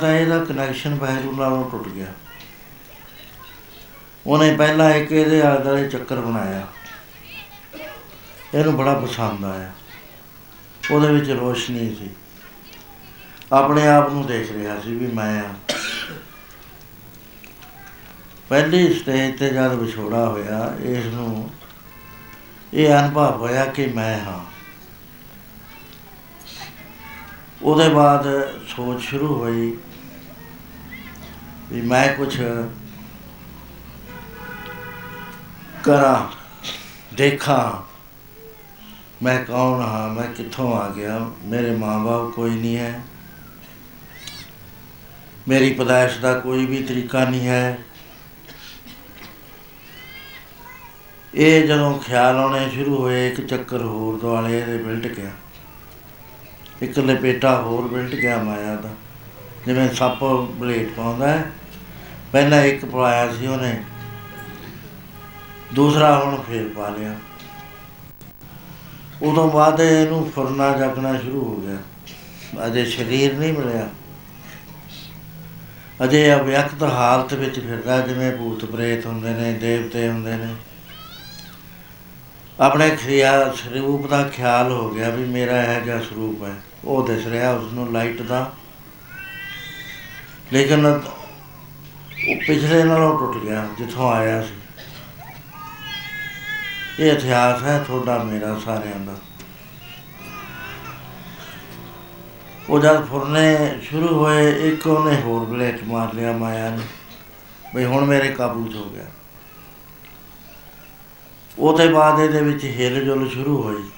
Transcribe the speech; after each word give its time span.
ਤਾਂ 0.00 0.12
ਇਹਦਾ 0.12 0.44
ਕਨੈਕਸ਼ਨ 0.44 0.94
ਬਹਿਰੂ 0.94 1.36
ਨਾਲੋਂ 1.36 1.70
ਟੁੱਟ 1.70 1.88
ਗਿਆ। 1.88 2.06
ਉਹਨੇ 4.26 4.56
ਪਹਿਲਾਂ 4.56 4.90
ਇੱਕ 4.90 5.12
ਇਹਦੇ 5.12 5.42
ਆਲੇ 5.42 5.64
ਦੁਆਲੇ 5.64 5.88
ਚੱਕਰ 5.88 6.16
ਬਣਾਇਆ। 6.16 6.66
ਇਹਨੂੰ 8.54 8.76
ਬੜਾ 8.76 8.94
ਪਸੰਦ 8.94 9.44
ਆਇਆ। 9.44 9.72
ਉਹਦੇ 10.90 11.08
ਵਿੱਚ 11.08 11.30
ਰੋਸ਼ਨੀ 11.30 11.94
ਸੀ। 11.94 12.10
ਆਪਣੇ 13.52 13.88
ਆਪ 13.88 14.12
ਨੂੰ 14.12 14.26
ਦੇਖ 14.26 14.52
ਰਿਹਾ 14.52 14.80
ਸੀ 14.80 14.94
ਵੀ 14.94 15.06
ਮੈਂ 15.06 15.42
ਆ। 15.42 15.54
ਪਹਿਲੀ 18.48 18.94
ਸਟੇਜ 18.94 19.38
ਤੇ 19.38 19.48
ਜਦ 19.48 19.72
ਵਿਛੋੜਾ 19.72 20.28
ਹੋਇਆ 20.28 20.76
ਇਸ 20.82 21.04
ਨੂੰ 21.06 21.50
ਇਹ 22.74 22.94
ਅਨੁਭਵ 22.94 23.36
ਹੋਇਆ 23.36 23.64
ਕਿ 23.64 23.86
ਮੈਂ 23.86 24.20
ਹਾਂ। 24.20 24.44
ਉਹਦੇ 27.62 27.88
ਬਾਅਦ 27.88 28.26
ਸੋਚ 28.68 29.00
ਸ਼ੁਰੂ 29.00 29.40
ਹੋਈ 29.40 29.60
ਵੀ 29.60 29.78
ਮੈਂ 31.90 32.08
ਕੁਝ 32.14 32.36
ਕਰਾਂ, 35.84 36.18
ਦੇਖਾਂ, 37.14 37.64
ਮੈਂ 39.22 39.38
ਕੌਣ 39.44 39.80
ਹਾਂ, 39.80 40.08
ਮੈਂ 40.08 40.26
ਕਿੱਥੋਂ 40.34 40.72
ਆ 40.76 40.88
ਗਿਆ, 40.88 41.18
ਮੇਰੇ 41.44 41.76
ਮਾਂ-ਬਾਪ 41.76 42.30
ਕੋਈ 42.30 42.50
ਨਹੀਂ 42.50 42.76
ਹੈ। 42.76 43.00
ਮੇਰੀ 45.48 45.72
ਪਦਾਇਸ਼ 45.72 46.18
ਦਾ 46.18 46.38
ਕੋਈ 46.40 46.66
ਵੀ 46.66 46.82
ਤਰੀਕਾ 46.82 47.24
ਨਹੀਂ 47.24 47.46
ਹੈ। 47.48 47.78
ਇਹ 51.34 51.66
ਜਦੋਂ 51.66 51.98
ਖਿਆਲ 51.98 52.36
ਆਉਣੇ 52.36 52.68
ਸ਼ੁਰੂ 52.70 52.96
ਹੋਏ, 52.96 53.28
ਇੱਕ 53.28 53.46
ਚੱਕਰ 53.46 53.82
ਹੋਰ 53.82 54.18
ਦੁਆਲੇ 54.18 54.58
ਇਹਦੇ 54.60 54.78
ਬਿਲਟ 54.78 55.06
ਗਿਆ। 55.06 55.30
ਇੱਕ 56.82 56.98
ਲਪੇਟਾ 56.98 57.60
ਹੋਰ 57.62 57.88
ਬਿਲਟ 57.88 58.14
ਗਿਆ 58.14 58.42
ਮਾਇਆ 58.42 58.74
ਦਾ, 58.76 58.90
ਜਿਵੇਂ 59.66 59.88
ਸੱਪ 59.94 60.24
ਬਲੇਟ 60.24 60.92
ਪਾਉਂਦਾ 60.96 61.28
ਹੈ। 61.28 61.50
ਪਹਿਲਾਂ 62.32 62.62
ਇੱਕ 62.62 62.84
ਪਾਇਆ 62.84 63.34
ਸੀ 63.34 63.46
ਉਹਨੇ। 63.46 63.84
ਦੂਸਰਾ 65.74 66.24
ਹੁਣ 66.24 66.42
ਫੇਰ 66.42 66.68
ਪਾ 66.68 66.88
ਲਿਆ। 66.88 67.14
ਉਦੋਂ 69.22 69.50
ਬਾਅਦ 69.50 69.80
ਇਹਨੂੰ 69.80 70.32
ਫੁਰਨਾ 70.34 70.76
ਜਾਗਣਾ 70.78 71.18
ਸ਼ੁਰੂ 71.18 71.44
ਹੋ 71.44 71.56
ਗਿਆ। 71.56 71.76
ਅਜੇ 72.66 72.84
ਸਰੀਰ 72.84 73.34
ਨਹੀਂ 73.34 73.52
ਮਿਲਿਆ। 73.52 73.88
ਅਜੇ 76.04 76.34
ਅਵਿਅਕਤ 76.34 76.82
ਹਾਲਤ 76.82 77.34
ਵਿੱਚ 77.34 77.60
ਫਿਰਦਾ, 77.60 78.00
ਜਿਵੇਂ 78.00 78.36
ਭੂਤ 78.36 78.64
ਪ੍ਰੇਤ 78.64 79.06
ਹੁੰਦੇ 79.06 79.30
ਨੇ, 79.30 79.52
ਦੇਵਤੇ 79.52 80.08
ਹੁੰਦੇ 80.08 80.36
ਨੇ। 80.36 80.54
ਆਪਣੇ 82.60 82.90
ਖਿਆਲ 82.90 83.54
ਸਰੂਪ 83.54 84.06
ਦਾ 84.06 84.22
ਖਿਆਲ 84.22 84.72
ਹੋ 84.72 84.90
ਗਿਆ 84.90 85.08
ਵੀ 85.08 85.24
ਮੇਰਾ 85.24 85.62
ਇਹ 85.62 85.80
ਜਿਹਾ 85.80 85.98
ਸਰੂਪ 85.98 86.44
ਹੈ। 86.44 86.54
ਉਹ 86.84 87.06
ਦਿਸ 87.06 87.26
ਰਿਹਾ 87.26 87.50
ਉਸ 87.50 87.72
ਨੂੰ 87.72 87.92
ਲਾਈਟ 87.92 88.22
ਦਾ। 88.22 88.52
ਲੇਕਿਨ 90.52 91.00
ਉਹ 92.28 92.36
ਪਿਛਲੇ 92.36 92.84
ਨਾਲੋਂ 92.84 93.18
ਟੁੱਟ 93.18 93.44
ਗਿਆ, 93.44 93.68
ਜਿੱਥੋਂ 93.78 94.12
ਆਇਆ 94.12 94.42
ਸੀ। 94.42 94.54
ਇਹ 96.98 97.12
ਇਤਿਹਾਸ 97.12 97.62
ਹੈ 97.62 97.84
ਤੁਹਾਡਾ, 97.86 98.24
ਮੇਰਾ, 98.24 98.58
ਸਾਰਿਆਂ 98.64 99.00
ਦਾ। 99.00 99.16
ਉਹ 102.68 102.80
ਜਦ 102.80 103.06
ਫੁਰਨੇ 103.06 103.78
ਸ਼ੁਰੂ 103.82 104.24
ਹੋਏ, 104.24 104.68
ਇੱਕ 104.68 104.86
ਉਹਨੇ 104.86 105.20
ਹੋਰ 105.20 105.44
ਬਲੇਟ 105.44 105.84
ਮਾਰ 105.84 106.14
ਲਿਆ 106.14 106.32
ਮਾਇਆ 106.32 106.70
ਨੇ, 106.70 106.82
ਵੀ 107.74 107.84
ਹੁਣ 107.84 108.04
ਮੇਰੇ 108.04 108.28
ਕਾਬੂ 108.28 108.68
'ਚ 108.68 108.74
ਹੋ 108.74 108.90
ਗਿਆ। 108.90 109.06
ਉਹਦੇ 111.58 111.88
ਬਾਅਦ 111.88 112.20
ਇਹਦੇ 112.20 112.42
ਵਿੱਚ 112.42 112.64
ਹਿਲ 112.64 113.04
ਜੁਲ 113.04 113.30
ਸ਼ੁਰੂ 113.30 113.62
ਹੋਈ। 113.62 113.90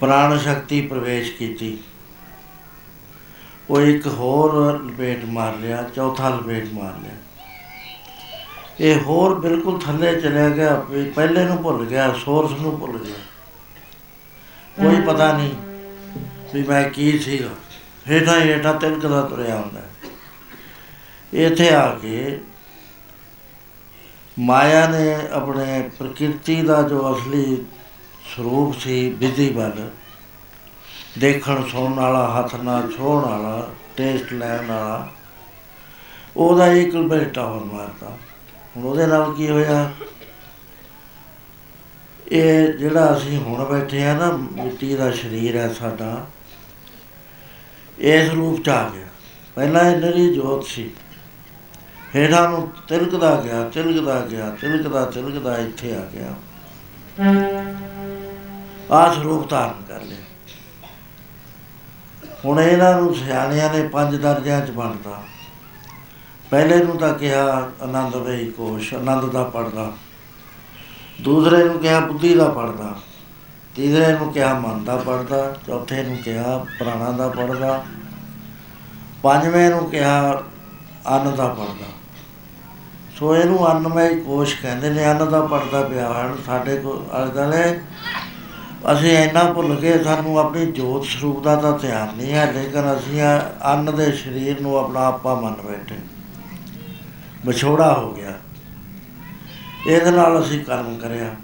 ਪ੍ਰਾਣ 0.00 0.38
ਸ਼ਕਤੀ 0.38 0.80
ਪ੍ਰਵੇਸ਼ 0.80 1.32
ਕੀਤੀ। 1.32 1.78
ਉਹ 3.70 3.80
ਇੱਕ 3.80 4.06
ਹੋਰ 4.08 4.52
ਲਪੇਟ 4.84 5.24
ਮਾਰ 5.24 5.56
ਲਿਆ 5.56 5.82
ਚੌਥਾ 5.96 6.28
ਲਪੇਟ 6.28 6.72
ਮਾਰ 6.72 6.94
ਲਿਆ। 7.02 7.16
ਇਹ 8.80 9.00
ਹੋਰ 9.00 9.38
ਬਿਲਕੁਲ 9.40 9.78
ਥੱਲੇ 9.78 10.14
ਚਲਿਆ 10.20 10.48
ਗਿਆ 10.48 10.74
ਪਹਿਲੇ 11.16 11.44
ਨੂੰ 11.44 11.56
ਭੁੱਲ 11.62 11.84
ਗਿਆ 11.86 12.12
ਸੋਰਸ 12.14 12.52
ਨੂੰ 12.60 12.78
ਭੁੱਲ 12.78 12.98
ਗਿਆ। 12.98 13.18
ਕੋਈ 14.76 15.00
ਪਤਾ 15.00 15.32
ਨਹੀਂ 15.32 15.54
ਵੀ 16.54 16.62
ਮੈਂ 16.62 16.82
ਕੀ 16.90 17.18
ਸੀਗਾ। 17.18 17.48
ਹੇਠਾਂ 18.08 18.40
ਹੇਠਾਂ 18.40 18.74
ਤਿਲਕਦਾ 18.74 19.22
ਤੁਰਿਆ 19.22 19.56
ਹੁੰਦਾ। 19.56 19.80
ਇੱਥੇ 21.32 21.68
ਆ 21.74 21.88
ਕੇ 21.94 22.40
ਮਾਇਆ 24.38 24.86
ਨੇ 24.88 25.16
ਆਪਣੇ 25.32 25.80
ਪ੍ਰਕਿਰਤੀ 25.98 26.60
ਦਾ 26.62 26.82
ਜੋ 26.82 27.00
ਅਸਲੀ 27.12 27.64
ਸਰੂਪ 28.36 28.78
ਸੀ 28.78 29.08
ਵਿਧੀ 29.10 29.48
ਬਲ 29.50 29.88
ਦੇਖਣ 31.18 31.62
ਸੁਣਨ 31.68 31.94
ਵਾਲਾ, 31.94 32.26
ਹੱਥ 32.30 32.54
ਨਾਲ 32.54 32.90
ਛੋਹਣ 32.92 33.24
ਵਾਲਾ 33.24 33.68
ਟੇਸਟ 33.96 34.32
ਲੈਣ 34.32 34.66
ਵਾਲਾ, 34.66 35.08
ਉਹਦਾ 36.36 36.66
ਇੱਕ 36.72 36.96
ਬੇਟਾ 36.96 37.46
ਹੋਰ 37.46 37.64
ਮਾਰਤਾ 37.64 38.16
ਹੁਣ 38.76 38.84
ਉਹਦੇ 38.84 39.06
ਨਾਲ 39.06 39.32
ਕੀ 39.34 39.48
ਹੋਇਆ? 39.50 39.90
ਇਹ 42.28 42.72
ਜਿਹੜਾ 42.72 43.16
ਅਸੀਂ 43.16 43.38
ਹੁਣ 43.38 43.64
ਬੈਠੇ 43.64 44.04
ਆ 44.06 44.14
ਨਾ, 44.14 44.30
ਮਿੱਟੀ 44.30 44.94
ਦਾ 44.94 45.10
ਸਰੀਰ 45.10 45.56
ਹੈ 45.56 45.72
ਸਾਡਾ, 45.72 46.26
ਇਸ 47.98 48.30
ਰੂਪ 48.30 48.62
ਚ 48.64 48.68
ਆ 48.68 48.88
ਗਿਆ। 48.88 49.06
ਪਹਿਲਾਂ 49.54 49.84
ਇਹ 49.90 49.96
ਨਰੀ 49.96 50.34
ਜੋਤ 50.34 50.64
ਸੀ। 50.66 50.90
ਹੇਠਾਂ 52.16 52.48
ਨੂੰ 52.50 52.70
ਤਿਲਕਦਾ 52.88 53.34
ਗਿਆ 53.40 53.68
ਤਿਲਕਦਾ 53.68 54.20
ਗਿਆ, 54.20 54.50
ਤਿਲਕਦਾ 54.50 55.04
ਤਿਲਕਦਾ 55.04 55.56
ਇੱਥੇ 55.58 55.94
ਆ 55.96 56.04
ਗਿਆ। 56.14 56.34
ਆਹ 58.90 59.14
ਸਰੂਪ 59.14 59.50
ਧਾਰਨ 59.50 59.82
ਕਰ 59.88 60.00
ਲਿਆ। 60.02 60.19
ਹੁਣ 62.44 62.60
ਇਹਨਾਂ 62.60 63.00
ਨੂੰ 63.00 63.14
ਸਿਆਣਿਆਂ 63.14 63.74
ਨੇ 63.74 63.88
ਪੰਜ 63.88 64.16
ਦਰਜਿਆਂ 64.16 64.66
ਚ 64.66 64.70
ਵੰਡਤਾ 64.70 65.22
ਪਹਿਲੇ 66.50 66.84
ਨੂੰ 66.84 66.96
ਤਾਂ 66.96 67.14
ਕਿਹਾ 67.14 67.70
ਆਨੰਦ 67.82 68.16
ਵੇਈ 68.16 68.50
ਕੋਸ਼, 68.50 68.94
ਆਨੰਦ 68.94 69.30
ਦਾ 69.32 69.44
ਪੜਦਾ। 69.44 69.92
ਦੂਸਰੇ 71.20 71.64
ਨੂੰ 71.64 71.78
ਕਿਹਾ 71.78 72.00
ਬੁੱਧੀ 72.00 72.34
ਦਾ 72.34 72.48
ਪੜਦਾ। 72.48 72.96
ਤੀਸਰੇ 73.76 74.12
ਨੂੰ 74.12 74.32
ਕਿਹਾ 74.32 74.54
ਮਨ 74.54 74.84
ਦਾ 74.84 74.96
ਪੜਦਾ। 74.96 75.56
ਚੌਥੇ 75.66 76.02
ਨੂੰ 76.02 76.16
ਕਿਹਾ 76.16 76.66
ਪ੍ਰਾਣਾ 76.80 77.10
ਦਾ 77.10 77.28
ਪੜਦਾ। 77.28 77.84
ਪੰਜਵੇਂ 79.22 79.70
ਨੂੰ 79.70 79.90
ਕਿਹਾ 79.90 80.42
ਅੰਨ 81.10 81.36
ਦਾ 81.36 81.48
ਪੜਦਾ। 81.48 81.86
ਸੋ 83.18 83.36
ਇਹਨੂੰ 83.36 83.70
ਅੰਨਮਈ 83.70 84.20
ਕੋਸ਼ 84.20 84.62
ਕਹਿੰਦੇ 84.62 84.90
ਨੇ। 84.90 85.04
ਅੰਨ 85.04 85.30
ਦਾ 85.30 85.40
ਪੜਦਾ 85.40 85.82
ਪਿਆ 85.82 86.12
ਹਨ। 86.12 86.38
ਸਾਡੇ 86.46 86.76
ਕੋਲ 86.76 87.04
ਅਰਦਲੇ 87.22 87.80
ਅਸੀਂ 88.92 89.10
ਇੰਨਾ 89.10 89.52
ਭੁੱਲ 89.52 89.74
ਗਏ, 89.74 90.02
ਸਾਨੂੰ 90.04 90.38
ਆਪਣੀ 90.38 90.66
ਜੋਤ 90.66 91.04
ਸਰੂਪ 91.04 91.42
ਦਾ 91.44 91.56
ਤਾਂ 91.56 91.78
ਧਿਆਨ 91.78 92.16
ਨਹੀਂ 92.16 92.32
ਹੈ, 92.32 92.52
ਲੇਕਿਨ 92.52 92.96
ਅਸੀਂ 92.96 93.22
ਅੰਨ 93.64 93.96
ਦੇ 93.96 94.12
ਸਰੀਰ 94.12 94.60
ਨੂੰ 94.60 94.76
ਆਪਣਾ 94.76 95.06
ਆਪਾ 95.06 95.34
ਮੰਨ 95.40 95.54
ਬੈਠੇ 95.54 95.94
ਵਿਛੋੜਾ 97.46 97.94
ਹੋ 97.94 98.12
ਗਿਆ। 98.12 98.32
ਇਹਦੇ 99.86 100.10
ਨਾਲ 100.10 100.40
ਅਸੀਂ 100.40 100.64
ਕਰਮ 100.64 100.98
ਕਰਿਆ। 100.98 101.34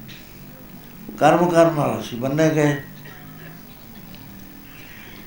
ਕਰਮ 1.19 1.49
ਕਰਨ 1.49 1.75
ਨਾਲ 1.75 2.01
ਅਸੀਂ 2.01 2.19
ਬੰਨੇ 2.19 2.51
ਗਏ। 2.51 2.75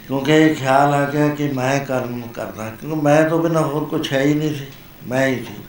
ਕਿਉਂਕਿ 0.07 0.31
ਇਹ 0.31 0.55
ਖਿਆਲ 0.55 0.93
ਆ 0.93 1.09
ਗਿਆ 1.09 1.27
ਕਿ 1.27 1.47
ਮੈਂ 1.47 1.79
ਕਰਮ 1.79 2.21
ਕਰਦਾ, 2.21 2.69
ਕਿਉਂਕਿ 2.69 3.01
ਮੈਂ 3.01 3.29
ਤੋਂ 3.29 3.43
ਬਿਨਾਂ 3.43 3.61
ਹੋਰ 3.61 3.85
ਕੁਝ 3.85 4.13
ਹੈ 4.13 4.21
ਹੀ 4.21 4.33
ਨਹੀਂ 4.33 4.55
ਸੀ। 4.55 4.65
ਮੈਂ 5.07 5.27
ਹੀ 5.27 5.35
ਸੀ। 5.35 5.63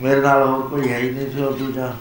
ਮੇਰੇ 0.00 0.20
ਨਾਲ 0.20 0.46
ਹੋਰ 0.46 0.68
ਕੋਈ 0.68 0.92
ਹੈ 0.92 0.98
ਹੀ 0.98 1.10
ਨਹੀਂ 1.10 1.30
ਸੀ 1.30 1.42
ਉਹ 1.42 1.52
ਦੂਜਾ। 1.52 1.92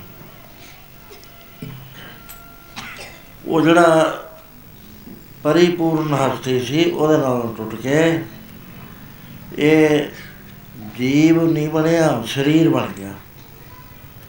ਉਹ 3.45 3.61
ਜਿਹੜਾ 3.61 4.17
ਪਰਿਪੂਰਨ 5.43 6.13
ਹਸਤੀ 6.13 6.59
ਸੀ, 6.59 6.91
ਉਹਦੇ 6.91 7.17
ਨਾਲ 7.17 7.53
ਟੁੱਟ 7.57 7.75
ਕੇ 7.75 8.23
ਇਹ 9.57 10.07
ਜੀਵ 10.97 11.51
ਨਹੀਂ 11.51 11.69
ਬਣਿਆ, 11.69 12.23
ਸਰੀਰ 12.27 12.69
ਬਣ 12.69 12.87
ਗਿਆ। 12.97 13.13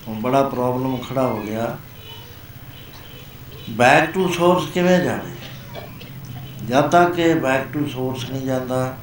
ਹੁਣ 0.08 0.20
ਬੜਾ 0.20 0.42
ਪ੍ਰੋਬਲਮ 0.42 0.96
ਖੜਾ 0.96 1.26
ਹੋ 1.26 1.42
ਗਿਆ। 1.42 1.78
ਬੈਕ 3.70 4.10
ਟੂ 4.10 4.28
ਸੋਰਸ 4.28 4.66
ਕਿਵੇਂ 4.74 5.00
ਜਾਵੇ 5.00 5.30
ਜਦ 6.68 6.90
ਤੱਕ 6.90 7.18
ਇਹ 7.18 7.34
ਬੈਕ 7.36 7.72
ਟੂ 7.72 7.88
ਸੋਰਸ 7.88 8.30
ਨਹੀਂ 8.30 8.46
ਜਾਂਦਾ 8.46 8.96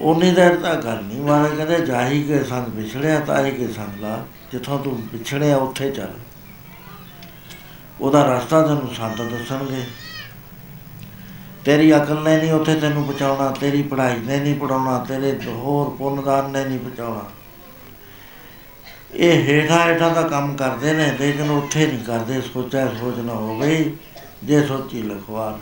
ਉਨੀ 0.00 0.30
ਦੇਰ 0.30 0.56
ਤੱਕ 0.56 0.84
ਗੱਲ 0.84 1.02
ਨਹੀਂ 1.04 1.20
ਮਾਰੇ 1.20 1.56
ਕਹਿੰਦੇ, 1.56 1.86
ਜਾਹੀ 1.86 2.22
ਕੇ 2.22 2.44
ਸੰਗ 2.44 2.66
ਵਿਛੜਿਆ, 2.66 3.20
ਤਾਹੀ 3.20 3.50
ਕੇ 3.50 3.68
ਸੰਗ 3.68 4.00
ਲਾ। 4.00 4.24
ਜਿੱਥੋਂ 4.52 4.78
ਤੂੰ 4.78 5.02
ਵਿਛੜਿਆ, 5.12 5.56
ਉੱਥੇ 5.56 5.90
ਚੱਲ। 5.90 6.12
ਉਹਦਾ 8.00 8.36
ਰਸਤਾ 8.36 8.62
ਤੈਨੂੰ 8.62 8.94
ਸੰਤ 8.94 9.22
ਦੱਸਣਗੇ। 9.22 9.84
ਤੇਰੀ 11.64 11.96
ਅਕਲ 11.96 12.22
ਨੇ 12.22 12.36
ਨਹੀਂ 12.36 12.52
ਉੱਥੇ 12.52 12.74
ਤੈਨੂੰ 12.74 13.04
ਪਹੁੰਚਾਉਣਾ 13.04 13.50
ਤੇਰੀ 13.50 13.82
ਪੜ੍ਹਾਈ 13.82 14.18
ਨੇ 14.18 14.40
ਨਹੀਂ 14.40 14.54
ਪੜਾਉਣਾ 14.54 14.98
ਤੇਰੇ 14.98 15.38
ਹੋਰ 15.46 15.90
ਪੁੰਨਦਾਨ 15.90 16.50
ਨੇ 16.50 16.64
ਨਹੀਂ 16.64 16.78
ਪਹੁੰਚਾਉਣਾ 16.78 17.24
ਇਹ 19.14 19.42
ਹੇਠਾਂ 19.44 19.86
ਹੇਠਾਂ 19.86 20.10
ਦਾ 20.10 20.22
ਕੰਮ 20.22 20.56
ਕਰਦੇ 20.56 20.92
ਨੇ, 20.92 21.16
ਲੇਕਿਨ 21.20 21.50
ਉੱਥੇ 21.50 21.86
ਨਹੀਂ 21.86 22.04
ਕਰਦੇ, 22.04 22.40
ਸੋਚਿਆ 22.40 22.88
ਸੋਚ 23.00 23.18
ਨਾ 23.18 23.32
ਹੋ 23.32 23.58
ਗਈ 23.58 23.96
ਜੇ 24.44 24.66
ਸੋਚੀ 24.66 25.02
ਲਖਵਾ 25.02 25.58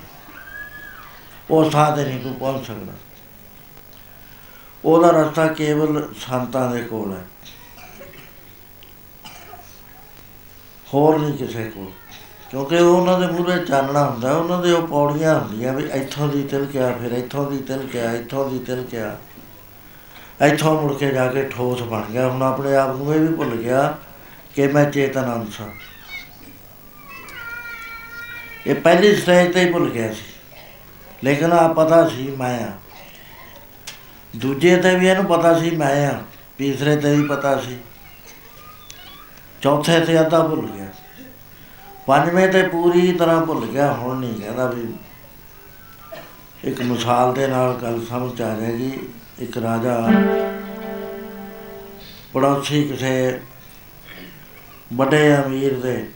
ਉਹ 1.50 1.70
ਥਾਂ 1.70 1.96
ਤੇ 1.96 2.04
ਨਹੀਂ 2.04 2.20
ਤੂੰ 2.20 2.34
ਪਹੁੰਚ 2.34 2.66
ਸਕਦਾ। 2.66 2.92
ਉਹਦਾ 4.84 5.10
ਰਸਤਾ 5.10 5.46
ਕੇਵਲ 5.46 6.14
ਸੰਤਾਂ 6.28 6.70
ਦੇ 6.70 6.82
ਕੋਲ 6.82 7.12
ਹੈ। 7.12 7.24
ਹੋਰ 10.94 11.18
ਨਹੀਂ 11.18 11.38
ਕਿਸੇ 11.38 11.64
ਕੋਲ। 11.64 11.90
ਕਿਉਂਕਿ 12.54 12.76
ਉਹ 12.76 13.00
ਉਹਨਾਂ 13.00 13.20
ਦੇ 13.20 13.26
ਮੂਹਰੇ 13.26 13.64
ਚਾਨਣਾ 13.64 14.10
ਹੁੰਦਾ, 14.10 14.32
ਉਹਨਾਂ 14.32 14.62
ਦੇ 14.62 14.72
ਉਹ 14.72 14.86
ਪੌੜੀਆਂ 14.86 15.40
ਹੁੰਦੀਆਂ 15.40 15.72
ਵੀ 15.72 15.84
ਇੱਥੋਂ 15.84 16.28
ਦੀ 16.28 16.42
ਤਿਲਕਿਆ, 16.42 16.92
ਫਿਰ 16.92 17.12
ਇੱਥੋਂ 17.12 17.50
ਦੀ 17.50 17.58
ਤਿਲਕਿਆ, 17.58 18.12
ਇੱਥੋਂ 18.12 18.50
ਦੀ 18.50 18.58
ਤਿਲਕਿਆ। 18.58 19.18
ਇੱਥੋਂ 20.42 20.82
ਮੁੜ 20.82 20.98
ਕੇ 20.98 21.10
ਜਾ 21.10 21.26
ਕੇ 21.26 21.42
ਠੋਸ 21.44 21.82
ਬਣ 21.82 22.02
ਗਿਆ। 22.12 22.28
ਹੁਣ 22.28 22.42
ਆਪਣੇ 22.42 22.76
ਆਪ 22.76 22.96
ਨੂੰ 22.96 23.14
ਇਹ 23.14 23.20
ਵੀ 23.20 23.34
ਭੁੱਲ 23.34 23.56
ਗਿਆ 23.56 23.98
ਕਿ 24.54 24.66
ਮੈਂ 24.66 24.90
ਚੇਤਨ 24.90 25.34
ਅੰਸ਼ 25.34 25.60
ਹਾਂ 25.60 25.68
ਇਹ 28.66 28.74
ਪਹਿਲੀ 28.74 29.16
ਸਟੇਜ 29.16 29.54
ਤੇ 29.54 29.60
ਹੀ 29.60 29.72
ਭੁੱਲ 29.72 29.90
ਗਿਆ 29.90 30.12
ਸੀ। 30.12 30.56
ਲੇਕਿਨ 31.24 31.52
ਆ 31.52 31.68
ਪਤਾ 31.72 32.08
ਸੀ 32.08 32.36
ਮੈਂ 32.36 32.64
ਆ। 32.64 32.72
ਦੂਜੇ 34.36 34.76
ਤੇ 34.76 34.96
ਵੀ 34.96 35.08
ਇਹਨੂੰ 35.08 35.24
ਪਤਾ 35.24 35.58
ਸੀ 35.58 35.70
ਮੈਂ 35.70 36.10
ਆ। 36.10 36.20
ਤੀਸਰੇ 36.58 36.96
ਤੇ 36.96 37.16
ਵੀ 37.16 37.24
ਪਤਾ 37.24 37.56
ਸੀ। 37.56 37.78
ਚੌਥੇ 39.62 40.00
ਤੇ 40.00 40.20
ਅੱਧਾ 40.20 40.42
ਭੁੱਲ 40.42 40.66
ਗਿਆ। 40.66 40.83
ਪੰਜਵੇਂ 42.06 42.48
ਤੇ 42.48 42.62
ਪੂਰੀ 42.62 43.12
ਤਰ੍ਹਾਂ 43.12 43.40
ਭੁੱਲ 43.46 43.66
ਗਿਆ, 43.66 43.92
ਹੁਣ 43.92 44.18
ਨਹੀਂ 44.20 44.34
ਕਹਿੰਦਾ 44.34 44.66
ਵੀ 44.70 44.82
ਇੱਕ 46.64 46.80
ਮਿਸਾਲ 46.80 47.32
ਦੇ 47.34 47.46
ਨਾਲ 47.46 47.74
ਗੱਲ 47.74 48.04
ਸਮਝ 48.06 48.40
ਆ 48.42 48.54
ਜਾਏਗੀ। 48.60 48.92
ਇੱਕ 49.38 49.56
ਰਾਜਾ 49.58 49.96
ਪੜੋਸੀ 52.32 52.82
ਕਿਸੇ 52.84 53.40
ਵੱਡੇ 54.92 55.36
ਅਮੀਰ 55.36 55.74
ਦੇ 55.80 56.06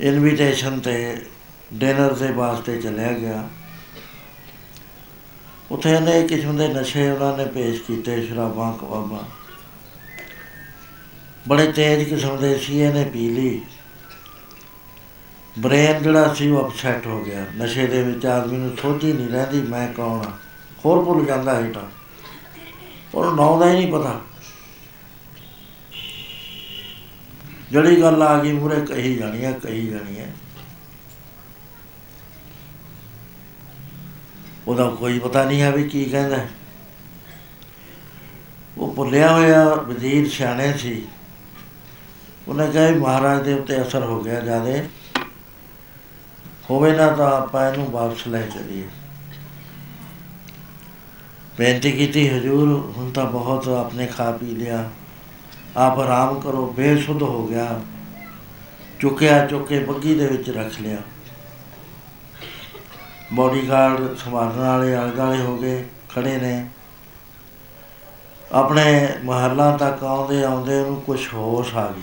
ਇਨਵੀਟੇਸ਼ਨ 0.00 0.80
ਤੇ 0.80 0.96
ਡਿਨਰ 1.74 2.12
ਦੇ 2.12 2.30
ਵਾਸਤੇ 2.32 2.80
ਚਲਿਆ 2.82 3.12
ਗਿਆ। 3.12 3.48
ਉੱਥੇ 5.70 5.96
ਅਨੇਕ 5.98 6.26
ਕਿਸਮ 6.26 6.56
ਦੇ 6.56 6.68
ਨਸ਼ੇ 6.68 7.10
ਉਹਨਾਂ 7.10 7.36
ਨੇ 7.38 7.44
ਪੇਸ਼ 7.44 7.82
ਕੀਤੇ, 7.82 8.26
ਸ਼ਰਾਬਾਂ, 8.26 8.72
ਕਬਾਬਾਂ। 8.72 9.22
ਬੜੇ 11.48 11.72
ਤੇਜ਼ 11.72 12.08
ਕਿਸਮ 12.08 12.36
ਦੇ 12.36 12.58
ਸੀ, 12.58 12.80
ਇਹਨੇ 12.80 13.04
ਪੀ 13.04 13.28
ਲਈ। 13.30 13.60
ਬ੍ਰੇਨ 15.58 16.02
ਜਿਹੜਾ 16.02 16.34
ਸੀ 16.34 16.50
ਉਹ 16.50 16.68
ਅਪਸੈਟ 16.68 17.06
ਹੋ 17.06 17.24
ਗਿਆ। 17.24 17.46
ਨਸ਼ੇ 17.56 17.86
ਦੇ 17.86 18.02
ਵਿੱਚ 18.02 18.26
ਆਦਮੀ 18.26 18.56
ਨੂੰ 18.56 18.76
ਸੋਚ 18.82 19.04
ਹੀ 19.04 19.12
ਨਹੀਂ 19.12 19.28
ਰਹਿੰਦੀ, 19.28 19.60
ਮੈਂ 19.60 19.92
ਕੌਣ 19.92 20.26
ਆ? 20.26 20.32
ਹੋਰ 20.84 21.04
ਭੁੱਲ 21.04 21.24
ਜਾਂਦਾ 21.24 21.54
ਹੈ 21.54 21.70
ਤਾਂ। 21.70 21.90
ਉਹਨੂੰ 23.14 23.36
ਨਾਂ 23.36 23.58
ਦਾ 23.58 23.68
ਹੀ 23.68 23.72
ਨਹੀਂ 23.72 23.92
ਪਤਾ। 23.92 24.20
ਜਿਹੜੀ 27.70 28.00
ਗੱਲ 28.00 28.22
ਆ 28.22 28.42
ਗਈ 28.42 28.52
ਮੂਰੇ 28.52 28.80
ਕਹੀ 28.80 29.14
ਜਾਣੀ 29.14 29.44
ਹੈ 29.44 29.52
ਕਹੀ 29.52 29.86
ਜਾਣੀ 29.86 30.18
ਹੈ 30.18 30.34
ਉਹਦਾ 34.68 34.88
ਕੋਈ 34.88 35.18
ਪਤਾ 35.18 35.44
ਨਹੀਂ 35.44 35.62
ਹੈ 35.62 35.72
ਵੀ 35.72 35.88
ਕੀ 35.88 36.04
ਕਹਿੰਦਾ। 36.04 36.36
ਹੈ। 36.36 36.48
ਉਹ 38.78 38.94
ਭੁੱਲਿਆ 38.94 39.32
ਹੋਇਆ 39.32 39.74
ਵਜ਼ੀਰ 39.74 40.28
ਸਿਆਣੇ 40.28 40.72
ਸੀ। 40.72 41.04
ਉਹਨੇ 42.48 42.70
ਕਿਹਾ 42.70 42.86
ਵੀ 42.86 42.98
ਮਹਾਰਾਜ 42.98 43.44
ਦੇ 43.44 43.54
ਉੱਤੇ 43.54 43.82
ਅਸਰ 43.82 44.02
ਹੋ 44.02 44.22
ਗਿਆ 44.22 44.40
ਜਿਆਦੇ। 44.40 44.88
ਹੋਵੇ 46.72 46.92
ਨਾ 46.92 47.06
ਤਾਂ 47.06 47.42
ਆਪਾਂ 47.42 47.72
ਇਹਨੂੰ 47.72 47.90
ਵਾਪਸ 47.90 48.26
ਲੈ 48.26 48.42
ਚਲੀਏ। 48.42 48.88
ਬੇਨਤੀ 51.58 51.92
ਕੀਤੀ, 51.92 52.28
ਹਜੂਰ, 52.28 52.92
ਹੁਣ 52.96 53.10
ਤਾਂ 53.10 53.24
ਬਹੁਤ 53.24 53.68
ਆਪਨੇ 53.68 54.06
ਖਾ 54.06 54.30
ਪੀ 54.30 54.46
ਲਿਆ। 54.46 54.90
ਆਪ 55.76 55.98
ਆਰਾਮ 55.98 56.40
ਕਰੋ, 56.40 56.66
ਬੇਸੁੱਧ 56.66 57.22
ਹੋ 57.22 57.46
ਗਿਆ। 57.46 57.80
ਚੁੱਕਿਆ, 59.00 59.46
ਚੁੱਕੇ 59.46 59.78
ਬੱਗੀ 59.78 60.14
ਦੇ 60.14 60.26
ਵਿੱਚ 60.26 60.50
ਰੱਖ 60.50 60.80
ਲਿਆ। 60.80 60.96
ਬੋਡੀਗਾਰਡ 63.32 64.16
ਸੰਭਾਲਣ 64.16 64.58
ਵਾਲੇ, 64.58 64.94
ਆਲੇ 64.94 65.10
ਦੁਆਲੇ 65.10 65.42
ਹੋ 65.42 65.56
ਗਏ, 65.56 65.84
ਖੜੇ 66.14 66.36
ਨੇ। 66.36 66.68
ਆਪਣੇ 68.52 69.08
ਮਹੱਲਾਂ 69.24 69.78
ਤੱਕ 69.78 70.04
ਆਉਂਦੇ 70.04 70.44
ਆਉਂਦੇ 70.44 70.80
ਉਹਨੂੰ 70.80 71.02
ਕੁਝ 71.02 71.34
ਹੋਸ਼ 71.34 71.74
ਆ 71.74 71.92
ਗਈ। 71.92 72.02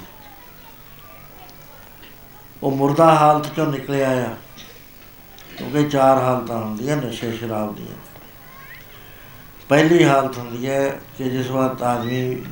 ਉਹ 2.63 2.71
ਮੁਰਦਾ 2.71 3.15
ਹਾਲਤ 3.15 3.55
ਚੋਂ 3.55 3.67
ਨਿਕਲਿਆ 3.67 4.09
ਆ। 4.09 4.35
ਕਿਉਂਕਿ 5.59 5.89
ਚਾਰ 5.89 6.17
ਹਾਲਤਾਂ 6.17 6.57
ਹੁੰਦੀਆਂ 6.57 6.97
ਨਸ਼ੇ, 6.97 7.31
ਸ਼ਰਾਬ 7.31 7.75
ਦੀਆਂ। 7.75 7.95
ਪਹਿਲੀ 9.69 10.03
ਹਾਲਤ 10.03 10.37
ਹੁੰਦੀ 10.37 10.67
ਹੈ 10.67 10.99
ਕਿ 11.17 11.23
ਜਿਸ 11.23 11.51
ਵਕਤ 11.51 11.83
ਆਦਮੀ 11.83 12.43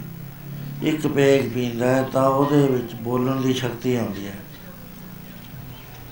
ਇੱਕ 0.83 1.07
ਪੈਗ 1.07 1.51
ਪੀਂਦਾ 1.53 1.87
ਹੈ, 1.87 2.09
ਤਾਂ 2.13 2.29
ਉਹਦੇ 2.29 2.67
ਵਿੱਚ 2.67 2.93
ਬੋਲਣ 2.93 3.41
ਦੀ 3.41 3.53
ਸ਼ਕਤੀ 3.53 3.95
ਆਉਂਦੀ 3.95 4.27
ਹੈ। 4.27 4.35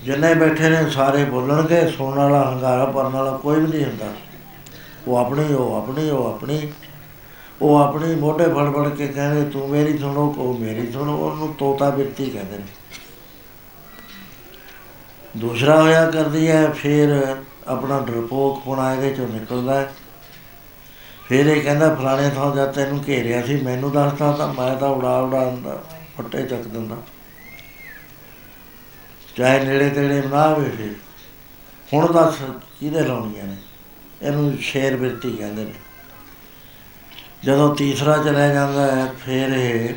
ਜਿੰਨੇ 0.03 0.33
ਬੈਠੇ 0.33 0.69
ਨੇ, 0.69 0.89
ਸਾਰੇ 0.89 1.25
ਬੋਲਣਗੇ 1.25 1.89
ਸੁਣਨ 1.89 2.17
ਵਾਲਾ, 2.17 2.51
ਹੰਗਾਰਾ 2.51 2.85
ਭਰਨ 2.85 3.09
ਵਾਲਾ 3.09 3.37
ਕੋਈ 3.37 3.59
ਵੀ 3.59 3.67
ਨਹੀਂ 3.67 3.85
ਹੁੰਦਾ। 3.85 4.13
ਉਹ 5.07 5.17
ਆਪਣੀ 5.17 5.53
ਉਹ 5.53 5.75
ਆਪਣੀ 5.75 6.09
ਉਹ 6.09 6.33
ਆਪਣੀ 6.33 6.71
ਉਹ 7.61 7.77
ਆਪਣੀ 7.77 8.15
ਮੋਢੇ 8.15 8.43
ਫੜ 8.43 8.75
ਫੜ 8.75 8.89
ਕੇ 8.89 9.07
ਕਹਿੰਦੇ, 9.07 9.49
ਤੂੰ 9.49 9.69
ਮੇਰੀ 9.69 9.97
ਸੁਣੋ 9.97 10.29
ਕੋ 10.29 10.57
ਮੇਰੀ 10.59 10.91
ਸੁਣੋ। 10.91 11.17
ਉਹਨੂੰ 11.17 11.53
ਤੋਤਾ 11.53 11.89
ਬਿਰਤੀ 11.89 12.29
ਕਹਿੰਦੇ 12.29 12.57
ਨੇ। 12.57 12.65
ਦੂਸਰਾ 15.35 15.81
ਹੋਇਆ 15.81 16.11
ਕਰਦੀ 16.11 16.51
ਹੈ, 16.51 16.69
ਫਿਰ 16.69 17.35
ਆਪਣਾ 17.67 17.99
ਡਰਪੋਕ 17.99 18.63
ਪੁਣਾ 18.63 18.93
ਇਹਦੇ 18.93 19.13
ਚੋਂ 19.13 19.27
ਨਿਕਲਦਾ 19.27 19.79
ਹੈ। 19.79 19.93
ਫਿਰ 21.29 21.45
ਇਹ 21.45 21.61
ਕਹਿੰਦਾ, 21.61 21.95
ਫਲਾਣੇ 21.95 22.29
ਥਾਂ 22.29 22.55
ਜਾ 22.55 22.65
ਤੈਨੂੰ 22.65 23.03
ਘੇਰਿਆ 23.07 23.41
ਸੀ, 23.41 23.61
ਮੈਨੂੰ 23.61 23.91
ਦੱਸਦਾ 23.91 24.31
ਤਾਂ 24.31 24.53
ਮੈਂ 24.53 24.75
ਤਾਂ 24.75 24.89
ਉਡਾ 24.89 25.19
ਉਡਾ 25.19 25.49
ਦਿੰਦਾ 25.49 25.83
ਫੱਟੇ 26.17 26.43
ਚੱਕ 26.43 26.61
ਦਿੰਦਾ। 26.61 26.97
ਚਾਹੇ 29.35 29.65
ਨੇੜੇ 29.65 29.89
ਤੇੜੇ 29.89 30.21
ਨਾ 30.21 30.47
ਹੋਵੇ 30.47 30.69
ਫਿਰ। 30.69 30.93
ਹੁਣ 31.93 32.13
ਦੱਸ 32.13 32.35
ਕਿਹਦੇ 32.79 33.01
ਲਾਉਣੀਆਂ 33.01 33.43
ਨੇ? 33.43 33.57
ਇਹਨੂੰ 34.21 34.57
ਸ਼ੇਰ 34.57 34.97
ਬਿਰਤੀ 34.97 35.31
ਕਹਿੰਦੇ 35.31 35.63
ਨੇ। 35.63 35.73
ਜਦੋਂ 37.43 37.75
ਤੀਸਰਾ 37.75 38.17
ਚਲਿਆ 38.17 38.53
ਜਾਂਦਾ 38.53 38.95
ਹੈ, 38.95 39.13
ਫਿਰ 39.25 39.49
ਇਹ 39.49 39.93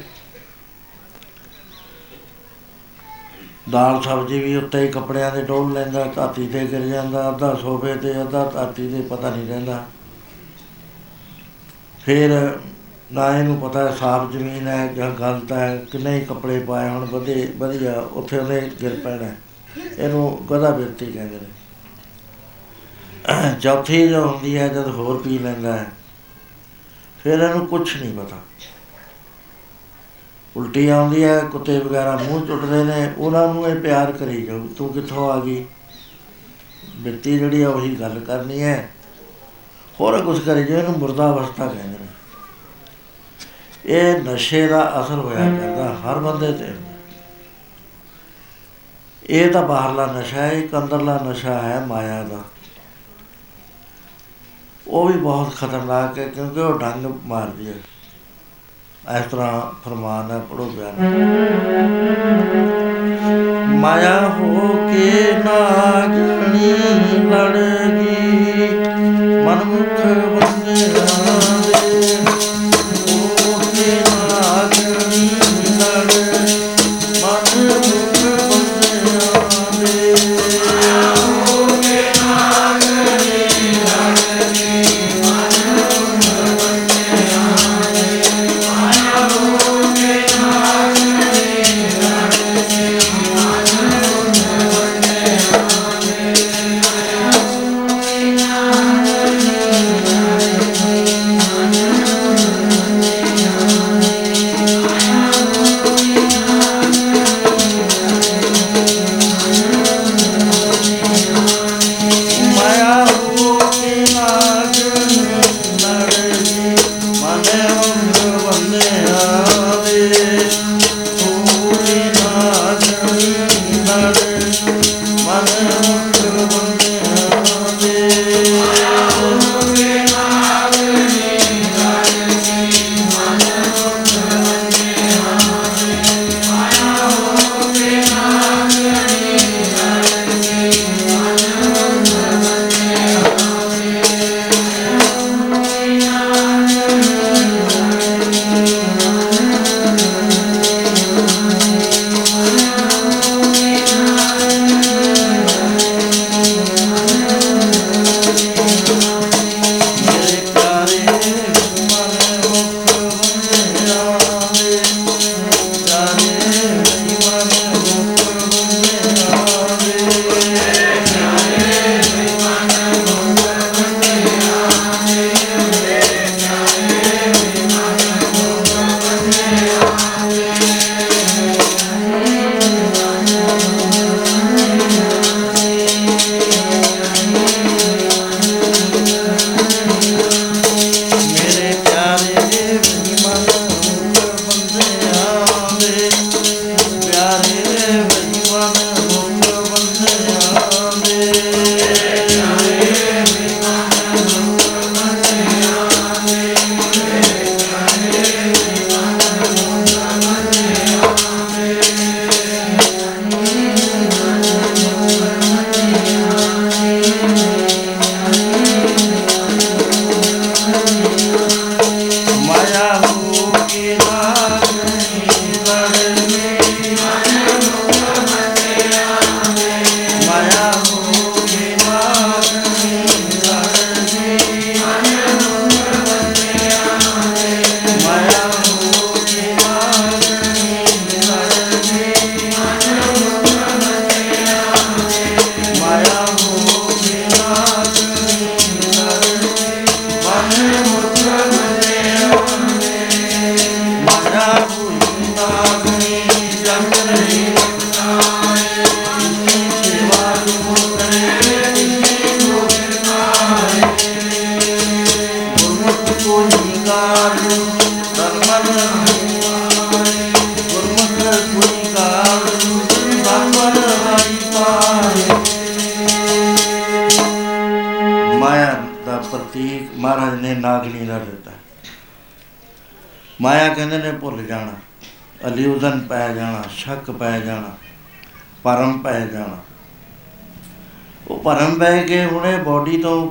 ਦਾਲ 3.70 4.00
ਸਬਜ਼ੀ 4.02 4.38
ਵੀ 4.40 4.54
ਉੱਤੇ 4.56 4.80
ਹੀ 4.80 4.88
ਕੱਪੜਿਆਂ 4.88 5.30
ਦੇ 5.32 5.42
ਡੋਲ 5.44 5.72
ਲੈਂਦਾ 5.72 6.04
ਧਰਤੀ 6.06 6.46
ਤੇ 6.46 6.64
ਗਿਰ 6.66 6.86
ਜਾਂਦਾ, 6.86 7.28
ਅੱਧਾ 7.28 7.54
ਸੋਫੇ 7.54 7.94
ਤੇ, 7.94 8.20
ਅੱਧਾ 8.22 8.44
ਧਰਤੀ 8.44 8.88
ਤੇ, 8.92 9.00
ਪਤਾ 9.10 9.30
ਨਹੀਂ 9.30 9.48
ਰਹਿੰਦਾ। 9.48 9.84
ਫਿਰ 12.04 12.30
ਨਾ 13.12 13.28
ਇਹਨੂੰ 13.38 13.56
ਪਤਾ 13.60 13.88
ਹੈ 13.88 13.94
ਸਾਫ਼ 13.96 14.30
ਜ਼ਮੀਨ 14.32 14.66
ਹੈ 14.68 14.86
ਜਾਂ 14.94 15.10
ਗਲਤ 15.10 15.52
ਹੈ, 15.52 15.76
ਕਿੰਨੇ 15.92 16.14
ਹੀ 16.14 16.24
ਕੱਪੜੇ 16.24 16.58
ਪਾਏ 16.60 16.88
ਹੁਣ, 16.88 17.04
ਵਧੇ, 17.04 17.52
ਵਧੀਆ, 17.58 17.92
ਉੱਥੇ 17.92 18.38
ਉਹਨੇ 18.38 18.60
ਗਿਰ 18.82 19.00
ਪੈਣਾ। 19.04 19.30
ਇਹਨੂੰ 19.98 20.46
ਗਦਾ 20.50 20.70
ਬਿਰਤੀ 20.70 21.06
ਕਹਿੰਦੇ 21.06 21.36
ਨੇ। 21.36 21.46
ਚੌਥੀ 23.60 24.06
ਜੋ 24.08 24.20
ਹੁੰਦੀ 24.22 24.56
ਹੈ, 24.56 24.68
ਜਦ 24.68 24.88
ਹੋਰ 24.88 25.22
ਪੀ 25.22 25.38
ਲੈਂਦਾ 25.38 25.72
ਹੈ, 25.72 25.86
ਫਿਰ 27.24 27.40
ਇਹਨੂੰ 27.40 27.66
ਕੁਝ 27.66 27.96
ਨਹੀਂ 27.96 28.12
ਪਤਾ। 28.14 28.36
ਉਲਟੀ 30.56 30.88
ਆਉਂਦੀ 30.88 31.24
ਹੈ, 31.24 31.40
ਕੁੱਤੇ 31.40 31.78
ਵਗੈਰਾ 31.78 32.16
ਮੂੰਹ 32.16 32.46
ਚੁੱਟਦੇ 32.46 32.84
ਨੇ, 32.84 33.12
ਉਹਨਾਂ 33.18 33.54
ਨੂੰ 33.54 33.68
ਇਹ 33.68 33.76
ਪਿਆਰ 33.76 34.12
ਕਰੀ 34.12 34.42
ਜਾਓ 34.42 34.68
ਤੂੰ 34.78 34.92
ਕਿੱਥੋਂ 34.92 35.32
ਆ 35.32 35.40
ਗਈ? 35.40 35.66
ਬਿਰਤੀ 36.96 37.38
ਜਿਹੜੀ 37.38 37.62
ਆ, 37.62 37.68
ਉਹੀ 37.68 38.00
ਗੱਲ 38.00 38.18
ਕਰਨੀ 38.18 38.62
ਹੈ। 38.62 38.90
ਹੋਰ 40.00 40.22
ਕੁਝ 40.22 40.40
ਕਰੀ 40.40 40.64
ਜਾਓ, 40.64 40.78
ਇਹਨੂੰ 40.78 40.98
ਮੁਰਦਾ 40.98 41.30
ਅਵਸਥਾ 41.30 41.66
ਕਹਿੰਦੇ 41.66 41.98
ਨੇ। 41.98 42.06
ਇਹ 43.84 44.22
ਨਸ਼ੇ 44.22 44.66
ਦਾ 44.66 45.00
ਅਸਰ 45.00 45.14
ਹੋਇਆ 45.14 45.50
ਕਰਦਾ, 45.50 45.94
ਹਰ 45.94 46.18
ਬੰਦੇ 46.18 46.52
ਤੇ। 46.52 46.74
ਇਹ 49.26 49.50
ਤਾਂ 49.50 49.62
ਬਾਹਰਲਾ 49.62 50.06
ਨਸ਼ਾ 50.06 50.42
ਹੈ, 50.42 50.52
ਇੱਕ 50.52 50.76
ਅੰਦਰਲਾ 50.76 51.20
ਨਸ਼ਾ 51.26 51.62
ਹੈ 51.62 51.86
ਮਾਇਆ 51.86 52.22
ਦਾ। 52.22 52.44
ਉਹ 54.88 55.08
ਵੀ 55.08 55.18
ਬਹੁਤ 55.18 55.56
ਖਤਰਨਾਕ 55.56 56.18
ਹੈ, 56.18 56.28
ਕਿਉਂਕਿ 56.28 56.60
ਉਹ 56.60 56.78
ਡੰਗ 56.78 57.06
ਮਾਰਦੀ 57.24 57.68
ਹੈ। 57.68 57.74
ਇਸ 59.08 59.26
ਤਰ੍ਹਾਂ 59.30 59.60
ਫਰਮਾਨ 59.84 60.30
ਹੈ 60.30 60.38
ਪੜੋ 60.48 60.64
ਬਿਆਨ 60.70 60.94
ਮਾਇਆ 63.76 64.18
ਹੋ 64.30 64.68
ਕੇ 64.84 65.32
ਨਾਗਣੀ 65.44 66.72
ਲੜ 67.24 67.56
ਗਈ 67.94 68.68
ਮਨਮੁਖ 69.44 70.00
ਬੰਦਿਆਂ 70.26 71.07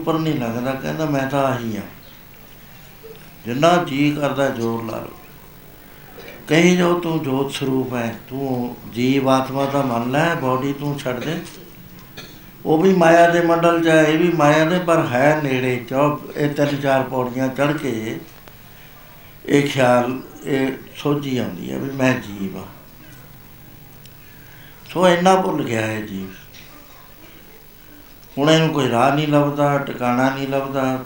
ਉੱਪਰ 0.07 0.19
ਨਹੀਂ 0.19 0.33
ਲੱਗਦਾ 0.35 0.71
ਕਹਿੰਦਾ 0.73 1.05
ਮੈਂ 1.05 1.25
ਤਾਂ 1.29 1.43
ਆਹੀ 1.43 1.77
ਆ 1.77 1.81
ਜਿੰਨਾ 3.45 3.71
ਜੀ 3.83 4.09
ਕਰਦਾ 4.11 4.47
ਜ਼ੋਰ 4.49 4.83
ਲਾ 4.83 4.97
ਲਓ। 4.97 5.15
ਕਹੀ 6.47 6.75
ਜੋ 6.77 6.93
ਤੂੰ 6.99 7.19
ਜੋਤ 7.23 7.51
ਸਰੂਪ 7.51 7.93
ਹੈ, 7.93 8.15
ਤੂੰ 8.29 8.75
ਜੀਵ 8.93 9.29
ਆਤਮਾ 9.29 9.65
ਦਾ 9.65 9.81
ਮੰਨ 9.81 10.11
ਲੈ 10.11 10.23
ਬਾਡੀ 10.35 10.73
ਤੂੰ 10.73 10.97
ਛੱਡ 10.99 11.19
ਦੇ। 11.19 11.35
ਉਹ 12.65 12.81
ਵੀ 12.83 12.93
ਮਾਇਆ 12.93 13.29
ਦੇ 13.31 13.41
ਮੰਡਲ 13.41 13.83
ਚ 13.83 13.87
ਹੈ, 13.87 14.01
ਇਹ 14.03 14.17
ਵੀ 14.17 14.31
ਮਾਇਆ 14.31 14.65
ਦੇ, 14.65 14.79
ਪਰ 14.79 15.05
ਹੈ 15.07 15.39
ਨੇੜੇ, 15.43 15.75
ਚੌ 15.89 16.19
ਇਹ 16.35 16.49
ਤਿੰਨ 16.49 16.81
ਚਾਰ 16.81 17.03
ਪੌੜੀਆਂ 17.03 17.47
ਚੜ 17.49 17.71
ਕੇ 17.73 18.19
ਇਹ 19.45 19.67
ਖਿਆਲ, 19.67 20.19
ਇਹ 20.45 20.71
ਸੋਝੀ 20.97 21.37
ਆਉਂਦੀ 21.37 21.71
ਹੈ 21.71 21.77
ਵੀ 21.77 21.91
ਮੈਂ 21.91 22.13
ਜੀਵ 22.21 22.57
ਆ 22.57 22.65
ਸੋ 24.89 25.07
ਇੰਨਾ 25.07 25.35
ਭੁੱਲ 25.35 25.63
ਗਿਆ 25.63 25.81
ਹੈ 25.81 26.01
ਜੀਵ। 26.01 26.26
ਹੁਣ 28.37 28.49
ਇਹਨੂੰ 28.49 28.69
ਕੋਈ 28.69 28.89
ਰਾਹ 28.89 29.15
ਨਹੀਂ 29.15 29.27
ਲੱਭਦਾ, 29.27 29.77
ਟਿਕਾਣਾ 29.77 30.29
ਨਹੀਂ 30.29 30.47
ਲੱਭਦਾ। 30.47 30.99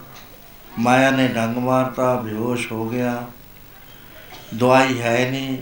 ਮਾਇਆ 0.79 1.11
ਨੇ 1.11 1.27
ਡੰਗ 1.27 1.57
ਮਾਰਤਾ, 1.57 2.15
ਬੇਹੋਸ਼ 2.15 2.71
ਹੋ 2.71 2.89
ਗਿਆ। 2.89 3.23
ਦਵਾਈ 4.55 5.01
ਹੈ 5.01 5.29
ਨਹੀਂ। 5.31 5.57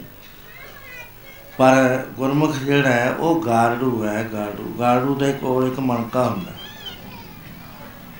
ਪਰ 1.57 2.03
ਗੁਰਮੁਖ 2.17 2.55
ਜਿਹੜਾ 2.55 2.89
ਹੈ, 2.89 3.11
ਉਹ 3.11 3.41
ਗਾਰਡੂ 3.45 4.07
ਹੈ, 4.07 4.29
ਗਾਰਡੂ। 4.33 4.75
ਗਾਰਡੂ 4.79 5.15
ਦੇ 5.15 5.33
ਕੋਲ 5.33 5.67
ਇੱਕ 5.67 5.79
ਮਣਕਾ 5.79 6.29
ਹੁੰਦਾ। 6.29 6.51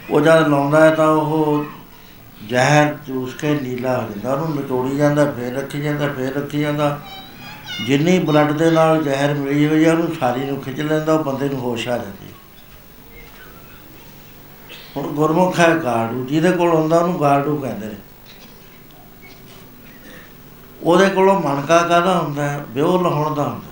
ਉਹ 0.10 0.22
ਜਦ 0.22 0.48
ਲਾਉਂਦਾ 0.48 0.90
ਹੈ 0.90 0.96
ਤਾਂ 0.96 1.08
ਉਹ 1.08 1.66
ਜ਼ਹਿਰ 2.48 2.96
ਚੂਸ 3.08 3.34
ਕੇ 3.34 3.60
ਨੀਲਾ 3.62 4.02
ਹੋ 4.02 4.10
ਜਾਂਦਾ। 4.10 4.34
ਉਹਨੂੰ 4.34 4.56
ਨਿਚੋੜੀ 4.56 4.98
ਜਾਂਦਾ, 4.98 5.32
ਫੇਰ 5.32 5.56
ਰੱਖੀ 5.56 5.82
ਜਾਂਦਾ, 5.82 6.14
ਫੇਰ 6.14 6.36
ਰੱਖੀ 6.36 6.60
ਜਾਂਦਾ। 6.60 7.00
ਜਿੰਨੀ 7.86 8.20
ਬਲੱਡ 8.20 8.52
ਦੇ 8.52 8.72
ਨਾਲ 8.72 9.04
ਜ਼ਹਿਰ 9.04 9.34
ਮਿਲੀ 9.34 9.68
ਹੋਈ 9.68 9.86
ਹੈ, 9.86 9.92
ਉਹਨੂੰ 9.92 10.16
ਸਾਰੀ 10.20 10.46
ਨੂੰ 10.46 10.62
ਖਿੱਚ 10.62 10.80
ਲੈਂਦਾ, 10.80 11.14
ਉਹ 11.14 11.24
ਬੰਦੇ 11.24 11.50
ਨੂੰ 11.50 11.60
ਹੋਸ਼ 11.60 11.88
ਆ 11.88 11.98
ਜਾਂਦੀ 11.98 12.29
ਹੁਣ 14.98 15.08
ਗੁਰਮੁਖ 15.08 15.60
ਹੈ 15.60 15.76
ਗਾਰਡੂ, 15.76 16.26
ਜਿਹਦੇ 16.26 16.52
ਕੋਲ 16.52 16.70
ਹੁੰਦਾ 16.70 17.00
ਉਹਨੂੰ 17.00 17.20
ਗਾਰਡੂ 17.22 17.58
ਕਹਿੰਦੇ 17.58 17.88
ਨੇ। 17.88 17.96
ਉਹਦੇ 20.84 21.10
ਕੋਲੋਂ 21.10 21.40
ਮਣਕਾ 21.42 21.82
ਕਾਹਦਾ 21.82 22.20
ਹੁੰਦਾ 22.20 22.50
ਹੈ? 22.50 22.66
ਵਿਉ 22.70 23.02
ਲਾਉਣ 23.02 23.34
ਦਾ 23.36 23.44
ਹੁੰਦਾ 23.44 23.68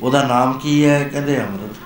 ਉਹਦਾ 0.00 0.22
ਨਾਮ 0.22 0.58
ਕੀ 0.58 0.84
ਹੈ? 0.84 1.08
ਕਹਿੰਦੇ 1.08 1.40
ਅੰਮ੍ਰਿਤ। 1.42 1.76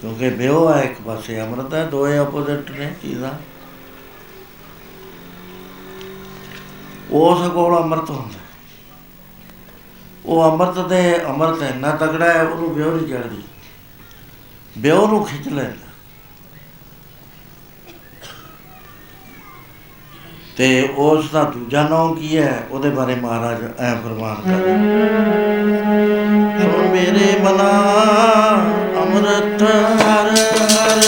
ਕਿਉਂਕਿ 0.00 0.28
ਵਿਉ 0.28 0.72
ਹੈ 0.72 0.82
ਇੱਕ 0.82 1.00
ਪਾਸੇ, 1.00 1.40
ਅੰਮ੍ਰਿਤ 1.40 1.74
ਹੈ 1.74 1.84
ਦੋਏ 1.84 2.16
ਆਪੋਜ਼ਿਟ 2.18 2.70
ਨੇ 2.70 2.94
ਚੀਜ਼ਾਂ। 3.02 3.32
ਉਸ 7.10 7.50
ਕੋਲ 7.50 7.76
ਅੰਮ੍ਰਿਤ 7.82 8.10
ਹੁੰਦਾ 8.10 8.38
ਉਹ 10.26 10.50
ਅੰਮ੍ਰਿਤ 10.50 10.86
ਦੇ 10.86 11.24
ਅੰਮ੍ਰਿਤ 11.24 11.62
ਇੰਨਾ 11.62 11.90
ਤਗੜਾ 11.90 12.32
ਹੈ, 12.32 12.42
ਉਹਨੂੰ 12.42 12.74
ਵਿਉ 12.74 12.96
ਨਹੀਂ 12.96 13.08
ਚੜਦੀ 13.08 13.42
ਵਿਉ 14.76 15.06
ਨੂੰ 15.06 15.24
ਖਿੱਚ 15.24 15.48
ਲੈਂਦਾ 15.48 15.88
ਤੇ 20.56 20.66
ਉਸ 20.98 21.30
ਦਾ 21.30 21.42
ਦੂਜਾ 21.44 21.82
ਨਾਮ 21.88 22.14
ਕੀ 22.14 22.36
ਹੈ? 22.36 22.66
ਉਹਦੇ 22.70 22.90
ਬਾਰੇ 22.90 23.14
ਮਹਾਰਾਜ 23.14 23.62
ਐ 23.78 23.94
ਫਰਮਾਨ 23.94 24.40
ਕਰਦੇ 24.42 24.72
ਸੁਣ 26.60 26.88
ਮੇਰੇ 26.88 27.38
ਮਨਾ 27.40 27.70
ਅੰਮ੍ਰਿਤ 29.02 29.62
ਹਰ 29.62 30.30
ਹਰ 30.62 31.00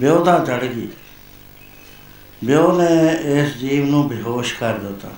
ਵਿਉ 0.00 0.24
ਤਾਂ 0.24 0.38
ਚੜ 0.46 0.64
ਗਈ। 0.64 0.88
ਵਿਉ 2.44 2.72
ਨੇ 2.78 2.86
ਇਸ 3.32 3.56
ਜੀਵ 3.56 3.84
ਨੂੰ 3.86 4.08
ਬੇਹੋਸ਼ 4.08 4.54
ਕਰ 4.54 4.78
ਦਿੱਤਾ। 4.78 5.10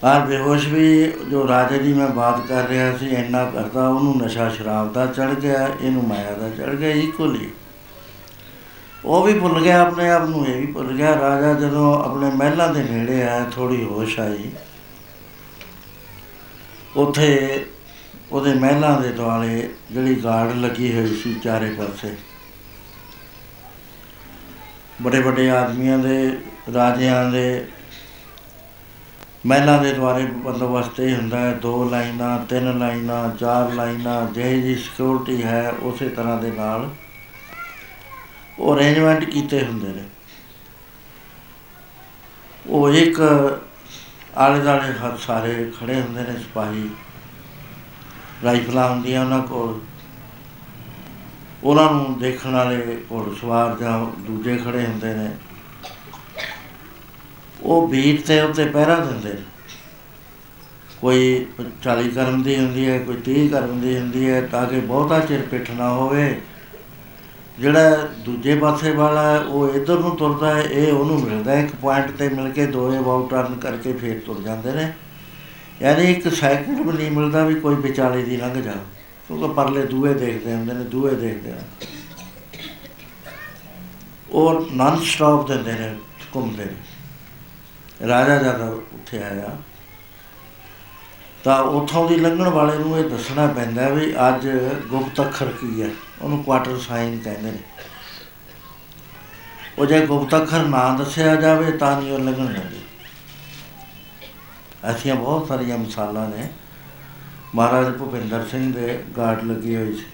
ਪਰ 0.00 0.20
ਬੇਹੋਸ਼ 0.20 0.66
ਵੀ 0.68 1.12
ਜੋ 1.30 1.46
ਰਾਜੇ 1.48 1.78
ਦੀ 1.78 1.92
ਮੈਂ 1.92 2.08
ਬਾਤ 2.08 2.46
ਕਰ 2.46 2.68
ਰਿਹਾ 2.68 2.96
ਸੀ, 2.96 3.06
ਇੰਨਾ 3.06 3.44
ਕਰਦਾ 3.50 3.88
ਉਹਨੂੰ 3.88 4.16
ਨਸ਼ਾ 4.18 4.48
ਸ਼ਰਾਬ 4.50 4.92
ਦਾ 4.92 5.06
ਚੜ 5.06 5.28
ਗਿਆ, 5.34 5.68
ਇਹਨੂੰ 5.80 6.06
ਮਾਇਆ 6.08 6.32
ਦਾ 6.32 6.48
ਚੜ 6.50 6.74
ਗਿਆ 6.74 6.90
ਇਕੁਅਲੀ 6.90 7.50
ਉਹ 9.04 9.22
ਵੀ 9.22 9.38
ਭੁੱਲ 9.38 9.60
ਗਿਆ 9.62 9.80
ਆਪਣੇ 9.80 10.10
ਆਪ 10.10 10.28
ਨੂੰ, 10.28 10.46
ਇਹ 10.46 10.60
ਵੀ 10.60 10.66
ਭੁੱਲ 10.72 10.92
ਗਿਆ 10.92 11.14
ਰਾਜਾ 11.20 11.52
ਜਦੋਂ 11.60 11.92
ਆਪਣੇ 12.04 12.30
ਮਹਿਲਾਂ 12.30 12.72
ਦੇ 12.74 12.82
ਨੇੜੇ 12.82 13.22
ਆਇਆ 13.22 13.44
ਥੋੜੀ 13.50 13.82
ਹੋਸ਼ 13.84 14.18
ਆਈ। 14.20 14.50
ਉਥੇ 16.96 17.66
ਉਹਦੇ 18.32 18.52
ਮਹਿਲਾਂ 18.54 19.00
ਦੇ 19.00 19.12
ਦੁਆਲੇ 19.12 19.68
ਜਿਹੜੀ 19.92 20.14
ਗਾਰਡ 20.24 20.56
ਲੱਗੀ 20.56 20.92
ਹੋਈ 20.94 21.14
ਸੀ 21.14 21.34
ਚਾਰੇ 21.34 21.70
ਪਾਸੇ 21.70 22.14
ਬੜੇ 25.00 25.20
ਵੱਡੇ 25.20 25.50
ਆਦਮੀਆਂ 25.50 25.98
ਦੇ, 25.98 26.38
ਰਾਜਿਆਂ 26.74 27.30
ਦੇ, 27.30 27.66
ਮਹਿਲਾਂ 29.46 29.82
ਦੇ 29.82 29.92
ਦੁਆਰੇ 29.92 30.26
ਬੰਦੋਬਸਤ 30.26 31.00
ਇਹ 31.00 31.16
ਹੁੰਦਾ 31.16 31.38
ਹੈ, 31.38 31.52
ਦੋ 31.52 31.88
ਲਾਈਨਾਂ, 31.90 32.38
ਤਿੰਨ 32.44 32.78
ਲਾਈਨਾਂ, 32.78 33.36
ਚਾਰ 33.36 33.72
ਲਾਈਨਾਂ, 33.72 34.32
ਜਿਹੇ 34.32 34.60
ਜੀ 34.60 34.74
ਸਿਕਿਉਰਿਟੀ 34.74 35.42
ਹੈ 35.42 35.70
ਉਸੇ 35.70 36.08
ਤਰ੍ਹਾਂ 36.08 36.42
ਦੇ 36.42 36.50
ਨਾਲ 36.50 36.88
ਉਹ 38.58 38.76
ਅਰੇਂਜਮੈਂਟ 38.76 39.24
ਕੀਤੇ 39.24 39.64
ਹੁੰਦੇ 39.64 39.88
ਨੇ। 39.88 40.04
ਉਹ 42.66 42.90
ਇੱਕ 42.90 43.20
ਆਲੇ 44.36 44.60
ਦਾਲੇ 44.60 44.92
ਹਰ 44.92 45.16
ਸਾਰੇ 45.16 45.72
ਖੜੇ 45.80 46.00
ਹੁੰਦੇ 46.00 46.22
ਨੇ 46.22 46.38
ਸਿਪਾਹੀ। 46.38 46.90
ਰਾਈਫਲਾਂ 48.44 48.90
ਹੁੰਦੀਆਂ 48.90 49.24
ਉਹਨਾਂ 49.24 49.42
ਕੋਲ। 49.42 49.80
ਉਹਨਾਂ 51.64 51.90
ਨੂੰ 51.92 52.18
ਦੇਖਣ 52.18 52.50
ਵਾਲੇ 52.50 52.96
ਘੋੜਸਵਾਰ 53.12 53.76
ਜਾਂ 53.80 53.98
ਦੂਜੇ 54.20 54.56
ਖੜੇ 54.56 54.84
ਹੁੰਦੇ 54.86 55.14
ਨੇ 55.14 55.30
ਉਹ 57.62 57.88
ਬੀਟ 57.88 58.26
ਤੇ 58.26 58.40
ਉੱਤੇ 58.40 58.64
ਪਹਿਰਾ 58.64 58.94
ਦਿੰਦੇ 58.96 59.32
ਨੇ। 59.32 59.42
ਕੋਈ 61.00 61.46
40 61.82 62.08
ਕਰਮ 62.08 62.42
ਦੀ 62.42 62.56
ਹੁੰਦੀ 62.56 62.88
ਹੈ 62.88 62.98
ਕੋਈ 62.98 63.16
30 63.26 63.48
ਕਰਮ 63.48 63.80
ਦੀ 63.80 63.96
ਹੁੰਦੀ 63.98 64.28
ਹੈ 64.30 64.40
ਤਾਂ 64.42 64.66
ਕਿ 64.66 64.80
ਬਹੁਤਾ 64.80 65.18
ਚਿਰ 65.20 65.42
ਪਿੱਠ 65.42 65.70
ਨਾ 65.70 65.88
ਹੋਵੇ। 65.90 66.40
ਜਿਹੜਾ 67.58 68.08
ਦੂਜੇ 68.24 68.54
ਪਾਸੇ 68.54 68.90
ਵਾਲਾ 68.92 69.22
ਹੈ, 69.22 69.38
ਉਹ 69.38 69.74
ਇਧਰ 69.74 69.98
ਨੂੰ 69.98 70.16
ਤੁਰਦਾ 70.16 70.54
ਹੈ 70.54 70.62
ਇਹ 70.62 70.92
ਉਹਨੂੰ 70.92 71.20
ਮਿਲਦਾ 71.20 71.52
ਹੈ, 71.52 71.60
ਇੱਕ 71.64 71.74
ਪੁਆਇੰਟ 71.76 72.10
ਤੇ 72.10 72.28
ਮਿਲ 72.28 72.50
ਕੇ 72.50 72.66
ਦੋਏ 72.66 72.98
ਵਾਊ 72.98 73.26
ਟਰਨ 73.26 73.54
ਕਰਕੇ 73.54 73.92
ਫੇਰ 73.92 74.20
ਤੁਰ 74.26 74.40
ਜਾਂਦੇ 74.42 74.72
ਨੇ। 74.72 74.92
ਯਾਨੀ 75.82 76.10
ਇੱਕ 76.10 76.28
ਸੈਕਿੰਡ 76.28 76.80
ਵੀ 76.80 76.92
ਨਹੀਂ 76.92 77.10
ਮਿਲਦਾ 77.10 77.44
ਵੀ 77.44 77.54
ਕੋਈ 77.54 77.74
ਵਿਚਾਲੇ 77.74 78.22
ਦੀ 78.22 78.36
ਲੰਘ 78.36 78.60
ਜਾ 78.62 78.72
ਕਿਉਂਕਿ 79.30 79.54
ਪਰਲੇ 79.54 79.82
ਦੂਏ 79.86 80.12
ਦੇਖਦੇ 80.14 80.54
ਹੁੰਦੇ 80.54 80.72
ਨੇ, 80.74 80.84
ਦੂਏ 80.84 81.14
ਦੇਖਦੇ 81.14 81.50
ਆ 81.52 81.58
ਔਰ 84.32 84.60
ਨਾਨ 84.72 85.00
ਸਟਾਪ 85.00 85.46
ਦਿੰਦੇ 85.48 85.72
ਨੇ, 85.72 85.94
ਘੁੰਮਦੇ 86.34 86.64
ਨੇ। 86.64 88.06
ਰਾਜਾ 88.08 88.36
ਜਦ 88.36 88.60
ਉੱਥੇ 88.60 89.22
ਆਇਆ, 89.22 89.56
ਤਾਂ 91.44 91.62
ਉਥੋਂ 91.62 92.08
ਦੀ 92.08 92.16
ਲੰਘਣ 92.16 92.48
ਵਾਲੇ 92.48 92.78
ਨੂੰ 92.78 92.98
ਇਹ 92.98 93.04
ਦੱਸਣਾ 93.04 93.46
ਪੈਂਦਾ 93.46 93.88
ਵੀ 93.88 94.12
ਅੱਜ 94.28 94.48
ਗੁਪਤ 94.88 95.20
ਅੱਖਰ 95.20 95.52
ਕੀ 95.60 95.82
ਹੈ। 95.82 95.90
ਉਹਨੂੰ 96.22 96.42
ਕੁਆਟਰ 96.44 96.78
ਸਾਈਨ 96.78 97.18
ਕਹਿੰਦੇ 97.18 97.50
ਨੇ। 97.50 97.58
ਉਹ 99.78 99.86
ਜੇ 99.86 100.06
ਗੁਪਤ 100.06 100.36
ਅੱਖਰ 100.36 100.64
ਨਾ 100.64 100.96
ਦੱਸਿਆ 100.96 101.34
ਜਾਵੇ, 101.36 101.72
ਤਾਂ 101.72 102.00
ਨਹੀਂ 102.00 102.12
ਉਹ 102.12 102.18
ਲੰਘਣ 102.18 102.46
ਦਿੰਦੇ। 102.46 102.80
ਐਸੀਆਂ 104.84 105.14
ਬਹੁਤ 105.16 105.48
ਸਾਰੀਆਂ 105.48 105.78
ਮਿਸਾਲਾਂ 105.78 106.28
ਨੇ। 106.28 106.48
ਮਹਾਰਾਜ 107.54 107.96
ਭੁਪਿੰਦਰ 107.98 108.46
ਸਿੰਘ 108.48 108.72
ਦੇ 108.72 109.02
ਗਾਰਡ 109.16 109.44
ਲੱਗੀ 109.44 109.76
ਹੋਈ 109.76 109.96
ਸੀ। 109.96 110.04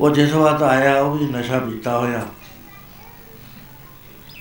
ਉਹ 0.00 0.10
ਜਿਸ 0.10 0.32
ਵਾਰ 0.32 0.62
ਆਇਆ, 0.62 1.00
ਉਹ 1.00 1.16
ਵੀ 1.16 1.26
ਨਸ਼ਾ 1.26 1.58
ਪੀਤਾ 1.58 1.98
ਹੋਇਆ। 1.98 2.26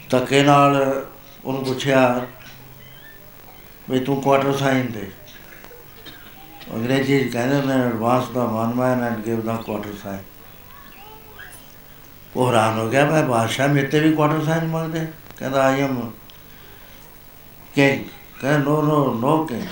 ਧੱਕੇ 0.10 0.44
ਨਾਲ 0.44 1.06
ਉਹਨੂੰ 1.46 1.64
ਪੁੱਛਿਆ 1.66 2.26
ਵੀ 3.90 4.00
ਤੂੰ 4.00 4.22
ਕੁਆਟਰ 4.22 4.58
ਸਾਈਨ 4.58 4.92
ਦੇ 4.92 5.10
ਅੰਗਰੇਜ਼ੀ 6.74 7.20
'ਚ 7.20 7.32
ਕਹਿੰਦੇ 7.34 7.62
ਨੇ 7.62 7.82
advance 7.86 8.30
the 8.30 8.46
ਮਨਮੈਨ 8.46 9.04
and 9.04 9.20
give 9.20 9.42
the 9.42 9.56
quarter 9.56 9.96
sign 10.04 10.20
ਉਹ 12.36 12.48
ਹੈਰਾਨ 12.48 12.78
ਹੋ 12.80 12.90
ਗਿਆ, 12.90 13.06
ਮੈਂ 13.06 13.24
ਬਾਦਸ਼ਾਹ, 13.24 13.68
ਮੇਰੇ 13.68 13.88
ਤੇ 13.88 14.00
ਵੀ 14.00 14.12
ਕੁਆਟਰ 14.14 14.44
ਸਾਈਨ 14.46 14.66
ਮੰਗਦੇ? 14.66 15.06
ਕਹਿੰਦਾ 15.38 15.64
ਆਈ 15.64 15.82
ਐਮ 15.82 16.12
ਕਿੰਗ 17.76 18.04
ਕਹਿੰਦਾ 18.42 18.58
no 18.60 18.82
no 18.82 19.14
no 19.14 19.46
king 19.46 19.68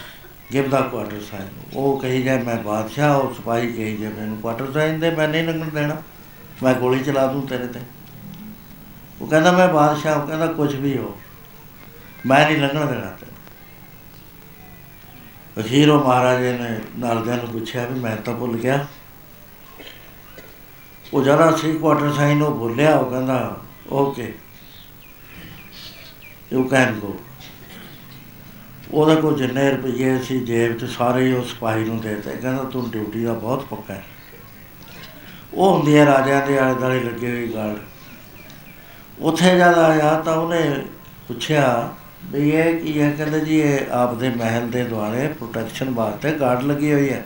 give 0.54 0.70
the 0.70 0.80
quarter 0.82 1.20
sign 1.22 1.48
ਉਹ 1.74 2.00
ਕਹੀ 2.00 2.22
ਜਾਏ 2.24 2.44
ਮੈਂ 2.44 2.56
ਬਾਦਸ਼ਾਹ, 2.56 3.16
ਉਹ 3.16 3.34
ਸਿਪਾਹੀ 3.34 3.72
ਕਹੀ 3.74 3.98
ਜਾਏ 3.98 4.12
ਮੈਨੂੰ 4.12 4.38
ਕੁਆਟਰ 4.38 4.72
ਸਾਈਨ 4.72 5.00
ਦੇ, 5.00 5.10
ਮੈਂ 5.12 5.28
ਨਹੀਂ 5.28 5.44
ਲੰਘਣ 5.44 5.70
ਦੇਣਾ। 5.70 6.02
ਮੈਂ 6.64 6.74
ਗੋਲੀ 6.74 7.00
ਚਲਾ 7.00 7.26
ਦੂੰ 7.28 7.48
ਤੇਰੇ 7.48 7.68
ਤੇ। 7.68 7.80
ਉਹ 9.22 9.28
ਕਹਿੰਦਾ, 9.28 9.52
ਮੈਂ 9.52 9.68
ਬਾਦਸ਼ਾਹ, 9.68 10.22
ਉਹ 10.22 10.28
ਕਹਿੰਦਾ 10.28 10.48
ਕੁਝ 10.48 10.76
ਵੀ 10.76 10.98
ਹੋ, 10.98 11.18
ਮੈਂ 12.26 12.46
ਨਹੀਂ 12.48 12.58
ਲੰਘਣ 12.58 12.86
ਦੇਣਾ 12.86 13.12
ਤੇ 13.12 13.28
ਅਖੀਰ 15.62 15.90
ਉਹ 15.90 16.04
ਮਹਾਰਾਜੇ 16.04 16.52
ਨੇ 16.54 16.70
ਨਾਲਦਿਆਂ 16.98 17.38
ਨੂੰ 17.38 17.48
ਪੁੱਛਿਆ 17.48 17.86
ਵੀ 17.86 18.00
ਮੈਂ 18.00 18.16
ਤਾਂ 18.18 18.34
ਭੁੱਲ 18.34 18.58
ਗਿਆ। 18.58 18.86
ਉਹ 21.14 21.24
ਜਰਾ 21.24 21.52
ਸੀ 21.52 21.78
ਕੁਆਟਰ 21.78 22.12
ਸਾਈਨ 22.14 22.42
ਉਹ 22.42 22.56
ਬੋਲਿਆ, 22.56 22.96
ਉਹ 22.96 23.10
ਕਹਿੰਦਾ, 23.12 23.58
ਓਕੇ 23.90 24.34
ਯੂ 26.54 26.64
ਕੈਨ 26.64 27.00
ਗੋ 27.00 27.20
ਉਹਦਾ 28.92 29.16
ਕੋ 29.16 29.32
ਜਿੰਨੇ 29.32 29.72
ਰੁਪਏ 29.72 30.20
ਸੀ 30.20 30.40
ਜੇਬ 30.40 30.78
'ਚ, 30.78 30.86
ਸਾਰੇ 30.86 31.26
ਹੀ 31.26 31.34
ਉਹ 31.34 31.44
ਸਿਪਾਹੀ 31.44 31.84
ਨੂੰ 31.84 32.00
ਦੇ 32.00 32.16
ਦਿੱਤੇ। 32.16 32.32
ਕਹਿੰਦਾ, 32.32 32.64
ਤੂੰ 32.64 32.90
ਡਿਊਟੀ 32.90 33.24
ਦਾ 33.24 33.34
ਬਹੁਤ 33.34 33.66
ਪੱਕਾ 33.66 33.94
ਹੈ। 33.94 34.04
ਉਹ 35.54 35.78
ਹੁੰਦੀ 35.78 35.98
ਹੈ 35.98 36.06
ਰਾਜਿਆਂ 36.06 36.48
ਦੇ 36.48 36.60
ਆਲੇ 36.60 36.74
ਦੁਆਲੇ 36.74 37.00
ਲੱਗੇ 37.00 37.32
ਹੋਏ 37.32 37.48
ਗਾਰਡ 37.48 37.78
ਉੱਥੇ 39.20 39.56
ਜਦ 39.56 39.78
ਆਇਆ 39.78 40.20
ਤਾਂ 40.20 40.36
ਉਹਨੇ 40.36 40.86
ਪੁੱਛਿਆ 41.28 41.94
ਵੀ 42.26 42.50
ਇਹ 42.50 42.80
ਕੀ 42.80 43.02
ਹੈ? 43.02 43.12
ਕਹਿੰਦੇ 43.12 43.40
ਜੀ, 43.40 43.60
ਇਹ 43.60 43.80
ਆਪਦੇ 43.92 44.30
ਮਹਿਲ 44.30 44.72
ਦੇ 44.72 44.84
ਦੁਆਲੇ 44.84 45.28
ਪ੍ਰੋਟੈਕਸ਼ਨ 45.28 45.90
ਵਾਸਤੇ 45.90 46.32
ਗਾਰਡ 46.32 46.64
ਲੱਗੀ 46.64 46.94
ਹੋਈ 46.94 47.10
ਹੈ। 47.10 47.26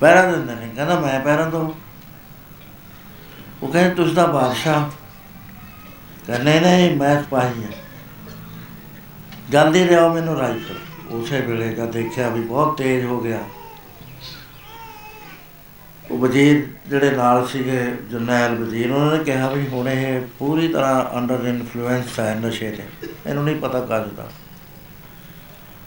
ਪਹਿਰਾ 0.00 0.32
ਦਿੰਦੇ 0.32 0.54
ਨੇ। 0.54 0.68
ਕਹਿੰਦਾ, 0.76 1.00
ਮੈਂ 1.00 1.20
ਪਹਿਰਾ 1.20 1.44
ਦਊਂ? 1.44 1.72
ਉਹ 3.62 3.68
ਕਹਿੰਦੇ, 3.68 3.94
ਤੁਸੀਂ 3.94 4.14
ਤਾਂ 4.14 4.28
ਬਾਦਸ਼ਾਹ 4.28 4.84
ਕਹਿੰਦੇ 6.26 6.60
ਨਹੀਂ, 6.60 6.96
ਮੈਂ 6.96 7.22
ਸਿਪਾਹੀ 7.22 7.64
ਹਾਂ। 7.64 7.81
ਜਲਦੀ 9.52 9.84
ਲਿਆਓ 9.84 10.12
ਮੈਨੂੰ 10.14 10.36
ਰਾਈਫਲ 10.38 10.76
ਉਸੇ 11.10 11.40
ਵੇਲੇ 11.40 11.68
ਜਦ 11.68 11.90
ਦੇਖਿਆ 11.90 12.28
ਵੀ 12.28 12.40
ਬਹੁਤ 12.40 12.76
ਤੇਜ਼ 12.78 13.04
ਹੋ 13.06 13.20
ਗਿਆ। 13.20 13.38
ਉਹ 16.10 16.18
ਵਜ਼ੀਰ 16.18 16.62
ਜਿਹੜੇ 16.88 17.10
ਨਾਲ 17.10 17.46
ਸੀਗੇ, 17.46 17.82
ਜਰਨੈਲ 18.10 18.54
ਵਜ਼ੀਰ, 18.54 18.92
ਉਹਨਾਂ 18.92 19.18
ਨੇ 19.18 19.24
ਕਿਹਾ 19.24 19.48
ਵੀ 19.48 19.66
ਹੁਣ 19.68 19.88
ਇਹ 19.88 20.20
ਪੂਰੀ 20.38 20.68
ਤਰ੍ਹਾਂ 20.68 21.18
ਅੰਡਰ 21.18 21.44
ਇਨਫਲੂਐਂਸ 21.46 22.18
ਹੈ 22.20 22.34
ਨਸ਼ੇ 22.34 22.70
ਦੇ 22.70 22.82
ਇਹਨੂੰ 23.26 23.44
ਨਹੀਂ 23.44 23.56
ਪਤਾ 23.56 23.80
ਕੱਜ 23.80 24.08
ਦਾ 24.10 24.28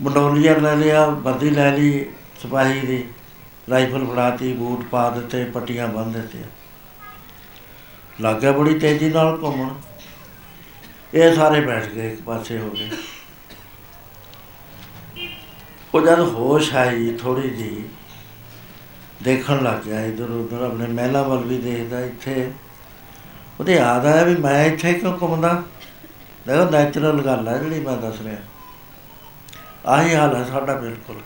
ਬੰਡੋਲੀਆ 0.01 0.58
ਲੈ 0.58 0.75
ਲਿਆ, 0.75 1.06
ਵਰਦੀ 1.06 1.49
ਲੈ 1.49 1.71
ਲਈ, 1.71 2.06
ਸਿਪਾਹੀ 2.41 2.80
ਦੀ, 2.80 3.04
ਰਾਈਫਲ 3.69 4.06
ਫੜਾਤੀ, 4.06 4.54
ਬੂਟ 4.54 4.84
ਪਾ 4.84 5.10
ਦਿੱਤੇ, 5.10 5.43
ਪੱਟੀਆਂ 5.45 5.88
ਬੰਨ 5.88 6.12
ਦਿੱਤੀਆਂ। 6.12 6.47
ਲੱਗਿਆ 8.21 8.51
ਬੜੀ 8.51 8.80
ਤੇਜ਼ੀ 8.80 9.10
ਨਾਲ 9.10 9.38
ਘੁੰਮਣ। 9.41 9.69
ਇਹ 11.13 11.36
ਸਾਰੇ 11.36 11.62
ਬੈਠ 11.62 11.89
ਗਏ, 11.89 12.12
ਇੱਕ 12.13 12.21
ਪਾਸੇ 12.21 12.58
ਹੋ 12.58 12.69
ਗਏ। 12.69 12.89
ਉਹ 15.95 16.01
ਜਦ 16.01 16.19
ਹੋਸ਼ 16.19 16.73
ਆਈ 16.75 17.15
ਥੋੜੀ 17.21 17.49
ਜੀ 17.49 17.84
ਦੇਖਣ 19.23 19.63
ਲੱਗ 19.63 19.84
ਗਿਆ 19.86 19.99
ਇਧਰ 20.05 20.29
ਉਧਰ, 20.29 20.62
ਆਪਣੇ 20.62 20.88
ਮਹਿਲਾ 20.88 21.21
ਵੱਲ 21.23 21.43
ਵੀ 21.43 21.58
ਦੇਖਦਾ 21.58 21.99
ਇੱਥੇ। 21.99 22.51
ਉਹਦੇ 23.60 23.75
ਯਾਦ 23.75 24.05
ਆਇਆ 24.05 24.23
ਵੀ 24.23 24.36
ਮੈਂ 24.36 24.65
ਇੱਥੇ 24.65 24.93
ਕਿਉਂ 24.93 25.17
ਘੁੰਮਦਾ? 25.21 25.63
ਦੇਖੋ 26.47 26.69
ਨੈਚੁਰਲ 26.71 27.21
ਗੱਲ 27.21 27.47
ਹੈ 27.47 27.58
ਜਿਹੜੀ 27.58 27.79
ਮੈਂ 27.79 27.97
ਦੱਸ 27.97 28.21
ਰਿਹਾ। 28.21 28.38
ਆਹੀ 29.86 30.15
ਹਾਲ 30.15 30.36
ਹੈ 30.36 30.43
ਸਾਡਾ 30.43 30.75
ਬਿਲਕੁਲ। 30.75 31.21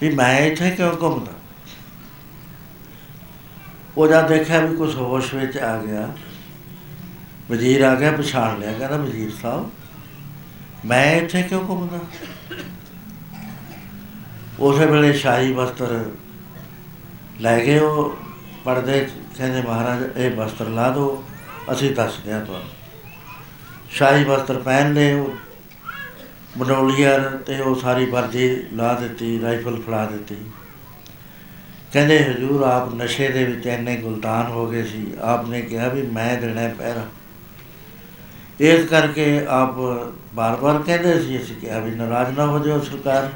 ਵੀ 0.00 0.14
ਮੈਂ 0.14 0.40
ਇੱਥੇ 0.40 0.70
ਕਿਉਂ 0.70 0.92
ਘੁੰਮਦਾ? 1.00 1.32
ਉਹ 3.96 4.08
ਜਦ 4.08 4.28
ਦੇਖਿਆ 4.28 4.60
ਵੀ 4.60 4.76
ਕੁਝ 4.76 4.94
ਹੋਸ਼ 4.94 5.34
ਵਿੱਚ 5.34 5.58
ਆ 5.58 5.76
ਗਿਆ, 5.82 6.08
ਵਜ਼ੀਰ 7.50 7.84
ਆ 7.84 7.94
ਗਿਆ, 7.94 8.12
ਪਛਾਣ 8.12 8.58
ਲਿਆ, 8.58 8.72
ਕਹਿੰਦਾ 8.72 8.96
ਵਜ਼ੀਰ 8.96 9.30
ਸਾਹਿਬ, 9.42 9.70
ਮੈਂ 10.84 11.16
ਇੱਥੇ 11.16 11.42
ਕਿਉਂ 11.42 11.68
ਘੁੰਮਦਾ? 11.68 11.98
ਉਸੇ 14.60 14.86
ਵੇਲੇ 14.86 15.12
ਸ਼ਾਹੀ 15.12 15.52
ਵਸਤਰ 15.52 16.04
ਲੈ 17.40 17.58
ਗਏ 17.64 17.78
ਉਹ, 17.78 18.16
ਪਰਦੇ 18.64 19.08
ਕਹਿੰਦੇ 19.38 19.62
ਮਹਾਰਾਜ, 19.62 20.16
ਇਹ 20.16 20.30
ਵਸਤਰ 20.30 20.68
ਲਾ 20.68 20.90
ਦਿਓ, 20.90 21.24
ਅਸੀਂ 21.72 21.94
ਦੱਸਦੇ 21.94 22.32
ਹਾਂ 22.32 22.44
ਤੁਹਾਨੂੰ। 22.44 22.68
ਸ਼ਾਹੀ 23.90 24.24
ਵਸਤਰ 24.24 24.58
ਪਹਿਨ 24.58 24.92
ਲਏ 24.94 25.12
ਉਹ 25.12 25.30
ਬਨੋਲੀਅਰ 26.58 27.20
ਤੇ 27.20 27.60
ਉਹ 27.60 27.74
ਸਾਰੀ 27.74 28.06
ਵਰਦੀ 28.06 28.62
ਲਾ 28.72 28.92
ਦਿੱਤੀ, 28.92 29.40
ਰਾਈਫਲ 29.40 29.82
ਫੜਾ 29.86 30.06
ਦਿੱਤੀ। 30.06 30.36
ਕਹਿੰਦੇ, 31.92 32.18
ਹਜੂਰ, 32.24 32.62
ਆਪ 32.62 32.94
ਨਸ਼ੇ 32.94 33.28
ਦੇ 33.28 33.44
ਵਿੱਚ 33.44 33.66
ਇੰਨੇ 33.66 33.96
ਗੁਲਤਾਨ 33.96 34.46
ਹੋ 34.46 34.66
ਗਏ 34.66 34.82
ਸੀ, 34.82 35.12
ਆਪਨੇ 35.22 35.60
ਕਿਹਾ 35.62 35.88
ਵੀ 35.88 36.02
ਮੈਂ 36.02 36.40
ਦੇਣਾ 36.40 36.68
ਪਹਿਰਾ। 36.78 37.06
ਇਸ 38.60 38.88
ਕਰਕੇ 38.88 39.46
ਆਪ 39.48 39.74
ਬਾਰ-ਬਾਰ 40.34 40.82
ਕਹਿੰਦੇ 40.86 41.22
ਸੀ, 41.22 41.38
ਅਸੀਂ 41.38 41.56
ਕਿਹਾ 41.56 41.78
ਵੀ 41.78 41.90
ਨਾਰਾਜ਼ 41.90 42.38
ਨਾ 42.38 42.46
ਹੋ 42.46 42.58
ਜਾਓ 42.58 42.80
ਸਰਕਾਰ। 42.80 43.30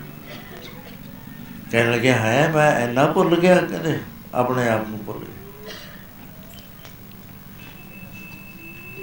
ਕਹਿਣ 1.73 1.91
ਲੱਗਿਆ, 1.93 2.17
ਹੈ, 2.17 2.49
ਮੈਂ 2.49 2.81
ਇੰਨਾ 2.81 3.07
ਭੁੱਲ 3.07 3.37
ਗਿਆ 3.41 3.55
ਕਹਿੰਦੇ, 3.57 3.99
ਆਪਣੇ 4.35 4.69
ਆਪ 4.69 4.89
ਨੂੰ 4.89 4.99
ਭੁੱਲ 5.07 5.19
ਗਿਆ। 5.19 5.41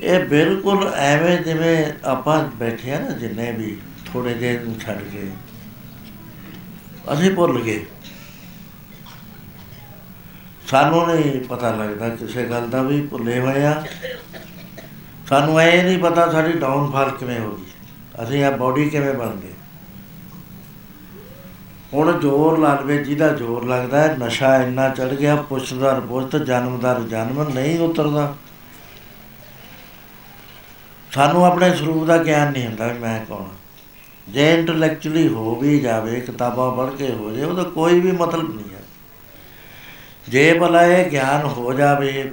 ਇਹ 0.02 0.20
ਬਿਲਕੁਲ 0.26 0.88
ਐਵੇਂ 0.96 1.38
ਜਿਵੇਂ 1.38 1.86
ਆਪਾਂ 2.06 2.44
ਬੈਠੇ 2.56 2.94
ਆ 2.94 3.00
ਨਾ, 3.00 3.10
ਜਿੰਨੇ 3.12 3.52
ਵੀ 3.52 3.78
ਥੋੜੇ 4.06 4.34
ਦੇਰ 4.34 4.62
ਨੂੰ 4.62 4.80
ਛੱਡ 4.80 5.02
ਕੇ, 5.04 5.24
ਅਸੀਂ 7.14 7.32
ਭੁੱਲ 7.36 7.60
ਗਏ। 7.62 7.86
ਸਾਨੂੰ 10.68 11.06
ਨਹੀਂ 11.08 11.40
ਪਤਾ 11.42 11.76
ਲੱਗਦਾ 11.76 12.10
ਕਿਸੇ 12.10 12.44
ਗੱਲ 12.46 12.70
ਦਾ 12.70 12.82
ਵੀ 12.82 13.02
ਭੁੱਲੇ 13.08 13.40
ਹੋਏ 13.40 13.64
ਆ। 13.66 13.84
ਸਾਨੂੰ 15.30 15.62
ਇਹ 15.62 15.84
ਨਹੀਂ 15.84 15.98
ਪਤਾ 16.00 16.32
ਸਾਡੀ 16.32 16.54
ਡਾਊਨਫਾਲ 16.60 17.12
ਕਿਵੇਂ 17.12 17.40
ਹੋ 17.40 17.50
ਗਈ। 17.52 18.24
ਅਸੀਂ 18.24 18.44
ਆ 18.44 18.52
ਬਾਡੀ 18.58 18.90
ਕਿਵੇਂ 18.90 19.14
ਬਣ 19.14 19.36
ਗਏ। 19.36 19.54
ਹੁਣ 21.94 22.20
ਜ਼ੋਰ 22.20 22.58
ਲੱਗਵੇ 22.60 22.98
ਜਿਹਦਾ 23.04 23.28
ਜ਼ੋਰ 23.36 23.66
ਲੱਗਦਾ 23.66 24.02
ਹੈ 24.02 24.16
ਨਸ਼ਾ 24.20 24.56
ਇੰਨਾ 24.64 24.90
ਚੜ 24.90 25.08
ਗਿਆ 25.14 25.36
ਪੁੱਛਦਾਰ 25.42 26.00
ਪੁੱਛਤ 26.00 26.36
ਜਨਮਦਾਰ 26.38 27.02
ਜਨਮ 27.04 27.42
ਨਹੀਂ 27.50 27.80
ਉਤਰਦਾ। 27.80 28.34
ਸਾਨੂੰ 31.12 31.46
ਆਪਣੇ 31.46 31.74
ਸਰੂਪ 31.76 32.06
ਦਾ 32.08 32.18
ਗਿਆਨ 32.18 32.52
ਨਹੀਂ 32.52 32.66
ਹੁੰਦਾ 32.68 32.88
ਵੀ 32.88 33.00
ਮੈਂ 33.00 33.20
ਕੌਣ 33.26 33.48
ਜੇ 34.28 34.50
ਇੰਟੈਲੈਕਚੁਅਲੀ 34.54 35.28
ਹੋ 35.28 35.56
ਵੀ 35.56 35.80
ਜਾਵੇ, 35.80 36.20
ਕਿਤਾਬਾਂ 36.20 36.72
ਪੜ੍ਹ 36.72 36.92
ਕੇ 36.92 37.12
ਹੋ 37.12 37.32
ਜਾਏ 37.32 37.46
ਉਹਦਾ 37.46 37.64
ਕੋਈ 37.66 38.00
ਵੀ 38.00 38.12
ਮਤਲਬ 38.12 38.56
ਨਹੀਂ 38.56 38.74
ਹੈ। 38.74 38.82
ਜੇ 40.30 40.54
ਭਲਾ 40.60 40.84
ਇਹ 40.86 41.10
ਗਿਆਨ 41.12 41.46
ਹੋ 41.48 41.74
ਜਾਵੇ 41.74 42.32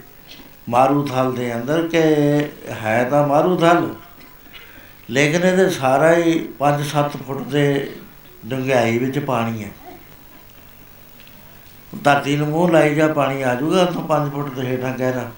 ਮਾਰੂ 0.69 1.07
ਥਲ 1.07 1.33
ਦੇ 1.33 1.55
ਅੰਦਰ 1.55 1.87
ਕਿ 1.88 2.03
ਹੈ 2.83 3.03
ਤਾਂ 3.11 3.27
ਮਾਰੂ 3.29 3.57
ਥਲ, 3.57 3.88
ਲੇਕਿਨ 5.11 5.42
ਇਹਦੇ 5.42 5.69
ਸਾਰਾ 5.71 6.14
ਹੀ 6.14 6.38
5-7 6.59 7.16
ਫੁੱਟ 7.16 7.42
ਦੇ 7.49 7.66
ਡੰਗਾਈ 8.46 8.98
ਵਿੱਚ 8.98 9.18
ਪਾਣੀ 9.18 9.64
ਹੈ। 9.64 9.70
ਧਰਤੀ 12.04 12.37
ਨੂੰ 12.37 12.48
ਮੂੰਹ 12.48 12.70
ਲਾਈ 12.70 12.94
ਜਾ 12.94 13.09
ਪਾਣੀ 13.09 13.42
ਆ 13.42 13.54
ਜਾਊਗਾ 13.54 13.85
ਤਾਂ 13.85 14.02
5 14.02 14.30
ਫੁੱਟ 14.30 14.54
ਦੇ 14.54 14.66
ਹੇਠਾਂ 14.66 14.98
ਗਹਿਰਾ। 14.98 15.30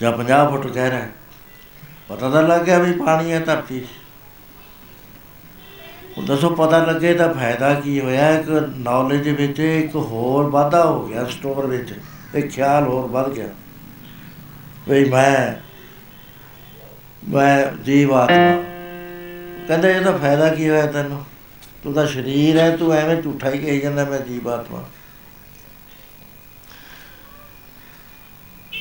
ਜਾਂ 0.00 0.12
50 0.12 0.50
ਫੁੱਟ 0.50 0.66
ਗਹਿਰਾ 0.66 1.00
ਪਤਾ 2.08 2.30
ਤਾਂ 2.30 2.42
ਲੱਗ 2.42 2.60
ਗਿਆ 2.60 2.78
ਵੀ 2.78 2.92
ਪਾਣੀ 2.92 3.32
ਹੈ 3.32 3.40
ਧਰਤੀ 3.40 3.80
'ਚ। 3.80 3.84
ਹੁਣ 6.18 6.26
ਦੱਸੋ 6.26 6.50
ਪਤਾ 6.50 6.84
ਲੱਗੇ 6.84 7.14
ਤਾਂ 7.14 7.34
ਫਾਇਦਾ 7.34 7.74
ਕੀ 7.74 8.00
ਹੋਇਆ? 8.00 8.30
ਇੱਕ 8.30 8.48
ਨੌਲੇਜ 8.76 9.28
ਵਿੱਚ, 9.28 9.60
ਇੱਕ 9.60 9.96
ਹੋਰ 9.96 10.50
ਵਾਧਾ 10.50 10.84
ਹੋ 10.84 11.06
ਗਿਆ 11.06 11.24
ਸਟੋਰ 11.24 11.66
ਵਿੱਚ। 11.66 11.94
ਇੱਕ 12.34 12.48
ਖਿਆਲ 12.48 12.84
ਹੋਰ 12.84 13.08
ਵੱਧ 13.08 13.32
ਗਿਆ। 13.32 13.48
ਵੀ 14.88 15.04
ਮੈਂ 15.04 15.54
ਮੈਂ 17.28 17.82
ਜੀਵ 17.82 18.14
ਆਤਮਾ 18.14 18.71
ਕਹਿੰਦੇ 19.68 19.90
ਇਹਦਾ 19.92 20.16
ਫਾਇਦਾ 20.16 20.48
ਕੀ 20.48 20.68
ਹੋਇਆ 20.68 20.86
ਤੈਨੂੰ? 20.86 21.24
ਤੂੰ 21.84 21.92
ਤਾਂ 21.94 22.06
ਸਰੀਰ 22.06 22.58
ਹੈ 22.58 22.76
ਤੂੰ 22.76 22.92
ਐਵੇਂ 22.92 23.22
ਝੂਠਾ 23.22 23.50
ਹੀ 23.50 23.58
ਕਹੀ 23.58 23.80
ਜਾਂਦਾ 23.80 24.04
ਮੈਂ 24.04 24.18
ਜੀਵ 24.18 24.48
ਆਤਮਾ। 24.48 24.84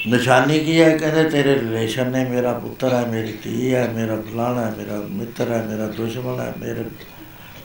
ਨਿਸ਼ਾਨੀ 0.08 0.60
ਕੀ 0.60 0.82
ਹੈ? 0.82 0.98
ਕਹਿੰਦੇ 0.98 1.30
ਤੇਰੇ 1.30 1.56
ਰਿਲੇਸ਼ਨ 1.56 2.12
ਨੇ 2.12 2.24
ਮੇਰਾ 2.26 2.54
ਪੁੱਤਰ 2.60 2.94
ਹੈ 2.94 3.06
ਮੇਰੀ 3.06 3.34
ਧੀ 3.44 3.74
ਹੈ 3.74 3.88
ਮੇਰਾ 3.88 4.16
ਫਲਾਣਾ 4.22 4.66
ਹੈ 4.66 4.76
ਮੇਰਾ 4.78 5.00
ਮਿੱਤਰ 5.10 5.52
ਹੈ 5.52 5.62
ਮੇਰਾ 5.64 5.88
ਦੁਸ਼ਮਣ 5.88 6.40
ਹੈ 6.40 6.54
ਮੇਰੇ 6.58 6.84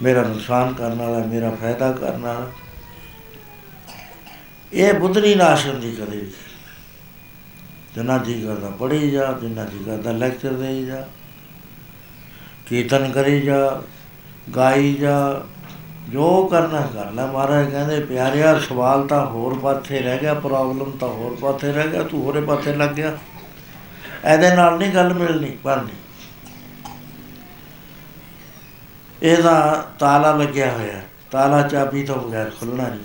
ਮੇਰਾ 0.02 0.22
ਨੁਕਸਾਨ 0.22 0.72
ਕਰਨ 0.74 0.94
ਵਾਲਾ 0.94 1.20
ਹੈ, 1.20 1.26
ਮੇਰਾ 1.26 1.50
ਫਾਇਦਾ 1.50 1.92
ਕਰਨ 1.92 2.20
ਵਾਲਾ 2.20 2.50
ਇਹ 4.72 4.92
ਬੁੱਧਨੀ 4.94 5.34
ਨਾਸ਼ਨ 5.34 5.80
ਦੀ 5.80 5.92
ਕਦੇ 5.92 6.16
ਵੀ। 6.16 6.30
ਜਿੰਨਾ 7.94 8.18
ਜੀ 8.18 8.40
ਕਰਦਾ 8.42 8.70
ਪੜ੍ਹੀ 8.70 9.10
ਜਾ 9.10 9.38
ਜਿੰਨਾ 9.40 9.64
ਜੀ 9.64 9.78
ਕਰਦਾ 9.86 10.12
ਲੈਕਚਰ 10.12 10.52
ਦੇਈ 10.52 10.84
ਜਾ। 10.86 11.06
ਕੀਰਤਨ 12.66 13.10
ਕਰੀ 13.12 13.40
ਜਾ, 13.40 13.82
ਗਾਈ 14.56 14.94
ਜਾ, 14.94 15.44
ਜੋ 16.10 16.46
ਕਰਨਾ 16.46 16.80
ਕਰ 16.94 17.10
ਲੈ 17.12 17.26
ਮਹਾਰਾਜ, 17.26 17.70
ਕਹਿੰਦੇ 17.70 17.98
ਪਿਆਰਿਆ, 18.00 18.58
ਸਵਾਲ 18.58 19.06
ਤਾਂ 19.06 19.24
ਹੋਰ 19.26 19.58
ਪਾਸੇ 19.58 20.00
ਰਹਿ 20.00 20.18
ਗਿਆ 20.18 20.34
ਪ੍ਰੋਬਲਮ 20.34 20.90
ਤਾਂ 20.90 21.08
ਹੋਰ 21.08 21.36
ਪਾਸੇ 21.40 21.72
ਰਹਿ 21.72 21.88
ਗਿਆ, 21.88 22.02
ਤੂੰ 22.02 22.22
ਹੋਰੇ 22.22 22.40
ਪਾਸੇ 22.40 22.74
ਲੱਗ 22.74 22.90
ਗਿਆ। 22.90 23.16
ਇਹਦੇ 24.24 24.54
ਨਾਲ 24.56 24.78
ਨਹੀਂ 24.78 24.92
ਗੱਲ 24.92 25.12
ਮਿਲਣੀ 25.14 25.56
ਬਣਨੀ 25.64 25.92
ਇਹਦਾ 29.22 29.84
ਤਾਲਾ 29.98 30.32
ਲੱਗਿਆ 30.36 30.70
ਹੋਇਆ, 30.72 31.00
ਤਾਲਾ 31.30 31.60
ਚਾਬੀ 31.62 32.02
ਤੋਂ 32.04 32.16
ਬਗੈਰ 32.16 32.50
ਖੁੱਲਣਾ 32.60 32.88
ਨਹੀਂ। 32.88 33.00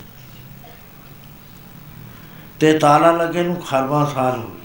ਤੇ 2.60 2.78
ਤਾਲਾ 2.78 3.10
ਲੱਗੇ 3.12 3.42
ਨੂੰ 3.42 3.56
ਖਰਬਾਂ 3.60 4.04
ਸਾਲ 4.06 4.38
ਹੋ 4.38 4.48
ਗਏ 4.48 4.60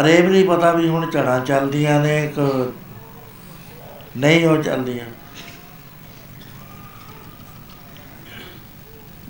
ਅਰੇ 0.00 0.20
ਵੀ 0.22 0.32
ਨਹੀਂ 0.32 0.44
ਪਤਾ 0.48 0.72
ਵੀ 0.72 0.88
ਹੁਣ 0.88 1.10
ਝੜਾਂ 1.10 1.38
ਚੱਲਦੀਆਂ 1.40 2.00
ਨੇ, 2.00 2.24
ਇੱਕ 2.24 2.40
ਨਹੀਂ 4.16 4.46
ਉਹ 4.46 4.62
ਚੱਲਦੀਆਂ। 4.62 5.06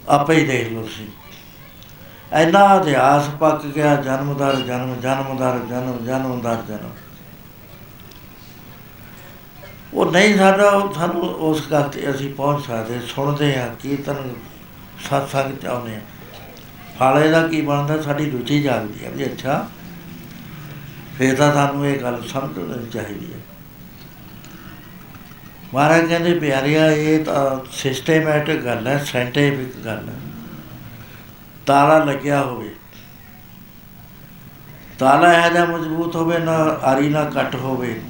ਆਪੇ 0.08 0.34
ਹੀ 0.34 0.46
ਦੇਖ 0.46 0.72
ਲਓ 0.72 0.86
ਸੀ 0.86 1.08
ਇੰਨਾ 2.32 2.74
ਇਤਿਹਾਸ 2.74 3.28
ਪੱਕ 3.40 3.66
ਗਿਆ 3.66 3.94
ਜਨਮਦਰ 3.96 4.56
ਜਨਮ 4.56 4.94
ਜਨਮਦਰ 5.00 5.58
ਜਨਮ 5.68 6.04
ਜਨਮਦਰ 6.06 6.62
ਜਨਮ। 6.68 6.90
ਉਹ 9.94 10.10
ਨਹੀਂ 10.12 10.36
ਸਾਡਾ, 10.38 10.68
ਉਹ 10.68 10.92
ਸਾਨੂੰ 10.94 11.22
ਉਸ 11.22 11.62
ਗੱਲ 11.70 11.88
ਤੇ 11.88 12.10
ਅਸੀਂ 12.10 12.34
ਪਹੁੰਚ 12.34 12.66
ਸਕਦੇ, 12.66 13.00
ਸੁਣਦੇ 13.06 13.54
ਆ 13.56 13.66
ਕੀਰਤਨ 13.80 14.34
ਸਤਸੰਗ 15.00 15.56
ਚ 15.58 15.66
ਆਉਂਦੇ 15.66 15.94
ਆ 15.96 16.00
ਫਾਲੇ 16.98 17.28
ਦਾ 17.30 17.46
ਕੀ 17.48 17.60
ਬਣਦਾ, 17.60 18.00
ਸਾਡੀ 18.02 18.30
ਰੁਚੀ 18.30 18.62
ਜਾਗਦੀ 18.62 19.04
ਹੈ 19.04 19.10
ਵੀ 19.10 19.24
ਅੱਛਾ, 19.24 19.66
ਫੇਰ 21.18 21.36
ਤਾਂ 21.36 21.52
ਸਾਨੂੰ 21.54 21.86
ਇਹ 21.86 21.98
ਗੱਲ 22.00 22.22
ਸਮਝਣੀ 22.28 22.90
ਚਾਹੀਦੀ 22.90 23.32
ਹੈ। 23.32 23.40
ਮਹਾਰਾਜ 25.76 26.06
ਕਹਿੰਦੇ 26.06 26.34
ਪਿਆਰਿਆ, 26.34 26.90
ਇਹ 26.90 27.24
ਤਾਂ 27.24 27.72
ਸਿਸਟੇਮੈਟਿਕ 27.72 28.60
ਗੱਲ 28.60 28.86
ਹੈ 28.86 29.04
ਸਾਇੰਟੀਫਿਕ 29.04 29.84
ਗੱਲ 29.84 30.08
ਹੈ। 30.08 30.14
ਤਾਲਾ 31.66 32.04
ਲੱਗਿਆ 32.04 32.42
ਹੋਵੇ। 32.42 32.70
ਤਾਲਾ 34.98 35.46
ਇਹ 35.46 35.50
ਜਿਹਾ 35.50 35.64
ਮਜ਼ਬੂਤ 35.64 36.16
ਹੋਵੇ, 36.16 36.38
ਨਾ 36.38 36.52
ਆਰੀ 36.82 37.08
ਨਾ 37.08 37.24
ਕੱਟ 37.24 37.54
ਹੋਵੇ। 37.54 38.00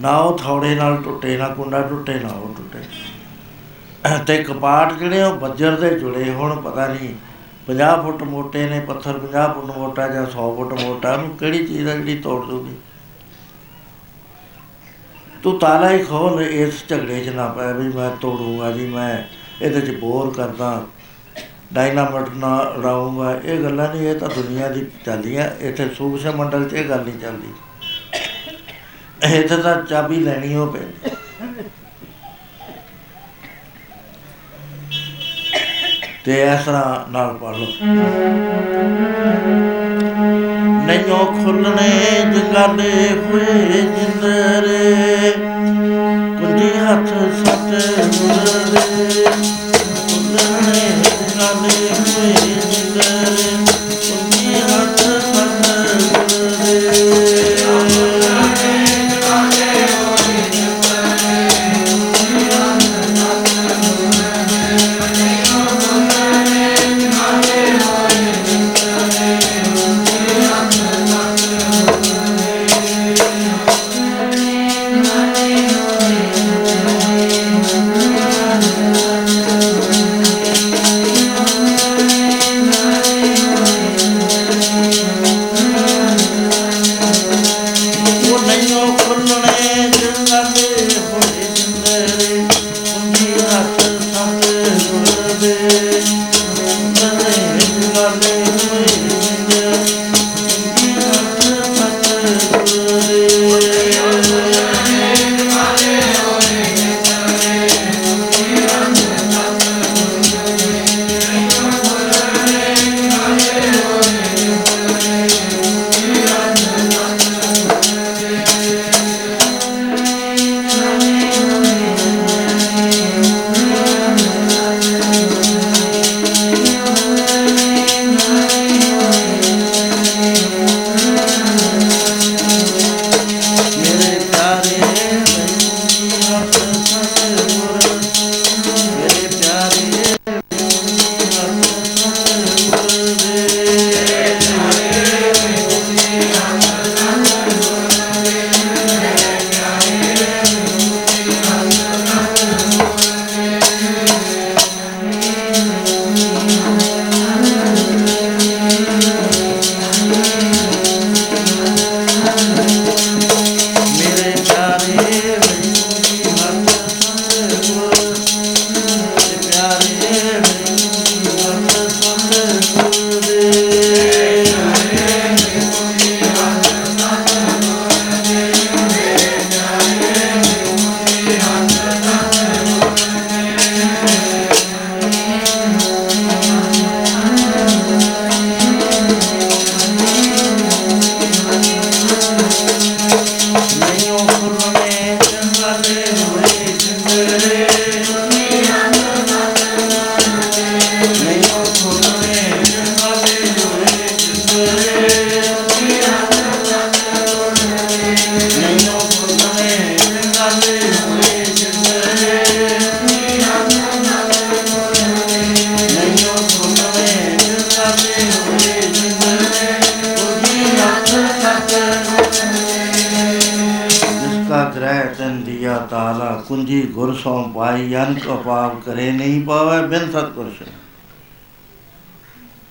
ਨਾ 0.00 0.16
ਉਹ 0.16 0.38
ਥੌੜੇ 0.38 0.74
ਨਾਲ 0.74 0.96
ਟੁੱਟੇ, 0.96 1.36
ਨਾ 1.36 1.48
ਕੁੰਡਾ 1.48 1.82
ਟੁੱਟੇ, 1.82 2.14
ਨਾ 2.14 2.28
ਉਹ 2.28 2.54
ਟੁੱਟੇ। 2.54 2.78
ਤੇ 4.26 4.44
ਕਪਾਟ 4.44 4.92
ਜਿਹੜੇ 4.92 5.22
ਉਹ 5.22 5.36
ਬੱਜਰ 5.36 5.76
ਦੇ 5.76 6.00
ਜੁੜੇ 6.00 6.32
ਹੁਣ, 6.32 6.60
ਪਤਾ 6.60 6.86
ਨਹੀਂ 6.86 7.14
50 7.66 8.02
ਫੁੱਟ 8.02 8.22
ਮੋਟੇ 8.22 8.68
ਨੇ 8.68 8.80
ਪੱਥਰ 8.80 9.18
50 9.18 9.52
ਫੁੱਟ 9.52 9.78
ਮੋਟਾ 9.78 10.08
ਜਾਂ 10.08 10.26
100 10.26 10.56
ਫੁੱਟ 10.56 10.72
ਮੋਟਾ, 10.72 11.12
ਉਹਨੂੰ 11.12 11.36
ਕਿਹੜੀ 11.36 11.66
ਚੀਜ਼ 11.66 11.88
ਆ 11.88 11.94
ਜਿਹੜੀ 11.94 12.18
ਤੋੜ 12.18 12.46
ਦੂਗੀ 12.46 12.76
ਤੂੰ 15.42 15.58
ਤਾਲਾ 15.58 15.90
ਹੀ 15.90 16.02
ਖੋਲ 16.04 16.42
ਇਸ 16.42 16.82
ਝਗੜੇ 16.88 17.20
'ਚ 17.24 17.28
ਨਾ 17.28 17.46
ਪੈ 17.48 17.72
ਵੀ 17.72 17.88
ਮੈਂ 17.88 18.10
ਤੋੜੂਗਾ 18.20 18.70
ਜੀ, 18.70 18.86
ਮੈਂ 18.86 19.22
ਇਹਦੇ 19.62 19.80
'ਚ 19.80 19.90
ਬੋਰ 20.00 20.32
ਕਰਦਾ 20.34 20.86
ਡਾਇਨਾਮਾਈਟ 21.72 22.28
ਨਾ 22.36 22.56
ਉਡਾਊਂਗਾ 22.76 23.32
ਇਹ 23.34 23.62
ਗੱਲਾਂ 23.62 23.88
ਨਹੀਂ, 23.94 24.08
ਇਹ 24.08 24.14
ਤਾਂ 24.14 24.28
ਦੁਨੀਆ 24.28 24.68
ਦੀ 24.68 24.84
ਚੱਲਦੀਆਂ, 25.04 25.48
ਇੱਥੇ 25.60 25.88
ਸੂਖਸ਼ਮ 25.96 26.36
ਮੰਡਲ 26.36 26.68
'ਚ 26.68 26.72
ਇਹ 26.72 26.88
ਗੱਲ 26.88 27.04
ਨਹੀਂ 27.04 27.18
ਚੱਲਦੀ। 27.18 27.52
ਇੱਥੇ 29.38 29.56
ਤਾਂ 29.56 29.74
ਚਾਬੀ 29.82 30.16
ਲੈਣੀ 30.20 30.54
ਹੋ 30.54 30.66
ਪੈਂਦੀ 30.66 31.10
ਤੇ 36.24 36.42
ਇਸ 36.44 36.64
ਤਰ੍ਹਾਂ 36.64 37.10
ਨਾਲ 37.10 37.34
ਪੜ 37.34 37.54
ਲਓ। 37.56 37.66
ਨੈਓ 40.90 41.24
ਖੁੱਲਣੇ 41.24 42.20
ਜਗਾਲੇ 42.32 43.08
ਹੋਏ 43.08 43.68
ਜਿੰਦਰੇ। 43.72 45.30
ਕੁੰਜੀ 46.38 46.70
ਹੱਥ 46.78 47.29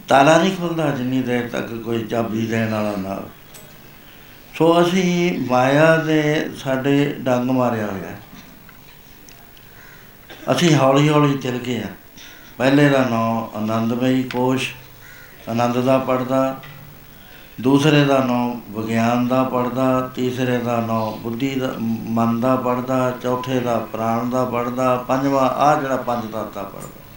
ਤਾਲਾ 0.09 0.37
ਨਹੀਂ 0.37 0.57
ਖੁੱਲਦਾ 0.57 0.91
ਜਿੰਨੀ 0.91 1.21
ਦੇਰ 1.21 1.49
ਤੱਕ 1.49 1.81
ਕੋਈ 1.85 2.03
ਚਾਬੀ 2.03 2.47
ਦੇਣ 2.47 2.73
ਵਾਲਾ 2.73 2.95
ਨਾ 2.97 3.15
ਹੋਵੇ। 3.15 3.29
ਸੋ 4.57 4.81
ਅਸੀਂ 4.81 5.39
ਮਾਇਆ 5.49 5.95
ਦੇ 5.97 6.49
ਸਾਡੇ 6.57 7.15
ਡੰਗ 7.19 7.49
ਮਾਰਿਆ 7.49 7.85
ਹੋਇਆ। 7.85 8.07
ਹੈ। 8.07 8.19
ਅਸੀਂ 10.51 10.75
ਹੌਲੀ 10.75 11.09
ਹੌਲੀ 11.09 11.37
ਚੱਲ 11.37 11.57
ਗਏ 11.57 11.77
ਆ 11.77 11.87
ਪਹਿਲੇ 12.57 12.89
ਦਾ 12.89 13.07
ਨਾਮ 13.09 13.49
ਆਨੰਦਮਈ 13.55 14.23
ਕੋਸ਼ 14.23 14.73
ਆਨੰਦ 15.49 15.81
ਦਾ 15.81 15.97
ਪੜਦਾ। 15.97 16.62
ਦੂਸਰੇ 17.62 18.05
ਦਾ 18.05 18.23
ਨਾਮ 18.23 18.62
ਵਿਗਿਆਨ 18.69 19.27
ਦਾ 19.27 19.43
ਪੜਦਾ। 19.43 20.12
ਤੀਸਰੇ 20.15 20.57
ਦਾ 20.57 20.81
ਨਾਮ 20.81 21.19
ਬੁੱਧੀ 21.19 21.55
ਦਾ, 21.55 21.73
ਮਨ 21.79 22.41
ਦਾ 22.41 22.55
ਪੜਦਾ। 22.55 23.12
ਚੌਥੇ 23.12 23.60
ਦਾ 23.60 23.79
ਪ੍ਰਾਣ 23.79 24.29
ਦਾ 24.29 24.45
ਪੜਦਾ। 24.45 24.95
ਪੰਜਵਾਂ 24.95 25.49
ਆ 25.49 25.81
ਜਿਹੜਾ 25.81 25.95
ਪੰਜ 25.95 26.33
ਤੱਤਾ 26.33 26.63
ਪੜਦਾ। 26.63 27.08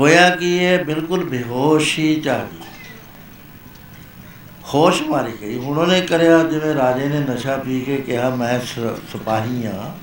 ਹੋਇਆ 0.00 0.30
ਕਿ 0.30 0.64
ਇਹ 0.64 0.84
ਬਿਲਕੁਲ 0.84 1.24
ਬੇਹੋਸ਼ੀ 1.24 2.20
ਚ 2.20 2.28
ਆ 2.28 2.38
ਗਈ 2.38 2.58
ਹੋਸ਼ 4.74 5.02
ਮਾਰੀ 5.02 5.32
ਗਈ। 5.40 5.58
ਹੁਣ 5.58 5.78
ਉਹਨੇ 5.78 6.00
ਕਰਿਆ, 6.00 6.42
ਜਿਵੇਂ 6.42 6.74
ਰਾਜੇ 6.74 7.08
ਨੇ 7.08 7.20
ਨਸ਼ਾ 7.20 7.56
ਪੀ 7.56 7.80
ਕੇ 7.80 7.96
ਕਿਹਾ, 7.96 8.30
ਮੈਂ 8.30 8.60
ਸ- 8.60 9.12
ਸਿਪਾਹੀ 9.12 9.66
ਆ 9.66 9.94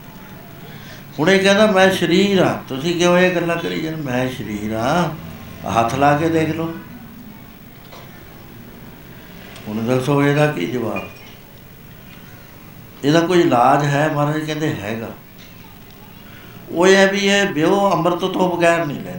ਹੁਣ 1.19 1.29
ਇਹ 1.29 1.43
ਕਹਿੰਦਾ, 1.43 1.71
ਮੈਂ 1.71 1.91
ਸ਼ਰੀਰ 1.91 2.39
ਆ 2.39 2.61
ਤੁਸੀਂ 2.67 2.95
ਕਿਉਂ 2.95 3.17
ਇਹ 3.17 3.35
ਗੱਲਾਂ 3.35 3.55
ਕਰੀ 3.55 3.81
ਜਾਂਦੇ? 3.81 4.01
ਮੈਂ 4.01 4.29
ਸ਼ਰੀਰ 4.29 4.73
ਆ 4.73 5.11
ਹੱਥ 5.79 5.95
ਲਾ 5.95 6.17
ਕੇ 6.17 6.29
ਦੇਖ 6.29 6.49
ਲਓ। 6.49 6.73
ਹੁਣ 9.67 9.85
ਦੱਸੋ 9.85 10.23
ਇਹਦਾ 10.23 10.47
ਕੀ 10.47 10.67
ਜਵਾਬ? 10.67 11.09
ਇਹਦਾ 13.03 13.19
ਕੋਈ 13.19 13.39
ਇਲਾਜ 13.39 13.85
ਹੈ? 13.85 14.11
ਮਹਾਰਾਜ 14.13 14.39
ਕਹਿੰਦੇ 14.39 14.75
ਹੈਗਾ। 14.75 15.09
ਉਹ 16.69 16.87
ਇਹ 16.87 17.07
ਵੀ 17.07 17.19
ਇਹ 17.19 17.45
ਬਿਓ 17.45 17.91
ਅੰਮ੍ਰਿਤ 17.91 18.19
ਤੋਂ 18.19 18.57
ਬਗੈਰ 18.57 18.85
ਨਹੀਂ 18.85 19.01
ਲੈਂਦੀ 19.01 19.12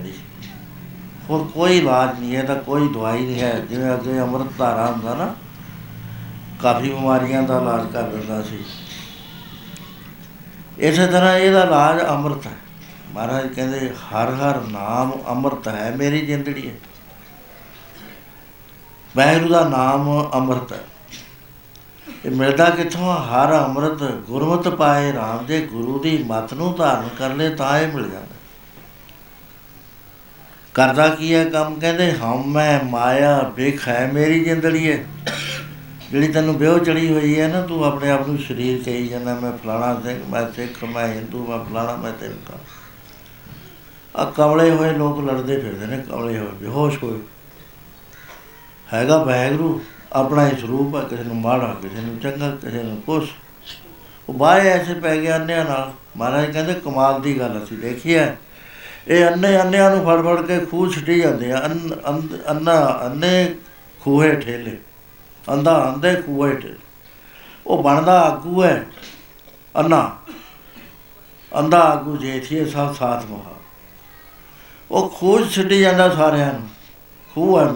ਹੋਰ 1.30 1.48
ਕੋਈ 1.54 1.78
ਇਲਾਜ 1.78 2.20
ਨਹੀਂ 2.20 2.36
ਹੈ 2.36 2.42
ਇਹਦਾ 2.42 2.54
ਕੋਈ 2.54 2.88
ਦਵਾਈ 2.88 3.26
ਨਹੀਂ 3.26 3.40
ਹੈ। 3.40 3.60
ਜਿਵੇਂ 3.60 3.94
ਅੱਗੇ 3.94 4.20
ਅੰਮ੍ਰਿਤ 4.20 4.46
ਧਾਰਾ 4.58 4.86
ਹੁੰਦਾ 4.86 5.14
ਨਾ, 5.14 5.34
ਕਾਫੀ 6.62 6.90
ਬਿਮਾਰੀਆਂ 6.90 7.42
ਦਾ 7.42 7.58
ਇਲਾਜ 7.58 7.92
ਕਰ 7.92 8.02
ਦਿੰਦਾ 8.02 8.42
ਸੀ। 8.42 8.64
ਇਸੇ 10.78 11.06
ਤਰ੍ਹਾਂ 11.06 11.34
ਇਹਦਾ 11.34 11.62
ਇਲਾਜ 11.62 12.08
ਅੰਮ੍ਰਿਤ 12.08 12.46
ਹੈ। 12.46 12.52
ਮਹਾਰਾਜ 13.12 13.46
ਕਹਿੰਦੇ, 13.46 13.90
ਹਰ 13.90 14.34
ਹਰ 14.34 14.60
ਨਾਮ 14.60 15.12
ਅੰਮ੍ਰਿਤ 15.28 15.68
ਹੈ, 15.68 15.94
ਮੇਰੀ 15.96 16.26
ਜ਼ਿੰਦੜੀ 16.26 16.68
ਹੈ। 16.68 16.74
ਵਾਹਿਗੁਰੂ 19.16 19.52
ਦਾ 19.52 19.68
ਨਾਮ 19.68 20.30
ਅੰਮ੍ਰਿਤ 20.34 20.72
ਹੈ। 20.72 20.84
ਇਹ 22.24 22.30
ਮਿਲਦਾ 22.30 22.70
ਕਿੱਥੋਂ? 22.70 23.12
ਆ? 23.12 23.20
ਹਰ 23.22 23.64
ਅੰਮ੍ਰਿਤ 23.64 24.02
ਗੁਰਮਤਿ 24.12 24.70
ਪਾਏ 24.70 25.12
ਰਾਮ 25.12 25.46
ਦੇ 25.46 25.60
ਗੁਰੂ 25.60 25.98
ਦੀ 25.98 26.24
ਮਤ 26.26 26.54
ਨੂੰ 26.54 26.74
ਧਾਰਨ 26.74 27.08
ਕਰ 27.18 27.30
ਲੈ 27.30 27.50
ਤਾਂ 27.50 27.78
ਇਹ 27.78 27.92
ਮਿਲ 27.92 28.10
ਜਾਂਦਾ। 28.10 28.33
ਕਰਦਾ 30.74 31.08
ਕੀ 31.08 31.34
ਹੈ 31.34 31.44
ਕੰਮ? 31.44 31.78
ਕਹਿੰਦੇ, 31.80 32.12
ਹਮ 32.12 32.52
ਮੈਂ 32.52 32.84
ਮਾਇਆ 32.84 33.52
ਵੇਖ 33.56 33.88
ਹੈ 33.88 34.10
ਮੇਰੀ 34.14 34.44
ਜ਼ਿੰਦੜੀ 34.44 34.92
ਹੈ 34.92 35.04
ਜਿਹੜੀ 36.10 36.28
ਤੈਨੂੰ 36.28 36.58
ਵਿਉ 36.58 36.78
ਚੜੀ 36.78 37.12
ਹੋਈ 37.12 37.40
ਹੈ 37.40 37.48
ਨਾ, 37.48 37.62
ਤੂੰ 37.62 37.84
ਆਪਣੇ 37.84 38.10
ਆਪ 38.10 38.28
ਨੂੰ 38.28 38.38
ਸਰੀਰ 38.38 38.82
ਕਹੀ 38.82 39.08
ਜਾਂਦਾ, 39.08 39.34
ਮੈਂ 39.34 39.52
ਫਲਾਣਾ 39.52 40.00
ਸਿੰਘ, 40.00 40.24
ਮੈਂ 40.30 40.52
ਸਿੱਖ, 40.52 40.84
ਮੈਂ 40.84 41.08
ਹਿੰਦੂ, 41.08 41.46
ਮੈਂ 41.46 41.58
ਫਲਾਣਾ, 41.58 41.96
ਮੈਂ 41.96 42.12
ਤੇਰਾ 42.12 42.58
ਆ 44.16 44.24
ਕਮਲੇ 44.24 44.70
ਹੋਏ 44.70 44.92
ਲੋਕ 44.92 45.24
ਲੜਦੇ 45.24 45.56
ਫਿਰਦੇ 45.56 45.86
ਨੇ, 45.86 46.02
ਕਮਲੇ 46.10 46.38
ਹੋਏ, 46.38 46.48
ਬੇਹੋਸ਼ 46.48 47.02
ਹੋਏ। 47.02 47.18
ਹੈਗਾ 48.94 49.24
ਵਾਹਿਗੁਰੂ, 49.24 49.80
ਆਪਣਾ 50.12 50.48
ਹੀ 50.48 50.56
ਸਰੂਪ 50.60 50.96
ਹੈ, 50.96 51.00
ਕਿਸੇ 51.00 51.22
ਨੂੰ 51.22 51.36
ਮਾੜਾ, 51.36 51.76
ਕਿਸੇ 51.82 52.00
ਨੂੰ 52.00 52.18
ਚੰਗਾ, 52.18 52.50
ਕਿਸੇ 52.50 52.82
ਨੂੰ 52.82 53.02
ਕੁਛ। 53.06 53.28
ਉਹ 54.28 54.34
ਬਾਹਰ 54.34 54.60
ਐਸੇ 54.60 54.94
ਪੈ 54.94 55.16
ਗਿਆ 55.16 55.36
ਅੰਨਿਆਂ 55.36 55.64
ਨਾਲ। 55.64 55.92
ਮਹਾਰਾਜ 56.16 56.50
ਕਹਿੰਦੇ, 56.50 56.74
ਕਮਾਲ 56.74 57.22
ਦੀ 57.22 57.38
ਗੱਲ 57.38 57.64
ਅਸੀਂ 57.64 57.78
ਦੇਖੀ 57.78 58.14
ਹੈ। 58.14 58.38
ਇਹ 59.08 59.26
ਅੰਨੇ 59.26 59.60
ਅੰਨਿਆਂ 59.60 59.96
ਨੂੰ 59.96 60.04
ਫੜ 60.04 60.22
ਫੜ 60.22 60.46
ਕੇ 60.46 60.60
ਖੂਹ 60.60 60.92
ਛੱਡੀ 60.92 61.20
ਜਾਂਦੇ 61.20 61.52
ਆ। 61.52 61.64
ਅੰਨ- 61.64 61.94
ਅੰਧ- 62.08 62.36
ਅੰਨਾ, 62.50 63.00
ਅੰਨੇ 63.06 63.54
ਖੂਹੇ 64.00 64.40
ਠੇਲੇ। 64.40 64.78
ਅੰਧਾ 65.52 65.94
ਅੰਧੇ 65.94 66.14
ਖੂਹੇ 66.14 66.56
ਠੇਲੇ। 66.56 66.78
ਉਹ 67.66 67.82
ਬਣਦਾ 67.82 68.20
ਆਗੂ 68.20 68.64
ਹੈ 68.64 68.86
ਅੰਨਾ। 69.78 70.18
ਅੰਧਾ 71.58 71.80
ਆਗੂ 71.80 72.16
ਜੇਠੀਏ 72.16 72.64
ਸਭ 72.64 72.94
ਸਾਥ 72.94 73.24
ਮਹਾ। 73.24 73.54
ਉਹ 74.90 75.10
ਖੂਹ 75.10 75.46
ਛੱਡੀ 75.46 75.80
ਜਾਂਦਾ 75.80 76.14
ਸਾਰਿਆਂ 76.14 76.52
ਨੂੰ। 76.52 76.68
ਖੂਹ 77.34 77.60
ਹੈ 77.60 77.74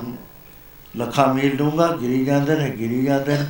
ਲੱਖਾਂ 0.96 1.34
ਮੀਲ 1.34 1.56
ਡੂੰਗਾ 1.56 1.88
ਗਿਰੀ 1.88 2.24
ਜਾਂਦੇ 2.24 2.54
ਨੇ, 2.54 2.70
ਗਿਰੀ 2.70 3.04
ਜਾਂਦੇ 3.04 3.38
ਨੇ। 3.38 3.46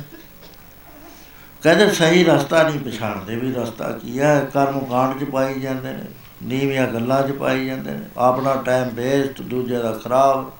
ਕਹਿੰਦੇ 1.63 1.89
ਸਹੀ 1.89 2.23
ਰਸਤਾ 2.23 2.69
ਨਹੀਂ 2.69 2.79
ਪਛਾਣਦੇ 2.79 3.35
ਵੀ 3.35 3.53
ਰਸਤਾ 3.53 3.91
ਕੀ 3.91 4.19
ਹੈ, 4.19 4.45
ਕਰਮ 4.53 4.79
ਕਾਂਡ 4.79 5.19
ਚ 5.19 5.23
ਪਾਈ 5.23 5.59
ਜਾਂਦੇ 5.59 5.93
ਨੇ। 5.93 6.05
ਨੀਵੀਆਂ 6.43 6.87
ਗੱਲਾਂ 6.87 7.27
ਚ 7.27 7.31
ਪਾਈ 7.31 7.65
ਜਾਂਦੇ 7.65 7.91
ਨੇ। 7.91 8.05
ਆਪਣਾ 8.17 8.55
ਟਾਈਮ 8.55 8.89
ਵੇਸਟ 8.93 9.41
ਦੂਜੇ 9.41 9.79
ਦਾ 9.79 9.91
ਖਰਾਬ। 9.91 10.51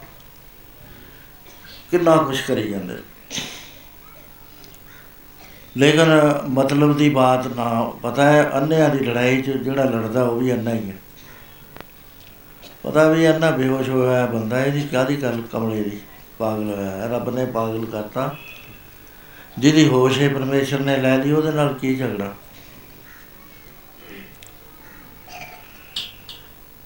ਕਿੰਨਾ 1.91 2.17
ਕੁਛ 2.17 2.41
ਕਰੀ 2.41 2.69
ਜਾਂਦੇ 2.69 2.93
ਨੇ। 2.93 3.01
ਲੇਕਿਨ 5.77 6.07
ਮਤਲਬ 6.49 6.97
ਦੀ 6.97 7.09
ਬਾਤ 7.09 7.47
ਨਾ, 7.47 7.93
ਪਤਾ 8.03 8.23
ਹੈ, 8.23 8.51
ਅੰਨਿਆਂ 8.53 8.89
ਦੀ 8.89 8.99
ਲੜਾਈ 8.99 9.41
'ਚ 9.41 9.49
ਜਿਹੜਾ 9.49 9.83
ਲੜਦਾ 9.83 10.23
ਉਹ 10.23 10.39
ਵੀ 10.39 10.53
ਅੰਨਾ 10.53 10.71
ਹੀ 10.71 10.89
ਹੈ। 10.89 10.95
ਪਤਾ 12.83 13.09
ਵੀ 13.09 13.29
ਅੰਨਾ 13.29 13.51
ਬੇਹੋਸ਼ 13.51 13.89
ਹੋਇਆ 13.89 14.25
ਬੰਦਾ 14.25 14.65
ਇਹਦੀ 14.65 14.81
ਕਾਦੀ 14.81 15.21
ਗੱਲ 15.21 15.41
ਕਮਲੇ 15.51 15.83
ਦੀ? 15.83 15.99
ਪਾਗਲ 16.37 16.73
ਹੋਇਆ 16.73 16.91
ਹੈ 16.91 17.07
ਰੱਬ 17.07 17.35
ਨੇ 17.35 17.45
ਪਾਗਲ 17.45 17.85
ਕਰਤਾ। 17.85 18.35
ਜਿਹਦੀ 19.59 19.87
ਹੋਸ਼ 19.87 20.19
ਹੈ 20.19 20.29
ਪਰਮੇਸ਼ਰ 20.29 20.79
ਨੇ 20.79 20.97
ਲੈ 20.97 21.17
ਲਈ, 21.17 21.31
ਉਹਦੇ 21.31 21.51
ਨਾਲ 21.51 21.73
ਕੀ 21.73 21.95
ਝਗੜਾ? 21.95 22.33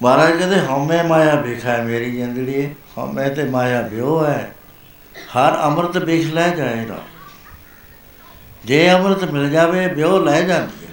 ਮਹਾਰਾਜ 0.02 0.38
ਕਹਿੰਦੇ, 0.38 0.60
ਹਉਮੈ 0.60 1.04
ਮਾਇਆ 1.04 1.36
ਵੇਖਾ 1.36 1.78
ਮੇਰੀ 1.78 2.12
ਜਿੰਦੜੀ 2.12 2.76
ਹਉਮੈ 2.98 3.30
ਤੇ 3.30 3.44
ਮਾਇਆ 3.44 3.82
ਵਿਓ 3.82 4.26
ਹੈ। 4.26 4.56
ਹਰ 5.18 5.62
ਅੰਮ੍ਰਿਤ 5.64 5.98
ਵੇਖ 5.98 6.34
ਲੈ 6.34 6.50
ਜਾਏਗਾ। 6.50 7.00
ਜੇ 8.66 8.94
ਅੰਮ੍ਰਿਤ 8.94 9.24
ਮਿਲ 9.24 9.50
ਜਾਵੇ 9.50 9.88
ਵਿਓ 9.88 10.20
ਲੈ 10.20 10.42
ਜਾਂਦੀ 10.42 10.86
ਹੈ। 10.86 10.92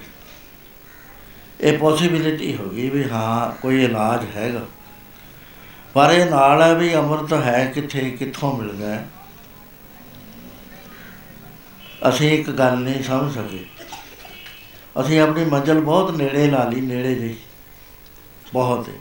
ਇਹ 1.61 1.77
ਪੋਸਿਬਿਲਿਟੀ 1.77 2.55
ਹੋ 2.55 2.69
ਗਈ 2.69 2.89
ਵੀ 2.89 3.09
ਹਾਂ, 3.09 3.61
ਕੋਈ 3.61 3.83
ਇਲਾਜ 3.83 4.37
ਹੈਗਾ। 4.37 4.61
ਪਰ 5.93 6.11
ਇਹ 6.11 6.25
ਨਾਲ 6.25 6.61
ਹੈ 6.61 6.75
ਵੀ 6.75 6.95
ਅੰਮ੍ਰਿਤ 6.95 7.33
ਹੈ 7.33 7.71
ਕਿੱਥੇ, 7.75 8.09
ਕਿੱਥੋਂ 8.09 8.57
ਮਿਲਦਾ 8.57 8.95
ਹੈ। 8.95 9.07
ਅਸੀਂ 12.09 12.39
ਇੱਕ 12.39 12.49
ਗੱਲ 12.49 12.77
ਨਹੀਂ 12.77 13.03
ਸਮਝ 13.03 13.33
ਸਕੇ। 13.33 13.65
ਅਸੀਂ 15.01 15.21
ਆਪਣੀ 15.21 15.45
ਮੰਜ਼ਲ 15.45 15.79
ਬਹੁਤ 15.79 16.11
ਨੇੜੇ 16.11 16.47
ਲਾ 16.47 16.63
ਲਈ, 16.63 16.81
ਨੇੜੇ 16.81 17.15
ਜਿਹੀ 17.15 17.35
ਬਹੁਤ 18.53 18.89
ਹੈ। 18.89 18.93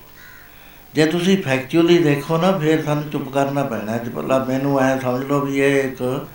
ਜੇ 0.95 1.07
ਤੁਸੀਂ 1.07 1.43
ਫੈਕਚੁਅਲੀ 1.43 1.99
ਦੇਖੋ 1.99 2.39
ਨਾ, 2.39 2.59
ਫਿਰ 2.59 2.85
ਸਾਨੂੰ 2.85 3.11
ਚੁੱਪ 3.11 3.29
ਕਰਨਾ 3.29 3.65
ਪੈਣਾ। 3.65 3.93
ਹੈ 3.93 4.05
ਭਲਾ 4.15 4.45
ਮੈਨੂੰ 4.45 4.81
ਐ 4.81 4.99
ਸਮਝ 4.99 5.25
ਲਓ 5.25 5.41
ਵੀ 5.41 5.59
ਇਹ 5.59 5.85
ਇੱਕ 5.85 6.27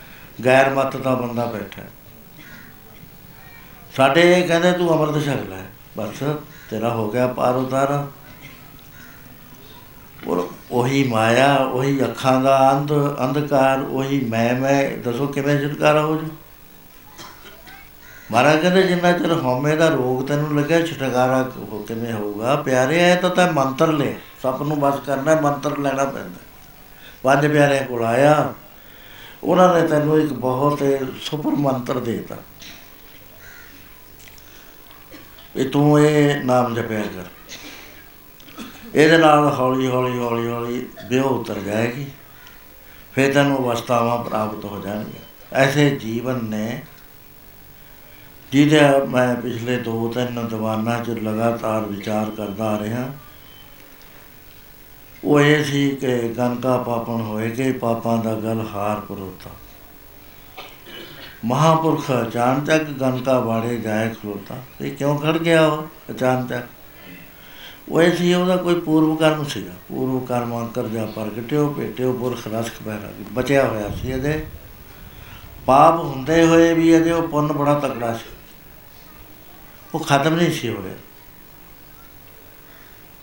ਗੈਰ 0.45 0.73
ਮਤ 0.73 0.97
ਦਾ 0.97 1.15
ਬੰਦਾ 1.15 1.45
ਬੈਠਾ 1.45 1.81
ਹੈ। 1.81 1.89
ਸਾਡੇ 3.95 4.39
ਇਹ 4.39 4.47
ਕਹਿੰਦੇ, 4.47 4.71
ਤੂੰ 4.71 4.93
ਅੰਮ੍ਰਿਤ 4.93 5.23
ਛਕ 5.23 5.49
ਲੈ 5.49 5.61
ਬਸ, 5.97 6.23
ਤੇਰਾ 6.69 6.89
ਹੋ 6.89 7.11
ਗਿਆ 7.11 7.27
ਪਾਰ 7.27 7.55
ਉਤਾਰਾ। 7.55 8.07
ਔਰ 10.27 10.47
ਉਹੀ 10.71 11.03
ਮਾਇਆ, 11.03 11.55
ਉਹੀ 11.55 12.03
ਅੱਖਾਂ 12.03 12.41
ਦਾ 12.41 12.71
ਅੰਧ, 12.71 12.91
ਅੰਧਕਾਰ, 13.23 13.79
ਉਹੀ 13.79 14.25
ਮੈਂ 14.25 14.55
ਮੈਂ 14.55 14.97
ਦੱਸੋ 14.97 15.27
ਕਿਵੇਂ 15.27 15.59
ਛੁਟਕਾਰਾ 15.61 16.01
ਹੋ 16.01 16.15
ਜੂ 16.15 16.27
ਮਹਾਰਾਜ 18.31 18.61
ਕਹਿੰਦੇ 18.61 18.83
ਜਿੰਨਾ 18.83 19.11
ਚਿਰ 19.11 19.33
ਹਉਮੈ 19.33 19.75
ਦਾ 19.75 19.89
ਰੋਗ 19.89 20.27
ਤੈਨੂੰ 20.27 20.59
ਲੱਗਿਆ, 20.59 20.85
ਛੁਟਕਾਰਾ 20.85 21.51
ਹੋ 21.57 21.85
ਕਿਵੇਂ 21.87 22.13
ਹੋਊਗਾ? 22.13 22.55
ਪਿਆਰੇ 22.55 22.99
ਐ 22.99 23.15
ਤਾਂ 23.15 23.29
ਤੈਂ 23.29 23.53
ਮੰਤਰ 23.53 23.91
ਲੈ 23.91 24.13
ਸਭ 24.41 24.63
ਨੂੰ 24.67 24.79
ਬਸ 24.79 24.99
ਕਰਨਾ, 25.05 25.41
ਮੰਤਰ 25.41 25.77
ਲੈਣਾ 25.77 26.03
ਪੈਂਦਾ। 26.03 26.39
ਪੰਜ 27.23 27.47
ਪਿਆਰੇ 27.47 27.85
ਕੋਲ 27.85 28.05
ਆਇਆ। 28.05 28.53
ਉਹਨਾਂ 29.43 29.81
ਨੇ 29.81 29.87
ਤੈਨੂੰ 29.87 30.19
ਇੱਕ 30.19 30.33
ਬਹੁਤ 30.33 30.83
ਸੁਪਰ 31.21 31.49
ਮੰਤਰ 31.49 31.99
ਦੇਤਾ। 31.99 32.35
ਇਹ 35.55 35.69
ਤੂੰ 35.69 35.99
ਇਹ 35.99 36.43
ਨਾਮ 36.43 36.75
ਜਪਿਆ 36.75 37.01
ਕਰ। 37.01 37.23
ਇਹਦੇ 38.95 39.17
ਨਾਲ 39.17 39.55
ਹੌਲੀ 39.59 39.87
ਹੌਲੀ 39.87 40.19
ਹੌਲੀ 40.19 40.47
ਹੌਲੀ 40.47 40.89
ਵਿਉ 41.09 41.23
ਉਤਰ 41.23 41.59
ਜਾਏਗੀ। 41.59 42.07
ਫਿਰ 43.15 43.33
ਤੈਨੂੰ 43.33 43.57
ਅਵਸਥਾਵਾਂ 43.57 44.23
ਪ੍ਰਾਪਤ 44.23 44.65
ਹੋ 44.65 44.81
ਜਾਣਗੀਆਂ। 44.81 45.23
ਐਸੇ 45.53 45.89
ਜੀਵਨ 45.89 46.45
ਨੇ 46.45 46.81
ਜਿਹਦੇ 48.55 49.05
ਮੈਂ 49.05 49.35
ਪਿਛਲੇ 49.35 49.77
ਦੋ 49.77 50.07
ਤਿੰਨ 50.07 50.47
ਦੀਵਾਨਾਂ 50.47 51.03
'ਚ 51.03 51.09
ਲਗਾਤਾਰ 51.09 51.81
ਵਿਚਾਰ 51.81 52.29
ਕਰਦਾ 52.29 52.65
ਆ 52.65 52.79
ਰਿਹਾ। 52.79 53.11
ਉਹ 55.23 55.39
ਇਹ 55.39 55.63
ਸੀ 55.63 55.89
ਕਿ 55.89 56.17
ਗਨਕਾ 56.17 56.77
ਪਾਪਣ 56.77 57.13
ਹੋਏਗੇ 57.13 57.71
ਪਾਪਾਂ 57.71 58.23
ਦਾ 58.23 58.33
ਗਲ 58.33 58.67
ਹਾਰ 58.73 58.99
ਪਰੋਤਾ। 58.99 59.49
ਮਹਾਪੁਰਖ 61.45 62.11
ਅਚਾਨਕ 62.27 62.83
ਗਨਕਾ 62.83 63.39
ਬਾੜੇ 63.39 63.77
ਜਾਏ 63.77 64.09
ਖਲੋਤਾ। 64.09 64.55
ਇਹ 64.81 64.95
ਕਿਉਂ 64.95 65.19
ਖੜ 65.19 65.37
ਗਿਆ 65.37 65.67
ਉਹ 65.67 65.87
ਅਚਾਨਕ? 66.11 66.63
ਉਹ 67.89 68.01
ਇਹ 68.01 68.11
ਸੀ, 68.11 68.33
ਉਹਦਾ 68.33 68.57
ਕੋਈ 68.57 68.79
ਪੂਰਵ 68.79 69.15
ਕਰਮ 69.15 69.43
ਸੀਗਾ। 69.43 69.73
ਪੂਰਵ 69.89 70.25
ਕਰਮਾਂ 70.25 70.67
ਕਰਜਾ 70.67 71.05
ਪ੍ਰਗਟਿਓ, 71.05 71.69
ਭੇਟਿਓ, 71.69 72.13
ਪੁਰਖ 72.13 72.47
ਰਸਕ 72.47 72.73
ਪੈਰਾ 72.85 73.11
ਬਚਿਆ 73.33 73.67
ਹੋਇਆ 73.67 73.89
ਸੀ 73.89 74.11
ਇਹਦੇ। 74.11 74.45
ਪਾਪ 75.65 75.99
ਹੁੰਦੇ 75.99 76.45
ਹੋਏ 76.45 76.73
ਵੀ 76.73 76.89
ਇਹਦੇ 76.89 77.11
ਉਹ 77.11 77.27
ਪੁੰਨ 77.27 77.53
ਬੜਾ 77.53 77.79
ਤਕੜਾ 77.79 78.13
ਸੀ। 78.13 78.34
ਉਹ 79.95 79.99
ਖਤਮ 79.99 80.35
ਨਹੀਂ 80.35 80.51
ਸੀ 80.51 80.69
ਹੋ 80.69 80.83
ਰਿਹਾ 80.83 80.93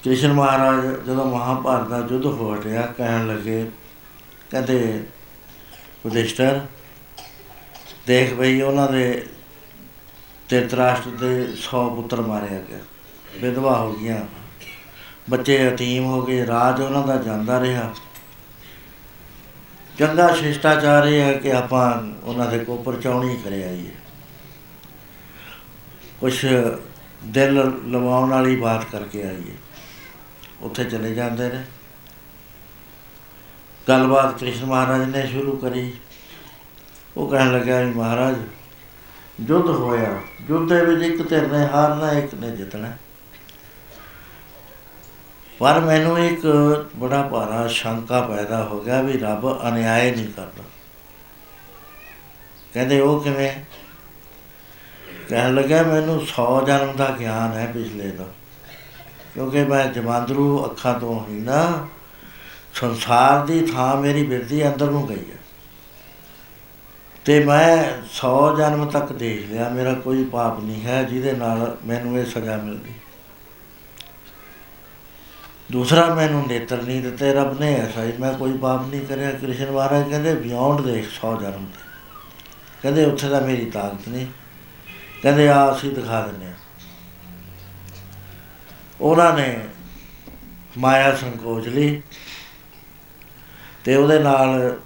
ਕ੍ਰਿਸ਼ਨ 0.04 0.32
ਮਹਾਰਾਜ 0.32 0.84
ਜਦੋਂ 1.06 1.24
ਮਹਾਭਾਰਤ 1.24 1.88
ਦਾ 1.88 1.98
ਯੁੱਧ 1.98 2.26
ਹੋ 2.26 2.62
ਰਿਹਾ, 2.64 2.82
ਕਹਿਣ 2.82 3.26
ਲੱਗੇ, 3.26 3.70
ਕਹਿੰਦੇ 4.50 5.04
ਉਦਿਸ਼ਟਰ 6.06 6.60
ਦੇਖ 8.06 8.34
ਬਈ, 8.34 8.60
ਉਹਨਾਂ 8.60 8.88
ਦੇ 8.88 9.26
ਧਿਰਤਰਾਸ਼ਟਰ 10.48 11.10
ਦੇ 11.10 11.54
100 11.54 11.90
ਪੁੱਤਰ 11.90 12.20
ਮਾਰਿਆ 12.20 12.58
ਗਿਆ। 12.58 12.78
ਵਿਧਵਾ 13.40 13.78
ਹੋ 13.78 13.92
ਗਈਆਂ। 13.92 14.20
ਬੱਚੇ 15.30 15.66
ਯਤੀਮ 15.66 16.04
ਹੋ 16.04 16.22
ਗਏ। 16.22 16.46
ਰਾਜ 16.46 16.80
ਉਹਨਾਂ 16.80 17.06
ਦਾ 17.06 17.16
ਜਾਂਦਾ 17.16 17.60
ਰਿਹਾ। 17.60 17.94
ਚੰਗਾ 19.98 20.34
ਸ਼ਿਸ਼ਟਾਚਾਰ 20.34 21.06
ਇਹ 21.06 21.20
ਹੈ 21.20 21.32
ਕਿ 21.32 21.52
ਆਪਾਂ 21.52 22.12
ਉਹਨਾਂ 22.24 22.46
ਦੇ 22.46 22.58
ਕੋਪਰ 22.58 22.96
ਚੌਣੀ 22.96 23.36
ਕਰਿਆ 23.44 23.68
ਆਈਏ 23.68 23.90
ਕੁਛ 26.22 26.44
ਦਿਲ 27.24 27.54
ਲਵਾਉਣ 27.86 28.30
ਵਾਲੀ 28.30 28.56
ਬਾਤ 28.56 28.84
ਕਰਕੇ 28.84 29.22
ਆਈਏ 29.22 29.54
ਉੱਥੇ 30.60 30.84
ਚਲੇ 30.84 31.14
ਜਾਂਦੇ 31.14 31.48
ਨੇ। 31.48 31.64
ਗੱਲਬਾਤ 33.88 34.38
ਕ੍ਰਿਸ਼ਨ 34.38 34.64
ਮਹਾਰਾਜ 34.64 35.16
ਨੇ 35.16 35.26
ਸ਼ੁਰੂ 35.26 35.56
ਕਰੀ। 35.56 35.92
ਉਹ 37.16 37.28
ਕਹਿਣ 37.28 37.52
ਲੱਗਾ 37.52 37.80
ਵੀ 37.80 37.90
ਮਹਾਰਾਜ 37.90 38.36
ਯੁੱਧ 39.48 39.66
ਹੋਇਆ। 39.66 40.20
ਯੁੱਧ 40.50 40.68
ਦੇ 40.68 40.84
ਵਿੱਚ 40.84 41.02
ਇੱਕ 41.02 41.28
ਧਿਰ 41.28 41.52
ਨੇ 41.52 41.66
ਹਾਰਨਾ, 41.66 42.12
ਇੱਕ 42.12 42.34
ਨੇ 42.34 42.50
ਜਿੱਤਣਾ। 42.50 42.92
ਪਰ 45.58 45.80
ਮੈਨੂੰ 45.80 46.18
ਇੱਕ 46.18 46.46
ਬੜਾ 46.96 47.22
ਭਾਰਾ 47.22 47.68
ਸ਼ੰਕਾ 47.68 48.20
ਪੈਦਾ 48.20 48.64
ਹੋ 48.64 48.80
ਗਿਆ 48.80 49.02
ਵੀ 49.02 49.12
ਰੱਬ 49.12 49.68
ਅਨਿਆਏ 49.68 50.14
ਨਹੀਂ 50.14 50.28
ਕਰਦਾ। 50.28 50.64
ਕਹਿੰਦੇ 52.74 53.00
ਉਹ 53.00 53.20
ਕਿਵੇਂ? 53.20 53.52
ਕਹਿਣ 55.32 55.54
ਲੱਗਾ, 55.54 55.82
ਮੈਨੂੰ 55.82 56.20
100 56.20 56.62
ਜਨਮ 56.66 56.96
ਦਾ 56.96 57.16
ਗਿਆਨ 57.20 57.52
ਹੈ 57.52 57.66
ਪਿਛਲੇ 57.66 58.10
ਦਾ। 58.10 58.24
ਕਿਉਂਕਿ 59.34 59.64
ਮੈਂ 59.64 59.86
ਜਮਾਂਦਰੂ 59.86 60.64
ਅੱਖਾਂ 60.64 61.00
ਤੋਂ 61.00 61.30
ਹੀ 61.30 61.40
ਨਾ, 61.40 61.88
ਸੰਸਾਰ 62.74 63.46
ਦੀ 63.46 63.66
ਥਾਂ 63.66 63.96
ਮੇਰੀ 63.96 64.22
ਬਿਰਦੀ 64.22 64.68
ਅੰਦਰ 64.68 64.90
ਨੂੰ 64.90 65.08
ਗਈ 65.08 65.30
ਹੈ। 65.30 65.38
ਤੇ 67.24 67.44
ਮੈਂ 67.44 67.84
100 68.14 68.56
ਜਨਮ 68.56 68.86
ਤੱਕ 68.86 69.12
ਦੇਖ 69.12 69.50
ਲਿਆ, 69.50 69.68
ਮੇਰਾ 69.68 69.94
ਕੋਈ 69.94 70.24
ਪਾਪ 70.24 70.60
ਨਹੀਂ 70.60 70.82
ਹੈ, 70.82 71.02
ਜਿਹਦੇ 71.02 71.32
ਨਾਲ 71.32 71.76
ਮੈਨੂੰ 71.86 72.18
ਇਹ 72.18 72.26
ਸਜ਼ਾ 72.26 72.56
ਮਿਲਦੀ 72.56 72.92
ਦੂਸਰਾ, 75.72 76.14
ਮੈਨੂੰ 76.14 76.46
ਨੇਤਰ 76.46 76.82
ਨਹੀਂ 76.82 77.02
ਦਿੱਤੇ, 77.02 77.34
ਰੱਬ 77.34 77.60
ਨੇ 77.60 77.74
ਐਸਾ 77.74 78.04
ਹੀ 78.04 78.12
ਮੈਂ 78.20 78.32
ਕੋਈ 78.34 78.56
ਪਾਪ 78.56 78.86
ਨਹੀਂ 78.86 79.06
ਕਰਿਆ। 79.06 79.32
ਕ੍ਰਿਸ਼ਨ 79.32 79.70
ਮਹਾਰਾਜ 79.70 80.08
ਕਹਿੰਦੇ 80.08 80.34
ਬਿਯੋਂਡ 80.34 80.80
ਦੇਖ 80.80 81.08
100 81.08 81.36
ਜਨਮ 81.36 81.66
ਤੇ। 81.66 81.80
ਕਹਿੰਦੇ, 82.82 83.04
ਉੱਥੇ 83.04 83.28
ਦਾ 83.28 83.40
ਮੇਰੀ 83.40 83.70
ਤਾਕਤ 83.70 84.08
ਨਹੀਂ। 84.08 84.26
ਕਹਿੰਦੇ 85.22 85.48
ਆ, 85.48 85.72
ਅਸੀਂ 85.72 85.90
ਦਿਖਾ 85.90 86.26
ਦਿੰਨੇ 86.26 86.46
ਆ। 86.46 86.54
ਉਹਨਾਂ 89.00 89.32
ਨੇ 89.32 89.58
ਮਾਇਆ 90.78 91.16
ਸੰਕੋਚ 91.16 91.68
ਲਈ 91.68 92.02
ਤੇ 93.84 93.96
ਉਹਦੇ 93.96 94.18
ਨਾਲ 94.18 94.80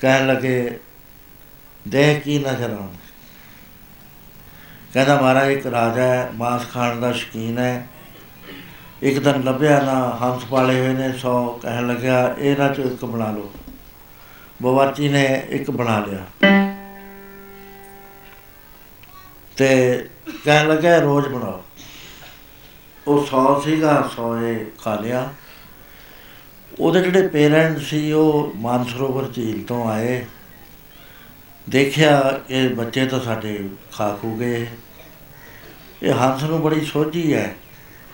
ਕਹਿਣ 0.00 0.26
ਲੱਗੇ, 0.26 0.80
ਦੇਖ 1.88 2.22
ਕੀ 2.22 2.38
ਨਜ਼ਰ 2.38 2.70
ਆਉਂਦਾ। 2.70 2.98
ਕਹਿੰਦਾ, 4.94 5.20
ਮਹਾਰਾਜ, 5.20 5.50
ਇੱਕ 5.50 5.66
ਰਾਜਾ 5.66 6.02
ਹੈ, 6.02 6.30
ਮਾਸ 6.34 6.70
ਖਾਣ 6.72 7.00
ਦਾ 7.00 7.12
ਸ਼ਕੀਨ 7.12 7.58
ਹੈ। 7.58 7.86
ਇੱਕ 9.02 9.18
ਦਿਨ 9.18 9.42
ਲੱਭਿਆ 9.42 9.80
ਨਾ, 9.80 10.18
ਹੰਸ 10.22 10.44
ਪਾਲੇ 10.44 10.80
ਹੋਏ 10.80 10.92
ਨੇ, 10.92 11.12
ਸੌ 11.12 11.58
ਕਹਿਣ 11.62 11.86
ਲੱਗਿਆ 11.86 12.34
ਇਹਨਾਂ 12.38 12.74
ਚੋਂ 12.74 12.84
ਇੱਕ 12.84 13.04
ਬਣਾ 13.04 13.30
ਲਓ। 13.30 13.52
ਬਵਾਚੀ 14.62 15.08
ਨੇ 15.08 15.46
ਇੱਕ 15.48 15.70
ਬਣਾ 15.70 15.98
ਲਿਆ। 15.98 16.24
ਤੇ 19.58 20.04
ਕਹਿਣ 20.44 20.68
ਲੱਗਾ 20.68 20.98
ਰੋਜ਼ 20.98 21.28
ਬਣਾਓ। 21.28 21.64
ਉਹ 23.06 23.26
ਸੌ 23.26 23.60
ਸੀਗਾ 23.60 24.10
ਸੌਏ 24.16 24.66
ਖਾ 24.84 24.94
ਲਿਆ। 24.94 25.32
ਉਹਦੇ 26.80 27.02
ਜਿਹੜੇ 27.02 27.28
ਪੇਰੈਂਟ 27.28 27.78
ਸੀ, 27.78 28.12
ਉਹ 28.12 28.52
ਮਾਨਸਰੋਵਰ 28.56 29.32
ਝੀਲ 29.32 29.62
ਤੋਂ 29.62 29.90
ਆਏ। 29.90 30.26
ਦੇਖਿਆ 31.68 32.40
ਕਿ 32.48 32.68
ਬੱਚੇ 32.68 33.06
ਤਾਂ 33.06 33.20
ਸਾਡੇ 33.20 33.68
ਖਾ 33.92 34.18
ਖੂ 34.22 34.36
ਗਏ। 34.36 34.66
ਇਹ 36.02 36.12
ਹੰਸ 36.12 36.42
ਨੂੰ 36.42 36.62
ਬੜੀ 36.62 36.80
ਸੋਝੀ 36.80 37.34
ਹੈ। 37.34 37.56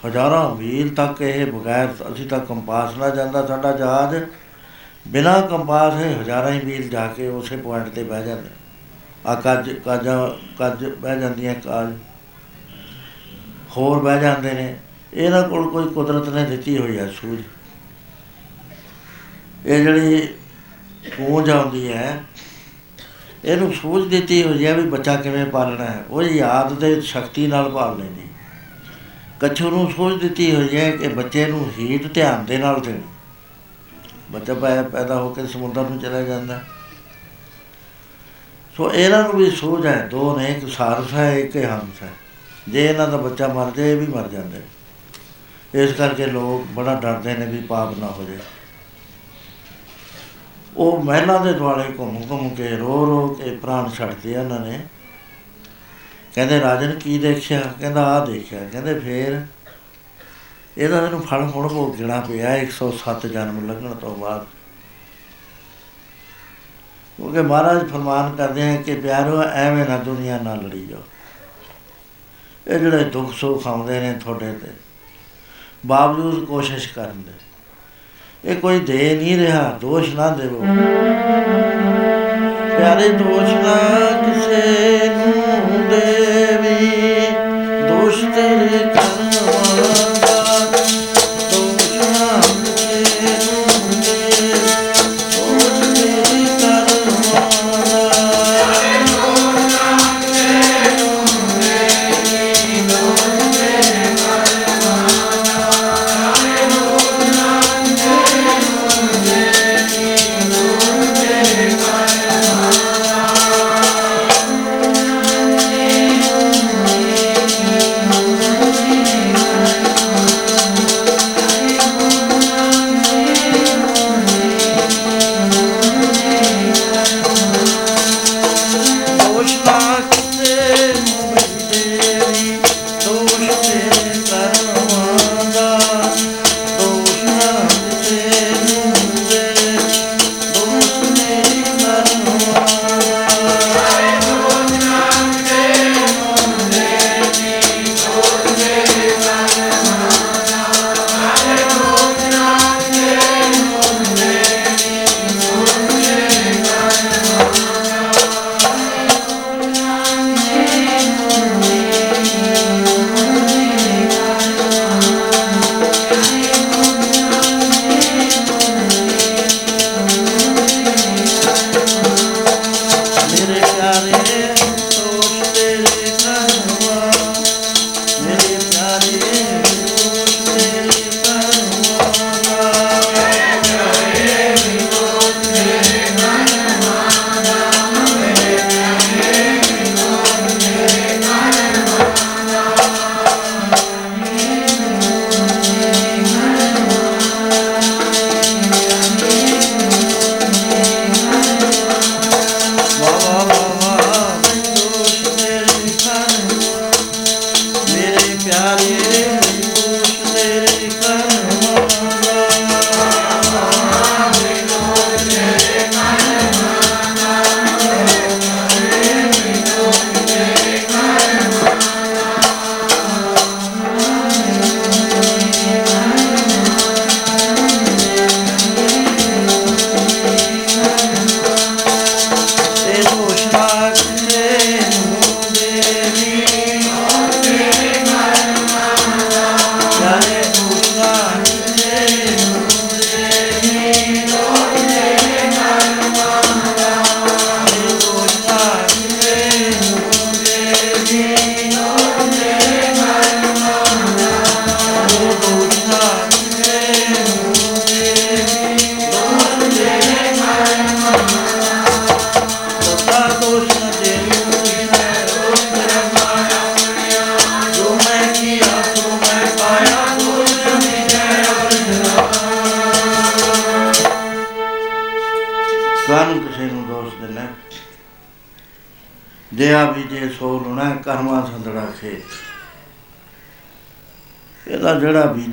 ਹਜ਼ਾਰਾਂ 0.06 0.54
ਮੀਲ 0.54 0.94
ਤੱਕ 0.94 1.22
ਇਹ 1.22 1.46
ਬਗੈਰ 1.46 1.88
ਅਸੀਂ 2.12 2.28
ਤਾਂ 2.28 2.40
ਕੰਪਾਸ 2.40 2.96
ਨਾਲ 2.96 3.16
ਜਾਂਦਾ, 3.16 3.46
ਸਾਡਾ 3.46 3.72
ਜਹਾਜ਼ 3.72 4.24
ਬਿਨਾ 5.08 5.40
ਕੰਪਾਸ 5.40 5.94
ਹੈ 5.94 6.20
ਹਜ਼ਾਰਾਂ 6.20 6.50
ਹੀ 6.50 6.60
ਮੀਲ 6.64 6.88
ਜਾ 6.88 7.06
ਕੇ 7.06 7.28
ਉਸੇ 7.28 7.56
ਪੁਆਇੰਟ 7.56 7.88
ਤੇ 7.88 8.02
ਬਹਿ 8.02 8.26
ਜਾਂਦੇ। 8.26 8.50
ਆ 9.26 9.34
ਕੱਜ 9.34 9.70
ਕੱਜ 9.84 10.08
ਕੱਜ 10.58 10.84
ਬਹਿ 10.86 11.20
ਜਾਂਦੀਆਂ, 11.20 11.54
ਕਾਜ। 11.56 11.92
ਹੋਰ 13.76 14.02
ਬਹਿ 14.02 14.20
ਜਾਂਦੇ 14.20 14.52
ਨੇ। 14.52 14.76
ਇਹਨਾਂ 15.14 15.42
ਕੋਲ 15.42 15.68
ਕੋਈ 15.70 15.88
ਕੁਦਰਤ 15.88 16.28
ਨੇ 16.28 16.44
ਦਿੱਤੀ 16.46 16.76
ਹੋਈ 16.78 16.98
ਹੈ 16.98 17.06
ਸੂਝ। 17.12 17.38
ਇਹ 19.66 19.84
ਜਿਹੜੀ 19.84 20.26
ਪੂੰਝ 21.16 21.48
ਆਉਂਦੀ 21.50 21.92
ਹੈ, 21.92 22.24
ਇਹਨੂੰ 23.44 23.72
ਸੂਝ 23.72 24.06
ਦਿੱਤੀ 24.10 24.42
ਹੋਈ 24.42 24.66
ਹੈ 24.66 24.74
ਵੀ 24.74 24.82
ਬੱਚਾ 24.88 25.14
ਕਿਵੇਂ 25.16 25.44
ਪਾਲਣਾ 25.46 25.84
ਹੈ। 25.84 26.04
ਉਹ 26.10 26.22
ਯਾਦ 26.22 26.72
ਦੇ 26.72 27.00
ਸ਼ਕਤੀ 27.00 27.46
ਨਾਲ 27.46 27.70
ਪਾਲ 27.70 27.98
ਲੈਂਦੀ। 27.98 28.28
ਕੱਛੂ 29.40 29.70
ਨੂੰ 29.70 29.90
ਸੋਚ 29.90 30.20
ਦਿੱਤੀ 30.20 30.54
ਹੋਈ 30.54 30.76
ਹੈ 30.76 30.90
ਕਿ 30.90 31.08
ਬੱਚੇ 31.08 31.46
ਨੂੰ 31.46 31.70
ਹੀਟ 31.78 32.12
ਧਿਆਨ 32.14 32.44
ਦੇ 32.44 32.58
ਨਾਲ 32.58 32.80
ਦੇਣੀ। 32.80 33.02
ਬੱਚਾ 34.30 34.54
ਪੈਦਾ 34.54 35.14
ਹੋ 35.14 35.32
ਕੇ 35.34 35.46
ਸਮੁੰਦਰ 35.46 35.82
ਨੂੰ 35.82 35.98
ਚਲਾ 35.98 36.22
ਜਾਂਦਾ। 36.22 36.60
ਸੋ 38.76 38.92
ਇਹਨਾਂ 38.92 39.22
ਨੂੰ 39.22 39.32
ਵੀ 39.36 39.50
ਸੋਚ 39.50 39.86
ਹੈ, 39.86 40.08
ਦੋ 40.10 40.38
ਨੇ, 40.38 40.48
ਇੱਕ 40.48 40.68
ਸਾਰਸ 40.68 41.12
ਹੈ, 41.12 41.38
ਇੱਕ 41.38 41.56
ਹੰਸ 41.56 42.02
ਹੈ। 42.02 42.12
ਜੇ 42.68 42.86
ਇਹਨਾਂ 42.86 43.08
ਦਾ 43.08 43.16
ਬੱਚਾ 43.16 43.48
ਮਰ 43.48 43.70
ਜਾਏ, 43.70 43.92
ਇਹ 43.92 43.96
ਵੀ 43.96 44.06
ਮਰ 44.06 44.28
ਜਾਂਦੇ 44.28 44.60
ਇਸ 45.74 45.92
ਕਰਕੇ 45.92 46.26
ਲੋਕ 46.26 46.72
ਬੜਾ 46.72 46.94
ਡਰਦੇ 46.94 47.34
ਨੇ 47.34 47.46
ਵੀ 47.46 47.60
ਪਾਪ 47.60 47.98
ਨਾ 47.98 48.06
ਹੋ 48.06 48.24
ਜਾਏ। 48.24 48.38
ਉਹ 50.76 51.04
ਮਹਿਲਾਂ 51.04 51.40
ਦੇ 51.40 51.52
ਦੁਆਲੇ 51.52 51.94
ਘੁੰਮ 51.98 52.22
ਘੁੰਮ 52.30 52.54
ਕੇ 52.54 52.68
ਰੋ 52.68 53.06
ਰੋ 53.06 53.28
ਕੇ 53.28 53.56
ਪ੍ਰਾਣ 53.56 53.90
ਛੱਡਦੇ 53.90 54.32
ਇਹਨਾਂ 54.32 54.60
ਨੇ। 54.60 54.80
ਕਹਿੰਦੇ, 56.34 56.60
ਰਾਜਨ 56.60 56.98
ਕੀ 56.98 57.18
ਦੇਖਿਆ? 57.18 57.60
ਕਹਿੰਦਾ 57.80 58.04
ਆ 58.04 58.26
ਦੇਖਿਆ। 58.26 58.68
ਕਹਿੰਦੇ, 58.72 59.00
ਫੇਰ 59.00 59.46
ਇਹਦਾ 60.78 61.00
ਮੈਨੂੰ 61.00 61.22
ਫਲ 61.22 61.42
ਹੁਣ 61.42 61.68
ਭੋਗਣਾ 61.68 62.20
ਪਿਆ 62.20 62.56
107 62.56 63.26
ਜਨਮ 63.26 63.70
ਲੱਗਣ 63.70 63.94
ਤੋਂ 63.94 64.16
ਬਾਅਦ। 64.16 64.46
ਕਿਉਂਕਿ 67.16 67.42
ਮਹਾਰਾਜ 67.42 67.90
ਫਰਮਾਨ 67.90 68.36
ਕਰਦੇ 68.36 68.62
ਹਨ 68.62 68.82
ਕਿ 68.82 68.94
ਪਿਆਰੋ, 68.94 69.42
ਐਵੇਂ 69.42 69.84
ਨਾ 69.88 69.96
ਦੁਨੀਆ 69.96 70.38
ਨਾਲ 70.42 70.58
ਲੜੀ 70.58 70.86
ਜਾਓ। 70.86 71.00
ਇਹ 72.68 72.78
ਜਿਹੜੇ 72.78 73.04
ਦੁੱਖ 73.04 73.32
ਸੁੱਖ 73.32 73.66
ਆਉਂਦੇ 73.66 74.00
ਨੇ 74.00 74.12
ਤੁਹਾਡੇ 74.12 74.52
ਤੇ, 74.52 74.68
ਬਾਵਜੂਦ 75.86 76.44
ਕੋਸ਼ਿਸ਼ 76.44 76.92
ਕਰਨ 76.94 77.22
ਦੇ। 77.22 77.32
ਇਹ 78.50 78.56
ਕੋਈ 78.56 78.80
ਦੇ 78.80 79.16
ਨਹੀਂ 79.16 79.38
ਰਿਹਾ, 79.38 79.78
ਦੋਸ਼ 79.80 80.14
ਨਾ 80.14 80.28
ਦੇਵੋ। 80.28 80.60
ਪਿਆਰੇ 82.78 83.08
ਦੋਸ਼ 83.08 83.54
ਨਾ 83.54 83.76
ਕਿਸੇ 84.22 85.08
ਨੂੰ 85.08 85.88
ਦੇਵੀ 85.88 86.90
ਦੋਸ਼ 87.88 88.24
ਤੇਰੇ 88.24 88.94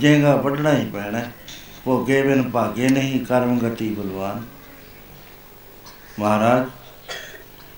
ਜਿਹੜਾ 0.01 0.13
ਬੀਜੇਗਾ 0.13 0.35
ਵੱਢਣਾ 0.35 0.73
ਹੀ 0.73 0.85
ਪੈਣਾ 0.85 1.21
ਭੋਗੇ 1.85 2.21
ਬਿਨ 2.21 2.49
ਭਾਗੇ 2.49 2.89
ਨਹੀਂ 2.89 3.25
ਕਰਮ 3.25 3.57
ਗਤੀ 3.59 3.89
ਬਲਵਾਨ। 3.89 4.41
ਮਹਾਰਾਜ, 6.19 6.65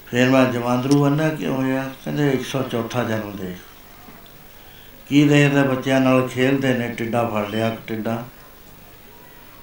ਫਿਰ 0.07 0.29
ਮੈਂ 0.29 0.45
ਜਵਾਂਦਰੂ 0.45 1.05
ਅੰਨਾ 1.07 1.29
ਕਿਉਂ 1.29 1.55
ਹੋਇਆ? 1.55 1.89
ਕਹਿੰਦੇ 2.05 2.31
104 2.31 3.03
ਜਨਮ 3.03 3.35
ਦੇ 3.35 3.55
ਕੀ 5.09 5.27
ਦੇਖਦੇ 5.27 5.63
ਬੱਚਿਆਂ 5.63 5.99
ਨਾਲ 6.01 6.27
ਖੇਲਦੇ 6.27 6.73
ਨੇ? 6.73 6.87
ਟਿੱਡਾ 6.89 7.23
ਫੜ 7.25 7.47
ਲਿਆ 7.49 7.75
ਟਿੱਡਾ। 7.87 8.23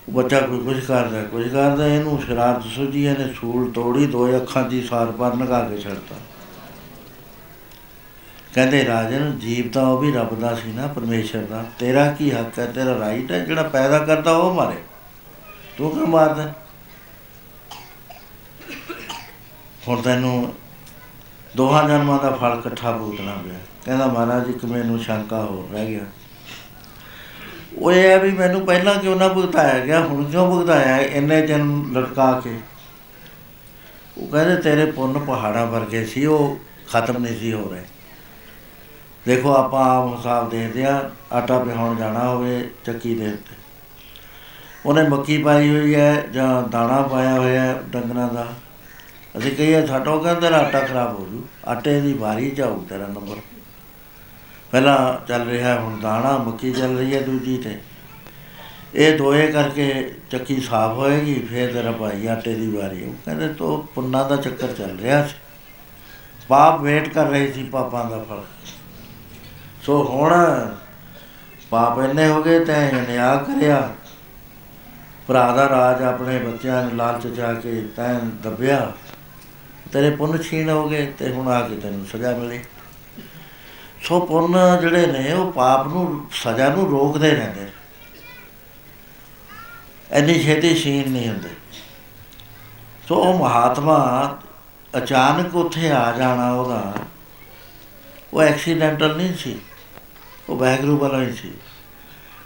ਉਹ 0.09 0.13
ਬੱਚਾ 0.13 0.41
ਕੋਈ 0.41 0.59
ਕੁਝ 0.59 0.81
ਕਰਦਾ 0.81 1.23
ਕੁਝ 1.23 1.49
ਕਰਦਾ 1.49 1.87
ਇਹਨੂੰ 1.87 2.23
ਸ਼ਰਾਰਤ 2.23 2.65
ਸੁਝੀ 2.65 3.05
ਇਹਨੇ 3.07 3.33
ਸੂਲ 3.41 3.71
ਤੋੜੀ, 3.71 4.07
ਦੋ 4.07 4.37
ਅੱਖਾਂ 4.37 4.65
ਦੀ 4.65 4.83
ਸਾਰ 4.83 5.07
ਪਰ 5.07 5.35
ਨਗਾ 5.35 5.61
ਕੇ 5.69 5.79
ਛੱਡਤਾ। 5.79 6.17
ਕਹਿੰਦੇ 8.55 8.87
ਰਾਜਨ, 8.87 9.39
ਜੀਵ 9.39 9.71
ਤਾਂ 9.71 9.83
ਉਹ 9.83 9.99
ਵੀ 9.99 10.13
ਰੱਬ 10.13 10.41
ਦਾ 10.41 10.55
ਸੀ 10.55 10.73
ਨਾ, 10.73 10.87
ਪਰਮੇਸ਼ਰ 10.87 11.39
ਦਾ। 11.39 11.65
ਤੇਰਾ 11.79 12.13
ਕੀ 12.13 12.31
ਹੱਕ 12.31 12.59
ਹੈ? 12.59 12.67
ਤੇਰਾ 12.67 12.99
ਰਾਈਟ 12.99 13.33
ਹੈ? 13.33 13.39
ਜਿਹੜਾ 13.39 13.63
ਪੈਦਾ 13.63 13.99
ਕਰਦਾ, 13.99 14.31
ਉਹ 14.31 14.55
ਮਾਰੇ। 14.55 14.77
ਤੂੰ 15.79 15.91
ਕਿਉਂ 15.91 16.07
ਮਾਰਦਾ? 16.07 16.55
ਹੁਣ 19.89 20.03
ਤੈਨੂੰ 20.03 20.55
ਦੋਹਾਂ 21.57 21.89
ਜਨਮਾਂ 21.89 22.19
ਦਾ 22.19 22.31
ਫਲ 22.31 22.57
ਇਕੱਠਾ 22.59 22.93
ਭੁਗਤਣਾ 22.93 23.35
ਪਿਆ। 23.35 23.59
ਕਹਿੰਦਾ, 23.85 24.07
ਮਹਾਰਾਜ, 24.07 24.49
ਇੱਕ 24.49 24.65
ਮੈਨੂੰ 24.65 24.99
ਸ਼ੰਕਾ 24.99 25.45
ਹੋਰ 25.45 25.69
ਰਹਿ 25.73 25.87
ਗਿਆ। 25.87 26.01
ਉਹ 27.79 27.93
ਇਹ 27.93 28.11
ਹੈ 28.11 28.19
ਵੀ 28.19 28.31
ਮੈਨੂੰ 28.31 28.67
ਪਹਿਲਾਂ 28.67 28.95
ਕਿਉਂ 28.95 29.17
ਨਾ 29.17 29.29
ਭੁਗਤਾਇਆ 29.29 29.87
ਗਿਆ? 29.87 30.01
ਹੁਣ 30.01 30.31
ਕਿਉਂ 30.31 30.51
ਭੁਗਤਾਇਆ? 30.51 30.95
ਹੈ? 30.95 31.03
ਇੰਨੇ 31.03 31.47
ਜਨਮ 31.47 31.99
ਲਟਕਾ 31.99 32.41
ਕੇ। 32.45 32.61
ਉਹ 34.19 34.29
ਕਹਿੰਦੇ, 34.29 34.57
ਤੇਰੇ 34.57 34.91
ਪੁੰਨ 34.91 35.19
ਪਹਾੜਾਂ 35.19 35.67
ਵਰਗੇ 35.67 36.05
ਸੀ, 36.05 36.25
ਉਹ 36.25 36.59
ਖਤਮ 36.93 37.19
ਨਹੀਂ 37.19 37.41
ਸੀ 37.41 37.53
ਹੋ 37.53 37.69
ਰਹੇ। 37.71 37.83
ਦੇਖੋ, 39.27 39.55
ਆਪਾਂ 39.55 39.85
ਆਮ 39.85 40.17
ਹਿਸਾਬ 40.17 40.51
ਦੇਖਦੇ 40.51 40.85
ਆ 40.85 41.11
ਆਟਾ 41.33 41.59
ਪਿਹਾਉਣ 41.59 41.97
ਜਾਣਾ 41.97 42.29
ਹੋਵੇ, 42.29 42.71
ਚੱਕੀ 42.85 43.15
ਦੇ 43.15 43.27
ਉੱਤੇ। 43.27 43.57
ਉਹਨੇ 44.87 45.03
ਮੱਕੀ 45.03 45.43
ਪਾਈ 45.43 45.71
ਹੋਈ 45.71 45.95
ਹੈ, 45.95 46.27
ਜਾਂ 46.33 46.69
ਦਾਣਾ 46.69 47.03
ਪਾਇਆ 47.03 47.35
ਹੋਇਆ 47.35 47.63
ਹੈ 47.63 47.83
ਡੰਗਰਾਂ 47.91 48.35
ਦਾ। 48.35 48.47
ਅਸੀਂ 49.39 49.57
ਕਹੀਏ 49.57 49.87
ਸਾਡਾ 49.87 50.11
ਉਹ 50.11 50.21
ਕਹਿੰਦਾ 50.21 50.41
ਤੇਰਾ 50.41 50.59
ਆਟਾ 50.59 50.81
ਖਰਾਬ 50.81 51.21
ਹੋ 51.21 51.27
ਜੂ। 51.27 51.45
ਆਟੇ 51.69 52.01
ਦੀ 52.01 52.13
ਵਾਰੀ 52.13 52.51
ਜਾਊ 52.51 52.81
ਤੇਰਾ 52.81 53.07
ਨੰਬਰ। 53.07 53.37
ਪਹਿਲਾਂ 54.71 55.27
ਚੱਲ 55.27 55.49
ਰਿਹਾ, 55.49 55.81
ਹੁਣ 55.81 56.01
ਦਾਣਾ, 56.01 56.39
ਮੱਕੀ 56.39 56.73
ਚੱਲ 56.73 56.99
ਰਹੀ 56.99 57.15
ਹੈ 57.15 57.21
ਦੂਜੀ 57.21 57.59
ਤੇ। 57.59 57.81
ਇਹ 58.95 59.19
ਦੋਏ 59.19 59.53
ਕਰਕੇ 59.53 60.15
ਚੱਕੀ 60.31 60.61
ਸਾਫ਼ 60.61 60.99
ਹੋਏਗੀ, 60.99 61.47
ਫਿਰ 61.51 61.73
ਤੇਰਾ 61.73 61.93
ਭਾਈ 61.93 62.27
ਆਟੇ 62.27 62.55
ਦੀ 62.55 62.71
ਵਾਰੀ 62.71 63.05
ਉਹ 63.05 63.15
ਕਹਿੰਦੇ, 63.25 63.49
ਤੋ 63.49 63.89
ਪੁੰਨਾ 63.95 64.23
ਦਾ 64.23 64.37
ਚੱਕਰ 64.37 64.69
ਚੱਲ 64.69 64.99
ਰਿਹਾ 64.99 65.27
ਸੀ। 65.27 65.35
ਪਾਪ 66.49 66.81
ਵੇਟ 66.81 67.09
ਕਰ 67.09 67.27
ਰਹੇ 67.27 67.53
ਸੀ 67.53 67.63
ਪਾਪਾਂ 67.63 68.11
ਦਾ 68.11 68.19
ਫਲ। 68.19 68.43
ਸੋ 69.91 70.05
ਹੁਣ 70.05 70.33
ਪਾਪ 71.71 71.99
ਇੰਨੇ 71.99 72.29
ਹੋ 72.29 72.43
ਗਏ 72.43 72.65
ਤੈਂ 72.65 72.93
ਨਿਆਂ 72.93 73.37
ਕਰਿਆ। 73.37 73.95
ਭਰਾ 75.29 75.53
ਦਾ 75.53 75.69
ਰਾਜ 75.69 76.03
ਆਪਣੇ 76.03 76.39
ਬੱਚਿਆਂ 76.39 76.83
ਨੂੰ 76.83 76.97
ਲਾਲਚ 76.97 77.37
ਚਾ 77.37 77.55
ਕੇ 77.55 77.89
ਤੈਂ 77.97 78.15
ਦੱਬਿਆ। 78.15 78.93
ਤੇਰੇ 79.93 80.11
ਪੁੰਨ 80.11 80.43
ਛੀਣ 80.43 80.71
ਹੋ 80.71 80.89
ਗਏ 80.89 81.07
ਤੇ 81.07 81.33
ਹੁਣ 81.33 81.49
ਆ 81.49 81.69
ਕੇ 81.69 81.77
ਤੈਨੂੰ 81.77 82.07
ਸਜ਼ਾ 82.07 82.37
ਮਿਲੀ। 82.37 82.61
ਸੋ 84.03 84.21
ਪੁੰਨ 84.21 84.79
ਜਿਹੜੇ 84.81 85.07
ਨੇ 85.07 85.33
ਉਹ 85.33 85.53
ਪਾਪ 85.53 85.87
ਨੂੰ, 85.87 86.27
ਸਜ਼ਾ 86.33 86.69
ਨੂੰ 86.69 86.91
ਰੋਕਦੇ 86.91 87.31
ਰਹਿੰਦੇ 87.31 87.61
ਨੇ। 87.61 87.71
ਇੰਨੀ 90.13 90.43
ਛੇਤੀ 90.43 90.75
ਛੀਣ 90.75 91.11
ਨਹੀਂ 91.11 91.29
ਹੁੰਦੇ। 91.29 91.51
ਸੋ 93.09 93.15
ਉਹ 93.15 93.39
ਮਹਾਤਮਾ 93.39 94.39
ਅਚਾਨਕ 94.97 95.57
ਉੱਥੇ 95.57 95.93
ਆ 95.93 96.13
ਜਾਣਾ 96.13 96.53
ਉਹਦਾ। 96.53 96.93
ਉਹ 98.35 98.43
ਐਕਸੀਡੈਂਟਲ 98.43 99.17
ਨਹੀਂ 99.17 99.35
ਸੀ। 99.35 99.59
ਉਹ 100.51 100.57
ਵੈਗਰੂ 100.57 100.97
ਵਾਲਾ 100.99 101.23
ਹੀ 101.23 101.33
ਸੀ। 101.33 101.51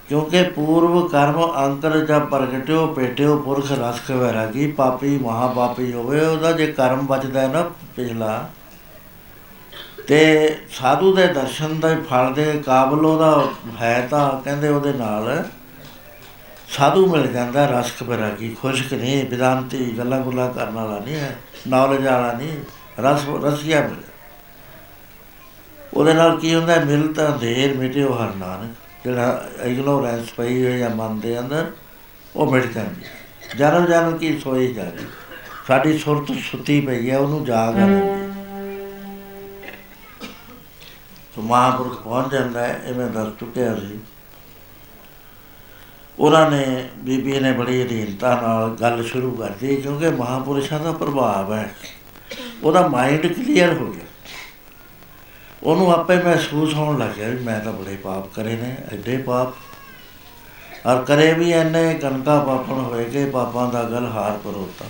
ਕਿਉਂਕਿ 0.09 0.43
ਪੂਰਵ 0.43 1.09
ਕਰਮ 1.09 1.53
ਅੰਤਰ 1.67 1.99
ਜਬ 2.07 2.29
ਪ੍ਰਗਟਿਓ 2.29 2.87
ਪੇਟਿਓ 2.87 3.37
ਪੁਰਖ, 3.37 3.73
ਰਸ 3.73 4.11
ਵੈਰਾਗੀ 4.11 4.73
ਪਾਪੀ, 4.73 5.19
ਮਹਾਪਾਪੀ 5.19 5.93
ਹੋਵੇ, 5.93 6.21
ਉਹਦਾ 6.21 6.53
ਜੇ 6.53 6.67
ਕਰਮ 6.67 7.07
ਬਚਦਾ 7.07 7.41
ਹੈ 7.41 7.49
ਨਾ 7.49 7.63
ਪਿਛਲਾ, 7.97 8.49
ਤੇ 10.07 10.57
ਸਾਧੂ 10.71 11.15
ਦੇ 11.15 11.27
ਦਰਸ਼ਨ 11.27 11.81
ਦੇ 11.81 11.95
ਫਲ 12.11 12.33
ਦੇ 12.35 12.63
ਕਾਬਲ 12.67 13.05
ਉਹਦਾ 13.07 13.49
ਹੈ 13.81 14.09
ਤਾਂ 14.11 14.43
ਕਹਿੰਦੇ 14.43 14.69
ਉਹਦੇ 14.69 14.93
ਨਾਲ 14.93 15.45
ਸਾਧੂ 16.69 17.07
ਮਿਲ 17.07 17.27
ਜਾਂਦਾ 17.27 17.67
ਰਸਕ 17.67 18.03
ਵੈਰਾਗੀ 18.03 18.57
ਖੁਸ਼ਕ 18.63 18.93
ਨਹੀਂ, 18.95 19.25
ਵਿਦਾਂਤੀ, 19.29 19.99
ਗੱਲਾਂ 19.99 20.21
ਗੁੱਲਾਂ 20.21 20.53
ਕਰਨ 20.53 20.75
ਵਾਲਾ 20.75 20.99
ਨਹੀਂ 20.99 21.15
ਹੈ 21.15 21.37
ਨੌਲੇਜ 21.69 22.07
ਵਾਲਾ 22.07 22.33
ਨਹੀਂ, 22.33 22.57
ਰਸ, 23.01 23.21
ਰਸੀਆ 23.45 23.81
ਮਿਲ 23.81 24.03
ਉਹਦੇ 25.95 26.15
ਨਾਲ 26.15 26.39
ਕੀ 26.41 26.55
ਹੁੰਦਾ 26.55 26.73
ਹੈ? 26.73 26.85
ਮਿਲ 26.85 27.13
ਤਾਂ 27.15 27.31
ਦੇਰ 27.39 27.75
ਮਿਟਿਓ 27.77 28.13
ਹਰ 28.15 28.35
ਨਾਨਕ 28.35 28.71
ਜਿਹੜਾ 29.05 29.49
ਇਗਨੋਰੈਂਸ 29.63 30.31
ਪਈ 30.31 30.63
ਹੋਈ 30.63 30.83
ਹੈ 30.83 30.89
ਮਨ 30.89 31.21
ਦੇ 31.21 31.39
ਅੰਦਰ, 31.39 31.71
ਉਹ 32.37 32.53
ਮਿਟ 32.53 32.73
ਜਾਂਦੀ 32.73 33.05
ਹੈ। 33.05 33.57
ਜਨਮ 33.59 33.87
ਜਨਮ 33.87 34.17
ਕੀ 34.19 34.39
ਸੋਈ 34.39 34.73
ਜਾ 34.75 34.83
ਰਹੀ 34.83 35.07
ਸਾਡੀ 35.67 35.99
ਸੁਰਤ 35.99 36.33
ਸੁੱਤੀ 36.51 36.81
ਪਈ 36.81 37.11
ਹੈ, 37.11 37.19
ਉਹਨੂੰ 37.19 37.45
ਜਾਗ 37.45 37.75
ਆ 37.75 37.79
ਜਾਂਦੀ 37.79 37.95
ਹੈ। 37.95 38.31
ਸੋ 41.35 41.43
ਮਹਾਂਪੁਰਖ 41.43 42.03
ਪਹੁੰਚ 42.03 42.33
ਜਾਂਦਾ 42.33 42.67
ਹੈ, 42.67 42.83
ਇਹ 42.87 42.95
ਮੈਂ 42.95 43.07
ਦੱਸ 43.07 43.33
ਚੁੱਕਿਆ 43.41 43.75
ਸੀ 43.75 43.99
ਉਹਨਾਂ 46.19 46.51
ਨੇ 46.51 46.89
ਬੀਬੀ 46.99 47.41
ਨੇ 47.41 47.53
ਬੜੀ 47.53 47.83
ਅਧੀਨਤਾ 47.83 48.41
ਨਾਲ 48.41 48.77
ਗੱਲ 48.81 49.03
ਸ਼ੁਰੂ 49.05 49.31
ਕਰਤੀ 49.31 49.77
ਕਿਉਂਕਿ 49.77 50.09
ਮਹਾਂਪੁਰਸ਼ਾਂ 50.09 50.81
ਦਾ 50.81 50.93
ਪ੍ਰਭਾਵ 50.93 51.53
ਹੈ 51.53 51.75
ਉਹਦਾ 52.63 52.87
ਮਾਈਂਡ 52.89 53.27
ਕਲੀਅਰ 53.27 53.73
ਹੋ 53.73 53.87
ਗਿਆ 53.93 54.04
ਉਹਨੂੰ 55.65 55.93
ਆਪੇ 55.93 56.17
ਮਹਿਸੂਸ 56.17 56.75
ਹੋਣ 56.75 56.99
ਲੱਗ 56.99 57.11
ਗਿਆ 57.11 57.29
ਵੀ 57.29 57.39
ਮੈਂ 57.39 57.61
ਤਾਂ 57.61 57.73
ਬੜੇ 57.73 57.97
ਪਾਪ 57.97 58.35
ਕਰੇ 58.35 58.57
ਨੇ, 58.57 58.77
ਐਡੇ 58.93 59.17
ਪਾਪ। 59.17 59.55
ਔਰ 60.87 61.05
ਕਰੇ 61.05 61.33
ਵੀ 61.35 61.53
ਐਨੇ 61.53 61.95
ਕਨਕਾ 61.95 62.41
ਪਾਪਣ 62.41 62.73
ਹੋਏ 62.73 63.05
ਕਿ 63.05 63.31
ਪਾਪਾਂ 63.31 63.73
ਦਾ 63.73 63.83
ਗਲ 63.83 64.07
ਹਾਰ 64.07 64.39
ਪਰੋਤਾ। 64.45 64.85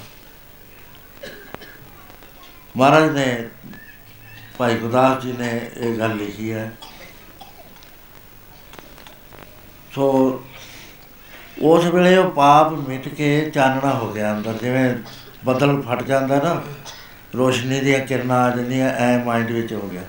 ਮਹਾਰਾਜ 2.77 3.11
ਨੇ, 3.11 3.49
ਭਾਈ 4.59 4.75
ਗੁਰਦਾਸ 4.75 5.23
ਜੀ 5.23 5.33
ਨੇ 5.33 5.71
ਇਹ 5.77 5.99
ਗੱਲ 5.99 6.17
ਲਿਖੀ 6.17 6.53
ਹੈ। 6.53 6.73
ਸੋ 9.95 10.43
ਉਸ 11.63 11.85
ਵੇਲੇ 11.85 12.17
ਉਹ 12.17 12.31
ਪਾਪ 12.31 12.73
ਮਿਟ 12.73 13.09
ਕੇ 13.09 13.51
ਚਾਨਣਾ 13.51 13.95
ਹੋ 13.95 14.13
ਗਿਆ 14.13 14.33
ਅੰਦਰ, 14.33 14.53
ਜਿਵੇਂ 14.53 14.95
ਬੱਦਲ 15.45 15.83
ਫਟ 15.83 16.03
ਜਾਂਦਾ 16.03 16.41
ਨਾ, 16.43 16.63
ਰੋਸ਼ਨੀ 17.37 17.81
ਦੀਆਂ 17.81 17.99
ਕਿਰਨਾਂ 17.99 18.53
ਆ 18.53 18.57
ਜਾਂਦੀਆਂ, 18.57 18.89
ਐ 18.89 19.25
ਮਾਈਂਡ 19.25 19.51
ਵਿੱਚ 19.51 19.73
ਹੋ 19.73 19.89
ਗਿਆ। 19.93 20.03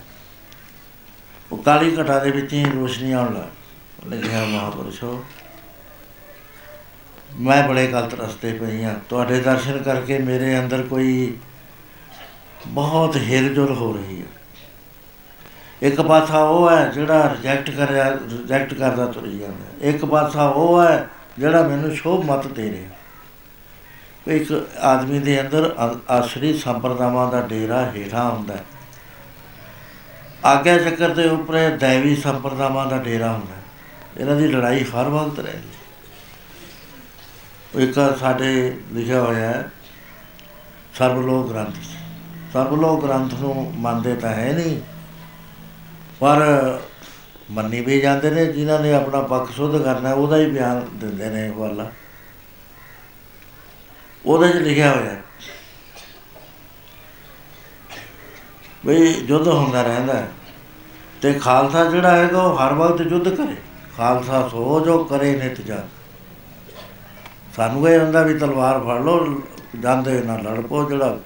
ਉਹ 1.56 1.64
ਕਾਲੀ 1.64 2.01
ਘਟਾ 2.01 2.20
ਦੇ 2.20 2.32
ਵਿੱਚ 2.32 2.53
ਹੀ 2.53 2.66
ਰੋਸ਼ਨੀ 2.76 3.12
ਆਉਣ 3.12 3.34
ਲੱਗ 3.34 3.43
ਉਹਨੇ 4.06 4.18
ਕਿਹਾ, 4.18 4.45
ਮਹਾਪੁਰਸ਼ੋ, 4.45 5.26
ਮੈਂ 7.39 7.68
ਬੜੇ 7.68 7.88
ਗਲਤ 7.88 8.14
ਰਸਤੇ 8.14 8.53
ਪਈ 8.53 8.84
ਹਾਂ। 8.84 8.95
ਤੁਹਾਡੇ 9.10 9.39
ਦਰਸ਼ਨ 9.39 9.84
ਕਰਕੇ 9.84 10.20
ਮੇਰੇ 10.20 10.60
ਅੰਦਰ 10.60 10.84
ਕੋਈ 10.84 11.38
ਬਹੁਤ 12.68 13.16
ਹਿਲਜੁਲ 13.16 13.76
ਹੋ 13.76 13.93
ਰਹੀ 13.93 14.22
ਹੈ। 14.22 14.26
ਇੱਕ 15.82 16.01
ਪਾਸਾ 16.01 16.39
ਉਹ 16.39 16.72
ਹੈ 16.72 16.86
ਜਿਹੜਾ 16.86 17.34
ਰਿਜੈਕਟ 17.34 17.70
ਕਰਿਆ 17.70 18.14
ਰਿਜੈਕਟ 18.14 18.74
ਕਰਦਾ 18.74 19.06
ਤੁਰੀ 19.06 19.39
ਜਾਂਦਾ। 19.39 19.88
ਇੱਕ 19.88 20.06
ਪਾਸਾ 20.06 20.43
ਉਹ 20.43 20.84
ਹੈ 20.84 21.10
ਜਿਹੜਾ 21.39 21.68
ਮੈਨੂੰ 21.68 21.95
ਸ਼ੋਭ 21.95 22.32
ਮਤ 22.32 22.47
ਦੇ 22.47 22.72
ਰਿਹਾ। 22.72 22.89
ਇੱਕ 24.28 24.70
ਆਦਮੀ 24.80 25.20
ਦੇ 25.20 25.41
ਅੰਦਰ 25.41 25.76
ਅ- 25.76 26.12
ਆਸਰੀ 26.12 26.58
ਸੰਪਰਦਾਵਾਂ 26.58 27.32
ਦਾ 27.32 27.41
ਡੇਰਾ 27.41 27.91
ਹੇਠਾਂ 27.91 28.32
ਹੁੰਦਾ 28.32 28.53
ਹੈ। 28.53 28.66
ਆਗਿਆ 30.45 30.77
ਚੱਕਰ 30.79 31.09
ਦੇ 31.09 31.27
ਉੱਪਰ 31.29 31.55
ਇਹ 31.55 31.77
ਦੈਵੀ 31.77 32.15
ਸੰਪਰਦਾਵਾਂ 32.15 32.85
ਦਾ 32.85 32.97
ਡੇਰਾ 32.97 33.31
ਹੁੰਦਾ 33.31 33.53
ਹੈ। 33.53 33.61
ਇਹਨਾਂ 34.17 34.35
ਦੀ 34.35 34.47
ਲੜਾਈ 34.47 34.83
ਹਰ 34.85 35.09
ਵਕਤ 35.09 35.39
ਰਹਿੰਦੀ 35.39 35.69
ਹੈ। 35.69 35.83
ਇੱਕ 37.83 38.17
ਸਾਡੇ 38.19 38.77
ਲਿਖਿਆ 38.93 39.21
ਹੋਇਆ 39.21 39.47
ਹੈ 39.47 39.71
ਸਰਬਲੋਕ 40.93 41.49
ਗ੍ਰੰਥ 41.51 41.75
ਸਰਬਲੋਕ 42.53 43.03
ਗ੍ਰੰਥ 43.05 43.33
ਨੂੰ 43.33 43.71
ਮੰਨਦੇ 43.75 44.15
ਤਾਂ 44.15 44.29
ਹੈ 44.29 44.51
ਨਹੀਂ, 44.53 44.79
ਪਰ 46.19 46.43
ਮੰਨੀ 47.51 47.81
ਵੀ 47.81 47.99
ਜਾਂਦੇ 48.01 48.29
ਨੇ, 48.29 48.45
ਜਿਨ੍ਹਾਂ 48.45 48.79
ਨੇ 48.79 48.93
ਆਪਣਾ 48.93 49.21
ਪੱਖ 49.23 49.51
ਸੁੱਧ 49.51 49.81
ਕਰਨਾ, 49.83 50.13
ਉਹਦਾ 50.13 50.37
ਹੀ 50.37 50.45
ਬਿਆਨ 50.51 50.85
ਦਿੰਦੇ 50.93 51.29
ਨੇ 51.29 51.49
ਵਾਲਾ 51.49 51.91
ਉਹਦੇ 54.25 54.49
'ਚ 54.49 54.55
ਲਿਖਿਆ 54.57 54.91
ਹੋਇਆ 54.91 55.15
ਵੀ 58.86 58.95
ਯੁੱਧ 59.27 59.47
ਹੁੰਦਾ 59.47 59.81
ਰਹਿੰਦਾ 59.81 60.13
ਹੈ। 60.13 60.31
ਤੇ 61.21 61.33
ਖਾਲਸਾ 61.33 61.86
ਜਿਹੜਾ 61.86 62.11
ਹੈਗਾ 62.11 62.41
ਉਹ 62.41 62.57
ਹਰ 62.57 62.73
ਵਕਤ 62.73 63.01
ਯੁੱਧ 63.01 63.29
ਕਰੇ। 63.29 63.55
ਖਾਲਸਾ 63.97 64.47
ਸੋ 64.47 64.79
ਜੋ 64.86 65.03
ਕਰੇ 65.03 65.36
ਨਿਤ 65.36 65.61
ਜਾ। 65.61 65.83
ਸਾਨੂੰ 67.55 67.89
ਇਹ 67.89 67.99
ਹੁੰਦਾ 67.99 68.21
ਵੀ 68.21 68.38
ਤਲਵਾਰ 68.39 68.79
ਫੜ 68.79 69.01
ਲਓ, 69.01 69.41
ਜਾਂਦੇ 69.79 70.21
ਨਾ 70.21 70.38
ਲੜ 70.38 70.61
ਪਓ 70.61 70.89
ਜਿਹੜਾ 70.89 71.17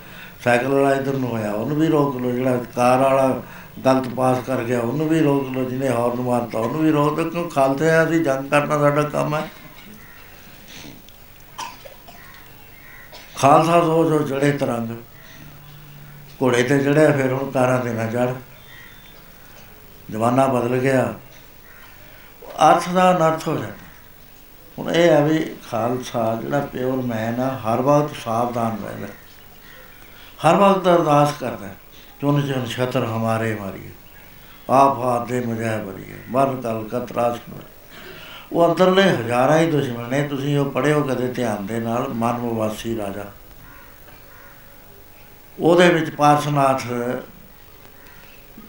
ਸਾਈਕਲ 0.43 0.67
ਵਾਲਾ 0.67 0.95
ਇਧਰ 0.95 1.13
ਨੂੰ 1.13 1.29
ਹੋਇਆ, 1.29 1.51
ਉਹਨੂੰ 1.51 1.77
ਵੀ 1.77 1.87
ਰੋਕ 1.87 2.17
ਲਓ। 2.17 2.31
ਜਿਹੜਾ 2.31 2.57
ਕਾਰ 2.75 2.99
ਵਾਲਾ 2.99 3.41
ਗਲਤ 3.85 4.07
ਪਾਸ 4.07 4.37
ਕਰ 4.47 4.63
ਗਿਆ, 4.63 4.79
ਉਹਨੂੰ 4.79 5.09
ਵੀ 5.09 5.19
ਰੋਕ 5.19 5.49
ਲਓ। 5.49 5.63
ਜਿਹਨੇ 5.63 5.89
ਹੌਰਨ 5.89 6.21
ਮਾਰਤਾ, 6.21 6.59
ਉਹਨੂੰ 6.59 6.81
ਵੀ 6.81 6.91
ਰੋਕ 6.91 7.15
ਦਿਓ 7.15 7.29
ਕਿਉਂ 7.29 7.49
ਖਾਲਸੇ 7.49 7.89
ਆ, 7.89 8.03
ਅਸੀਂ 8.03 8.21
ਜੰਗ 8.21 8.49
ਕਰਨਾ 8.49 8.79
ਸਾਡਾ 8.79 9.01
ਕੰਮ 9.01 9.35
ਹੈ। 9.35 9.49
ਖਾਲਸਾ 13.35 13.81
ਸੋ 13.81 14.09
ਜੋ 14.09 14.19
ਜੜੇ 14.19 14.51
ਤਰੰਗ। 14.51 14.89
ਘੋੜੇ 16.41 16.63
ਤੇ 16.63 16.79
ਚੜਿਆ 16.79 17.11
ਫਿਰ 17.11 17.31
ਹੁਣ 17.33 17.51
ਕਾਰਾਂ 17.51 17.79
ਤੇ 17.79 17.93
ਨਾ 17.93 18.05
ਚੜ 18.05 18.33
ਜ਼ਮਾਨਾ 20.11 20.45
ਬਦਲ 20.47 20.77
ਗਿਆ। 20.77 21.13
ਅਰਥ 22.69 22.89
ਦਾ 22.89 23.09
ਅਨਰਥ 23.11 23.47
ਹੋ 23.47 23.55
ਜਾਂਦਾ। 23.55 23.87
ਹੁਣ 24.77 24.89
ਇਹ 24.91 25.09
ਹੈ 25.09 25.21
ਵੀ 25.23 25.39
ਖਾਲਸਾ 25.71 26.35
ਜਿਹੜਾ 26.41 26.59
ਪਿਓਰ 26.59 27.01
ਮੈਨ 27.01 27.39
ਆ, 27.39 27.49
ਹਰ 27.57 27.81
ਵਕਤ 27.81 28.15
ਸਾਵਧਾਨ 28.15 28.77
ਰਹਿੰਦਾ 28.83 29.07
ਹਰ 30.39 30.55
ਵਕਤ 30.55 30.87
ਅਰਦਾਸ 30.87 31.33
ਕਰਦਾ 31.39 31.69
ਚੁਣ 32.21 32.41
ਚੁਣ 32.41 32.65
ਛਤਰ 32.65 33.05
ਹਮਾਰੇ 33.05 33.55
ਮਾਰੀਏ। 33.55 33.89
ਆਪ 34.69 34.99
ਹਾਥ 34.99 35.27
ਦੇ 35.27 35.39
ਮੁਝੇ 35.41 35.77
ਬਰੀਏ 35.77 36.17
ਮਰਨ 36.29 36.61
ਕਲ 36.61 36.87
ਕਤਰਾਸ 36.91 37.37
ਉਹ 38.51 38.69
ਅੰਦਰਲੇ 38.69 39.03
ਹਜ਼ਾਰਾਂ 39.03 39.59
ਹੀ 39.59 39.71
ਦੁਸ਼ਮਣ 39.71 40.07
ਨੇ, 40.07 40.21
ਤੁਸੀਂ 40.27 40.57
ਉਹ 40.59 40.71
ਪੜਿਓ 40.71 41.01
ਕਦੇ 41.03 41.27
ਧਿਆਨ 41.27 41.65
ਦੇ 41.65 41.79
ਨਾਲ, 41.79 42.07
ਮਨ 42.07 42.37
ਮਵਾਸੀ 42.37 42.97
ਰਾਜਾ। 42.97 43.25
ਉਹਦੇ 45.59 45.89
ਵਿੱਚ 45.89 46.09
ਪਾਰਸਨਾਥ 46.09 46.81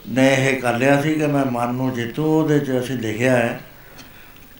ਨੇ 0.07 0.35
ਇਹ 0.39 0.61
ਕਰ 0.61 0.73
ਲਿਆ 0.73 1.01
ਸੀ 1.01 1.13
ਕਿ 1.13 1.27
ਮੈਂ 1.27 1.45
ਮਨ 1.45 1.73
ਨੂੰ 1.73 1.93
ਜਿੱਤੂ, 1.93 2.25
ਉਹਦੇ 2.25 2.59
'ਚ 2.59 2.71
ਅਸੀਂ 2.79 2.95
ਲਿਖਿਆ 2.95 3.35
ਹੈ 3.35 3.61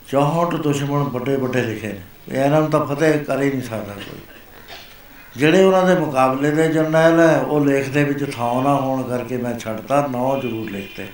64 0.08 0.58
ਦੁਸ਼ਮਣ 0.58 1.04
ਵੱਡੇ 1.04 1.36
ਵੱਡੇ 1.36 1.62
ਲਿਖੇ 1.62 1.88
ਨੇ। 1.88 2.02
ਵੀ 2.30 2.38
ਇਹਨਾਂ 2.38 2.62
ਨੂੰ 2.62 2.72
ਤਾਂ 2.72 2.86
ਫਤਿਹ 2.86 3.20
ਕਰ 3.20 3.42
ਹੀ 3.42 3.50
ਨਹੀਂ 3.50 3.62
ਸਕਦਾ 3.62 3.94
ਕੋਈ। 3.94 4.20
ਜਿਹੜੇ 5.38 5.64
ਉਹਨਾਂ 5.64 5.86
ਦੇ 5.86 5.96
ਮੁਕਾਬਲੇ 5.96 6.52
ਦੇ 6.52 6.68
ਜਰਨੈਲ 6.68 7.20
ਹੈ, 7.20 7.40
ਉਹ 7.40 7.66
ਲੇਖ 7.66 7.90
ਦੇ 7.90 8.04
ਵਿੱਚ 8.04 8.36
ਥਾਂ 8.36 8.64
ਨਾ 8.64 8.76
ਹੋਣ 8.76 9.04
ਕਰਕੇ 9.04 9.38
ਮੈਂ 9.38 9.60
ਛੱਡਤਾ, 9.60 10.08
ਨੌ 10.12 10.40
ਜ਼ਰੂਰ 10.40 10.72
ਲਿਖਤੇ। 10.72 11.08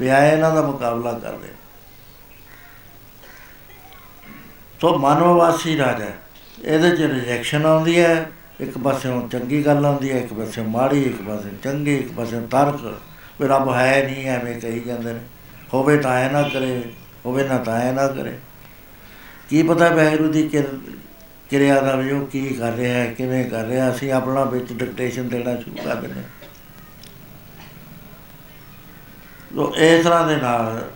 ਵੀ 0.00 0.08
ਆਏ 0.08 0.32
ਇਹਨਾਂ 0.32 0.54
ਦਾ 0.54 0.62
ਮੁਕਾਬਲਾ 0.62 1.12
ਕਰਦੇ। 1.12 1.48
ਸੋ 4.80 4.98
ਮਾਨਵਵਾਸੀ 4.98 5.78
ਰਾਜਾ 5.78 6.04
ਹੈ। 6.04 6.18
ਇਹਦੇ 6.64 6.90
'ਚ 6.90 7.00
ਰਿਜੈਕਸ਼ਨ 7.00 7.66
ਆਉਂਦੀ 7.66 8.00
ਹੈ। 8.00 8.30
ਇੱਕ 8.60 8.78
ਪਾਸਿਓਂ 8.78 9.28
ਚੰਗੀ 9.28 9.66
ਗੱਲ 9.66 9.86
ਆਉਂਦੀ 9.86 10.12
ਹੈ 10.12 10.18
ਇੱਕ 10.18 10.32
ਪਾਸਿਓਂ 10.32 10.64
ਮਾੜੀ 10.64 11.02
ਇੱਕ 11.02 11.22
ਪਾਸੇ 11.22 11.48
ਚੰਗੀ 11.62 11.96
ਇੱਕ 11.96 12.12
ਪਾਸਿਓਂ 12.12 12.48
ਤਰਕ। 12.48 13.00
ਵੀ 13.40 13.48
ਰੱਬ 13.48 13.74
ਹੈ 13.74 14.02
ਨਹੀਂ 14.04 14.26
ਐਵੇਂ 14.26 14.60
ਕਹੀ 14.60 14.80
ਜਾਂਦੇ 14.80 15.12
ਨੇ। 15.12 15.20
ਹੋਵੇ 15.74 15.96
ਤਾਂ 15.96 16.14
ਐ 16.14 16.30
ਨਾ 16.30 16.42
ਕਰੇ 16.42 16.82
ਹੋਵੇ 17.26 17.48
ਨਾ 17.48 17.58
ਤਾਂ 17.58 17.80
ਐ 17.80 17.92
ਨਾ 17.92 18.06
ਕਰੇ। 18.08 18.38
ਕੀ 19.48 19.62
ਪਤਾ 19.62 19.88
ਵੈਗਰੂ 19.88 20.32
ਦੀ 20.32 20.48
ਕਿਰ- 20.48 20.92
ਕਿਰਿਆ 21.50 21.80
ਦਾ 21.80 21.96
ਵੀ 21.96 22.10
ਉਹ 22.10 22.26
ਕੀ 22.26 22.48
ਕਰ 22.48 22.72
ਰਿਹਾ 22.72 22.94
ਹੈ 22.94 23.14
ਕਿਵੇਂ 23.14 23.50
ਕਰ 23.50 23.64
ਰਿਹਾ 23.64 23.90
ਅਸੀਂ 23.90 24.12
ਆਪਣਾ 24.12 24.44
ਵਿੱਚ 24.44 24.72
ਡਿਕਟੇਸ਼ਨ 24.72 25.28
ਦੇਣਾ 25.28 25.56
ਸ਼ੁਰੂ 25.56 25.76
ਕਰ 25.84 25.94
ਦਿੰਦੇ 25.94 26.20
ਹਾਂ। 26.20 26.28
ਲੋ 29.52 29.74
ਇਸ 29.76 30.04
ਤਰ੍ਹਾਂ 30.04 30.26
ਦੇ 30.26 30.36
ਨਾਲ 30.36 30.90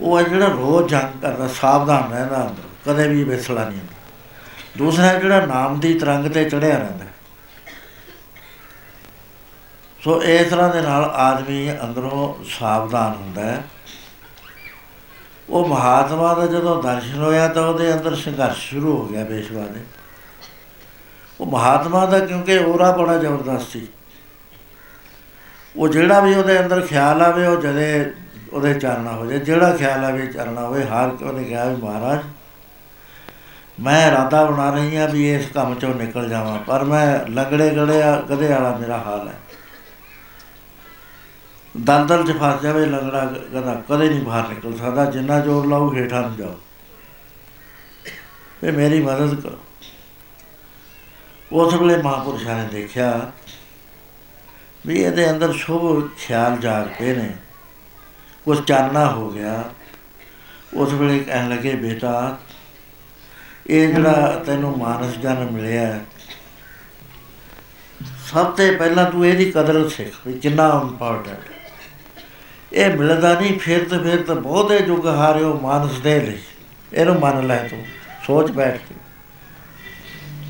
ਉਹ 0.00 0.18
ਹੈ 0.18 0.22
ਜਿਹੜਾ 0.22 0.46
ਰੋਜ਼ 0.46 0.88
ਜੰਗ 0.88 1.20
ਕਰਦਾ 1.22 1.48
ਸਾਵਧਾਨ 1.48 2.12
ਰਹਿੰਦਾ 2.12 2.48
ਅੰਦਰ, 2.48 2.92
ਕਦੇ 2.92 3.08
ਵੀ 3.08 3.24
ਵਿਸਲਾ 3.24 3.68
ਨਹੀਂ 3.68 3.78
ਹੁੰਦਾ। 3.78 3.95
ਦੂਸਰਾ 4.76 5.14
ਜਿਹੜਾ 5.14 5.46
ਨਾਮ 5.46 5.80
ਦੀ 5.80 5.98
ਤਰੰਗ 5.98 6.26
ਤੇ 6.26 6.44
ਚੜਿਆ 6.44 6.78
ਰਹਿੰਦਾ 6.78 7.04
ਸੋ 10.04 10.22
ਇਸ 10.22 10.50
ਤਰ੍ਹਾਂ 10.50 10.68
ਦੇ 10.68 10.80
ਨਾਲ 10.80 11.04
ਆਦਮੀ 11.04 11.72
ਅੰਦਰੋਂ 11.72 12.44
ਸਾਵਧਾਨ 12.58 13.14
ਹੁੰਦਾ 13.14 13.42
ਹੈ। 13.42 13.64
ਉਹ 15.50 15.68
ਮਹਾਤਮਾ 15.68 16.34
ਦਾ 16.34 16.46
ਜਦੋਂ 16.46 16.82
ਦਰਸ਼ਨ 16.82 17.22
ਹੋਇਆ 17.22 17.48
ਤਾਂ 17.48 17.66
ਉਹਦੇ 17.66 17.92
ਅੰਦਰ 17.92 18.14
ਸੰਘਰਸ਼ 18.14 18.58
ਸ਼ੁਰੂ 18.58 18.96
ਹੋ 18.96 19.06
ਗਿਆ 19.06 19.24
ਪੇਸ਼ਵਾ 19.24 19.62
ਦੇ। 19.62 19.80
ਉਹ 21.40 21.46
ਮਹਾਤਮਾ 21.46 22.06
ਦਾ 22.06 22.18
ਕਿਉਂਕਿ 22.18 22.58
ਔਰਾ 22.58 22.90
ਬੜਾ 22.92 23.18
ਜ਼ਬਰਦਸਤ 23.18 23.68
ਸੀ। 23.68 23.86
ਉਹ 25.76 25.88
ਜਿਹੜਾ 25.88 26.20
ਵੀ 26.20 26.34
ਉਹਦੇ 26.34 26.60
ਅੰਦਰ 26.60 26.80
ਖਿਆਲ 26.80 27.22
ਆਵੇ, 27.22 27.46
ਉਹ 27.46 27.62
ਜਦੇ 27.62 28.12
ਉਹਦੇ 28.52 28.74
ਚਾਰਨਾ 28.74 29.12
ਹੋ 29.12 29.26
ਜਾਏ। 29.26 29.38
ਜਿਹੜਾ 29.38 29.76
ਖਿਆਲ 29.76 30.04
ਆਵੇ, 30.04 30.26
ਚਾਰਨਾ 30.26 30.60
ਹੋਵੇ 30.60 30.86
ਹਾਰ 30.86 31.08
ਕੇ 31.08 31.24
ਉਹਨੇ 31.24 31.44
ਕਿਹਾ 31.44 31.64
ਵੀ 31.64 31.82
ਮਹਾਰਾਜ 31.82 32.18
ਮੈਂ 33.80 34.08
ਇਰਾਦਾ 34.08 34.44
ਬਣਾ 34.44 34.70
ਰਹੀ 34.70 34.96
ਹਾਂ 34.96 35.08
ਵੀ 35.08 35.34
ਇਸ 35.34 35.46
ਕੰਮ 35.46 35.74
ਚੋਂ 35.74 35.94
ਨਿਕਲ 35.94 36.28
ਜਾਵਾਂ, 36.28 36.58
ਪਰ 36.58 36.84
ਮੈਂ 36.84 37.30
ਲੰਗੜੇ 37.30 37.70
ਗੜੇ 37.70 38.02
ਗਧੇ 38.30 38.48
ਵਾਲਾ 38.48 38.76
ਮੇਰਾ 38.76 38.98
ਹਾਲ 38.98 39.28
ਹੈ। 39.28 39.34
ਦਲਦਲ 41.74 42.26
ਚ 42.26 42.36
ਫਸ 42.36 42.62
ਜਾਵੇ 42.62 42.86
ਲੰਗੜਾ 42.86 43.24
ਗਧਾ, 43.24 43.82
ਕਦੇ 43.88 44.08
ਨਹੀਂ 44.08 44.22
ਬਾਹਰ 44.22 44.48
ਨਿਕਲ 44.48 44.76
ਸਕਦਾ, 44.78 45.04
ਜਿੰਨਾ 45.04 45.40
ਜ਼ੋਰ 45.40 45.66
ਲਾਉ 45.66 45.94
ਹੇਠਾਂ 45.94 46.22
ਨੂੰ 46.22 46.36
ਜਾਓ। 46.36 46.54
ਇਹ 48.64 48.72
ਮੇਰੀ 48.72 49.02
ਮਦਦ 49.02 49.40
ਕਰੋ। 49.40 49.58
ਉਸ 51.52 51.74
ਵੇਲੇ 51.74 51.96
ਮਹਾਂਪੁਰਸ਼ਾਂ 52.02 52.56
ਨੇ 52.56 52.68
ਦੇਖਿਆ 52.68 53.32
ਵੀ 54.86 55.02
ਇਹਦੇ 55.02 55.30
ਅੰਦਰ 55.30 55.52
ਸ਼ੁਭ 55.52 56.08
ਖਿਆਲ 56.18 56.56
ਜਾਗ 56.56 56.86
ਪਏ 56.98 57.14
ਨੇ। 57.14 57.36
ਕੁਝ 58.44 58.58
ਚਾਨਣਾ 58.64 59.06
ਹੋ 59.10 59.30
ਗਿਆ। 59.30 59.64
ਉਸ 60.74 60.92
ਵੇਲੇ 60.92 61.18
ਕਹਿਣ 61.18 61.48
ਲੱਗੇ, 61.48 61.74
ਬੇਟਾ 61.74 62.38
ਇਹ 63.70 63.88
ਜਿਹੜਾ 63.88 64.42
ਤੈਨੂੰ 64.46 64.76
ਮਾਨਸ 64.78 65.16
ਜਨਮ 65.18 65.52
ਮਿਲਿਆ 65.52 65.86
ਹੈ, 65.86 66.04
ਸਭ 68.26 68.50
ਤੋਂ 68.52 68.72
ਪਹਿਲਾਂ 68.78 69.04
ਤੂੰ 69.10 69.26
ਇਹਦੀ 69.26 69.50
ਕਦਰ 69.50 69.88
ਸਿੱਖ 69.88 70.26
ਵੀ 70.26 70.32
ਕਿੰਨਾ 70.38 70.68
ਇੰਪੋਰਟੈਂਟ 70.84 71.50
ਇਹ 72.72 72.96
ਮਿਲਦਾ 72.96 73.32
ਨਹੀਂ 73.40 73.58
ਫਿਰ 73.58 73.88
ਤੇ 73.88 73.98
ਫਿਰ 73.98 74.22
ਤਾਂ 74.22 74.36
ਬਹੁਤੇ 74.36 74.78
ਯੁੱਗ 74.86 75.06
ਹਾਰਿਓ 75.06 75.58
ਮਾਨਸ 75.62 75.98
ਦੇ 76.00 76.18
ਲਈ। 76.20 76.38
ਇਹਨੂੰ 76.92 77.18
ਮੰਨ 77.20 77.46
ਲੈ 77.46 77.56
ਤੂੰ 77.68 77.78
ਸੋਚ 78.26 78.50
ਬੈਠ 78.50 78.76
ਕੇ। 78.78 78.94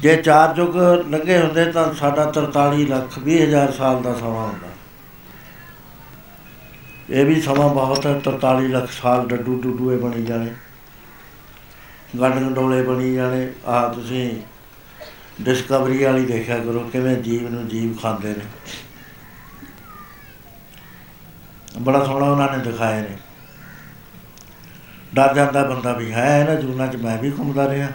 ਜੇ 0.00 0.16
ਚਾਰ 0.16 0.54
ਯੁੱਗ 0.58 0.76
ਲੱਗੇ 1.10 1.38
ਹੁੰਦੇ 1.38 1.64
ਤਾਂ 1.72 1.92
ਸਾਡਾ 1.94 2.30
43 2.32 2.86
ਲੱਖ 2.86 3.18
20 3.18 3.40
ਹਜ਼ਾਰ 3.42 3.72
ਸਾਲ 3.72 4.02
ਦਾ 4.02 4.14
ਸਮਾਂ 4.14 4.46
ਹੁੰਦਾ। 4.46 4.68
ਇਹ 7.10 7.24
ਵੀ 7.24 7.40
ਸਮਾਂ 7.40 7.68
ਬਹੁਤ 7.68 8.06
ਹੈ 8.06 8.14
43 8.20 8.68
ਲੱਖ 8.68 8.90
ਸਾਲ 8.92 9.26
ਡੱਡੂ 9.28 9.60
ਡੁੱਡੂਏ 9.62 9.96
ਬਣੀ 9.96 10.24
ਜਾਣੇ। 10.24 10.54
ਗੰਡ 12.20 12.34
ਗੰਡੋਲੇ 12.34 12.82
ਬਣੀ 12.82 13.14
ਜਾਣੇ 13.14 13.52
ਆ 13.66 13.88
ਤੁਸੀਂ 13.88 14.42
ਡਿਸਕਵਰੀ 15.40 16.04
ਵਾਲੀ 16.04 16.26
ਦੇਖਿਆ 16.26 16.58
ਕਰੋ 16.58 16.88
ਕਿਵੇਂ 16.92 17.16
ਜੀਵ 17.16 17.50
ਨੂੰ 17.50 17.68
ਜੀਵ 17.68 17.96
ਖਾਂਦੇ 17.96 18.28
ਨੇ। 18.28 18.44
ਬੜਾ 21.78 22.04
ਸੋਹਣਾ 22.04 22.26
ਉਹਨਾਂ 22.26 22.56
ਨੇ 22.56 22.70
ਦਿਖਾਏ 22.70 23.00
ਨੇ। 23.00 23.16
ਡਰ 25.14 25.34
ਜਾਂਦਾ 25.34 25.62
ਬੰਦਾ 25.62 25.92
ਵੀ 25.92 26.12
ਹੈ 26.12 26.40
ਇਹਨਾਂ 26.40 26.54
ਜੂਨਾਂ 26.54 26.88
'ਚ 26.88 26.96
ਮੈਂ 26.96 27.18
ਵੀ 27.18 27.30
ਘੁੰਮਦਾ 27.30 27.68
ਰਿਹਾ। 27.68 27.88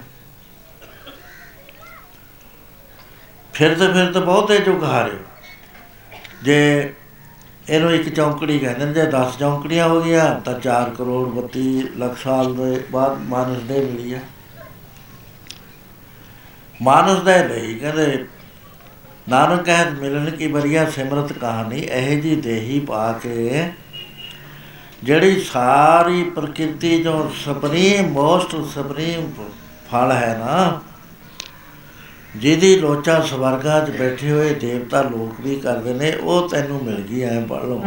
ਫਿਰ 3.54 3.80
ਤੇ 3.80 3.88
ਫਿਰ 3.88 4.12
ਤਾਂ 4.12 4.22
ਬਹੁਤੇ 4.22 4.60
ਚੁੱਕ 4.60 4.84
ਹਾਰੇ। 4.84 5.18
ਜੇ 6.44 6.94
ਇਹਨੂੰ 7.70 7.92
ਇੱਕ 7.92 8.10
ਚੌਂਕੜੀ 8.10 8.60
ਕਹਿੰਦੇ 8.60 8.86
ਨੇ, 8.86 8.94
ਜੇ 8.94 9.06
10 9.12 9.38
ਚੌਂਕੜੀਆਂ 9.40 9.88
ਹੋ 9.90 10.02
ਗਈਆਂ, 10.02 10.40
ਤਾਂ 10.40 10.60
4 10.60 10.90
ਕਰੋੜ 10.90 11.28
32 11.30 11.84
ਲੱਖ 11.98 12.18
ਸਾਲ 12.18 12.56
ਦੇ 12.56 12.84
ਬਾਅਦ 12.92 13.18
ਮਾਨਸ 13.20 13.62
ਦੇ 13.64 13.80
ਮਿਲੀ 13.80 14.14
ਹੈ 14.14 14.22
ਮਾਨਸ 16.82 17.20
ਦੇ 17.20 17.38
ਲਈ 17.48 17.74
ਕਹਿੰਦੇ 17.76 18.26
ਨਾਨਕ 19.30 19.64
ਕਹਿਤ 19.64 19.90
ਮਿਲਣ 19.90 20.30
ਕੀ 20.30 20.48
ਬਰੀਆ 20.48 20.86
ਸਿਮਰਤ 20.90 21.34
ਕਹਾਣੀ 21.34 21.80
ਇਹ 21.80 22.22
ਜੀ 22.22 22.36
ਦੇਹੀ 22.36 22.80
ਪਾ 22.80 23.12
ਕੇ 23.24 23.72
ਜਿਹੜੀ 25.04 25.42
ਸਾਰੀ 25.42 26.24
ਪ੍ਰਕਿਰਤੀ 26.24 27.04
ਜੋ 27.04 27.32
ਸੁਪਰੀਮ, 27.44 28.10
ਮੋਸਟ 28.12 28.56
ਸੁਪਰੀਮ 28.74 29.32
ਫਲ 29.92 30.12
ਹੈ 30.12 30.38
ਨਾ 30.38 30.82
ਜਿਹਦੀ 32.38 32.76
ਲੋਚਾ 32.76 33.20
ਸਵਰਗਾਂ 33.22 33.86
'ਚ 33.86 33.90
ਬੈਠੇ 33.90 34.32
ਹੋਏ 34.32 34.54
ਦੇਵਤਾ 34.54 35.02
ਲੋਕ 35.02 35.42
ਵੀ 35.42 35.56
ਕਰਦੇ 35.56 35.94
ਨੇ, 35.94 36.14
ਉਹ 36.24 36.50
ਤੈਨੂੰ 36.50 36.84
ਮਿਲ 36.84 37.02
ਗਈ 37.02 37.22
ਐ 37.22 37.40
ਪੜ 37.40 37.64
ਲਓ। 37.64 37.82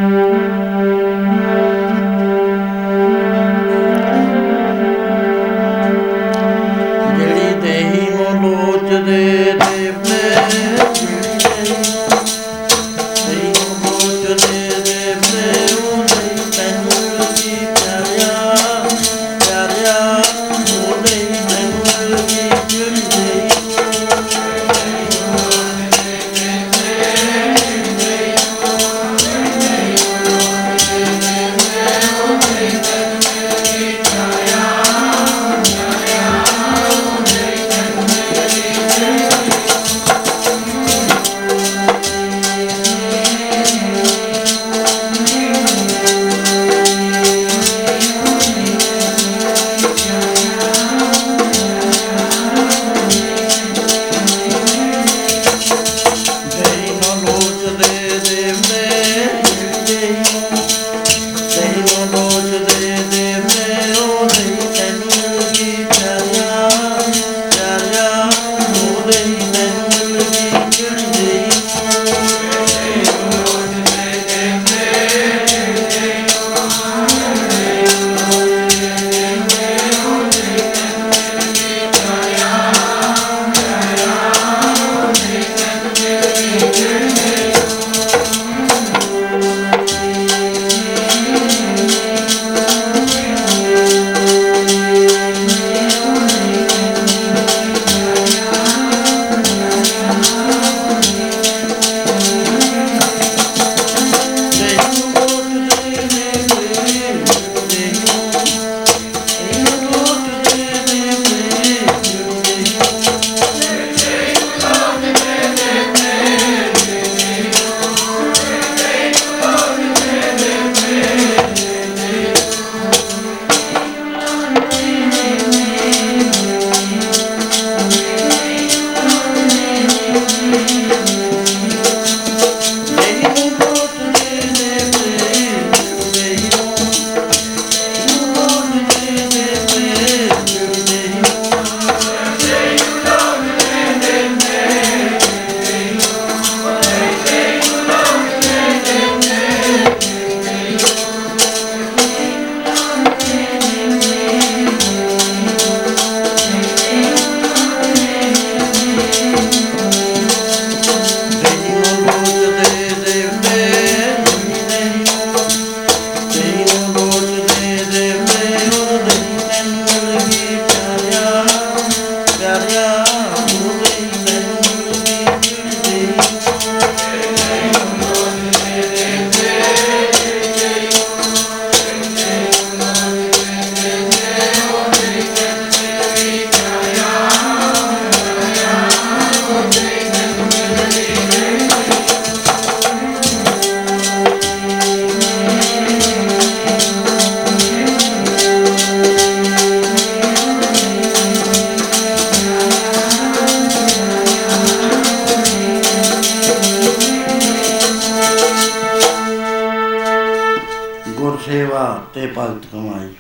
ਤੇ 211.98 212.26
ਭਗਤ 212.38 212.66
ਕਮਾਈ। 212.72 213.14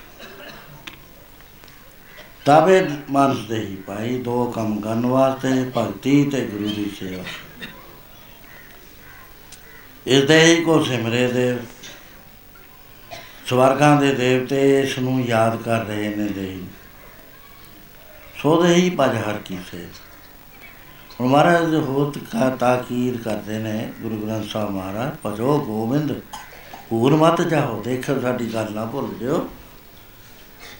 ਤਾਵੇ 2.44 2.88
ਮਾਨਸ 3.10 3.38
ਦੇ 3.38 3.56
ਹੀ 3.56 3.76
ਭਾਈ, 3.76 4.18
ਦੋ 4.18 4.52
ਕੰਮ 4.52 4.80
ਕਰਨ 4.80 5.06
ਵਾਸਤੇ 5.06 5.70
ਭਗਤੀ 5.76 6.24
ਤੇ 6.24 6.40
ਗੁਰੂ 6.40 6.68
ਦੀ 6.68 6.90
ਸੇਵਾ। 6.98 7.24
ਇਸ 10.06 10.24
ਦੇ 10.24 10.40
ਹੀ 10.44 10.64
ਕੋ 10.64 10.84
ਸਿਮਰੇ 10.84 11.26
ਦੇ 11.32 11.58
ਸਵਰਗਾਂ 13.46 14.00
ਦੇ 14.00 14.14
ਦੇਵਤੇ 14.14 14.80
ਇਸ 14.80 14.98
ਨੂੰ 14.98 15.20
ਯਾਦ 15.20 15.62
ਕਰ 15.62 15.84
ਰਹੇ 15.84 16.08
ਨੇ 16.16 16.28
ਦੇ 16.28 16.58
ਸੋ 18.36 18.62
ਦੇ 18.62 18.74
ਹੀ 18.74 18.96
ਭਜ 19.00 19.16
ਹਰ 19.16 19.38
ਕੀਸੇ। 19.44 19.88
ਹੁਣ 21.20 21.28
ਮਹਾਰਾਜ 21.28 21.74
ਹੋਤ 21.74 22.18
ਕਾ 22.18 22.48
ਤਾਕੀਰ 22.50 23.16
ਕਰਦੇ 23.24 23.58
ਨੇ 23.58 23.92
ਗੁਰੂ 24.02 24.16
ਗ੍ਰੰਥ 24.16 24.48
ਸਾਹਿਬ 24.50 24.70
ਮਹਾਰਾਜ, 24.70 25.16
ਭਜੋ 25.26 25.58
ਗੋਬਿੰਦ। 25.58 26.20
ਭੂਲ 26.94 27.14
ਮਤ 27.16 27.40
ਜਾਓ 27.42 27.80
ਦੇਖੋ 27.82 28.20
ਸਾਡੀ 28.20 28.44
ਗੱਲ 28.54 28.66
ਨਾ 28.72 28.84
ਭੁੱਲ 28.84 29.08
ਜਿਓ 29.18 29.48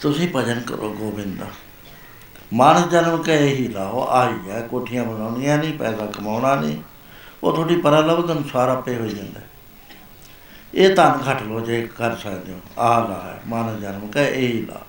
ਤੁਸੀਂ 0.01 0.29
ਭਜਨ 0.37 0.61
ਕਰੋ 0.61 0.95
ਗੋਬਿੰਦ। 0.99 1.39
ਦਾ 1.39 1.47
ਮਾਨਸ 2.53 2.89
ਜਨਮ 2.91 3.23
ਕੇ 3.23 3.37
ਹੀ 3.39 3.69
ਲਾਓ 3.69 4.07
ਆਈ 4.11 4.51
ਹੈ, 4.51 4.61
ਕੋਠੀਆਂ 4.61 5.05
ਬਣਾਉਣੀਆਂ 5.05 5.59
ਨਹੀਂ, 5.59 5.73
ਪੈਸਾ 5.79 6.07
ਕਮਾਉਣਾ 6.07 6.55
ਨਹੀਂ। 6.55 6.77
ਉਹ 7.43 7.53
ਤੁਹਾਡੀ 7.53 7.77
ਪਰਲਬਧ 7.77 8.33
ਅਨੁਸਾਰ 8.33 8.69
ਆਪੇ 8.69 8.95
ਹੋ 8.95 9.07
ਜਾਂਦਾ 9.07 9.41
ਇਹ 10.75 10.95
ਧਨ 10.97 11.19
ਘਟ 11.31 11.43
ਲੋ 11.43 11.61
ਜੇ 11.61 11.89
ਕਰ 11.99 12.17
ਸਕਦੇ 12.17 12.53
ਹੋ। 12.53 12.61
ਆਹ 12.79 13.09
ਲਾ 13.09 13.21
ਹੈ 13.25 13.41
ਮਾਨਸ 13.47 13.81
ਜਨਮ 13.81 14.07
ਕੇ 14.07 14.25
ਇਹੀ 14.25 14.63
ਲਾ। 14.63 14.81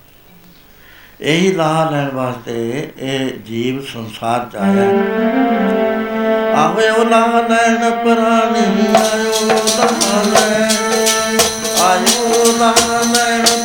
ਇਹੀ 1.22 1.52
ਲਾਹ 1.52 1.92
ਲੈਣ 1.92 2.10
ਵਾਸਤੇ 2.10 2.92
ਇਹ 2.98 3.30
ਜੀਵ 3.40 3.82
ਸੰਸਾਰ 3.82 4.50
ਚ 4.50 4.56
ਆਇਆ। 4.56 6.15
ਆਵੇ 6.56 6.90
ਉਹ 6.90 7.06
ਲਾਹ 7.06 7.42
ਲੈਣ 7.50 7.90
ਪ੍ਰਾਣੀ 8.04 8.86
ਆਇਓ 8.96 9.48
ਲਾਹ 9.78 10.24
ਲੈਣ 10.26 11.40
ਆਇਓ 11.84 12.52
ਲਾਹ 12.60 13.04
ਲੈਣ 13.08 13.65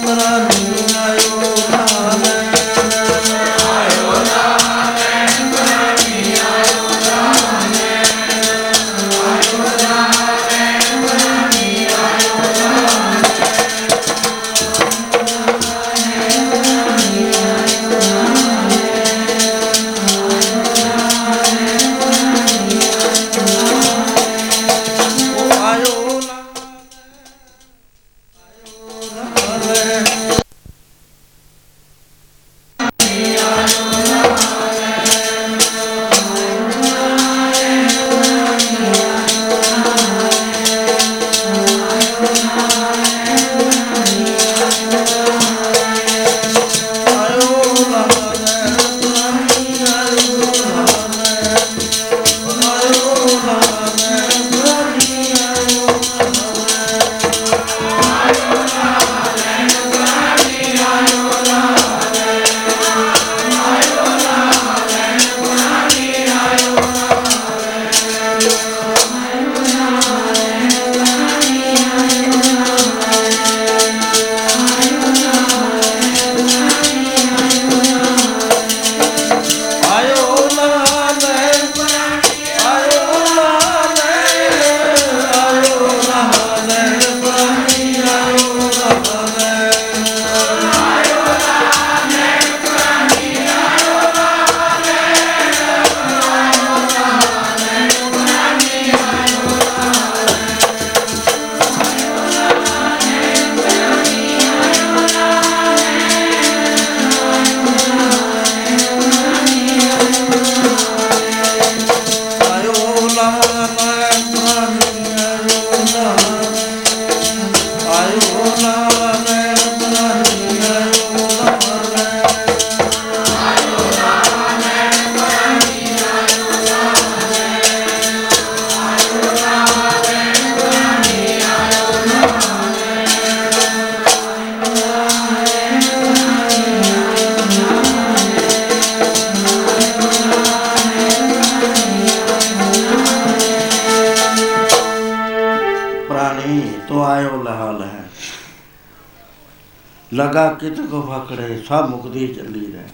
ਲਗਾ 150.20 150.48
ਕਿਤ 150.52 150.80
ਕੋ 150.80 151.02
ਫਕੜੇ 151.02 151.62
ਸਭ 151.68 151.88
ਮੁਕਦੀ 151.90 152.26
ਚੱਲੀ 152.26 152.72
ਰਹਿ 152.72 152.88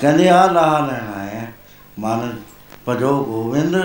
ਕਹਿੰਦੇ 0.00 0.28
ਆ 0.28 0.46
ਲਾਹ 0.46 0.80
ਲੈਣਾ 0.86 1.22
ਹੈ 1.24 1.52
ਮਨ 1.98 2.32
ਭਜੋ 2.88 3.24
ਗੋਵਿੰਦ 3.24 3.76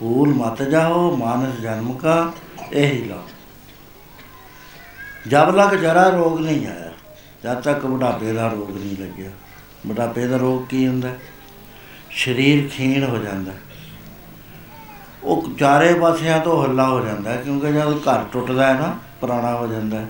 ਭੂਲ 0.00 0.34
ਮਤ 0.34 0.62
ਜਾਓ 0.62 1.16
ਮਾਨਸ 1.16 1.60
ਜਨਮ 1.60 1.92
ਕਾ 1.92 2.32
ਇਹੀ 2.72 3.04
ਲਾ 3.04 3.22
ਜਬ 5.28 5.54
ਲਗ 5.56 5.74
ਜਰਾ 5.74 6.08
ਰੋਗ 6.08 6.40
ਨਹੀਂ 6.40 6.66
ਆਇਆ 6.66 6.92
ਜਦ 7.44 7.60
ਤੱਕ 7.60 7.86
ਬੁਢਾਪੇ 7.86 8.32
ਦਾ 8.32 8.48
ਰੋਗ 8.48 8.70
ਨਹੀਂ 8.70 8.96
ਲੱਗਿਆ 8.96 9.30
ਬੁਢਾਪੇ 9.86 10.26
ਦਾ 10.26 10.36
ਰੋਗ 10.36 10.66
ਕੀ 10.66 10.86
ਹੁੰਦਾ 10.86 11.08
ਹੈ? 11.08 11.18
ਸਰੀਰ 12.24 12.68
ਖੀਣ 12.68 13.04
ਹੋ 13.04 13.18
ਜਾਂਦਾ 13.18 13.52
ਹੈ। 13.52 13.58
ਉਹ 15.22 15.48
ਚਾਰੇ 15.58 15.94
ਪਾਸਿਆਂ 15.94 16.40
ਤੋਂ 16.40 16.64
ਹੱਲਾ 16.64 16.88
ਹੋ 16.88 17.00
ਜਾਂਦਾ 17.06 17.30
ਹੈ, 17.30 17.36
ਕਿਉਂਕਿ 17.36 17.72
ਜਦ 17.72 17.98
ਘਰ 18.08 18.24
ਟੁੱਟਦਾ 18.32 18.66
ਹੈ 18.66 18.74
ਨਾ 18.74 18.96
ਪੁਰਾਣਾ 19.20 19.54
ਹੋ 19.56 19.66
ਜਾਂਦਾ 19.66 20.00
ਹੈ 20.00 20.06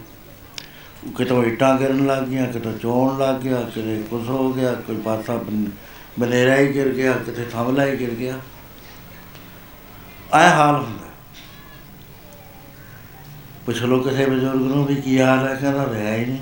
ਕਿਤੋਂ 1.16 1.44
ਇੱਟਾਂ 1.44 1.78
ਗਿਰਨ 1.78 2.06
ਲੱਗ 2.06 2.22
ਗਈਆਂ, 2.22 2.52
ਕਿਤੋਂ 2.52 2.78
ਚੋਣ 2.78 3.18
ਲੱਗ 3.18 3.36
ਗਿਆ, 3.36 3.60
ਕਿਤੇ 3.60 4.04
ਕੁਛ 4.10 4.28
ਹੋ 4.28 4.52
ਗਿਆ, 4.52 4.74
ਕੋਈ 4.74 4.96
ਪਾਸਾ 4.96 5.36
ਬਨ- 5.36 5.70
ਬਨੇਰਾ 6.18 6.56
ਹੀ 6.56 6.74
ਗਿਰ 6.74 6.88
ਗਿਆ, 6.88 7.12
ਕਿਤੇ 7.12 7.44
ਥੰਮਲਾ 7.44 7.84
ਹੀ 7.84 8.00
ਗਿਰ 8.00 8.10
ਗਿਆ। 8.10 8.40
ਆਹ 10.34 10.50
ਹਾਲ 10.50 10.74
ਹੁੰਦਾ। 10.74 11.06
ਪੁੱਛ 13.66 13.82
ਲੋ 13.82 14.00
ਕਿਸੇ 14.00 14.26
ਬਜ਼ੁਰਗ 14.26 14.60
ਨੂੰ 14.60 14.86
ਵੀ 14.86 14.94
ਕੀ 14.94 15.20
ਹਾਲ 15.20 15.48
ਹੈ, 15.48 15.54
ਕਹਿੰਦਾ 15.54 15.88
ਰਿਹਾ 15.92 16.14
ਹੀ 16.14 16.24
ਨਹੀਂ। 16.24 16.38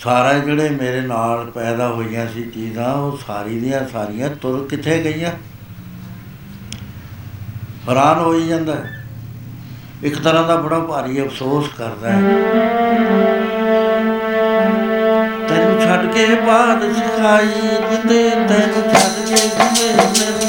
ਸਾਰਾ 0.00 0.32
ਜਿਹੜੇ 0.32 0.68
ਮੇਰੇ 0.68 1.00
ਨਾਲ 1.00 1.50
ਪੈਦਾ 1.50 1.88
ਹੋਈਆਂ 1.88 2.28
ਸੀ 2.28 2.42
ਚੀਜ਼ਾਂ, 2.42 2.94
ਉਹ 2.94 3.18
ਸਾਰੀ 3.26 3.60
ਦੀਆਂ 3.60 3.88
ਸਾਰੀਆਂ 3.88 4.30
ਤੁਰ 4.30 4.68
ਕਿੱਥੇ 4.68 5.04
ਗਈਆਂ? 5.04 5.32
ਹੈਰਾਨ 7.88 8.18
ਹੋਈ 8.18 8.48
ਜਾਂਦਾ। 8.48 8.74
ਹੈ। 8.74 8.99
ਇੱਕ 10.02 10.18
ਤਰ੍ਹਾਂ 10.18 10.42
ਦਾ 10.48 10.56
ਬੜਾ 10.56 10.78
ਭਾਰੀ 10.80 11.20
ਅਫਸੋਸ 11.22 11.68
ਕਰਦਾ 11.78 12.10
ਹੈ। 12.10 12.20
ਤੈਨੂੰ 15.48 15.80
ਛੱਡ 15.80 16.06
ਕੇ 16.12 16.26
ਬਾਦ 16.46 16.82
ਸਿਖਾਈ 16.92 17.48
ਜਿੰਦੇ 17.90 18.30
ਤੈਨੂੰ 18.30 18.82
ਛੱਡ 18.92 19.26
ਕੇ 19.28 19.36
ਜਿੰਦੇ 19.36 20.39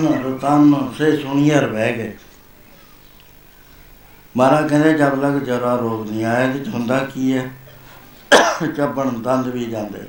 ਚਲਨ 0.00 0.34
ਰਤਨ, 0.34 0.92
ਸੇ 0.98 1.16
ਸੁਣੀਅਰ 1.16 1.66
ਬਹਿ 1.66 1.92
ਗਏ। 1.92 2.16
ਮਹਾਰਾਜ 4.36 4.68
ਕਹਿੰਦੇ 4.68 4.92
ਜਦ 4.92 5.24
ਲਗ 5.24 5.42
ਜਰਾ 5.42 5.76
ਰੋਗ 5.76 6.10
ਨਹੀਂ 6.10 6.24
ਆਇਆ 6.24 6.52
ਤੇ 6.52 6.70
ਹੁੰਦਾ 6.70 6.98
ਕੀ 6.98 7.36
ਹੈ? 7.36 7.50
ਚੱਬਣ 8.76 9.10
ਦੰਦ 9.10 9.46
ਵੀ 9.46 9.64
ਜਾਂਦੇ। 9.64 10.00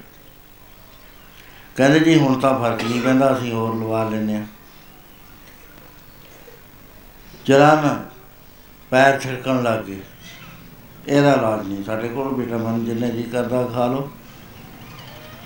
ਕਹਿੰਦੇ 1.75 1.99
ਜੀ, 1.99 2.19
ਹੁਣ 2.19 2.39
ਤਾਂ 2.39 2.59
ਫ਼ਰਕ 2.59 2.83
ਨਹੀਂ 2.83 3.01
ਪੈਂਦਾ, 3.01 3.37
ਅਸੀਂ 3.37 3.53
ਹੋਰ 3.53 3.75
ਲਵਾ 3.75 4.09
ਲੈਨੇ 4.09 4.35
ਆ 4.35 4.45
ਚਲਨ 7.45 8.05
ਪੈਰ 8.89 9.19
ਛਿੜਕਣ 9.19 9.63
ਲੱਗ 9.63 9.79
ਗਏ। 9.79 9.99
ਇਹਦਾ 11.07 11.33
ਇਲਾਜ 11.33 11.67
ਨਹੀਂ, 11.67 11.83
ਸਾਡੇ 11.83 12.09
ਕੋਲ 12.09 12.33
ਵਿਟਾਮਿਨ 12.33 12.85
ਜਿੰਨੇ 12.85 13.11
ਜੀ 13.11 13.23
ਕਰਦਾ, 13.23 13.63
ਖਾ 13.63 13.87
ਲਓ। 13.87 14.11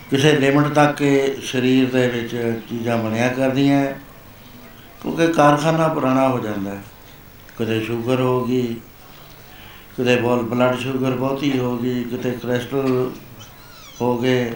ਕਿਸੇ 0.09 0.37
ਲਿਮਟ 0.37 0.67
ਤੱਕ 0.67 1.01
ਇਹ 1.01 1.41
ਸਰੀਰ 1.41 1.91
ਦੇ 1.91 2.07
ਵਿੱਚ 2.07 2.61
ਚੀਜ਼ਾਂ 2.69 2.97
ਬਣਿਆ 2.97 3.27
ਕਰਦੀਆਂ। 3.27 3.79
ਹੈ। 3.79 3.99
ਕਿਉਂਕਿ 5.01 5.27
ਕਾਰਖਾਨਾ 5.27 5.87
ਪੁਰਾਣਾ 5.87 6.29
ਹੋ 6.29 6.39
ਜਾਂਦਾ 6.39 6.71
ਹੈ। 6.71 6.83
ਕਦੇ 7.59 7.81
ਸ਼ੂਗਰ 7.81 8.19
ਹੋ 8.19 8.45
ਗਈ 8.45 8.75
ਕਦੇ 9.97 10.15
ਬੋਲ 10.15 10.43
ਬਲੱਡ 10.43 10.79
ਸ਼ੂਗਰ 10.79 11.11
ਬਹੁਤੀ 11.11 11.59
ਹੋ 11.59 11.77
ਗਈ, 11.77 12.03
ਕਿਤੇ 12.03 12.31
ਕੋਲੇਸਟ੍ਰੋਲ 12.31 13.11
ਹੋ 14.01 14.17
ਗਏ। 14.17 14.55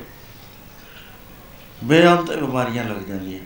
ਬੇਅੰਤ 1.84 2.32
ਬਿਮਾਰੀਆਂ 2.32 2.84
ਲੱਗ 2.84 3.02
ਜਾਂਦੀਆਂ। 3.02 3.40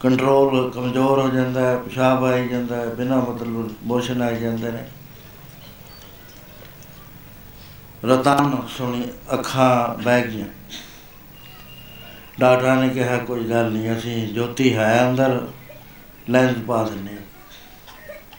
ਕੰਟਰੋਲ 0.00 0.70
ਕਮਜ਼ੋਰ 0.70 1.20
ਹੋ 1.20 1.28
ਜਾਂਦਾ 1.28 1.60
ਹੈ, 1.60 1.76
ਪਿਸ਼ਾਬ 1.76 2.24
ਆਈ 2.24 2.48
ਜਾਂਦਾ 2.48 2.76
ਹੈ, 2.76 2.86
ਬਿਨਾਂ 2.86 3.18
ਮਤਲਬ 3.18 3.74
ਮੋਸ਼ਨ 3.82 4.22
ਆਈ 4.22 4.40
ਜਾਂਦੇ 4.40 4.72
ਨੇ। 4.72 4.84
ਰਤਨ 8.04 8.56
ਸੁਣੀ, 8.78 9.08
ਅੱਖਾਂ 9.32 10.02
ਬਹਿ 10.02 10.28
ਗਈਆਂ। 10.28 10.46
ਡਾਕਟਰਾਂ 12.40 12.76
ਨੇ 12.76 12.88
ਕਿਹਾ, 12.88 13.18
ਕੋਈ 13.18 13.50
ਗੱਲ 13.50 13.70
ਨਹੀਂ, 13.70 13.96
ਅਸੀਂ 13.96 14.28
ਜੋਤੀ 14.28 14.76
ਹੈ 14.76 15.08
ਅੰਦਰ 15.10 15.46
ਲੈਂਸ 16.30 16.56
ਪਾ 16.66 16.82
ਦਿੰਦੇ 16.84 17.12
ਹਾਂ। 17.12 17.20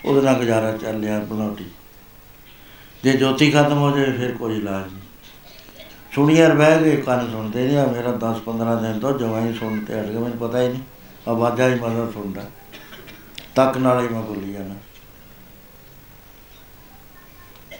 ਉਹਦੇ 0.05 0.21
ਨਾਲ 0.21 0.35
ਗੁਜ਼ਾਰਾ 0.35 0.77
ਚੱਲ 0.77 0.99
ਲਿਆ 0.99 1.19
ਬਣਾਉਟੀ 1.19 1.65
ਜੇ 3.03 3.13
ਜੋਤੀ 3.13 3.51
ਖਤਮ 3.51 3.77
ਹੋ 3.77 3.97
ਜਾਏ 3.97 4.11
ਫਿਰ 4.11 4.31
ਕੋਈ 4.31 4.57
ਇਲਾਜ 4.57 4.93
ਨਹੀਂ। 4.93 5.01
ਸੁਣੀਆਂ 6.15 6.55
ਬਹਿ 6.55 6.83
ਗਏ 6.83 6.95
ਕੰਨ 6.95 7.31
ਸੁਣਦੇ 7.31 7.67
ਨਹੀਂ 7.67 7.77
ਆ 7.77 7.85
ਮੇਰਾ 7.85 8.11
10 8.11 8.39
15 8.39 8.75
ਦਿਨ 8.75 8.99
ਤੋਂ 8.99 9.19
ਜਵਾਂ 9.19 9.41
ਹੀ 9.41 9.53
ਸੁਣ 9.53 9.85
ਤੇ 9.85 9.99
ਹਟ 9.99 10.05
ਗਿਆ 10.05 10.19
ਮੈਨੂੰ 10.19 10.37
ਪਤਾ 10.37 10.61
ਹੀ 10.61 10.67
ਨਹੀਂ। 10.67 10.81
ਆਵਾਜ਼ਾਂ 11.27 11.69
ਹੀ 11.69 11.75
ਮਜ਼ਾ 11.75 12.11
ਸੁਣਦਾ। 12.11 12.43
ਤੱਕ 13.55 13.77
ਨਾਲ 13.77 14.03
ਹੀ 14.03 14.07
ਮੈਂ 14.07 14.21
ਬੋਲੀ 14.21 14.53
ਜਾਣਾ 14.53 14.75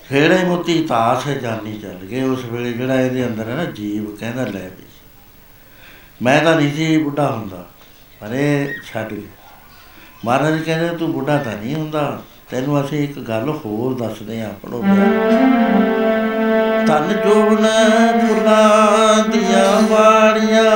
ਫੇਰ 0.10 0.32
ਇਹ 0.32 0.46
ਮੋਤੀ 0.46 0.86
ਤਾਸ 0.86 1.28
ਹੈ, 1.28 1.36
ਜਾਨੀ 1.36 1.80
ਚੱਲ 1.80 1.96
ਗਏ। 1.96 2.22
ਉਸ 2.22 2.46
ਵੇਲੇ 2.46 2.74
ਜਿਹੜਾ 2.74 3.02
ਇਹਦੇ 3.02 3.28
ਅੰਦਰ 3.28 3.50
ਹੈ 3.50 3.56
ਨਾ, 3.56 3.66
ਜੀਵ 3.66 4.16
ਕਹਿੰਦਾ 4.16 4.46
ਲੈ 4.46 4.70
ਵੀ। 4.70 4.91
ਮੈਂ 6.22 6.40
ਤਾਂ 6.44 6.56
ਨਹੀਂ 6.56 6.72
ਸੀ 6.76 6.98
ਬੁੱਢਾ 7.04 7.28
ਹੁੰਦਾ, 7.28 7.64
ਪਰ 8.22 8.34
ਇਹ 8.34 8.68
ਛੱਡ 8.88 9.14
ਗਿਆ 9.14 9.30
ਮਹਾਰਾਜ 10.26 10.62
ਕਹਿੰਦੇ, 10.64 10.88
ਤੂੰ 10.98 11.12
ਬੁੱਢਾ 11.14 11.38
ਤਾਂ 11.38 11.56
ਨਹੀਂ 11.58 11.76
ਹੁੰਦਾ, 11.76 12.22
ਤੈਨੂੰ 12.50 12.80
ਅਸੀਂ 12.82 13.00
ਇੱਕ 13.04 13.20
ਗੱਲ 13.20 13.50
ਹੋਰ 13.66 13.94
ਦੱਸਦੇ 14.00 14.42
ਆਂ 14.42 14.50
ਪੜੋ 14.64 14.82
ਤਨ 16.88 17.14
ਜੋਬਨ 17.24 17.66
ਫੁੱਲਾਂ 18.20 19.24
ਦੀਆਂ 19.30 19.82
ਵਾੜੀਆਂ 19.90 20.72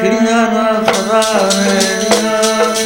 ਖਿੜੀਆਂ 0.00 0.42
ਨਾ 0.52 0.72
ਸਦਾ 0.82 1.20
ਰਹਿਣੀਆਂ। 1.44 2.85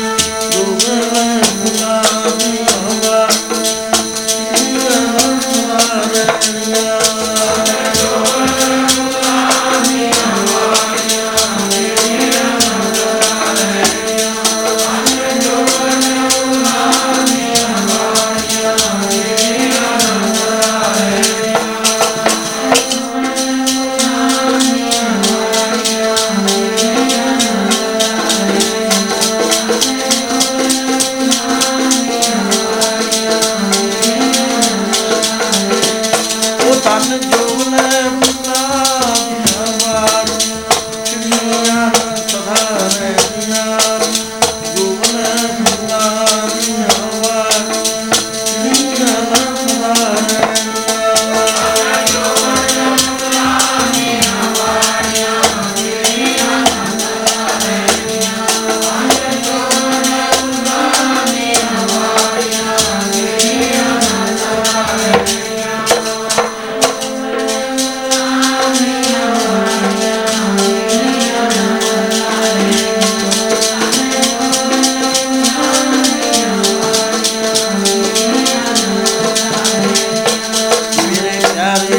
Yeah. 81.60 81.89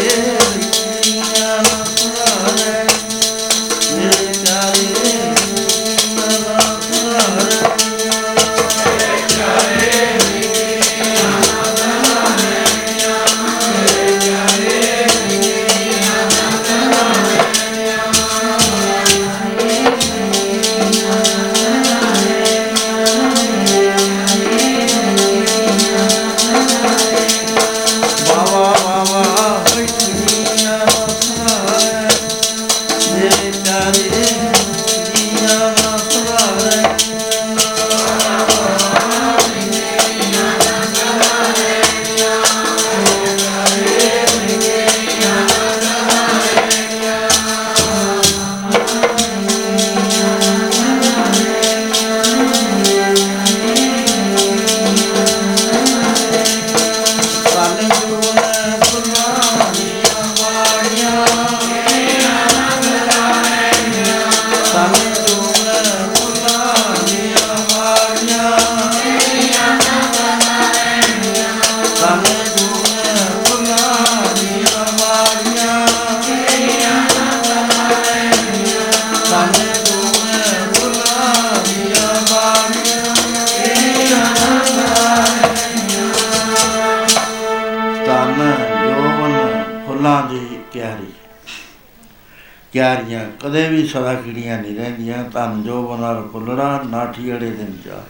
ਫੁੱਲੜਾ 97.22 97.40
ਨਾਠੀ 97.40 97.48
ਅੜੇ 97.48 97.58
ਦਿਨ 97.58 97.78
ਚਾ 97.86 98.04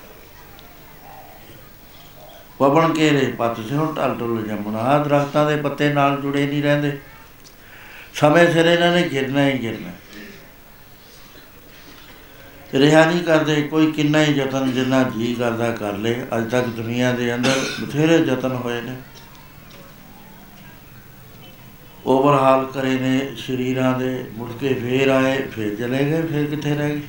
ਪਵਨ 2.59 2.93
ਕੇ 2.93 3.11
ਰੇ 3.11 3.33
ਪਤ 3.39 3.57
ਸਿਓ 3.57 3.85
ਟਲ 3.85 4.15
ਟੁਲ 4.19 4.47
ਜੰਮਣਾ 4.47 4.79
ਆਹ 4.79 5.05
ਦਰਖਤਾਂ 5.05 5.49
ਦੇ 5.49 5.55
ਪੱਤੇ 5.55 5.93
ਨਾਲ 5.93 6.21
ਜੁੜੇ 6.21 6.47
ਨਹੀਂ 6.47 6.63
ਰਹਿੰਦੇ। 6.63 6.99
ਸਮੇਂ 8.13 8.53
ਸਿਰ 8.53 8.65
ਇਹਨਾਂ 8.65 8.95
ਨੇ 8.95 9.09
ਗਿਰਨਾ 9.09 9.47
ਹੀ 9.47 9.61
ਗਿਰਨਾ। 9.61 9.91
ਰਿਹਾ 12.73 13.05
ਨਹੀਂ 13.05 13.23
ਕਰਦੇ। 13.23 13.61
ਕੋਈ 13.61 13.91
ਕਿੰਨਾ 13.91 14.23
ਹੀ 14.23 14.33
ਯਤਨ 14.33 14.71
ਜਿੰਨਾ 14.71 15.03
ਜੀ 15.03 15.35
ਕਰਦਾ 15.35 15.71
ਕਰ 15.71 15.93
ਲੇ। 15.93 16.25
ਅੱਜ 16.37 16.51
ਤੱਕ 16.51 16.65
ਦੁਨੀਆ 16.65 17.11
ਦੇ 17.11 17.35
ਅੰਦਰ 17.35 17.65
ਬਥੇਰੇ 17.81 18.15
ਯਤਨ 18.15 18.51
ਹੋਏ 18.51 18.81
ਨੇ। 18.81 18.95
ਓਵਰਹਾਲ 22.05 22.65
ਕਰੇ 22.65 22.99
ਨੇ 22.99 23.35
ਸ਼ਰੀਰਾਂ 23.35 23.99
ਦੇ। 23.99 24.25
ਮੁੜ 24.33 24.51
ਕੇ 24.59 24.73
ਫੇਰ 24.73 25.07
ਆਏ, 25.07 25.41
ਫੇਰ 25.41 25.75
ਚਲੇ 25.75 26.05
ਗਏ, 26.05 26.21
ਫੇਰ 26.21 26.45
ਕਿੱਥੇ 26.45 26.75
ਰਹਿ 26.75 26.89
ਗਏ? 26.89 27.01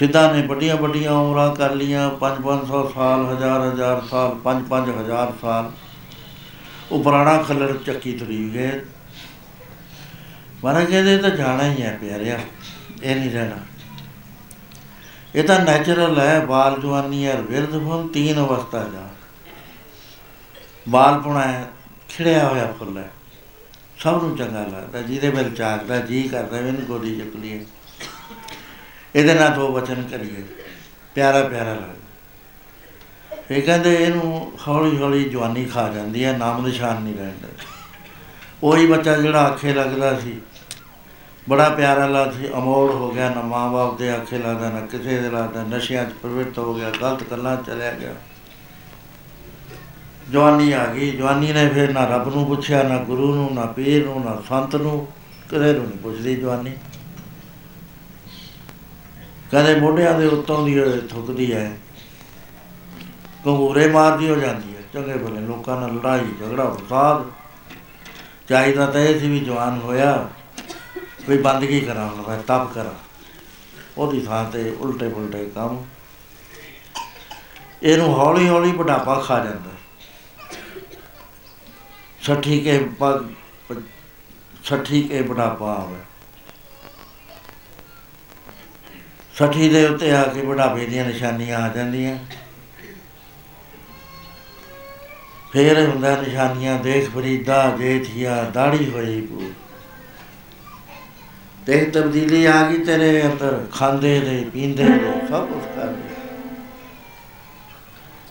ਸਿੱਧਾ 0.00 0.20
ਨੇ 0.32 0.42
ਵੱਡੀਆਂ 0.42 0.76
ਵੱਡੀਆਂ 0.76 1.12
ਉਮਰਾਂ 1.12 1.54
ਕਰ 1.54 1.74
ਲੀਆਂ 1.74 2.08
5-500 2.10 2.78
ਸਾਲ, 2.94 3.24
ਹਜ਼ਾਰ 3.26 3.60
ਹਜ਼ਾਰ 3.62 4.00
ਸਾਲ 4.10 4.34
5-5 4.44 4.88
ਹਜ਼ਾਰ 4.90 5.32
ਸਾਲ। 5.40 5.70
ਉਹ 6.92 7.02
ਪੁਰਾਣਾ 7.04 7.42
ਖੱਲੜ 7.42 7.72
ਚੱਕੀ 7.76 8.12
ਤੁਰੀ 8.12 8.38
ਗਏ। 8.54 8.70
ਮਾਰਾ 10.64 10.84
ਕਹਿੰਦੇ, 10.84 11.14
ਇਹ 11.14 11.18
ਤਾਂ 11.18 11.30
ਜਾਣਾ 11.30 11.64
ਹੀ 11.64 11.82
ਹੈ 11.82 11.96
ਪਿਆਰਿਆ, 12.00 12.38
ਇਹ 13.02 13.16
ਨਹੀਂ 13.16 13.30
ਰਹਿਣਾ। 13.30 13.56
ਇਹ 15.34 15.44
ਤਾਂ 15.44 15.58
ਨੈਚੁਰਲ 15.60 16.18
ਹੈ, 16.20 16.38
ਬਾਲ 16.46 16.80
ਜਵਾਨੀ 16.80 17.26
ਹੈ 17.26 17.34
ਵਿਰਧ 17.40 17.78
ਫੁੱਲ 17.84 18.08
ਤੀਨ 18.08 18.38
ਅਵਸਥਾ 18.38 18.82
ਜਾ। 18.84 19.06
ਬਾਲ 20.88 21.20
ਪੁਣਾ 21.20 21.42
ਹੈ, 21.42 21.68
ਖਿੜਿਆ 22.08 22.48
ਹੋਇਆ 22.48 22.72
ਫੁੱਲ 22.78 22.96
ਹੈ। 22.98 23.10
ਸਭ 23.98 24.22
ਨੂੰ 24.22 24.36
ਚੰਗਾ 24.36 24.62
ਲੱਗਦਾ, 24.62 25.02
ਜਿਹਦੇ 25.02 25.28
ਵੱਲ 25.28 25.50
ਚਾਹਦਾ 25.50 25.98
ਜੀ 26.00 26.22
ਕਰਦਾ 26.22 26.60
ਵੀ 26.60 26.68
ਇਹਨੂੰ 26.68 26.86
ਗੋਦੀ 26.86 27.14
ਚੁੱਕ 27.16 27.36
ਲਈਏ 27.36 27.64
ਇਹਦੇ 29.16 29.34
ਨਾਲ 29.34 29.50
ਦੋ 29.50 29.72
ਵਚਨ 29.72 30.02
ਕਰੀਏ। 30.10 30.42
ਪਿਆਰਾ 31.14 31.42
ਪਿਆਰਾ 31.42 31.72
ਲੱਗਦਾ 31.72 31.94
ਇਹ 33.50 33.62
ਕਹਿੰਦੇ 33.62 33.94
ਇਹਨੂੰ 33.94 34.52
ਹੌਲੀ 34.68 34.96
ਹੌਲੀ 34.98 35.24
ਜਵਾਨੀ 35.24 35.64
ਖਾ 35.64 35.88
ਜਾਂਦੀ 35.88 36.24
ਹੈ, 36.24 36.36
ਨਾਮ 36.38 36.66
ਨਿਸ਼ਾਨ 36.66 37.02
ਨਹੀਂ 37.02 37.14
ਰਹਿੰਦਾ 37.14 37.48
ਉਹੀ 38.62 38.86
ਬੱਚਾ 38.86 39.16
ਜਿਹੜਾ 39.16 39.40
ਆਖੇ 39.40 39.72
ਲੱਗਦਾ 39.72 40.18
ਸੀ, 40.20 40.40
ਬੜਾ 41.48 41.68
ਪਿਆਰਾ 41.68 42.06
ਲੱਗਦਾ 42.06 42.32
ਸੀ 42.32 42.48
ਅਮੋੜ 42.48 42.90
ਹੋ 42.90 43.10
ਗਿਆ, 43.10 43.28
ਨਾ 43.30 43.42
ਮਾਂ 43.42 43.68
ਬਾਪ 43.70 43.98
ਦੇ 43.98 44.10
ਆਖੇ 44.10 44.38
ਲੱਗਦਾ, 44.38 44.70
ਨਾ 44.70 44.80
ਕਿਸੇ 44.80 45.20
ਦੇ 45.20 45.30
ਲੱਗਦਾ, 45.30 45.62
ਨਸ਼ਿਆਂ 45.62 46.04
'ਚ 46.04 46.12
ਪ੍ਰਵਿਰਤ 46.12 46.58
ਹੋ 46.58 46.74
ਗਿਆ, 46.74 46.90
ਗਲਤ 46.90 47.22
ਗੱਲਾਂ 47.30 47.56
'ਚ 47.56 47.66
ਚਲਿਆ 47.66 47.92
ਗਿਆ। 47.92 48.14
ਜਵਾਨੀ 50.30 50.72
ਆ 50.72 50.84
ਗਈ। 50.86 51.10
ਜਵਾਨੀ 51.10 51.52
ਨੇ 51.52 51.68
ਫਿਰ 51.68 51.92
ਨਾ 51.92 52.04
ਰੱਬ 52.04 52.34
ਨੂੰ 52.34 52.46
ਪੁੱਛਿਆ, 52.46 52.82
ਨਾ 52.82 52.98
ਗੁਰੂ 52.98 53.34
ਨੂੰ, 53.34 53.54
ਨਾ 53.54 53.64
ਪੀਰ 53.66 54.04
ਨੂੰ, 54.04 54.24
ਨਾ 54.24 54.42
ਸੰਤ 54.48 54.76
ਨੂੰ, 54.76 55.06
ਕਿਸੇ 55.50 55.72
ਨੂੰ 55.72 55.86
ਨਹੀਂ 55.86 55.98
ਪੁੱਛਦੀ 55.98 56.36
ਜਵਾਨੀ। 56.36 56.72
ਕਦੇ 59.52 59.74
ਮੋਢਿਆਂ 59.74 60.18
ਦੇ 60.18 60.26
ਉੱਤੋਂ 60.26 60.64
ਦੀ 60.66 60.74
ਇਹ 60.78 61.08
ਥੁੱਕਦੀ 61.08 61.52
ਹੈ 61.52 61.78
ਕੰਗੂਰੇ 63.44 63.86
ਮਾਰਦੀ 63.88 64.30
ਹੋ 64.30 64.36
ਜਾਂਦੀ 64.36 64.76
ਹੈ, 64.76 64.82
ਚੰਗੇ 64.92 65.16
ਭਲੇ 65.16 65.40
ਲੋਕਾਂ 65.40 65.80
ਨਾਲ 65.80 65.94
ਲੜਾਈ, 65.94 66.32
ਝਗੜਾ 66.40 66.70
ਫਸਾਦ 66.70 67.24
ਚਾਹੀਦਾ 68.48 68.86
ਤਾਂ 68.86 69.00
ਇਹ 69.00 69.20
ਸੀ 69.20 69.28
ਵੀ 69.28 69.40
ਜਵਾਨ 69.40 69.78
ਹੋਇਆ 69.78 70.30
ਕੋਈ 71.26 71.38
ਬੰਦਗੀ 71.38 71.80
ਕਰਾਂ 71.80 72.08
ਹੁਣ 72.08 72.22
ਮੈਂ 72.28 72.38
ਤਪ 72.38 72.72
ਕਰਾਂ। 72.74 72.94
ਉਹਦੀ 73.98 74.20
ਥਾਂ 74.20 74.44
ਤੇ 74.44 74.76
ਉਲਟੇ 74.80 75.08
ਪੁਲਟੇ 75.08 75.44
ਕੰਮ। 75.54 75.84
ਇਹਨੂੰ 77.82 78.14
ਹੌਲੀ 78.14 78.48
ਹੌਲੀ 78.48 78.72
ਬੁਢਾਪਾ 78.72 79.20
ਖਾ 79.20 79.38
ਜਾਂਦਾ। 79.44 79.70
ਸੱਠੀ 82.22 82.60
ਕੇ 82.60 82.78
ਪਗ 82.78 83.24
ਸੱਠੀ 84.64 85.02
ਕੇ 85.02 85.22
ਬੁਢਾਪਾ 85.22 85.74
ਆਵੇ। 85.74 85.96
ਸੱਠੀ 89.40 89.68
ਦੇ 89.68 89.84
ਉੱਤੇ 89.86 90.10
ਆ 90.12 90.22
ਕੇ 90.24 90.42
ਬੁਢਾਪੇ 90.42 90.86
ਦੀਆਂ 90.86 91.04
ਨਿਸ਼ਾਨੀਆਂ 91.04 91.58
ਆ 91.58 91.68
ਜਾਂਦੀਆਂ। 91.68 92.16
ਫੇਰ 95.52 95.78
ਹੁੰਦਾ 95.86 96.10
ਨਿਸ਼ਾਨੀਆਂ, 96.16 96.78
ਦੇਖ 96.78 97.08
ਫਰੀਦਾ 97.10 97.76
ਜੇਠੀਆ 97.78 98.42
ਦਾੜੀ 98.54 98.90
ਹੋਈ 98.90 99.20
ਪੂਰ 99.20 99.52
ਦੇਖ 101.66 101.90
ਤਬਦੀਲੀ 101.92 102.44
ਆ 102.46 102.62
ਗਈ 102.70 102.78
ਤੇਰੇ 102.84 103.22
ਅੰਦਰ, 103.22 103.64
ਖਾਂਦੇ 103.72 104.18
ਦੇ 104.20 104.44
ਪੀਂਦੇ 104.52 104.84
ਦੇ 104.84 105.12
ਸਭ 105.28 105.46
ਕੁਝ 105.46 105.62
ਕਰਦੇ 105.76 106.08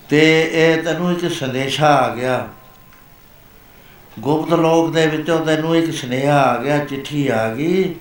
ਤੇ 0.10 0.22
ਇਹ 0.54 0.84
ਤੈਨੂੰ 0.84 1.12
ਇੱਕ 1.12 1.32
ਸੰਦੇਸ਼ਾ 1.34 1.88
ਆ 1.88 2.16
ਗਿਆ। 2.16 2.48
ਗੁਪਤ 4.20 4.54
ਲੋਕ 4.54 4.92
ਦੇ 4.94 5.08
ਵਿੱਚੋਂ 5.08 5.40
ਤੈਨੂੰ 5.46 5.76
ਇੱਕ 5.78 5.92
ਸੁਨੇਹਾ 5.94 6.42
ਆ 6.42 6.58
ਗਿਆ, 6.64 6.78
ਚਿੱਠੀ 6.86 7.28
ਆ 7.28 7.54
ਗਈ। 7.54 7.96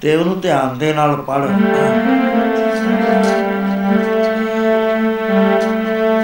ਤੇ 0.00 0.14
ਉਹਨੂੰ 0.16 0.40
ਧਿਆਨ 0.40 0.78
ਦੇ 0.78 0.92
ਨਾਲ 0.92 1.16
ਪੜ੍ਹ। 1.16 1.46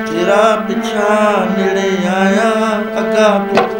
ਤੇਰਾ 0.07 0.45
ਪਿੱਛਾ 0.69 1.47
ਨੇੜੇ 1.59 1.91
ਆਇਆ 2.17 2.51
ਅੱਗਾ 2.99 3.29
ਦੂਰ 3.49 3.76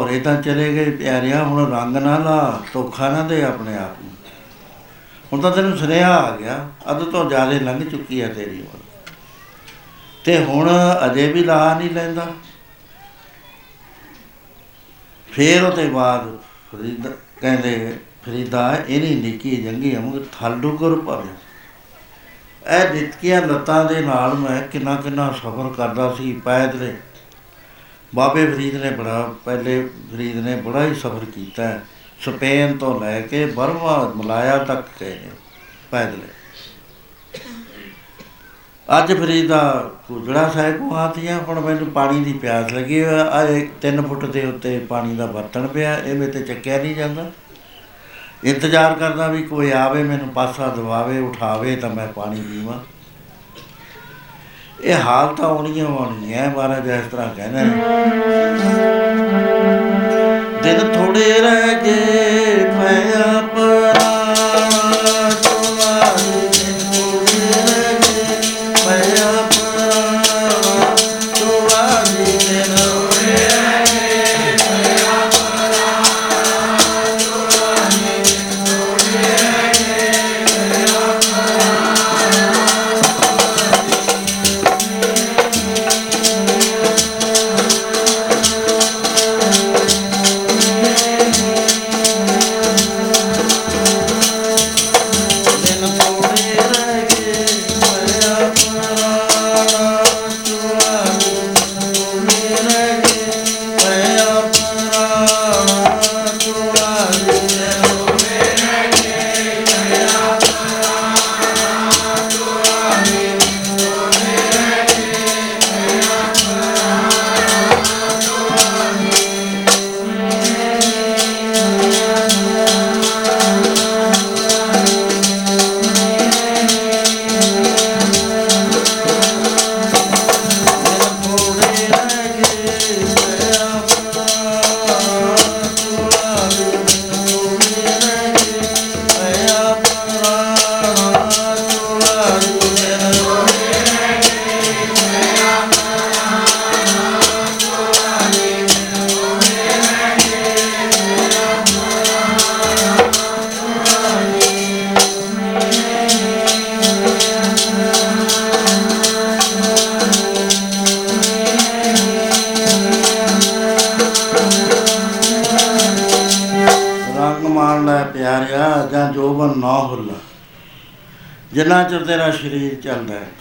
ਭੋਰੇ 0.00 0.20
ਤਾਂ 0.20 0.42
ਚਲੇ 0.42 0.74
ਗਏ 0.74 0.90
ਪਿਆਰਿਆ, 0.90 1.44
ਹੁਣ 1.44 1.72
ਰੰਗ 1.72 1.96
ਨਾ 1.96 2.18
ਲਾ, 2.18 2.62
ਧੋਖਾ 2.72 3.08
ਨਾ 3.08 3.22
ਦੇ 3.22 3.44
ਆਪਣੇ 3.44 3.76
ਆਪ 3.76 4.02
ਨੂੰ। 4.02 4.10
ਹੁਣ 5.32 5.40
ਤਾਂ 5.40 5.50
ਤੈਨੂੰ 5.50 5.78
ਸੁਨੇਹਾ 5.78 6.16
ਆ 6.16 6.36
ਗਿਆ, 6.36 6.68
ਅੱਧ 6.90 7.02
ਤੋਂ 7.02 7.28
ਜ਼ਿਆਦਾ 7.28 7.52
ਲੰਘ 7.52 7.90
ਚੁੱਕੀ 7.90 8.22
ਹੈ 8.22 8.28
ਤੇਰੀ 8.28 8.60
ਉਮਰ। 8.60 8.78
ਤੇ 10.24 10.44
ਹੁਣ 10.44 10.70
ਅਜੇ 11.06 11.32
ਵੀ 11.32 11.44
ਲਾਹ 11.44 11.78
ਨਹੀਂ 11.78 11.90
ਲੈਂਦਾ। 11.90 12.26
ਫੇਰ 15.32 15.62
ਉਹਦੇ 15.62 15.86
ਬਾਅਦ 15.88 16.38
ਫਰੀਦ 16.72 17.06
ਕਹਿੰਦੇ, 17.40 17.98
ਫਰੀਦਾ, 18.24 18.76
ਇਹਨੀ 18.88 19.14
ਨਿੱਕੀ 19.14 19.56
ਜੰਗੀ 19.56 19.96
ਅਮੁਕ 19.96 20.26
ਥਾਲੂ 20.40 20.76
ਕਰ 20.76 21.00
ਪਾਵੇ 21.06 21.28
ਇਹ 22.78 22.94
ਨਿੱਕੀਆਂ 22.94 23.42
ਲੱਤਾਂ 23.42 23.84
ਦੇ 23.84 24.00
ਨਾਲ 24.00 24.34
ਮੈਂ 24.34 24.62
ਕਿੰਨਾ 24.62 24.94
ਕਿੰਨਾ 24.94 25.32
ਸਫ਼ਰ 25.32 25.72
ਕਰਦਾ 25.76 26.14
ਸੀ, 26.18 26.32
ਪੈਦਲੇ 26.32 26.96
ਬਾਬੇ 28.14 28.46
ਫਰੀਦ 28.46 28.76
ਨੇ 28.76 28.90
ਬੜਾ, 28.90 29.34
ਪਹਿਲੇ 29.44 29.88
ਫਰੀਦ 30.12 30.36
ਨੇ 30.36 30.56
ਬੜਾ 30.56 30.84
ਹੀ 30.84 30.94
ਸਫ਼ਰ 30.94 31.24
ਕੀਤਾ 31.24 31.62
ਹੈ। 31.62 31.82
ਸਪੇਨ 32.20 32.76
ਤੋਂ 32.76 33.00
ਲੈ 33.00 33.20
ਕੇ 33.20 33.44
ਬਰਮਾ, 33.46 34.12
ਮਲਾਇਆ 34.16 34.58
ਤੱਕ 34.58 34.86
ਗਏ 35.00 35.14
ਨੇ 35.14 35.30
ਪੈਦਲੇ। 35.90 36.28
ਅੱਜ 38.98 39.12
ਫਰੀਦਾ 39.12 39.90
ਕੁਜੜਾ 40.08 40.48
ਸਾਹਿਬ 40.48 40.76
ਕੋ 40.78 40.94
ਆਤੀਆਂ, 40.94 41.38
ਹੁਣ 41.40 41.60
ਮੈਨੂੰ 41.60 41.86
ਪਾਣੀ 41.86 42.24
ਦੀ 42.24 42.32
ਪਿਆਸ 42.32 42.72
ਲੱਗੀ 42.72 43.00
ਆ। 43.00 43.24
ਆ 43.24 43.44
3 43.80 44.02
ਫੁੱਟ 44.02 44.24
ਦੇ 44.24 44.44
ਉੱਤੇ 44.44 44.78
ਪਾਣੀ 44.78 45.16
ਦਾ 45.16 45.26
ਬਰਤਨ 45.26 45.66
ਪਿਆ, 45.66 45.96
ਇਹ 45.98 46.14
ਮੇਰੇ 46.14 46.32
ਤੇ 46.32 46.42
ਚੱਕਿਆ 46.42 46.82
ਨਹੀਂ 46.82 46.94
ਜਾਂਦਾ। 46.94 47.30
ਇੰਤਜ਼ਾਰ 48.44 48.94
ਕਰਦਾ 48.94 49.26
ਵੀ 49.26 49.42
ਕੋਈ 49.42 49.70
ਆਵੇ, 49.70 50.02
ਮੈਨੂੰ 50.02 50.28
ਪਾਸਾ 50.28 50.66
ਦਵਾਵੇ, 50.66 51.18
ਉਠਾਵੇ 51.18 51.76
ਤਾਂ 51.76 51.90
ਮੈਂ 51.90 52.06
ਪਾਣੀ 52.06 52.40
ਪੀਵਾਂ। 52.40 52.78
ਇਹ 54.84 54.94
ਹਾਲ 54.94 55.34
ਤਾਂ 55.34 55.44
ਆਉਣੀਆਂ 55.44 55.86
ਆਉਣੀਆਂ 55.86 56.50
ਮਹਾਰਾਜ 56.50 56.88
ਇਸ 56.88 57.10
ਤਰ੍ਹਾਂ 57.12 57.28
ਕਹਿੰਦਾ 57.34 57.58
ਹੈ। 57.58 57.64
ਦਿਨ 60.62 60.92
ਥੋੜੇ 60.92 61.40
ਰਹਿ 61.40 61.74
ਗਏ 61.84 62.64
ਪਿਆ 62.64 63.39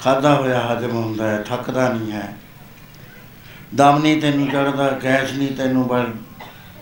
ਖਾਦਾ 0.10 0.34
ਹੋਇਆ 0.36 0.60
ਹਜਮ 0.60 0.91
ਹੁੰਦਾ 0.91 1.30
ਹੈ, 1.30 1.41
ਥੱਕਦਾ 1.41 1.90
ਨਹੀਂ 1.90 2.11
ਹੈ। 2.11 2.38
ਦਮ 3.76 3.99
ਨਹੀਂ 4.02 4.22
ਤੈਨੂੰ 4.22 4.48
ਚੜਦਾ 4.48 4.90
ਗੈਸ 5.03 5.34
ਨਹੀਂ 5.34 5.56
ਤੈਨੂੰ 5.56 5.88
ਬਲ 5.88 6.14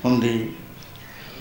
ਹੁੰਦੀ। 0.06 0.54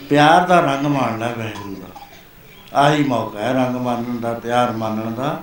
ਪਿਆਰ 0.08 0.46
ਦਾ 0.46 0.60
ਰੰਗ 0.60 0.86
ਮਾਣ 0.86 1.18
ਲੈ 1.18 1.28
ਵੈਗੁਰੂ 1.32 1.74
ਦਾ। 1.74 2.80
ਆਹੀ 2.80 3.04
ਮੌਕਾ 3.04 3.38
ਹੈ 3.38 3.52
ਰੰਗ 3.52 3.76
ਮਾਣਨ 3.76 4.20
ਦਾ, 4.20 4.32
ਪਿਆਰ 4.32 4.72
ਮਾਣਨ 4.72 5.14
ਦਾ। 5.14 5.42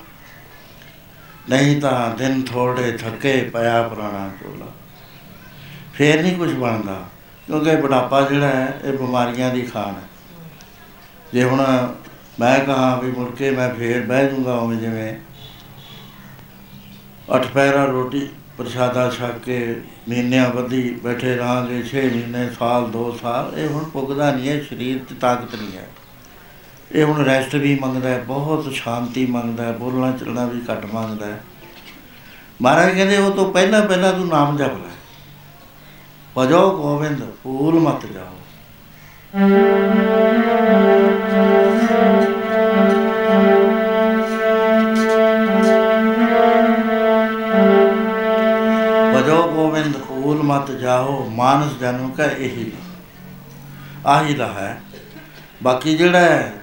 ਨਹੀਂ 1.50 1.82
ਤਾਂ 1.82 2.16
ਦਿਨ 2.16 2.42
ਥੋੜੇ 2.42 2.92
ਥੱਕੇ 2.92 3.52
ਪਿਆ 3.54 3.82
ਪੁਰਾਣਾ 3.84 4.30
ਚੋਲਾ। 4.42 4.66
ਫੇਰ 5.94 6.22
ਨਹੀਂ 6.22 6.36
ਕੁਝ 6.36 6.54
ਬਣਦਾ, 6.54 7.04
ਕਿਉਂਕਿ 7.48 7.76
ਬੁਢਾਪਾ 7.76 8.22
ਜਿਹੜਾ 8.22 8.48
ਹੈ, 8.48 8.80
ਇਹ 8.84 8.94
ਬਿਮਾਰੀਆਂ 8.94 9.54
ਦੀ 9.54 9.62
ਖਾਣ 9.62 9.94
ਹੈ। 9.94 10.08
ਜੇ 11.34 11.44
ਹੁਣ 11.44 11.66
ਮੈਂ 12.40 12.60
ਕਹਾਂ 12.60 12.98
ਵੀ 12.98 13.12
ਮੁੜ 13.12 13.32
ਕੇ 13.36 13.52
ਮੈਂ 13.52 13.74
ਫੇਰ 13.76 14.06
ਬਹਿ 14.06 14.30
ਜਾਊਂਗਾ 14.30 14.54
ਉਵੇਂ 14.54 14.78
ਜਿਵੇਂ 14.78 15.14
ਅੱਠ 17.36 17.48
ਪਹਿਰਾ 17.48 17.86
ਰੋਟੀ 17.86 18.30
ਪ੍ਰਸ਼ਾਦਾ 18.58 19.10
ਛਕ 19.10 19.38
ਕੇ 19.46 19.82
ਮਹੀਨਿਆਂ 20.10 20.50
ਬੱਧੀ 20.50 21.00
ਬੈਠੇ 21.04 21.36
ਰਹਾਂਗੇ 21.36 21.84
6 21.84 22.04
ਮਹੀਨੇ, 22.06 22.50
ਸਾਲ 22.60 22.92
2 22.92 23.12
ਸਾਲ, 23.22 23.60
ਇਹ 23.60 23.68
ਹੁਣ 23.68 23.84
ਪੁੱਗਦਾ 23.84 24.32
ਨਹੀਂ 24.32 24.50
ਹੈ, 24.50 24.62
ਸਰੀਰ 24.62 25.00
'ਚ 25.00 25.20
ਤਾਕਤ 25.22 25.56
ਨਹੀਂ 25.56 25.78
ਹੈ। 25.78 25.88
ਇਹ 26.92 27.04
ਹੁਣ 27.04 27.26
ਰੈਸਟ 27.26 27.56
ਵੀ 27.56 27.80
ਮੰਗਦਾ 27.82 28.10
ਹੈ, 28.10 28.24
ਬਹੁਤ 28.28 28.74
ਸ਼ਾਂਤੀ 28.74 29.26
ਮੰਗਦਾ 29.26 29.64
ਹੈ, 29.64 29.72
ਬੋਲਣਾ 29.72 30.12
ਚੱਲਣਾ 30.12 30.46
ਵੀ 30.46 30.62
ਘੱਟ 30.72 30.86
ਮੰਗਦਾ 30.86 31.26
ਹੈ। 31.26 31.44
ਮਹਾਰਾਜ 32.62 32.96
ਕਹਿੰਦੇ, 32.96 33.18
ਉਹ 33.18 33.32
ਤੋਂ 33.32 33.54
ਪਹਿਲਾਂ 33.54 33.82
ਪਹਿਲਾਂ 33.82 34.14
ਤੂੰ 34.14 34.28
ਨਾਮ 34.28 34.58
ਜਪ 34.58 34.78
ਲੈ। 34.78 34.94
ਭਜੋ 36.38 36.78
ਗੋਬਿੰਦ, 36.78 37.24
ਭੂਲ 37.44 37.80
ਮਤ 37.80 38.06
ਜਾਓ। 38.06 38.38
ਭੂਲ 50.54 50.76
ਮਤ 50.76 50.82
ਜਾਓ 50.82 51.30
ਮਾਨਸ 51.30 51.80
ਜਨਮ 51.80 52.12
ਕਾ 52.12 52.26
ਇਹੀ। 52.26 52.72
ਆਹੀ 54.06 54.34
ਦਾ 54.34 54.48
ਹੈ। 54.48 54.82
ਬਾਕੀ 55.64 55.98
ਜਿਹੜਾ 55.98 56.20
ਹੈ, 56.20 56.54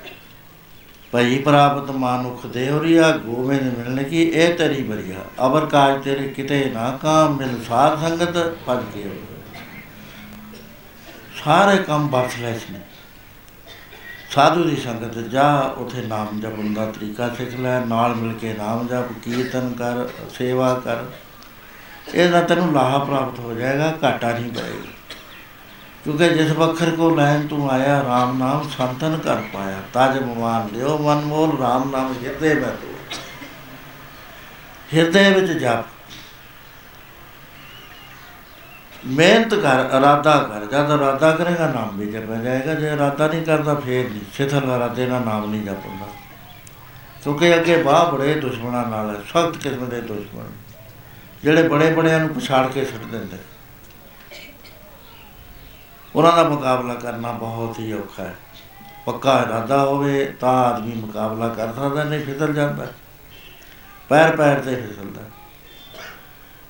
ਭਈ 1.12 1.38
ਪ੍ਰਾਪਤ 1.38 1.90
ਮਾਨੁਖ 1.90 2.46
ਦੇਵਰੀਆ 2.46 3.16
ਗੋਬਿੰਦ 3.16 3.78
ਮਿਲਣ 3.78 4.02
ਕੀ 4.02 4.22
ਇਹ 4.22 4.54
ਤੇਰੀ 4.54 4.82
ਬਰੀਆ। 4.82 5.46
ਅਬਰ 5.46 5.66
ਕਾਜ 5.66 6.04
ਤੇਰੇ 6.04 6.28
ਕਿਤੇ 6.28 6.70
ਨਾ 6.74 6.98
ਕਾਮ, 7.02 7.36
ਮਿਲ 7.36 7.64
ਸਾਧ 7.64 8.00
ਸੰਗਤ 8.00 8.56
ਪਦ 8.66 8.82
ਕੇ 8.94 9.10
ਸਾਰੇ 11.44 11.78
ਕੰਮ 11.78 12.08
ਬਖਸ਼ਲੈਸ 12.08 12.60
ਨੇ। 12.72 12.80
ਸਾਧੂ 14.30 14.64
ਦੀ 14.64 14.76
ਸੰਗਤ 14.76 15.18
ਜਾ, 15.18 15.60
ਉਥੇ 15.60 16.02
ਨਾਮ 16.02 16.40
ਜਪਣ 16.40 16.74
ਦਾ 16.74 16.86
ਤਰੀਕਾ 16.86 17.28
ਸਿੱਖ 17.28 17.54
ਲੈ, 17.54 17.84
ਨਾਲ 17.84 18.14
ਮਿਲ 18.14 18.38
ਕੇ 18.38 18.54
ਨਾਮ 18.54 18.88
ਜਪ, 18.88 19.12
ਕੀਰਤਨ 19.22 19.72
ਕਰ, 19.72 20.08
ਸੇਵਾ 20.38 20.82
ਕਰ। 20.84 20.96
ਇਹਦਾ 22.14 22.40
ਤੈਨੂੰ 22.40 22.72
ਲਾਹਾ 22.72 22.98
ਪ੍ਰਾਪਤ 22.98 23.38
ਹੋ 23.38 23.54
ਜਾਏਗਾ, 23.54 23.98
ਘਾਟਾ 24.04 24.30
ਨਹੀਂ 24.30 24.52
ਪਏਗਾ। 24.52 24.92
ਕਿਉਂਕਿ 26.04 26.28
ਜਿਸ 26.28 26.52
ਵਖਰ 26.52 26.90
ਕੋ 26.90 27.14
ਲੈਣ 27.14 27.46
ਤੂੰ 27.46 27.70
ਆਇਆ 27.70 28.00
RAM 28.00 28.38
ਨਾਮ 28.38 28.68
ਸੰਤਨ 28.78 29.18
ਕਰ 29.18 29.36
ਪਾਇਆ। 29.36 29.78
ਤਜ 29.94 30.22
ਮਵਾਨ 30.22 30.68
ਲਿਓ 30.72 30.98
ਮਨ 30.98 31.20
ਮੋਲ 31.20 31.50
RAM 31.50 31.90
ਨਾਮ 31.90 32.14
ਹਿਰਦੇ 32.24 32.54
ਵਿੱਚ 32.54 32.66
ਤੂੰ। 32.66 32.94
ਹਿਰਦੇ 34.94 35.40
ਵਿੱਚ 35.40 35.52
ਜਪ। 35.52 35.84
ਮਿਹਨਤ 39.06 39.54
ਕਰ 39.54 39.98
ਇਰਾਦਾ 39.98 40.38
ਕਰ। 40.38 40.60
ਜਦ 40.64 40.90
ਇਰਾਦਾ 40.90 41.32
ਕਰੇਗਾ, 41.32 41.66
ਨਾਮ 41.66 41.98
ਵੀ 41.98 42.06
ਜਪਿਆ 42.06 42.36
ਜਾਏਗਾ। 42.36 42.74
ਜੇ 42.74 42.92
ਇਰਾਦਾ 42.92 43.28
ਨਹੀਂ 43.28 43.42
ਕਰਦਾ, 43.42 43.74
ਫੇਰ 43.74 44.10
ਨਹੀਂ। 44.10 44.20
ਸਿਥਲ 44.32 44.72
ਇਰਾਦੇ 44.76 45.06
ਨਾਲ 45.06 45.20
ਨਾਮ 45.20 45.50
ਨਹੀਂ 45.50 45.62
ਜਪਦਾ 45.62 46.06
ਕਿਉਂਕਿ 47.24 47.54
ਅੱਗੇ 47.54 47.82
ਬਾਹ 47.82 48.12
ਬੜੇ 48.12 48.34
ਦੁਸ਼ਮਣਾਂ 48.34 48.86
ਨਾਲ 48.86 49.16
ਹੈ, 49.16 49.20
ਸਖਤ 49.20 49.56
ਕਿਸਮ 49.56 49.88
ਦੇ 49.88 50.00
ਦੁਸ਼ਮਣ। 50.00 50.44
ਜਿਹੜੇ 51.42 51.68
ਬੜੇ 51.68 51.92
ਬੜਿਆਂ 51.92 52.20
ਨੂੰ 52.20 52.28
ਪਛਾੜ 52.28 52.68
ਕੇ 52.68 52.84
ਸੁੱਟ 52.84 53.04
ਦਿੰਦੇ। 53.04 53.36
ਉਹਨਾਂ 56.16 56.36
ਦਾ 56.36 56.48
ਮੁਕਾਬਲਾ 56.48 56.94
ਕਰਨਾ 56.94 57.32
ਬਹੁਤ 57.32 57.78
ਹੀ 57.78 57.92
ਔਖਾ 57.92 58.22
ਹੈ। 58.22 58.36
ਪੱਕਾ 59.06 59.38
ਇਰਾਦਾ 59.38 59.84
ਹੋਵੇ 59.84 60.24
ਤਾਂ 60.40 60.50
ਆਦਮੀ 60.50 60.92
ਮੁਕਾਬਲਾ 60.92 61.48
ਕਰ 61.48 61.74
ਸਕਦਾ 61.74 62.04
ਨਹੀਂ 62.04 62.24
ਫਿਸਲ 62.24 62.54
ਜਾਂਦਾ। 62.54 62.86
ਪੈਰ 64.08 64.36
ਪੈਰ 64.36 64.60
ਤੇ 64.60 64.76
ਫਿਸਲਦਾ। 64.76 65.22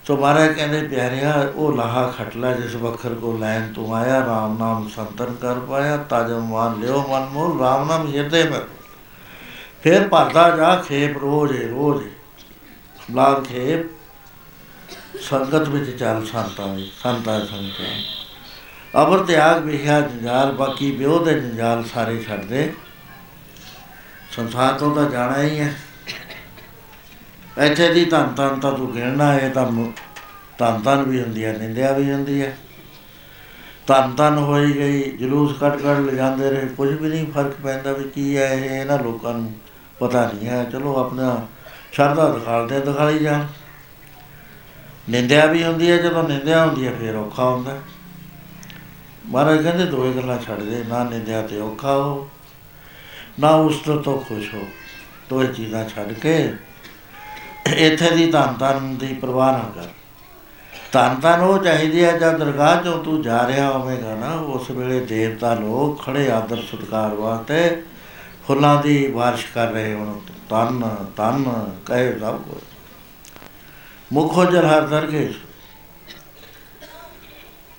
ਸੋ 0.05 0.17
ਮਹਾਰਾਜ 0.17 0.53
ਕਹਿੰਦੇ 0.53 0.89
ਪਿਆਰਿਆ 0.89 1.35
ਉਹ 1.55 1.73
ਲਾਹਾ 1.73 2.15
ਖਟਲਾ 2.19 2.53
ਜਿਸ 2.53 2.75
ਵਖਰ 2.75 3.15
ਕੋ 3.15 3.37
ਲੈਣ 3.37 3.73
ਤੂੰ 3.73 3.97
ਆਇਆ 3.97 4.21
RAM 4.21 4.59
ਨਾਮ 4.59 4.89
ਸੰਤਨ 4.89 5.35
ਕਰ 5.35 5.55
ਪਾਇਆ 5.55 5.97
ਤਾਜਮ 5.97 6.41
ਮਾਨ 6.41 6.81
ਲਿਓ 6.81 7.07
ਮਨ 7.09 7.27
ਮੋਲ 7.27 7.53
RAM 7.53 7.89
ਨਾਮ 7.89 8.15
ਹਿਰਦੇ 8.15 8.45
ਮੈਂ 8.45 8.61
ਫਿਰ 9.83 10.09
ਭਰਦਾ 10.09 10.57
ਜਾ 10.57 10.77
ਖੇਪ 10.77 11.19
ਰੋਜ਼ 11.19 11.53
ਏ, 11.53 11.69
ਰੋਜ਼ 11.69 12.07
ਏ। 12.07 12.11
ਲਾਗ 13.11 13.45
ਖੇਪ 13.45 14.00
ਸੰਗਤ 15.21 15.69
ਵਿੱਚ 15.69 15.99
ਚੱਲ 15.99 16.27
ਸੰਤਾਂ 16.27 16.77
ਦੀ 16.77 16.93
ਸੰਤਾਂ 17.03 17.47
ਸੰਤਾਂ 17.47 18.03
ਅਬਰ 19.03 19.19
ਤਿਆਗ 19.19 19.65
ਵਿਖਿਆ, 19.65 20.01
ਜੰਜਾਲ 20.01 20.53
ਬਾਕੀ 20.53 20.91
ਵਿਉ 20.91 21.25
ਦੇ 21.25 21.35
ਜੰਜਾਲ 21.35 21.85
ਸਾਰੇ 21.85 22.23
ਛੱਡ 22.23 22.45
ਦੇ। 22.45 22.73
ਸੰਸਾਰ 24.31 24.73
ਤੋਂ 24.73 24.97
ਤਾਂ 24.97 25.11
ਜਾਣਾ 25.11 25.43
ਹੀ 25.43 25.61
ਹੈ। 25.61 25.75
ਇੱਥੇ 27.59 27.95
ਦੀ 27.95 28.05
ਧੰਨ 28.05 28.35
ਧੰਨ 28.35 28.61
ਤਾਂ 28.61 28.73
ਤੂੰ 28.73 28.95
ਗਿਣਨਾ 28.95 29.33
ਹੈ 29.33 29.49
ਤਾਂ 29.49 29.73
ਮੁ- 29.73 29.93
ਧੰਨ 30.59 30.83
ਧੰਨ 30.83 31.03
ਵੀ 31.03 31.23
ਹੁੰਦੀ 31.23 31.45
ਹੈ, 31.45 31.53
ਨਿੰਦਿਆ 31.53 31.93
ਵੀ 31.93 32.13
ਹੁੰਦੀ 32.13 32.43
ਹੈ। 32.43 32.59
ਧੰਨ 33.87 34.15
ਧੰਨ 34.15 34.39
ਹੋਈ 34.39 34.73
ਗਈ, 34.73 35.17
ਜਲੂਸ 35.17 35.59
ਕੱਢ 35.61 35.77
ਕੱਢ 35.77 35.99
ਲਿਜਾਂਦੇ 35.99 36.51
ਰਹੇ। 36.51 36.67
ਕੁਝ 36.67 37.03
ਵੀ 37.03 37.09
ਨਹੀਂ 37.09 37.33
ਫ਼ਰਕ 37.33 37.55
ਪੈਂਦਾ 37.63 37.93
ਵੀ 37.93 38.11
ਕੀ 38.11 38.37
ਹੈ 38.37 38.55
ਇਹ, 38.55 38.81
ਇਹਨਾਂ 38.81 38.99
ਲੋਕਾਂ 38.99 39.33
ਨੂੰ 39.33 39.55
ਪਤਾ 39.99 40.33
ਨਹੀਂ 40.35 40.49
ਹੈ। 40.49 40.65
ਚਲੋ 40.65 41.01
ਆਪਣਾ 41.01 41.47
ਸ਼ਰਧਾ 41.93 42.29
ਦਿਖਾਲਦੇ 42.29 42.81
ਦਿਖਾਲੀ 42.81 43.19
ਜਾਣ। 43.19 43.47
ਨਿੰਦਿਆ 45.11 45.47
ਵੀ 45.47 45.63
ਹੁੰਦੀ 45.65 45.91
ਹੈ, 45.91 45.97
ਜਦੋਂ 45.97 46.23
ਨਿੰਦਿਆ 46.23 46.65
ਹੁੰਦੀ 46.67 46.87
ਹੈ, 46.87 46.93
ਫਿਰ 46.93 47.17
ਔਖਾ 47.17 47.45
ਹੁੰਦਾ 47.45 47.71
ਹੈ। 47.71 47.81
ਮਹਾਰਾਜ 49.27 49.63
ਕਹਿੰਦੇ 49.63 49.85
ਦੋਏ 49.87 50.13
ਗੱਲਾਂ 50.13 50.39
ਛੱਡ 50.39 50.61
ਦੇ, 50.61 50.83
ਨਾ 50.89 51.03
ਨਿੰਦਿਆ 51.05 51.43
ਤੇ 51.43 51.61
ਔਖਾ 51.61 51.95
ਹੋ, 51.95 52.29
ਨਾ 53.41 53.49
ਉਸ 53.49 53.77
ਤੋਂ 53.77 54.03
ਤੋਂ 54.03 54.21
ਖੁਸ਼ 54.21 54.55
ਹੋ 54.55 54.67
ਦੋਏ 55.31 55.47
ਚੀਜ਼ਾਂ 55.47 55.85
ਛੱਡ 55.89 56.13
ਕੇ 56.13 56.37
ਇੱਥੇ 57.79 58.11
ਦੀ 58.11 58.31
ਧੰਨ 58.31 58.57
ਧੰਨ 58.59 58.95
ਦੀ 58.97 59.13
ਪਰਵਾਹ 59.15 59.53
ਨਾ 59.53 59.71
ਕਰ 59.75 59.89
ਧੰਨ 60.93 61.21
ਧੰਨ 61.21 61.41
ਉਹ 61.41 61.59
ਚਾਹੀਦੀ 61.65 62.05
ਹੈ, 62.05 62.13
ਜਦ 62.13 62.39
ਦਰਗਾਹ 62.39 62.83
ਚੋਂ 62.83 63.03
ਤੂੰ 63.05 63.21
ਜਾ 63.23 63.47
ਰਿਹਾ 63.49 63.71
ਹੋਵੇਗਾ 63.71 64.15
ਨਾ, 64.15 64.33
ਉਸ 64.33 64.71
ਵੇਲੇ 64.71 65.01
ਦੇਵਤਾ 65.07 65.55
ਲੋਕ 65.55 66.03
ਖੜੇ 66.05 66.31
ਆਦਰ 66.31 66.63
ਸਤਿਕਾਰ 66.63 67.15
ਵਾਸਤੇ 67.15 67.83
ਫੁੱਲਾਂ 68.47 68.83
ਦੀ 68.83 69.07
ਬਾਰਿਸ਼ 69.09 69.47
ਕਰ 69.55 69.69
ਰਹੇ 69.69 69.93
ਹੋਣ 69.95 70.19
ਤਨ 70.51 70.83
ਤਨ 71.17 71.45
ਕਹੇ 71.87 72.19
ਸਭ 72.19 72.41
ਕੁਛ। 72.43 72.63
ਮੁਖੋ 74.13 74.45
ਜਲ 74.45 74.67
ਹਰ 74.67 74.87
ਦਰਗੇ। 74.87 75.35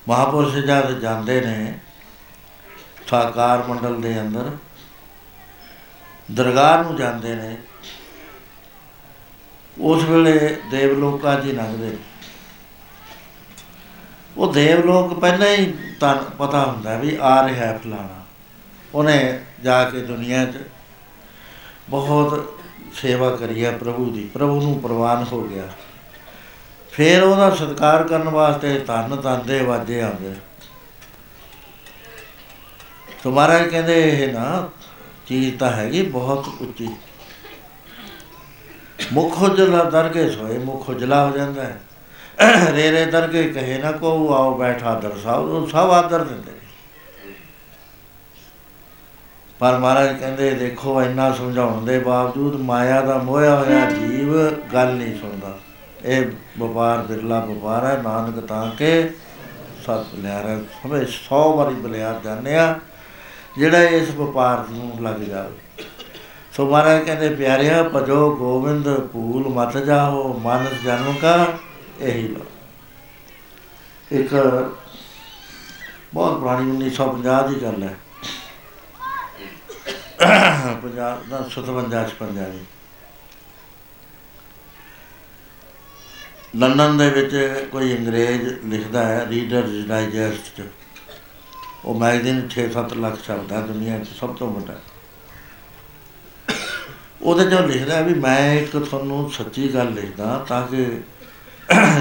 ਮਹਾਪੁਰਸ਼ 0.07 0.55
ਜਦ 0.55 0.99
ਜਾਂਦੇ 0.99 1.41
ਨੇ 1.41 1.79
ਸਾਕਾਰ 3.07 3.63
ਮੰਡਲ 3.63 4.01
ਦੇ 4.01 4.21
ਅੰਦਰ। 4.21 4.57
ਦਰਗਾਹ 6.31 6.83
ਨੂੰ 6.83 6.95
ਜਾਂਦੇ 6.95 7.35
ਨੇ। 7.35 7.57
ਉਸ 9.79 10.03
ਵੇਲੇ 10.03 10.61
ਦੇਵ 10.71 10.99
ਲੋਕਾਂ 10.99 11.41
'ਚ 11.41 11.45
ਹੀ 11.45 11.51
ਲੰਘਦੇ 11.51 11.89
ਨੇ। 11.89 11.97
ਉਹ 14.37 14.53
ਦੇਵ 14.53 14.85
ਲੋਕ 14.85 15.19
ਪਹਿਲਾਂ 15.19 15.47
ਹੀ 15.47 15.73
ਤਾਂ 15.99 16.15
ਪਤਾ 16.15 16.65
ਹੁੰਦਾ 16.65 16.97
ਵੀ 16.97 17.17
ਆ 17.21 17.47
ਰਿਹਾ 17.47 17.65
ਹੈ 17.65 17.77
ਫਲਾਣਾ। 17.77 18.25
ਉਹਨੇ 18.95 19.45
ਜਾ 19.63 19.89
ਕੇ 19.89 19.99
ਦੁਨੀਆ 19.99 20.45
'ਚ 20.45 20.57
ਬਹੁਤ 21.89 22.59
ਸੇਵਾ 22.93 23.35
ਕਰੀ 23.35 23.65
ਹੈ 23.65 23.77
ਪ੍ਰਭੂ 23.77 24.11
ਦੀ। 24.11 24.25
ਪ੍ਰਭੂ 24.25 24.61
ਨੂੰ 24.61 24.79
ਪ੍ਰਵਾਨ 24.79 25.25
ਹੋ 25.31 25.41
ਗਿਆ। 25.43 25.63
ਫਿਰ 27.02 27.23
ਉਹਦਾ 27.23 27.49
ਸਤਿਕਾਰ 27.49 28.03
ਕਰਨ 28.03 28.30
ਵਾਸਤੇ 28.30 28.80
ਧੰਨ 28.80 29.15
ਧੰਨ 29.22 29.41
ਦੇ 29.48 29.61
ਵਾਜੇ 29.61 30.02
ਆਉਂਦੇ 30.02 30.34
ਸੋ 33.23 33.32
ਮਹਾਰਾਜ 33.32 33.68
ਕਹਿੰਦੇ 33.68 34.02
ਇਹ 34.10 34.34
ਨਾ, 34.34 34.69
ਚੀਜ਼ 35.28 35.57
ਤਾਂ 35.60 35.72
ਹੈਗੀ 35.72 36.02
ਬਹੁਤ 36.02 36.48
ਉੱਚੀ। 36.61 36.90
ਮੁਖ 39.14 39.41
ਉਜਲਾ 39.41 39.84
ਦਰਗੇ 39.84 40.30
ਸੋਏ, 40.30 40.57
ਮੁਖ 40.57 40.90
ਉਜਲਾ 40.90 41.26
ਹੋ 41.26 41.38
ਜਾਂਦਾ 41.38 41.64
ਹੈ। 41.64 41.82
ਰੇ 42.72 42.91
ਰੇ 42.91 43.06
ਦਰਗੇ 43.06 43.44
ਕਹੇ 43.44 43.78
ਨਾ 43.78 43.91
ਕੋ, 43.91 44.34
ਆਓ 44.34 44.57
ਬੈਠਾ 44.57 44.99
ਦਰਸਾਓ 44.99 45.48
ਉਹ 45.48 45.68
ਸਭ 45.68 45.91
ਆਦਰ 45.91 46.23
ਦਿੰਦੇ 46.23 46.52
ਨੇ। 46.52 47.34
ਪਰ 49.60 49.78
ਮਹਾਰਾਜ 49.78 50.19
ਕਹਿੰਦੇ, 50.19 50.52
ਦੇਖੋ 50.52 51.02
ਇੰਨਾ 51.03 51.32
ਸਮਝਾਉਣ 51.34 51.86
ਦੇ 51.86 51.99
ਬਾਵਜੂਦ 51.99 52.56
ਮਾਇਆ 52.56 53.02
ਦਾ 53.02 53.18
ਮੋਹਿਆ 53.18 53.56
ਹੋਇਆ 53.56 53.91
ਜੀਵ 53.91 54.49
ਗੱਲ 54.73 54.94
ਨਹੀਂ 54.94 55.19
ਸੁਣਦਾ। 55.19 55.57
ਇਹ 56.06 56.26
ਵਪਾਰ 56.60 57.02
ਬਿਰਲਾ 57.02 57.40
ਵਪਾਰ 57.45 57.86
ਹੈ। 57.86 58.02
ਨਾਨਕ 58.03 58.45
ਤਾਂ 58.48 58.69
ਕੇ 58.78 58.91
ਸਤ 59.84 60.15
ਲਿਆਰਾ 60.15 60.57
ਹਮੇ 60.86 61.06
100 61.06 61.41
ਵਾਰੀ 61.57 61.76
ਬਲਿਆਰ 61.76 62.19
ਜਾਂਦੇ 62.23 62.56
ਆ, 62.57 62.80
ਜਿਹੜਾ 63.57 63.82
ਇਸ 63.84 64.10
ਵਪਾਰ 64.15 64.65
ਨੂੰ 64.69 65.03
ਲੱਗ 65.03 65.19
ਜਾਵੇ। 65.22 65.86
ਸੋ 66.53 66.65
ਮਹਾਰਾਜ 66.69 67.03
ਕਹਿੰਦੇ, 67.03 67.30
ਪਿਆਰਿਆ, 67.36 67.84
ਭਜੋ 67.94 68.36
ਗੋਬਿੰਦ, 68.36 68.90
ਭੂਲ 69.07 69.48
ਮਤ 69.49 69.78
ਜਾਓ 69.78 70.34
ਮਾਨਸ 70.40 70.84
ਜਨਮ 70.84 71.14
ਕਾ, 71.22 71.45
ਇਹੀ 71.99 72.28
ਲੋ 72.28 72.45
ਇੱਕ 74.11 74.34
ਬਹੁਤ 76.14 76.40
ਪੁਰਾਣੀ 76.40 76.72
1950 76.72 77.48
ਦੀ 77.48 77.61
ਗੱਲ 77.61 77.84
ਹੈ। 77.84 77.95
ਪੰਜਾਬ 80.82 81.30
ਦਾ 81.30 81.38
57 81.49 81.90
56 81.90 82.49
ਦੀ 82.52 82.65
ਲੰਡਨ 86.56 86.98
ਦੇ 86.98 87.10
ਵਿੱਚ 87.10 87.65
ਕੋਈ 87.72 87.98
ਅੰਗਰੇਜ਼ 87.98 88.53
ਲਿਖਦਾ 88.65 89.06
ਹੈ 89.06 89.28
ਰੀਡਰ 89.30 89.68
ਡਾਈਜੈਸਟ 89.88 90.61
ਚ। 90.61 90.64
ਉਹ 91.86 91.99
ਮੈਗਜ਼ੀਨ 91.99 92.49
6-7 92.49 92.94
ਲੱਖ 92.94 93.23
ਛਪਦਾ 93.28 93.61
ਦੁਨੀਆ 93.61 93.99
'ਚ, 93.99 94.07
ਸਭ 94.07 94.36
ਤੋਂ 94.36 94.53
ਵੱਡਾ। 94.53 94.73
ਉਹਦੇ 97.22 97.49
ਚੋਂ 97.49 97.68
ਲਿਖਦਾ 97.68 97.95
ਹੈ 97.95 98.03
ਵੀ 98.03 98.14
ਮੈਂ 98.14 98.53
ਇੱਕ 98.53 98.78
ਤੁਹਾਨੂੰ 98.78 99.32
ਸੱਚੀ 99.32 99.73
ਗੱਲ 99.73 99.94
ਲਿਖਦਾ 99.94 100.45
ਤਾਂ 100.48 100.68
ਕਿ 100.68 101.02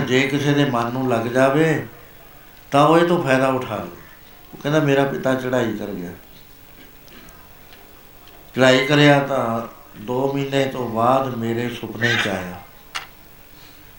ਜੇ 0.07 0.29
ਕਿਸੇ 0.29 0.53
ਦੇ 0.53 0.65
ਮਨ 0.65 0.93
ਨੂੰ 0.93 1.09
ਲੱਗ 1.09 1.27
ਜਾਵੇ, 1.27 1.87
ਤਾਂ 2.71 2.87
ਉਹ 2.87 2.99
ਇਹ 2.99 3.07
ਤੋਂ 3.07 3.23
ਫਾਇਦਾ 3.23 3.49
ਉਠਾ 3.49 3.77
ਲਵੇ। 3.77 4.03
ਉਹ 4.55 4.59
ਕਹਿੰਦਾ, 4.63 4.81
ਮੇਰਾ 4.81 5.05
ਪਿਤਾ 5.05 5.35
ਚੜ੍ਹਾਈ 5.35 5.77
ਕਰ 5.77 5.87
ਗਿਆ। 5.87 6.11
ਚੜ੍ਹਾਈ 8.57 8.87
ਕਰਿਆ 8.87 9.19
ਤਾਂ 9.21 9.45
2 10.03 10.33
ਮਹੀਨੇ 10.33 10.65
ਤੋਂ 10.65 10.89
ਬਾਅਦ 10.89 11.35
ਮੇਰੇ 11.35 11.69
ਸੁਪਨੇ 11.69 12.15
'ਚ 12.25 12.29
ਆਇਆ। 12.29 12.63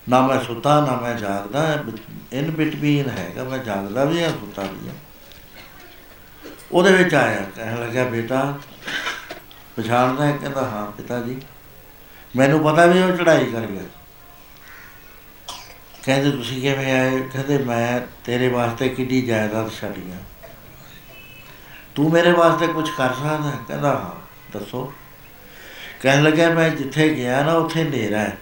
ਨਾ 0.09 0.27
ਮੈਂ 0.27 0.43
ਸੁੱਤਾ, 0.43 0.85
ਨਾ 0.85 0.95
ਮੈਂ 0.95 1.15
ਜਾਗਦਾ 1.15 1.83
ਇਨ 2.33 2.51
ਬਿਟਵੀਨ 2.51 3.09
ਹੈਗਾ, 3.09 3.43
ਮੈਂ 3.43 3.57
ਜਾਗਦਾ 3.57 4.05
ਵੀ 4.05 4.23
ਹਾਂ 4.23 4.29
ਸੁੱਤਾ 4.29 4.61
ਵੀ 4.61 4.87
ਹਾਂ 4.87 4.95
ਉਹਦੇ 6.71 6.91
ਵਿੱਚ 6.91 7.15
ਆਇਆ, 7.15 7.45
ਕਹਿਣ 7.55 7.79
ਲੱਗਾ 7.79 8.03
ਬੇਟਾ, 8.03 8.59
ਪਛਾਣਦਾ 9.77 10.25
ਹੈ, 10.25 10.31
ਕਹਿੰਦਾ, 10.31 10.61
ਹਾਂ 10.61 10.91
ਪਿਤਾ 10.91 11.21
ਜੀ, 11.21 11.41
ਮੈਨੂੰ 12.35 12.63
ਪਤਾ 12.63 12.85
ਵੀ 12.85 12.99
ਉਹ 12.99 13.17
ਚੜ੍ਹਾਈ 13.17 13.45
ਕਰ 13.45 13.61
ਗਿਆ। 13.61 13.83
ਕਹਿੰਦੇ, 16.05 16.31
ਤੁਸੀਂ 16.31 16.61
ਕਿਵੇਂ 16.61 16.99
ਆਏ? 16.99 17.21
ਕਹਿੰਦੇ, 17.21 17.57
ਮੈਂ 17.57 18.01
ਤੇਰੇ 18.25 18.47
ਵਾਸਤੇ 18.47 18.89
ਕਿੱਡੀ 18.89 19.21
ਜਾਇਦਾਦ 19.21 19.71
ਛੱਡੀ 19.71 20.11
ਆ 20.11 20.15
ਤੂੰ 21.95 22.11
ਮੇਰੇ 22.11 22.31
ਵਾਸਤੇ 22.31 22.67
ਕੁਝ 22.67 22.89
ਕਰ 22.89 23.09
ਸਕਦਾ 23.09 23.51
ਹੈ? 23.51 23.57
ਕਹਿੰਦਾ, 23.67 23.89
ਹਾਂ, 23.89 24.21
ਦੱਸੋ। 24.51 24.93
ਕਹਿਣ 26.01 26.23
ਲੱਗਾ 26.23 26.49
ਮੈਂ 26.49 26.69
ਜਿੱਥੇ 26.69 27.09
ਗਿਆ 27.09 27.43
ਨਾ, 27.43 27.53
ਉੱਥੇ 27.53 27.83
ਹਨੇਰਾ 27.83 28.19
ਹੈ। 28.19 28.37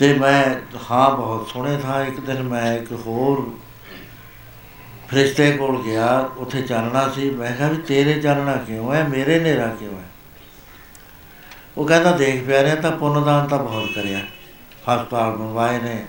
ਤੇ 0.00 0.12
ਮੈਂ, 0.12 0.44
ਹਾਂ, 0.90 1.10
ਬਹੁਤ 1.10 1.48
ਸੋਹਣੇ 1.48 1.76
ਥਾਂ, 1.76 2.04
ਇੱਕ 2.04 2.20
ਦਿਨ 2.20 2.42
ਮੈਂ 2.42 2.72
ਇੱਕ 2.74 2.92
ਹੋਰ 2.92 3.50
ਫਰਿਸ਼ਤੇ 5.08 5.50
ਕੋਲ 5.52 5.82
ਗਿਆ, 5.82 6.06
ਉੱਥੇ 6.36 6.62
ਚਾਨਣਾ 6.62 7.08
ਸੀ, 7.08 7.30
ਮੈਂ 7.30 7.52
ਕਿਹਾ 7.56 7.68
ਵੀ 7.68 7.76
ਤੇਰੇ 7.76 8.20
ਚਾਨਣਾ 8.20 8.56
ਕਿਉਂ 8.56 8.94
ਹੈ 8.94 9.02
ਮੇਰੇ 9.08 9.38
ਹਨੇਰਾ 9.40 9.66
ਕਿਉਂ 9.66 9.92
ਹੈ 9.92 10.04
ਉਹ 11.78 11.86
ਕਹਿੰਦਾ, 11.86 12.12
ਦੇਖ 12.12 12.44
ਪਿਆਰਿਆ, 12.44 12.74
ਤਾਂ 12.74 12.90
ਪੁੰਨਦਾਨ 12.90 13.48
ਤਾਂ 13.48 13.58
ਬਹੁਤ 13.58 13.90
ਕਰਿਆ। 13.94 14.18
ਹਸਪਤਾਲ 14.88 15.36
ਬਣਵਾਏ 15.36 15.78
ਨੇ, 15.78 16.04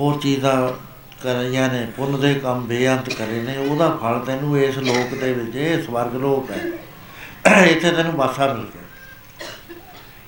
ਹੋਰ 0.00 0.20
ਚੀਜ਼ਾਂ 0.20 0.72
ਕਰੀਆਂ 1.22 1.68
ਨੇ, 1.68 1.86
ਪੁੰਨ 1.96 2.20
ਦੇ 2.20 2.34
ਕੰਮ 2.34 2.66
ਬੇਅੰਤ 2.66 3.10
ਕਰੇ 3.10 3.42
ਨੇ, 3.42 3.56
ਉਹਦਾ 3.56 3.88
ਫਲ 4.02 4.20
ਤੈਨੂੰ 4.26 4.58
ਇਸ 4.58 4.78
ਲੋਕ 4.78 5.14
ਦੇ 5.20 5.32
ਵਿੱਚ, 5.32 5.56
ਇਹ 5.56 5.82
ਸਵਰਗ 5.82 6.14
ਲੋਕ 6.14 6.50
ਹੈ 6.50 6.62
ਇੱਥੇ 7.64 7.90
ਤੈਨੂੰ 7.90 8.14
ਬਾਸਾ 8.14 8.46
ਮਿਲ 8.46 8.64
ਗਿਆ। 8.64 8.81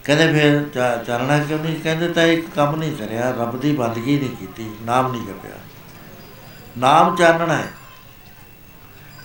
ਕਹਿੰਦੇ 0.04 0.32
ਫਿਰ 0.32 0.68
ਚਾ- 0.74 1.04
ਚਾਨਣਾ 1.04 1.38
ਕਿਉਂ 1.38 1.58
ਨਹੀਂ? 1.58 1.80
ਕਹਿੰਦੇ 1.80 2.08
ਤਾਂ 2.08 2.22
ਇੱਕ 2.22 2.50
ਕੰਮ 2.50 2.76
ਨਹੀਂ 2.76 2.96
ਕਰਿਆ, 2.96 3.30
ਰੱਬ 3.30 3.60
ਦੀ 3.60 3.72
ਬੰਦਗੀ 3.72 4.18
ਨਹੀਂ 4.18 4.36
ਕੀਤੀ, 4.36 4.70
ਨਾਮ 4.82 5.12
ਨਹੀਂ 5.12 5.22
ਜਪਿਆ। 5.22 5.52
ਨਾਮ 6.78 7.16
ਚਾਨਣਾ 7.16 7.56
ਹੈ। 7.56 7.68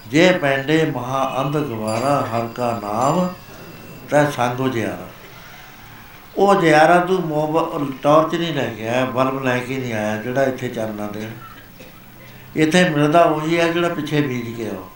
ਜੇ 0.07 0.31
ਪੈਂਡੇ 0.31 0.91
ਮਹਾ 0.95 1.41
ਅੰਧ 1.41 1.57
ਗਵਾਰਾ 1.57 2.27
ਹਰ 2.33 2.47
ਕਾ 2.55 2.79
ਨਾਮ, 2.83 3.29
ਤਾਂ 4.09 4.31
ਸੰਗੋ 4.31 4.69
ਜਿਆਰਾ 4.69 5.07
ਉਹ 6.37 6.61
ਜਿਆਰਾ 6.61 6.99
ਤੂੰ 6.99 7.21
ਮੋਬ 7.21 7.91
ਟਾਰਚ 8.01 8.35
ਨਹੀਂ 8.35 8.53
ਲੈ 8.53 8.65
ਕੇ 8.65 8.89
ਆਇਆ, 8.89 9.05
ਬਲਬ 9.05 9.43
ਲੈ 9.43 9.59
ਕੇ 9.59 9.77
ਨਹੀਂ 9.77 9.93
ਆਇਆ, 9.93 10.17
ਜਿਹੜਾ 10.17 10.43
ਇੱਥੇ 10.43 10.67
ਚਾਨਣਾ 10.67 11.07
ਦੇਣ 11.07 11.29
ਇੱਥੇ 12.55 12.89
ਮਿਲਦਾ 12.89 13.23
ਉਹੀ 13.23 13.59
ਹੈ 13.59 13.67
ਜਿਹੜਾ 13.67 13.89
ਪਿੱਛੇ 13.89 14.21
ਬੀਜ 14.21 14.57
ਕੇ 14.57 14.69
ਆਓ 14.69 14.89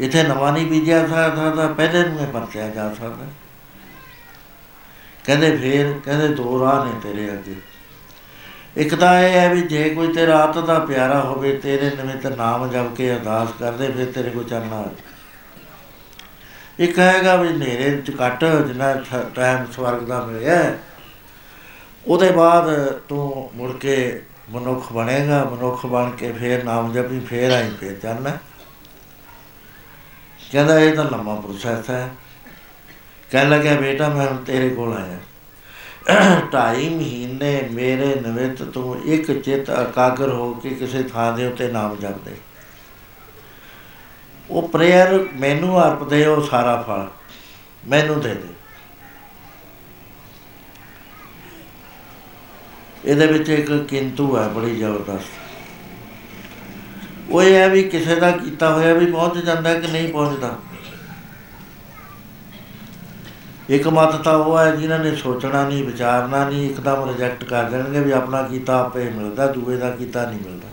ਇੱਥੇ 0.00 0.22
ਨਵਾਂ 0.22 0.52
ਨਹੀਂ 0.52 0.66
ਬੀਜਿਆ 0.66 1.06
ਸਕਦਾ 1.06 1.50
ਤਾਂ 1.50 1.74
ਪਹਿਲੇ 1.74 2.08
ਨੂੰ 2.08 2.20
ਇਹ 2.20 2.26
ਪਰਚਿਆ 2.26 2.68
ਜਾ 2.68 2.94
ਸਕਦਾ। 2.94 3.24
ਕਹਿੰਦੇ 5.24 5.56
ਫੇਰ 5.56 5.92
ਕਹਿੰਦੇ 6.04 6.28
ਦੋ 6.28 6.60
ਰਾਹ 6.60 6.84
ਨੇ 6.84 6.92
ਤੇਰੇ 7.02 7.32
ਅੱਗੇ। 7.32 7.54
ਇੱਕ 8.76 8.94
ਤਾਂ 8.94 9.18
ਇਹ 9.20 9.32
ਹੈ 9.32 9.48
ਵੀ 9.54 9.62
ਜੇ 9.62 9.88
ਕੋਈ 9.90 10.12
ਤੇਰਾ 10.12 10.38
ਆਤ 10.38 10.58
ਦਾ 10.58 10.78
ਪਿਆਰਾ 10.78 11.20
ਹੋਵੇ 11.20 11.52
ਤੇਰੇ 11.56 11.90
ਨਿਮਿਤ 11.96 12.26
ਨਾਮ 12.26 12.70
ਜਪ 12.70 12.94
ਕੇ 12.96 13.10
ਅਰਦਾਸ 13.12 13.48
ਕਰਦੇ 13.58 13.90
ਫਿਰ 13.92 14.12
ਤੇਰੇ 14.12 14.30
ਕੋ 14.30 14.42
ਚਰਨਾ 14.42 14.84
ਇੱਕ 16.78 16.98
ਹੈਗਾ 16.98 17.34
ਵੀ 17.36 17.48
ਹਨੇਰੇ 17.48 17.90
ਚ 17.96 18.10
ਕੱਟ 18.10 18.44
ਜਿੰਨਾ 18.66 18.92
ਟਾਈਮ 19.34 19.64
ਸਵਰਗ 19.72 20.02
ਦਾ 20.02 20.20
ਮਿਲਿਆ 20.26 20.54
ਹੈ, 20.54 20.78
ਉਹਦੇ 22.06 22.30
ਬਾਅਦ 22.30 22.70
ਤੂੰ 23.08 23.50
ਮੁੜ 23.54 23.72
ਕੇ 23.72 24.22
ਮਨੁੱਖ 24.50 24.92
ਬਣੇਗਾ 24.92 25.44
ਮਨੁੱਖ 25.44 25.84
ਬਣ 25.86 26.10
ਕੇ 26.10 26.32
ਫੇਰ 26.32 26.64
ਨਾਮ 26.64 26.92
ਜਪੀ 26.92 27.20
ਫੇਰ 27.20 27.50
ਆਈ 27.50 27.70
ਫੇਰ 27.80 27.98
ਚੜਨਾ 28.02 28.36
ਕਹਿੰਦਾ 30.52 30.78
ਇਹ 30.80 30.94
ਤਾਂ 30.94 31.04
ਲੰਮਾ 31.04 31.34
ਪ੍ਰੋਸੈਸ 31.34 31.90
ਹੈ। 31.90 32.08
ਕਹਿਣ 33.30 33.50
ਲੱਗਿਆ, 33.50 33.74
ਬੇਟਾ, 33.74 34.08
ਮੈਂ 34.08 34.26
ਹੁਣ 34.26 34.36
ਤੇਰੇ 34.36 34.68
ਕੋਲ 34.70 34.92
ਆਇਆ। 34.94 35.18
ਢਾਈ 36.52 36.88
ਮਹੀਨੇ 36.88 37.68
ਮੇਰੇ 37.72 38.14
ਨਿਮਿਤ 38.20 38.62
ਤੂੰ 38.62 39.02
ਇੱਕ 39.04 39.32
ਚਿਤ 39.40 39.70
ਇਕਾਗਰ 39.70 40.28
ਹੋ 40.28 40.52
ਕੇ 40.54 40.70
ਕਿਸੇ 40.70 41.02
ਥਾਂ 41.02 41.32
ਦੇ 41.32 41.46
ਉੱਤੇ 41.46 41.68
ਨਾਮ 41.68 41.96
ਜਪਦੇ 41.96 42.34
ਉਹ 44.50 44.68
ਪ੍ਰੇਅਰ 44.68 45.28
ਮੈਨੂੰ 45.34 45.82
ਅਰਪ 45.82 46.02
ਦੇ, 46.08 46.26
ਉਹ 46.26 46.42
ਸਾਰਾ 46.42 46.82
ਫਲ 46.82 47.06
ਮੈਨੂੰ 47.88 48.20
ਦੇ 48.20 48.34
ਦੇ। 48.34 48.48
ਇਹਦੇ 53.04 53.26
ਵਿੱਚ 53.26 53.48
ਇੱਕ 53.48 53.72
ਕਿੰਤੂ 53.88 54.36
ਹੈ, 54.38 54.48
ਬੜੀ 54.48 54.76
ਜ਼ਬਰਦਸਤ। 54.76 55.38
ਉਹ 57.30 57.42
ਇਹ 57.42 57.54
ਹੈ 57.54 57.68
ਵੀ 57.68 57.82
ਕਿਸੇ 57.82 58.14
ਦਾ 58.14 58.30
ਕੀਤਾ 58.30 58.72
ਹੋਇਆ 58.74 58.94
ਵੀ 58.94 59.06
ਪਹੁੰਚ 59.12 59.44
ਜਾਂਦਾ 59.44 59.74
ਕਿ 59.80 59.86
ਨਹੀਂ 59.86 60.12
ਪਹੁੰਚਦਾ। 60.12 60.58
ਇੱਕ 63.70 63.86
ਮਤ 63.88 64.14
ਤਾਂ 64.16 64.32
ਉਹ 64.34 64.58
ਹੈ 64.58 64.70
ਜਿਨ੍ਹਾਂ 64.76 64.98
ਨੇ 64.98 65.14
ਸੋਚਣਾ 65.16 65.62
ਨਹੀਂ, 65.68 65.84
ਵਿਚਾਰਨਾ 65.84 66.44
ਨਹੀਂ, 66.48 66.68
ਇੱਕਦਮ 66.70 67.08
ਰਿਜੈਕਟ 67.08 67.44
ਕਰ 67.44 67.68
ਦੇਣਗੇ 67.70 68.00
ਵੀ 68.00 68.10
ਆਪਣਾ 68.10 68.42
ਕੀਤਾ 68.42 68.78
ਆਪੇ 68.80 69.04
ਮਿਲਦਾ, 69.10 69.46
ਦੂਏ 69.46 69.76
ਦਾ 69.76 69.90
ਕੀਤਾ 69.90 70.24
ਨਹੀਂ 70.30 70.40
ਮਿਲਦਾ। 70.40 70.68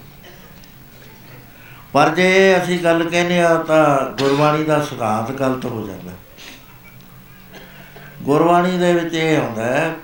ਪਰ 1.94 2.10
ਜੇ 2.10 2.58
ਅਸੀਂ 2.58 2.80
ਗੱਲ 2.80 3.04
ਕਹਿੰਦੇ 3.10 3.40
ਆ 3.42 3.54
ਤਾਂ 3.64 3.86
ਗੁਰਬਾਣੀ 4.18 4.64
ਦਾ 4.64 4.82
ਸਿਧਾਂਤ 4.82 5.32
ਗਲਤ 5.32 5.66
ਹੋ 5.66 5.86
ਜਾਂਦਾ। 5.88 6.12
ਗੁਰਬਾਣੀ 8.24 8.78
ਦੇ 8.78 8.94
ਵਿੱਚ 8.94 9.14
ਇਹ 9.14 9.38
ਹੁੰਦਾ 9.40 9.66
ਹੈ, 9.66 9.96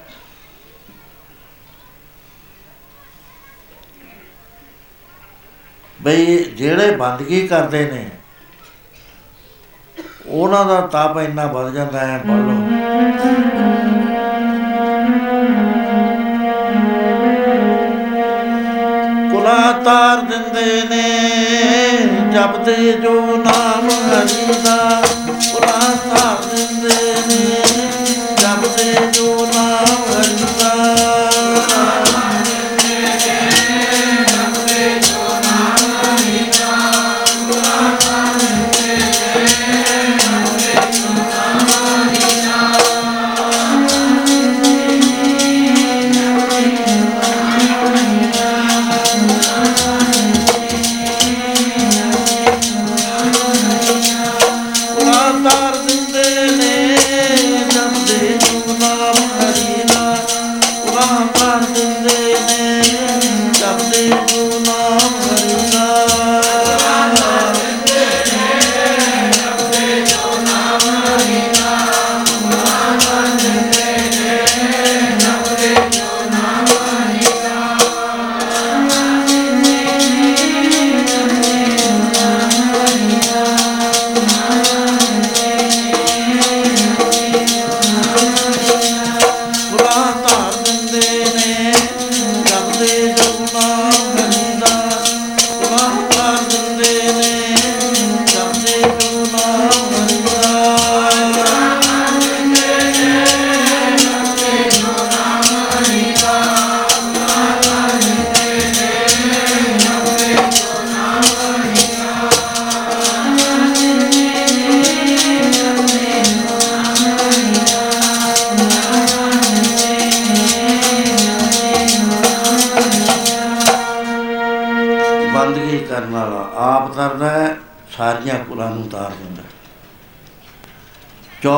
ਬਈ 6.02 6.38
ਜਿਹੜੇ 6.38 6.96
ਬੰਦਗੀ 6.96 7.48
ਕਰਦੇ 7.48 7.86
ਨੇ 7.92 8.10
ਉਹਨਾਂ 10.28 10.66
ਦਾ 10.66 10.80
ਤਾਪ 10.82 11.18
ਇੰਨਾ 11.18 11.46
ਵੱਧ 11.46 11.74
ਜਾਂਦਾ 11.74 12.00
ਹੈ 12.00 12.18
ਪੜ 12.18 12.36
ਲਓ। 12.40 12.56
ਕੁਲਾ 19.32 19.72
ਤਾਰ 19.86 20.22
ਦਿੰਦੇ 20.22 20.82
ਨੇ, 20.90 21.04
ਜਪਦੇ 22.34 22.92
ਜੋ 22.94 23.14
ਨਾਮ 23.38 23.90
ਹਰੀ 23.90 24.54
ਦਾ 24.66 25.02
ਕੁਲਾ 25.54 25.80
ਤਾਰ 26.10 26.53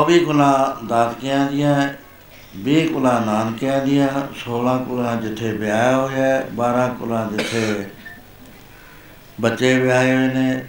24 0.09 0.25
ਕੁਲਾਂ 0.25 0.85
ਦਾਤਕਿਆਂ 0.85 1.51
ਦੀਆਂ 1.51 1.89
20 2.65 2.87
ਕੁਲਾਂ 2.87 3.21
ਨਾਨਕਿਆਂ 3.21 3.85
ਦੀਆਂ 3.85 4.07
16 4.33 4.77
ਕੁਲਾਂ 4.85 5.15
ਜਿੱਥੇ 5.15 5.51
ਵਿਆਹ 5.51 5.95
ਹੋਇਆ 5.95 6.25
ਹੈ, 6.25 6.47
12 6.55 6.93
ਕੁਲਾਂ 6.99 7.31
ਜਿੱਥੇ 7.31 7.85
ਬੱਚੇ 9.41 9.79
ਵਿਆਹੇ 9.79 10.15
ਹੋਏ 10.15 10.27
ਨੇ 10.27 10.65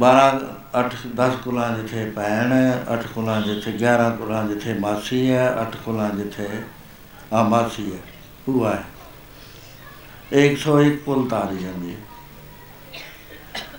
12 0.00 0.40
8 0.74 0.88
10 1.16 1.36
ਕੁਲਾਂ 1.44 1.76
ਜਿੱਥੇ 1.76 2.10
ਭੈਣ 2.10 2.52
ਹੈ 2.52 2.84
8 2.94 3.06
ਕੁਲਾਂ 3.14 3.40
ਜਿੱਥੇ 3.42 3.72
11 3.72 4.10
ਕੁਲਾਂ 4.16 4.44
ਜਿੱਥੇ 4.44 4.74
ਮਾਸੀ 4.74 5.30
ਹੈ 5.30 5.54
8 5.62 5.76
ਕੁਲਾਂ 5.84 6.10
ਜਿੱਥੇ 6.10 6.48
ਆ 7.32 7.42
ਮਾਸੀ 7.42 7.92
ਹੈ 7.92 7.98
ਭੂਆ 8.46 8.74
ਹੈ। 8.74 8.84
101 10.32 10.96
ਕੁਲ 10.96 11.28
ਤਾਰੀ 11.28 11.58
ਜਾਂਦੀ 11.58 11.90
ਹੈ। 11.90 12.15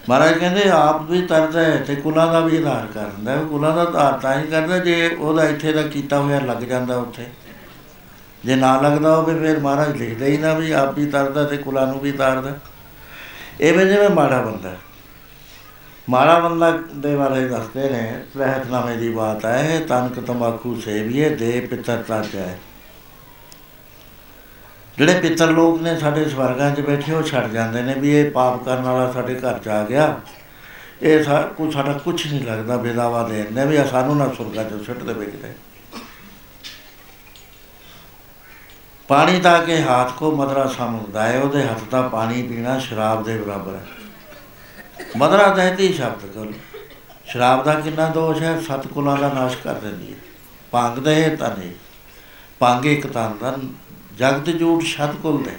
ਮਹਾਰਾਜ 0.09 0.37
ਕਹਿੰਦੇ, 0.37 0.69
ਆਪ 0.69 1.11
ਵੀ 1.11 1.21
ਤਰਦਾ 1.21 1.61
ਹੈ 1.61 1.83
ਤੇ 1.87 1.95
ਕੁਲਾਂ 1.95 2.33
ਦਾ 2.33 2.39
ਵੀ 2.39 2.57
ਆਧਾਰ 2.57 2.87
ਕਰਦਾ 2.93 3.31
ਹੈ। 3.31 3.43
ਕੁਲਾਂ 3.43 3.75
ਦਾ 3.75 3.81
ਆਧਾਰ 3.81 4.13
ਤਾਂ 4.13 4.41
ਹੀ 4.41 4.47
ਕਰਦਾ 4.47 4.77
ਜੇ 4.77 5.15
ਉਹਦਾ 5.19 5.43
ਇੱਥੇ 5.43 5.73
ਦਾ 5.73 5.81
ਕੀਤਾ 5.81 6.19
ਹੋਇਆ 6.19 6.39
ਲੱਗ 6.39 6.57
ਜਾਂਦਾ 6.57 6.97
ਉੱਥੇ। 6.97 7.25
ਜੇ 8.45 8.55
ਨਾ 8.55 8.81
ਲੱਗਦਾ 8.81 9.15
ਹੋਵੇ 9.15 9.39
ਫਿਰ 9.39 9.59
ਮਹਾਰਾਜ 9.59 9.97
ਲਿਖਦਾ 9.97 10.25
ਹੀ 10.25 10.37
ਨਾ 10.37 10.53
ਵੀ 10.53 10.71
ਆਪ 10.71 10.93
ਵੀ 10.93 11.05
ਤਰਦਾ 11.05 11.43
ਤੇ 11.43 11.57
ਕੁਲਾਂ 11.57 11.87
ਨੂੰ 11.87 11.99
ਵੀ 11.99 12.11
ਤਾਰਦਾ। 12.11 12.51
ਐਵੇਂ 13.61 13.85
ਜਿਵੇਂ 13.85 14.09
ਮਾੜਾ 14.09 14.41
ਬੰਦਾ 14.41 14.69
ਹੈ। 14.69 14.77
ਮਾੜਾ 16.09 16.39
ਬੰਦਾ 16.39 16.79
ਦੇ 16.95 17.15
ਬਾਰੇ 17.15 17.47
ਦੱਸਦੇ 17.47 17.89
ਨੇ 17.89 18.23
ਰਹਿਤਨਾਮੇ 18.37 18.95
ਦੀ 18.95 19.09
ਬਾਤ 19.09 19.45
ਹੈ 19.45 19.81
ਤਨਕ 19.87 20.19
ਤੰਬਾਕੂ 20.19 20.81
ਸੇਵੀਏ 20.81 21.29
ਦੇ 21.29 21.67
ਪਿੱਤਰ 21.71 22.03
ਤਾਜਾ 22.07 22.39
ਹੈ। 22.39 22.59
ਜਿਹੜੇ 24.97 25.19
ਪਿੱਤਰ 25.19 25.51
ਲੋਕ 25.51 25.81
ਨੇ 25.81 25.97
ਸਾਡੇ 25.99 26.25
ਸਵਰਗਾਂ 26.29 26.71
'ਚ 26.75 26.81
ਬੈਠੇ, 26.81 27.13
ਉਹ 27.13 27.23
ਛੱਡ 27.23 27.51
ਜਾਂਦੇ 27.51 27.81
ਨੇ 27.81 27.93
ਵੀ 27.93 28.15
ਇਹ 28.15 28.31
ਪਾਪ 28.31 28.63
ਕਰਨ 28.65 28.83
ਵਾਲਾ 28.83 29.11
ਸਾਡੇ 29.11 29.35
ਘਰ 29.35 29.57
'ਚ 29.59 29.67
ਆ 29.67 29.83
ਗਿਆ। 29.83 30.15
ਇਹ 31.01 31.23
ਸਾ 31.23 31.41
ਕੁਛ 31.57 31.73
ਸਾਡਾ 31.73 31.93
ਕੁਝ 31.95 32.15
ਨਹੀਂ 32.27 32.45
ਲੱਗਦਾ 32.45 32.77
ਬੇਦਾਵਾ 32.77 33.27
ਦੇ 33.27 33.45
ਨੇ 33.51 33.65
ਵੀ 33.65 33.77
ਆਹ 33.77 33.87
ਸਾਨੂੰ 33.87 34.17
ਨਾ 34.17 34.27
ਸੁਰਗਾਂ 34.37 34.63
'ਚ 34.63 34.85
ਸੁੱਟ 34.85 35.03
ਦੇਵੇ 35.03 35.25
ਕਿਤੇ। 35.25 35.53
ਪਾਣੀ 39.09 39.39
ਤਾਂ 39.39 39.61
ਕੇ 39.63 39.81
ਹੱਥ 39.81 40.11
ਕੋ 40.11 40.31
ਮਦਰਾ 40.35 40.65
ਸਮਝਦਾ 40.67 41.23
ਹੈ 41.23 41.39
ਉਹਦੇ 41.39 41.63
ਹੱਥ 41.63 41.83
ਦਾ 41.91 42.01
ਪਾਣੀ 42.09 42.41
ਪੀਣਾ 42.43 42.77
ਸ਼ਰਾਬ 42.79 43.23
ਦੇ 43.23 43.37
ਬਰਾਬਰ 43.37 43.75
ਹੈ 43.75 43.85
ਮਦਰਾ 45.17 45.47
ਦਹਿਤੀ 45.47 45.93
ਸ਼ਬਦ 45.93 46.25
ਕੋਲ, 46.25 46.51
ਸ਼ਰਾਬ 47.25 47.63
ਦਾ 47.63 47.73
ਕਿੰਨਾ 47.75 48.07
ਦੋਸ਼ 48.09 48.41
ਹੈ? 48.41 48.59
ਸਤ 48.61 48.87
ਕੁਲਾਂ 48.87 49.17
ਦਾ 49.17 49.33
ਨਾਸ਼ 49.33 49.57
ਕਰ 49.57 49.73
ਦਿੰਦੀ 49.75 50.11
ਹੈ 50.13 50.17
ਭੰਗ 50.71 50.97
ਦੇ 50.97 51.29
ਤਾਂ 51.35 51.49
ਨਹੀਂ। 51.57 51.71
ਭੰਗ 52.61 52.85
ਇੱਕ 52.85 53.07
ਤਾਂ 53.07 53.29
ਦਾ 53.41 53.57
ਜਗਤ 54.19 54.49
ਜੂਟ 54.49 54.83
ਸ਼ਤ 54.83 55.15
ਕੁਲ 55.23 55.43
ਦੇ 55.43 55.51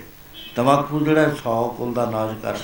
ਤਮਾਕੂ 0.57 1.01
ਜਿਹੜਾ 1.01 1.23
100 1.23 1.69
ਕੁਲ 1.77 1.95
ਦਾ 1.95 2.11
ਨਾਸ਼ 2.11 2.43
ਕਰ 2.43 2.59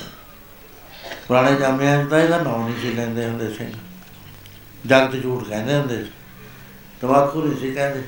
ਪੁਰਾਣੇ 1.29 1.57
ਜਾਮਿਆਂ 1.57 2.05
'ਚ 2.05 2.09
ਤਾਂ 2.09 2.21
ਇਹਦਾ 2.21 2.39
ਨਾਂ 2.39 2.59
ਨਹੀਂ 2.59 2.75
ਸੀ 2.83 2.93
ਲੈਂਦੇ 2.93 3.25
ਹੁੰਦੇ 3.25 3.55
ਸਿੰਘ। 3.55 3.73
ਜਗਤ 4.87 5.23
ਝੂਠ 5.23 5.49
ਕਹਿੰਦੇ 5.49 5.75
ਹੁੰਦੇ 5.75 6.05
ਸੀ। 6.05 6.11
ਤਮਾਕੂ 7.01 7.43
ਨਹੀਂ 7.43 7.59
ਸੀ 7.59 7.73
ਕਹਿੰਦੇ। 7.73 8.03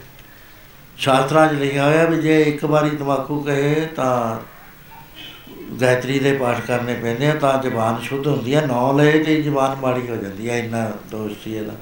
ਸ਼ਾਸਤਰਾਂ 0.96 1.48
'ਚ 1.48 1.52
ਲਿਖਿਆ 1.52 1.84
ਹੋਇਆ 1.84 2.04
ਵੀ 2.04 2.22
ਜੇ 2.22 2.42
ਇੱਕ 2.42 2.64
ਵਾਰੀ 2.64 2.90
ਤਮਾਕੂ 2.90 3.40
ਕਹੇ 3.40 3.86
ਤਾਂ 3.86 4.40
ਗਾਇਤਰੀ 5.80 6.18
ਦੇ 6.18 6.32
ਪਾਠ 6.32 6.60
ਕਰਨੇ 6.60 6.94
ਪੈਂਦੇ 6.94 7.30
ਆ, 7.30 7.34
ਤਾਂ 7.34 7.62
ਜ਼ਬਾਨ 7.62 8.00
ਸ਼ੁੱਧ 8.00 8.26
ਹੁੰਦੀ 8.26 8.54
ਹੈ 8.54 8.66
ਨੌ 8.66 8.92
ਲਏ 8.92 9.24
ਤੇ 9.24 9.42
ਜ਼ਬਾਨ 9.42 9.76
ਮਾੜੀ 9.76 10.08
ਹੋ 10.08 10.16
ਜਾਂਦੀ 10.16 10.50
ਹੈ 10.50 10.58
ਇੰਨਾ 10.58 10.92
ਦੋਸ਼ 11.10 11.34
ਸੀ 11.44 11.54
ਇਹਦਾ। 11.54 11.72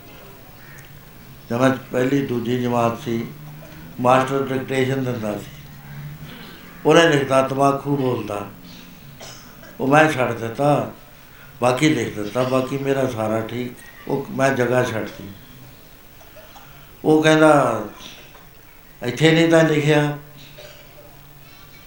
ਜਦ 1.51 1.61
ਮੈਂ 1.61 1.71
ਪਹਿਲੀ 1.93 2.27
ਦੂਜੀ 2.27 2.63
ਜਮਾਤ 2.63 3.01
ਸੀ। 3.01 3.27
ਮਾਸਟਰ 4.01 4.47
ਡਿਕਟੇਸ਼ਨ 4.53 5.05
ਦਿੰਦਾ 5.05 5.39
ਸੀ। 5.39 5.64
ਉਹਨੇ 6.87 7.09
ਲਿਖਦਾ 7.09 7.43
ਤਮਾਕੂ 7.43 7.97
ਬੋਲਦਾ 7.97 8.47
ਉਹ 9.81 9.89
ਮੈਂ 9.89 10.13
ਛੱਡ 10.13 10.33
ਦਿੱਤਾ, 10.33 10.93
ਬਾਕੀ 11.61 11.89
ਲਿਖ 11.89 12.19
ਦਿੱਤਾ, 12.19 12.43
ਬਾਕੀ 12.43 12.79
ਮੇਰਾ 12.79 13.07
ਸਾਰਾ 13.07 13.41
ਠੀਕ, 13.41 13.73
ਉਹ 14.09 14.27
ਮੈਂ 14.31 14.51
ਜਗ੍ਹਾ 14.51 14.85
ਛੱਡਤੀ। 14.85 15.25
ਉਹ 17.05 17.23
ਕਹਿੰਦਾ, 17.23 17.83
ਇੱਥੇ 19.03 19.33
ਨਹੀਂ 19.33 19.49
ਤਾਂ 19.49 19.65
ਲਿਖਿਆ। 19.65 20.19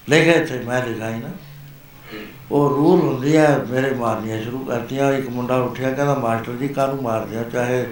ਲਿਖਿਆ 0.10 0.34
ਇੱਥੇ, 0.34 0.60
ਮੈਂ 0.60 0.84
ਲਿਖਾ 0.84 1.10
ਹੀ 1.10 1.16
ਨਾ। 1.16 1.30
ਉਹ 2.52 2.70
ਰੂਲ 2.70 3.00
ਹੁੰਦੀ 3.00 3.38
ਹੈ 3.38 3.58
ਮੇਰੇ 3.70 3.94
ਮਾਰਨੀਆਂ 3.94 4.44
ਸ਼ੁਰੂ 4.44 4.66
ਕਰਤੀਆਂ, 4.66 5.14
ਇੱਕ 5.14 5.30
ਮੁੰਡਾ 5.30 5.56
ਉੱਠਿਆ, 5.56 5.92
ਕਹਿੰਦਾ, 5.92 6.16
ਮਾਸਟਰ 6.16 6.52
ਜੀ, 6.52 6.68
ਕਾਹਨੂੰ 6.68 7.04
ਮਾਰਦੇ 7.04 7.38
ਹੋ 7.38 7.44
ਚਾਹੇ 7.44 7.88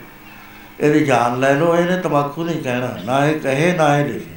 ਇਹਦੀ 0.80 1.06
ਜਾਨ 1.06 1.40
ਲੈ 1.40 1.54
ਲਓ, 1.54 1.76
ਇਹਨੇ 1.78 2.02
ਤਮਾਕੂ 2.02 2.44
ਨਹੀਂ 2.44 2.64
ਕਹਿਣਾ, 2.64 2.98
ਨਾ 3.06 3.26
ਇਹ 3.26 3.40
ਕਹੇ, 3.40 3.74
ਨਾ 3.74 3.98
ਇਹ 3.98 4.06
ਲਿਖੇ। 4.06 4.35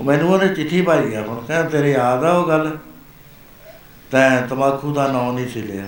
ਉਹ 0.00 0.04
ਮੈਨੂੰ 0.04 0.32
ਉਹਨੇ 0.32 0.48
ਚਿੱਠੀ 0.48 0.82
ਪਾਈ 0.82 1.10
ਗਿਆ 1.10 1.22
ਹੁਣ 1.22 1.44
ਕਹਿੰਦਾ 1.44 1.68
ਤੇਰੇ 1.68 1.92
ਯਾਦ 1.92 2.24
ਆ 2.24 2.30
ਉਹ 2.30 2.48
ਗੱਲ। 2.48 2.78
ਤੈਂ 4.10 4.48
ਤਮਾਕੂ 4.48 4.94
ਦਾ 4.94 5.06
ਨਾਂ 5.06 5.32
ਨਹੀਂ 5.32 5.48
ਸੀ 5.48 5.62
ਲਿਆ। 5.62 5.84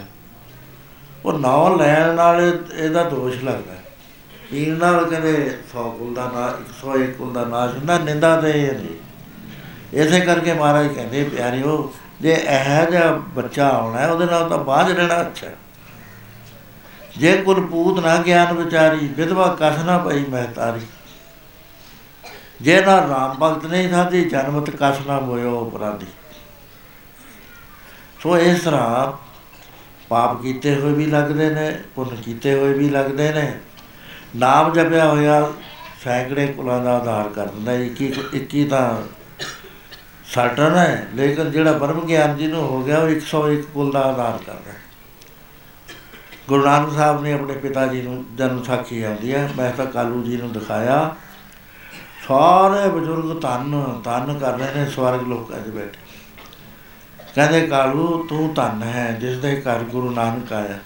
ਉਹ 1.25 1.39
ਨਾਂ 1.39 1.77
ਲੈਣ 1.77 2.15
ਨਾਲ 2.15 2.41
ਇਹ- 2.43 2.75
ਇਹਦਾ 2.75 3.03
ਦੋਸ਼ 3.05 3.45
ਲੱਗਦਾ। 3.45 3.75
ਪੀਣ 4.51 4.79
ਨਾਲ 4.79 5.07
ਕਹਿੰਦੇ 5.07 5.59
100 5.73 5.91
ਕੁਲ 5.91 6.15
ਦਾ 6.15 6.31
ਨਾ 6.35 6.49
101 6.49 7.13
ਕੁਲ 7.19 7.33
ਦਾ 7.33 7.45
ਨਾਸ਼ 7.45 7.75
ਹੁੰਦਾ 7.75 7.99
ਨਿੰਦਾ 7.99 8.41
ਤੇ 8.41 8.51
ਇਹ 8.51 8.73
ਨਹੀਂ। 8.73 8.97
ਇਸੇ 9.93 10.21
ਕਰਕੇ 10.21 10.53
ਮਹਾਰਾਜ 10.53 10.89
ਕਹਿੰਦੇ 10.89 11.25
ਪਿਆਰਿਓ 11.25 11.95
ਜੇ 12.21 12.33
ਇਹ 12.33 12.91
ਜਿਹਾ 12.91 13.13
ਬੱਚਾ 13.13 13.69
ਆਉਣਾ 13.69 13.99
ਹੈ, 13.99 14.11
ਉਹਦੇ 14.11 14.27
ਨਾਲ 14.27 14.49
ਤਾਂ 14.49 14.59
ਬਾਝ 14.59 14.93
ਰਹਿਣਾ 14.93 15.21
ਅੱਛਾ 15.21 15.47
ਹੈ। 15.47 15.57
ਜੇ 17.19 17.37
ਕੁਲਪੂਤ 17.37 18.05
ਨਾ 18.05 18.17
ਗਿਆਨ 18.17 18.53
ਵਿਚਾਰੀ 18.53 19.07
ਵਿਧਵਾ 19.07 19.57
ਕਸ 19.61 19.85
ਨਾ 19.85 19.99
ਪਈ 19.99 20.25
ਮਹਤਾਰੀ। 20.25 20.81
ਜੇ 22.63 22.81
ਨਾ 22.81 22.97
ਰਾਮ 23.09 23.37
ਭਗਤ 23.43 23.65
ਨਹੀਂ 23.67 23.89
ਸਾਧੀ 23.91 24.25
ਜਨਮਤ 24.25 24.71
ਕਸ 24.71 25.07
ਨਾ 25.07 25.19
ਹੋਇਓ 25.19 25.69
ਅਪਰਾਧੀ। 25.69 26.07
ਸੋ 28.23 28.37
ਇਸ 28.39 28.61
ਤਰ੍ਹਾਂ 28.61 29.13
ਪਾਪ 30.09 30.41
ਕੀਤੇ 30.43 30.75
ਹੋਏ 30.75 30.93
ਵੀ 30.93 31.07
ਲੱਗਦੇ 31.07 31.49
ਨੇ, 31.51 31.71
ਪੁੰਨ 31.95 32.17
ਕੀਤੇ 32.17 32.55
ਹੋਏ 32.55 32.73
ਵੀ 32.73 32.89
ਲੱਗਦੇ 32.89 33.33
ਨੇ। 33.33 33.53
ਨਾਮ 34.37 34.73
ਜਪਿਆ 34.73 35.07
ਹੋਇਆ 35.07 35.53
ਸੈਂਕੜੇ 36.05 36.47
ਕੁਲਾਂ 36.47 36.83
ਦਾ 36.85 36.97
ਆਧਾਰ 36.97 37.29
ਕਰ 37.29 37.47
ਦਿੰਦਾ, 37.47 37.73
ਇੱਕੀ 37.73 38.13
ਇੱਕੀ 38.35 38.65
ਤਾਂ 38.65 39.03
ਸਾਟਨ 40.27 40.77
ਹੈ, 40.77 41.07
ਲੇਕਿਨ 41.15 41.51
ਜਿਹੜਾ 41.51 41.73
ਬ੍ਰਹਮ 41.73 42.07
ਗਿਆਨ 42.07 42.37
ਜਿਹਨੂੰ 42.37 42.63
ਹੋ 42.63 42.83
ਗਿਆ 42.83 42.99
ਉਹ 42.99 43.09
101 43.09 43.63
ਕੁਲ 43.75 43.91
ਦਾ 43.93 44.01
ਆਧਾਰ 44.03 44.39
ਕਰਦਾ 44.47 44.73
ਗੁਰੂ 46.49 46.65
ਨਾਨਕ 46.65 46.93
ਸਾਹਿਬ 46.93 47.23
ਨੇ 47.23 47.33
ਆਪਣੇ 47.33 47.55
ਪਿਤਾ 47.57 47.87
ਜੀ 47.87 48.01
ਨੂੰ 48.03 48.25
ਜਨਮ 48.37 48.63
ਸਾਖੀ 48.63 49.03
ਆਉਂਦੀ 49.03 49.33
ਹੈ, 49.35 49.49
ਮੈਂ 49.57 49.71
ਤਾਂ 49.73 49.87
ਕਾਲੂ 49.87 50.23
ਜੀ 50.23 50.37
ਨੂੰ 50.37 50.53
ਦਿਖਾਇਆ। 50.53 51.15
ਸਾਰੇ 52.29 52.89
ਬਜ਼ੁਰਗ 52.89 53.41
ਧੰਨ 53.41 54.01
ਧੰਨ 54.05 54.39
ਕਰ 54.39 54.59
ਰਹੇ 54.59 54.75
ਨੇ 54.75 54.91
ਸਵਰਗ 54.91 55.23
ਲੋਕਾਂ 55.23 55.61
'ਚ 55.61 55.69
ਬੈਠੇ। 55.69 55.99
ਕਹਿੰਦੇ, 57.35 57.67
ਕਾਲੂ, 57.67 58.27
ਤੂੰ 58.29 58.55
ਧੰਨ 58.55 58.83
ਹੈ, 58.83 59.13
ਜਿਸ 59.21 59.39
ਦੇ 59.39 59.61
ਘਰ 59.61 59.79
ਗੁਰੂ 59.79 60.11
ਨਾਨਕ 60.11 60.53
ਆਇਆ। 60.53 60.79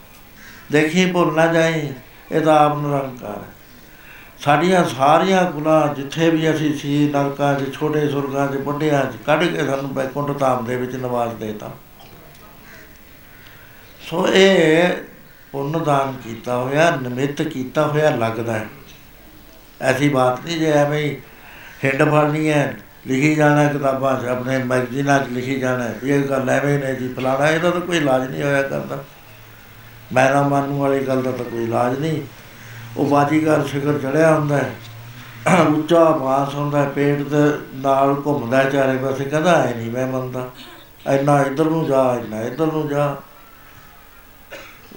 ਦੇਖੀ, 0.72 1.12
ਭੁੱਲ 1.12 1.32
ਨਾ 1.34 1.46
ਜਾਈ, 1.46 1.92
ਇਹ 2.32 2.40
ਤਾਂ 2.40 2.56
ਆਪ 2.56 2.78
ਨਿਰੰਕਾਰ 2.78 3.38
ਹੈ। 3.38 3.54
ਸਾਡੀਆਂ 4.38 4.84
ਸਾਰੀਆਂ 4.84 5.50
ਗੁਨਾਹ 5.50 5.94
ਜਿੱਥੇ 5.94 6.30
ਵੀ 6.30 6.50
ਅਸੀਂ 6.50 6.74
ਸੀ, 6.74 7.08
ਨਰਕਾਂ 7.08 7.54
'ਚ, 7.54 7.74
ਛੋਟੇ 7.74 8.08
ਸੁਰਗਾਂ 8.08 8.46
'ਚ 8.48 8.56
ਵੱਡਿਆਂ 8.56 9.04
'ਚ, 9.04 9.16
ਕੱਢ 9.26 9.44
ਕੇ 9.44 9.66
ਸਾਨੂੰ 9.66 9.94
ਬੈਕੁੰਠ 9.94 10.38
ਧਾਮ 10.38 10.64
ਦੇ 10.64 10.76
ਵਿੱਚ 10.76 10.96
ਨਿਵਾਸ 10.96 11.32
ਦੇਤਾ। 11.32 11.70
ਸੋ 14.00 14.28
ਇਹ 14.28 14.88
ਪੁੰਨ 15.52 15.84
ਦਾਨ 15.84 16.12
ਕੀਤਾ 16.24 16.56
ਹੋਇਆ, 16.56 16.90
ਨਿਮਿਤ 16.96 17.42
ਕੀਤਾ 17.42 17.86
ਹੋਇਆ 17.86 18.10
ਲੱਗਦਾ 18.10 18.52
ਹੈ। 18.52 18.66
ਐਸੀ 19.82 20.09
ਬਾਤ 20.09 20.44
ਨਹੀਂ 20.44 20.59
ਜੇ 20.59 20.70
ਐਵੇਂ 20.73 21.01
ਹੀ 21.01 21.16
ਹਿੰਡ 21.85 22.03
ਫੜਨੀ 22.11 22.51
ਹੈ 22.51 22.77
ਲਿਖੀ 23.07 23.35
ਜਾਣਾ 23.35 23.65
ਕਿਤਾਬਾਂ 23.65 24.20
'ਚ 24.20 24.24
ਆਪਣੇ 24.24 24.59
ਮੈਗਜ਼ੀਨਾਂ 24.65 25.19
'ਚ 25.20 25.28
ਲਿਖੀ 25.28 25.59
ਜਾਣਾ 25.61 25.89
ਵੀ 26.03 26.11
ਇਹ 26.11 26.23
ਗੱਲ 26.23 26.51
ਐਵੇਂ 26.51 26.78
ਨੇ 26.78 26.94
ਜੀ 26.94 27.12
ਫਲਾਣਾ 27.15 27.51
ਇਹਦਾ 27.51 27.70
ਤਾਂ 27.70 27.81
ਕੋਈ 27.81 27.97
ਇਲਾਜ 27.97 28.31
ਨਹੀਂ 28.31 28.43
ਹੋਇਆ 28.43 28.62
ਕਰਦਾ। 28.62 28.98
ਮੈਂ 30.12 30.31
ਨਾ 30.35 30.43
ਮੰਨਣ 30.43 30.73
ਵਾਲੀ 30.73 31.07
ਗੱਲ 31.07 31.23
ਦਾ 31.23 31.31
ਤਾਂ 31.31 31.44
ਕੋਈ 31.44 31.65
ਇਲਾਜ 31.65 31.98
ਨਹੀਂ। 31.98 32.23
ਉਹ 32.97 33.07
ਬਾਜੀਗਰ 33.07 33.65
ਸ਼ਿਖਰ 33.66 33.98
ਚੜਿਆ 33.98 34.35
ਹੁੰਦਾ 34.35 34.57
ਹੈ 34.57 34.73
ਉੱਚਾ 35.61 36.05
ਬਾਸ 36.05 36.55
ਹੁੰਦਾ 36.55 36.78
ਹੈ, 36.78 36.89
ਪੇਟ 36.89 37.20
ਦੇ 37.23 37.43
ਨਾਲ 37.74 38.15
ਘੁੰਮਦਾ 38.27 38.57
ਹੈ 38.57 38.70
ਚਾਰੇ 38.70 38.97
ਪਾਸੇ 38.98 39.24
ਕਹਿੰਦਾ 39.24 39.53
ਐ 39.62 39.74
ਨਹੀਂ 39.74 39.90
ਮੈਂ 39.90 40.07
ਮੰਨਦਾ। 40.07 40.51
ਇੰਨਾ 41.12 41.40
ਇੱਧਰ 41.43 41.65
ਨੂੰ 41.65 41.86
ਜਾ 41.86 42.03
ਇੰਨਾ 42.24 42.40
ਇੱਧਰ 42.43 42.66
ਨੂੰ 42.66 42.89
ਜਾ। 42.89 43.05
ਉਹ 43.05 43.35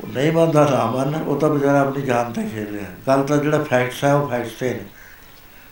ਨਹੀਂ 0.08 0.32
ਮੰਨਦਾ 0.32 0.72
ਰਾਮਨ 0.72 1.16
ਉਹ 1.16 1.40
ਤਾਂ 1.40 1.50
ਵਿਚਾਰਾ 1.50 1.82
ਆਪਣੀ 1.82 2.04
ਜਾਨ 2.04 2.34
ਤੇ 2.34 2.44
ਖੇਲ 2.44 2.76
ਰਿਹਾ। 2.76 2.90
ਗੱਲ 3.08 3.24
ਤਾਂ 3.24 3.38
ਜਿਹੜਾ 3.38 3.64
ਫੈਕਟਸ 3.64 4.04
ਹੈ 4.04 4.14
ਉਹ 4.14 4.30
ਫੈਕਟਸ 4.30 4.52
ਤੇ 4.52 4.74
ਨੇ। 4.74 4.80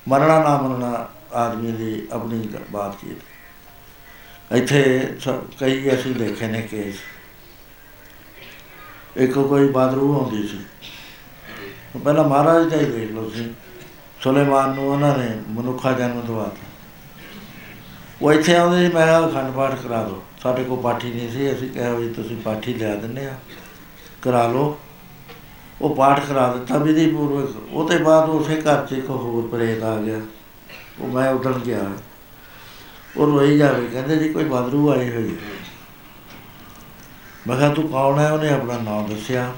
ਮੰਨਣਾ 0.08 0.44
ਨਾ 0.44 0.62
ਮੰਨਣਾ 0.62 1.08
ਆਦਮੀ 1.34 1.72
ਦੀ 1.72 2.08
ਆਪਣੀ 2.12 2.49
ਗ- 2.54 2.72
ਬਾਤਚੀਤ 2.72 3.18
ਇੱਥੇ 4.54 5.14
ਸ- 5.20 5.60
ਕਈ 5.60 5.94
ਅਸੀਂ 5.94 6.16
ਦੇਖੇ 6.16 6.48
ਨੇ 6.48 6.62
ਕੇਸ 6.62 6.95
ਇੱਕ 9.18 9.34
ਕੋਈ 9.34 9.70
ਬਾਦਰੂ 9.70 10.20
ਹੁੰਦੀ 10.20 10.48
ਸੀ। 10.48 10.60
ਉਹ 11.95 11.99
ਪਹਿਲਾਂ 11.99 12.24
ਮਹਾਰਾਜ 12.24 12.70
ਦਾ 12.70 12.78
ਹੀ 12.78 12.86
ਦੇਖ 12.86 13.12
ਲਓ 13.12 13.30
ਸੀ 13.30 13.54
ਸੁਲੇਮਾਨ 14.24 14.76
ਨੂੰ 14.76 14.90
ਉਹਨਾਂ 14.90 15.18
ਨੇ 15.18 15.41
ਮਨੁੱਖਾ 15.48 15.91
ਜਨਮ 15.91 16.22
ਦਵਾਤਾ 16.22 16.68
ਉਹ 18.22 18.34
ਇੱਥੇ 18.34 18.56
ਆਉਂਦੇ 18.56 18.88
ਸੀ, 18.88 18.94
ਮੈਂ 18.94 19.06
ਕਿਹਾ 19.06 19.30
ਅਖੰਡ 19.30 19.54
ਪਾਠ 19.54 19.76
ਕਰਾ 19.76 20.04
ਦਿਓ। 20.04 20.24
ਸਾਡੇ 20.44 20.64
ਕੋਲ 20.64 20.82
ਪਾਠੀ 20.82 21.14
ਨਹੀਂ 21.14 21.32
ਸੀ, 21.32 21.54
ਅਸੀਂ 21.54 21.70
ਕਿਹਾ 21.70 21.94
ਵੀ 21.94 22.10
ਤੁਸੀਂ 22.10 22.38
ਪਾਠੀ 22.38 22.74
ਲਿਆ 22.74 22.95
ਦਿੰਦੇ 22.95 23.26
ਆ। 23.26 23.34
ਕਰਾ 24.28 24.48
ਲਓ। 24.48 24.80
ਉਹ 25.82 25.95
ਪਾਠ 25.95 26.26
ਕਰਾ 26.26 26.54
ਦਿੱਤਾ 26.54 26.78
ਵਿਧੀ 26.78 27.12
ਪੂਰਵਕ 27.12 27.74
ਉਹਦੇ 27.74 27.98
ਬਾਅਦ 27.98 28.30
ਉਸੇ 28.30 28.62
ਘਰ 28.62 28.86
'ਚ 28.86 28.91
ਇੱਕ 28.91 29.10
ਹੋਰ 29.10 29.48
ਪ੍ਰੇਤ 29.48 29.84
ਆ 29.84 29.99
ਗਿਆ। 29.99 30.22
ਉਹ 30.99 31.08
ਮੈਂ 31.08 31.32
ਉਦਣ 31.32 31.52
ਗਿਆ। 31.52 31.80
ਉਹ 33.18 33.28
ਰੋਈ 33.28 33.58
ਜਾਵੇ 33.58 33.88
ਕਹਿੰਦੇ 33.88 34.18
ਜੀ 34.18 34.30
ਕੋਈ 34.30 34.44
ਬਾਦਰੂ 34.44 34.91
ਆਏ 34.91 35.10
ਹੋਈ 35.16 35.30
ਹੈ। 35.30 35.52
ਮੈਂ 37.48 37.58
ਕਿਹਾ 37.58 37.74
ਤੂੰ 37.74 37.90
ਕੌਣ 37.90 38.20
ਹੈ? 38.20 38.32
ਉਹਨੇ 38.32 38.49
ਆਪਣਾ 38.49 38.78
ਨਾਮ 38.78 39.08
ਦੱਸਿਆ। 39.08 39.54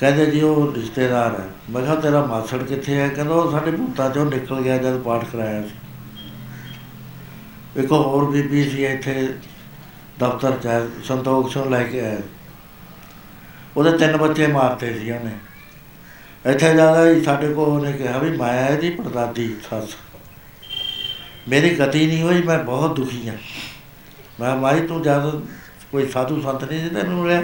ਕਹਿੰਦੇ 0.00 0.26
ਜੀ 0.26 0.42
ਉਹ 0.42 0.72
ਰਿਸ਼ਤੇਦਾਰ 0.72 1.40
ਹੈ। 1.40 1.48
ਮੈਂ 1.70 1.82
ਕਿਹਾ 1.82 1.94
ਤੇਰਾ 1.94 2.26
ਮਾਸੜ 2.26 2.62
ਕਿੱਥੇ 2.62 3.00
ਹੈ? 3.00 3.08
ਕਹਿੰਦਾ 3.08 3.34
ਉਹ 3.34 3.50
ਸਾਡੇ 3.50 3.70
ਭੂਤਾਂ 3.70 4.10
ਚੋਂ 4.10 4.26
ਨਿਕਲ 4.26 4.60
ਗਿਆ 4.60 4.78
ਜਦ 4.78 5.00
ਪਾਠ 5.00 5.24
ਕਰਾਇਆ 5.24 5.62
ਸੀ। 5.62 5.74
ਇੱਕ 7.76 7.92
ਹੋਰ 7.92 8.30
ਬੀਬੀ 8.30 8.70
ਸੀ 8.70 8.84
ਇੱਥੇ 8.84 9.34
ਦਫ਼ਤਰ 10.18 10.52
ਚ 10.62 10.66
ਹੈ, 10.66 10.86
ਸੰਤੋਖ 11.04 11.52
ਚੋਂ 11.52 11.66
ਲੈ 11.66 11.82
ਕੇ 11.82 12.00
ਆਇਆ 12.00 12.20
ਉਹਦੇ 13.76 13.98
ਤਿੰਨ 13.98 14.16
ਬੱਚੇ 14.16 14.46
ਮਾਰਤੇ 14.46 14.98
ਸੀ 14.98 15.10
ਉਹਨੇ। 15.10 15.30
ਇੱਥੇ 16.50 16.72
ਜ਼ਿਆਦਾ 16.72 17.08
ਹੀ 17.08 17.24
ਸਾਡੇ 17.24 17.54
ਕੋਲ 17.54 17.68
ਉਹਨੇ 17.68 17.92
ਕਿਹਾ 17.92 18.18
ਵੀ 18.18 18.36
ਮੈਂ 18.36 18.68
ਇਹਦੀ 18.68 18.90
ਪੜਦਾਦੀ 18.90 19.56
ਸੱਸ। 19.70 19.88
ਮੇਰੀ 21.48 21.78
ਗਤੀ 21.78 22.06
ਨਹੀਂ 22.06 22.22
ਹੋਈ, 22.22 22.42
ਮੈਂ 22.42 22.58
ਬਹੁਤ 22.58 22.96
ਦੁਖੀ 22.96 23.28
ਹਾਂ। 23.28 23.36
ਮੈਂ 24.40 24.56
ਮਾਈ, 24.56 24.86
ਤੂੰ 24.86 25.02
ਜਦ 25.02 25.40
ਕੋਈ 25.92 26.08
ਸਾਧੂ 26.08 26.40
ਸੰਤ 26.40 26.64
ਨਹੀਂ 26.64 26.80
ਸੀ 26.80 26.94
ਤੈਨੂੰ 26.94 27.22
ਮਿਲਿਆ। 27.22 27.42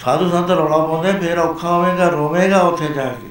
ਸਾਧੂ 0.00 0.30
ਸੰਤ 0.30 0.50
ਰੌਲਾ 0.50 0.86
ਪਾਉਂਦੇ, 0.86 1.12
ਫੇਰ 1.12 1.38
ਔਖਾ 1.38 1.76
ਹੋਵੇਗਾ, 1.76 2.08
ਰੋਵੇਗਾ 2.08 2.60
ਉੱਥੇ 2.60 2.88
ਜਾ 2.88 3.04
ਕੇ। 3.04 3.28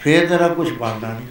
ਫੇਰ 0.00 0.28
ਤੇਰਾ 0.28 0.48
ਕੁਝ 0.48 0.72
ਬਣਦਾ 0.72 1.08
ਨਹੀਂ। 1.08 1.28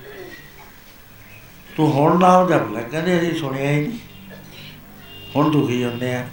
ਤੂੰ 1.77 1.91
ਹੁਣ 1.91 2.19
ਨਾਮ 2.19 2.47
ਜਪ 2.47 2.71
ਲੈ, 2.71 2.81
ਕਹਿੰਦੇ 2.81 3.17
ਅਸੀਂ 3.17 3.35
ਸੁਣਿਆ 3.35 3.71
ਹੀ 3.71 3.87
ਨਹੀਂ। 3.87 3.99
ਹੁਣ 5.35 5.51
ਦੁਖੀ 5.51 5.85
ਹੁੰਦੇ 5.85 6.15
ਆ। 6.15 6.27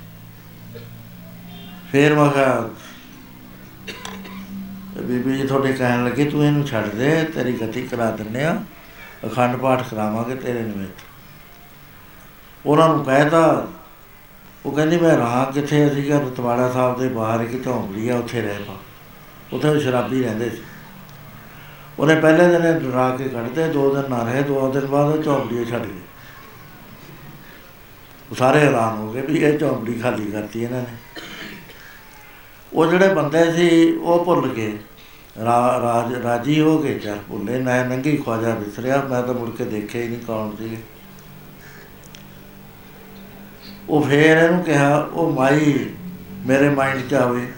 ਫੇਰ 1.93 2.15
ਮੈਂ 2.15 2.31
ਕਿਹਾ 2.31 2.71
ਬੀਬੀ 5.01 5.37
ਜੀ, 5.37 5.47
ਤੁਹਾਡੇ 5.47 5.73
ਕਹਿਣ 5.73 6.05
ਲੱਗੇ, 6.05 6.25
ਤੂੰ 6.25 6.45
ਇਹਨੂੰ 6.45 6.67
ਛੱਡ 6.67 6.87
ਦੇ, 6.87 7.25
ਤੇਰੀ 7.25 7.53
ਗਤੀ 7.53 7.83
ਕਰਾ 7.83 8.11
ਦਿੰਨੇ 8.11 8.45
ਆ 8.45 8.63
ਅਖੰਡ 9.27 9.57
ਪਾਠ 9.57 9.83
ਕਰਾਵਾਂਗੇ 9.91 10.35
ਤੇਰੇ 10.35 10.63
ਨਿਮਿਤ। 10.63 11.03
ਉਹਨਾਂ 12.67 12.89
ਨੂੰ 12.89 13.05
ਕਹਿਤਾ 13.05 13.67
ਉਹ 14.67 14.73
ਕਹਿੰਦੀ, 14.73 14.97
ਮੈਂ 14.97 15.17
ਰਹਾ 15.17 15.45
ਕਿੱਥੇ? 15.45 15.87
ਅਸੀਂ 15.87 16.13
ਘਰ 16.13 16.31
ਤਵਾੜਾ 16.37 16.73
ਸਾਹਿਬ 16.73 16.99
ਦੇ 16.99 17.09
ਬਾਹਰ 17.09 17.41
ਇੱਕ 17.41 17.65
ਝੌਂਪੜੀ 17.65 18.09
ਆ, 18.09 18.17
ਉੱਥੇ 18.17 18.43
ਰਹਿ 18.43 18.63
ਪਾ। 18.63 18.77
ਉੱਥੇ 19.53 19.69
ਉਹ 19.69 19.81
ਸ਼ਰਾਬੀ 19.81 20.23
ਰਹਿੰਦੇ 20.23 20.51
ਸੀ। 20.51 20.63
ਉਹਨੇ 21.99 22.15
ਪਹਿਲੇ 22.15 22.49
ਦਿਨ 22.49 22.91
ਡਰਾ 22.91 23.17
ਕੇ 23.17 23.29
ਕੱਢਦੇ 23.29 23.69
ਦੋ 23.69 23.95
ਦਿਨ 23.95 24.11
ਨਾ 24.11 24.23
ਰਹੇ, 24.23 24.43
ਦੋ 24.43 24.73
ਦਿਨ 24.73 24.87
ਬਾਅਦ 24.87 25.17
ਉਹ 25.17 25.23
ਝੌਂਪੜੀ 25.23 25.65
ਛੱਡ 25.65 25.83
ਗਏ। 25.83 26.01
ਉਹ 28.31 28.35
ਸਾਰੇ 28.35 28.61
ਹੈਰਾਨ 28.61 28.99
ਹੋ 28.99 29.13
ਗਏ 29.13 29.21
ਵੀ 29.21 29.39
ਇਹ 29.39 29.59
ਝੌਂਪੜੀ 29.59 29.95
ਖਾਲੀ 29.95 30.31
ਕਰਤੀ 30.31 30.63
ਇਹਨਾਂ 30.63 30.83
ਨੇ। 30.83 31.21
ਉਹ 32.75 32.87
ਜਿਹੜੇ 32.87 33.15
ਬੰਦੇ 33.15 33.53
ਸੀ 33.53 33.97
ਉਹ 33.97 34.25
ਭੁੱਲ 34.25 34.49
ਗਏ। 34.49 34.79
ਰਾ- 35.45 35.83
ਰਾਜ 35.83 36.15
ਰਾਜੀ 36.15 36.61
ਹੋ 36.61 36.79
ਗਏ। 36.79 36.99
ਚਲ 36.99 37.19
ਭੁੱਲੇ 37.29 37.61
ਮੈਂ 37.61 37.85
ਨੰਗੀ 37.85 38.17
ਖਵਾਜਾ 38.17 38.55
ਵਿਸਰਿਆ। 38.55 39.03
ਮੈਂ 39.11 39.23
ਤਾਂ 39.23 39.35
ਮੁੜ 39.35 39.51
ਕੇ 39.51 39.65
ਦੇਖਿਆ 39.65 40.03
ਹੀ 40.03 40.09
ਨਹੀਂ 40.09 40.21
ਕੌਣ 40.21 40.57
ਸੀਗੇ। 40.57 40.77
ਉਹ 43.89 44.03
ਫੇਰ 44.03 44.37
ਇਹਨੂੰ 44.37 44.65
ਕਿਹਾ 44.65 44.99
ਉਹ 44.99 45.33
ਮਾਈ 45.33 45.91
ਮੇਰੇ 46.47 46.69
ਮਾਈਂਡ 46.69 47.09
'ਚ 47.11 47.15
ਆਵੇ। 47.15 47.53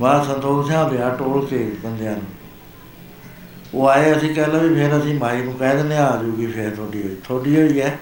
ਬਾਹਰ 0.00 0.24
ਸੰਤੋਖ 0.24 0.66
ਸਿੰਘ 0.66 0.90
ਲਿਆ 0.90 1.10
ਟੋਲ 1.10 1.46
ਕੇ 1.46 1.72
ਬੰਦਿਆਂ 1.84 2.12
ਨੂੰ। 2.12 2.26
ਉਹ 3.74 3.88
ਆਏ 3.88 4.16
ਅਸੀਂ 4.16 4.34
ਕਹਿ 4.34 4.46
ਲਓ 4.46 4.60
ਵੀ 4.60 4.74
ਫਿਰ 4.74 4.98
ਅਸੀਂ 4.98 5.14
ਮਾਈ 5.14 5.42
ਨੂੰ 5.42 5.54
ਕਹਿ 5.54 5.76
ਦਿੰਦੇ 5.76 5.96
ਹਾਂ, 5.96 6.10
ਆ 6.10 6.22
ਜੂਗੀ 6.22 6.46
ਫਿਰ 6.46 6.70
ਤੁਹਾਡੀ 6.70 7.02
ਹੋਈ। 7.02 7.16
ਤੁਹਾਡੀ 7.28 7.62
ਹੋਈ 7.62 7.80
ਹੈ। 7.80 7.98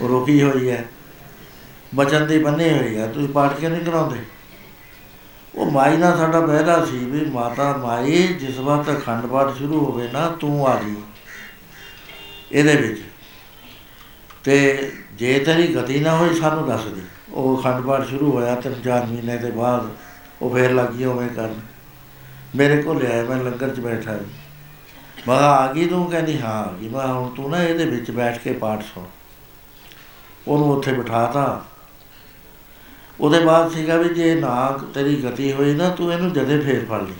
ਉਹ 0.00 0.08
ਰੁਕੀ 0.08 0.42
ਹੋਈ 0.42 0.70
ਹੈ। 0.70 0.84
ਬਚਨ 1.94 2.26
ਦੀ 2.26 2.38
ਬੰਨੀ 2.38 2.70
ਹੋਈ 2.78 2.96
ਹੈ। 2.96 3.06
ਤੁਸੀਂ 3.06 3.28
ਪਾਠ 3.28 3.54
ਕਿਉਂ 3.54 3.70
ਨਹੀਂ 3.70 3.84
ਕਰਾਉਂਦੇ? 3.84 4.33
ਉਹ 5.56 5.70
ਮਾਈ 5.70 5.96
ਨਾਲ 5.96 6.18
ਸਾਡਾ 6.18 6.40
ਵਾਅਦਾ 6.40 6.84
ਸੀ 6.84 6.98
ਵੀ 6.98 7.30
ਮਾਤਾ 7.30 7.76
ਮਾਈ 7.76 8.26
ਜਿਸ 8.26 8.58
ਵਕਤ 8.58 8.98
ਅਖੰਡ 8.98 9.26
ਪਾਠ 9.26 9.56
ਸ਼ੁਰੂ 9.56 9.84
ਹੋਵੇ 9.84 10.08
ਨਾ 10.12 10.28
ਤੂੰ 10.28 10.68
ਆ 10.68 10.80
ਜੀ। 10.80 10.96
ਇਹਦੇ 12.52 12.76
ਵਿੱਚ। 12.76 13.02
ਤੇ 14.44 14.92
ਜੇ 15.12 15.38
ਤੇਰੀ 15.38 15.74
ਗਤੀ 15.74 16.00
ਨਾ 16.00 16.16
ਹੋਈ 16.16 16.34
ਸਾਨੂੰ 16.34 16.68
ਦੱਸ 16.68 16.84
ਦੇ। 16.84 17.00
ਉਹ 17.30 17.60
ਅਖੰਡ 17.60 17.84
ਪਾਠ 17.84 18.06
ਸ਼ੁਰੂ 18.08 18.32
ਹੋਇਆ 18.32 18.54
ਤਿੰਨ 18.54 18.82
ਚਾਰ 18.82 19.06
ਮਹੀਨੇ 19.06 19.36
ਦੇ 19.36 19.50
ਬਾਅਦ 19.50 19.90
ਉਹ 20.42 20.54
ਫੇਰ 20.54 20.72
ਲੱਗੀ 20.72 21.04
ਉਵੇਂ 21.04 21.28
ਕਰਨ। 21.28 21.60
ਮੇਰੇ 22.56 22.82
ਕੋਲ 22.82 23.06
ਆਇਆ 23.06 23.24
ਮੈਂ 23.24 23.36
ਲੰਗਰ 23.36 23.74
'ਚ 23.74 23.80
ਬੈਠਾ 23.80 24.18
ਸੀ। 24.18 24.24
ਮੈਂ 25.28 25.38
ਕਿਹਾ, 25.38 25.50
ਆ 25.50 25.72
ਗਈ 25.72 25.86
ਤੂੰ? 25.86 26.10
ਕਹਿੰਦੀ 26.10 26.40
ਹਾਂ 26.40 26.52
ਆ 26.52 26.72
ਗਈ। 26.80 26.88
ਮੈਂ 26.88 27.00
ਕਿਹਾ, 27.00 27.12
ਹੁਣ 27.12 27.34
ਤੂੰ 27.34 27.50
ਨਾ 27.50 27.62
ਇਹਦੇ 27.62 27.84
ਵਿੱਚ 27.84 28.10
ਬੈਠ 28.10 28.38
ਕੇ 28.38 28.52
ਪਾਠ 28.52 28.82
ਸੁਣ। 28.82 29.04
ਉਹਨੂੰ 30.48 30.70
ਉੱਥੇ 30.70 30.92
ਬਿਠਾਤਾ। 30.92 31.64
ਉਹਦੇ 33.20 33.40
ਬਾਅਦ 33.40 33.72
ਸੀਗਾ 33.72 33.96
ਵੀ 33.96 34.08
ਜੇ 34.08 34.34
ਨਾ 34.34 34.80
ਤੇਰੀ 34.94 35.22
ਗਤੀ 35.22 35.52
ਹੋਈ 35.52 35.74
ਨਾ 35.74 35.88
ਤੂੰ 35.88 36.12
ਇਹਨੂੰ 36.12 36.32
ਜਦੇ 36.32 36.58
ਫੇਰ 36.60 36.84
ਫੜ 36.84 37.02
ਲਈ। 37.02 37.14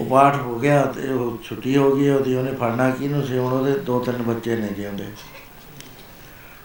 ਉਹ 0.00 0.06
ਪਾਠ 0.06 0.36
ਹੋ 0.36 0.58
ਗਿਆ 0.58 0.82
ਤੇ 0.84 1.08
ਉਹ 1.08 1.38
ਛੁੱਟੀ 1.44 1.76
ਹੋ 1.76 1.96
ਗਈ, 1.96 2.08
ਉਹਦੀ 2.08 2.34
ਉਹਨੇ 2.34 2.52
ਫੜਨਾ 2.52 2.90
ਕਿਹਨੂੰ 2.90 3.26
ਸੀ? 3.26 3.38
ਹੁਣ 3.38 3.52
ਉਹਦੇ 3.52 3.78
ਦੋ 3.78 3.98
ਤਿੰਨ 4.00 4.22
ਬੱਚੇ 4.22 4.56
ਨੇ 4.56 4.68
ਜਿਉਂਦੇ 4.68 5.04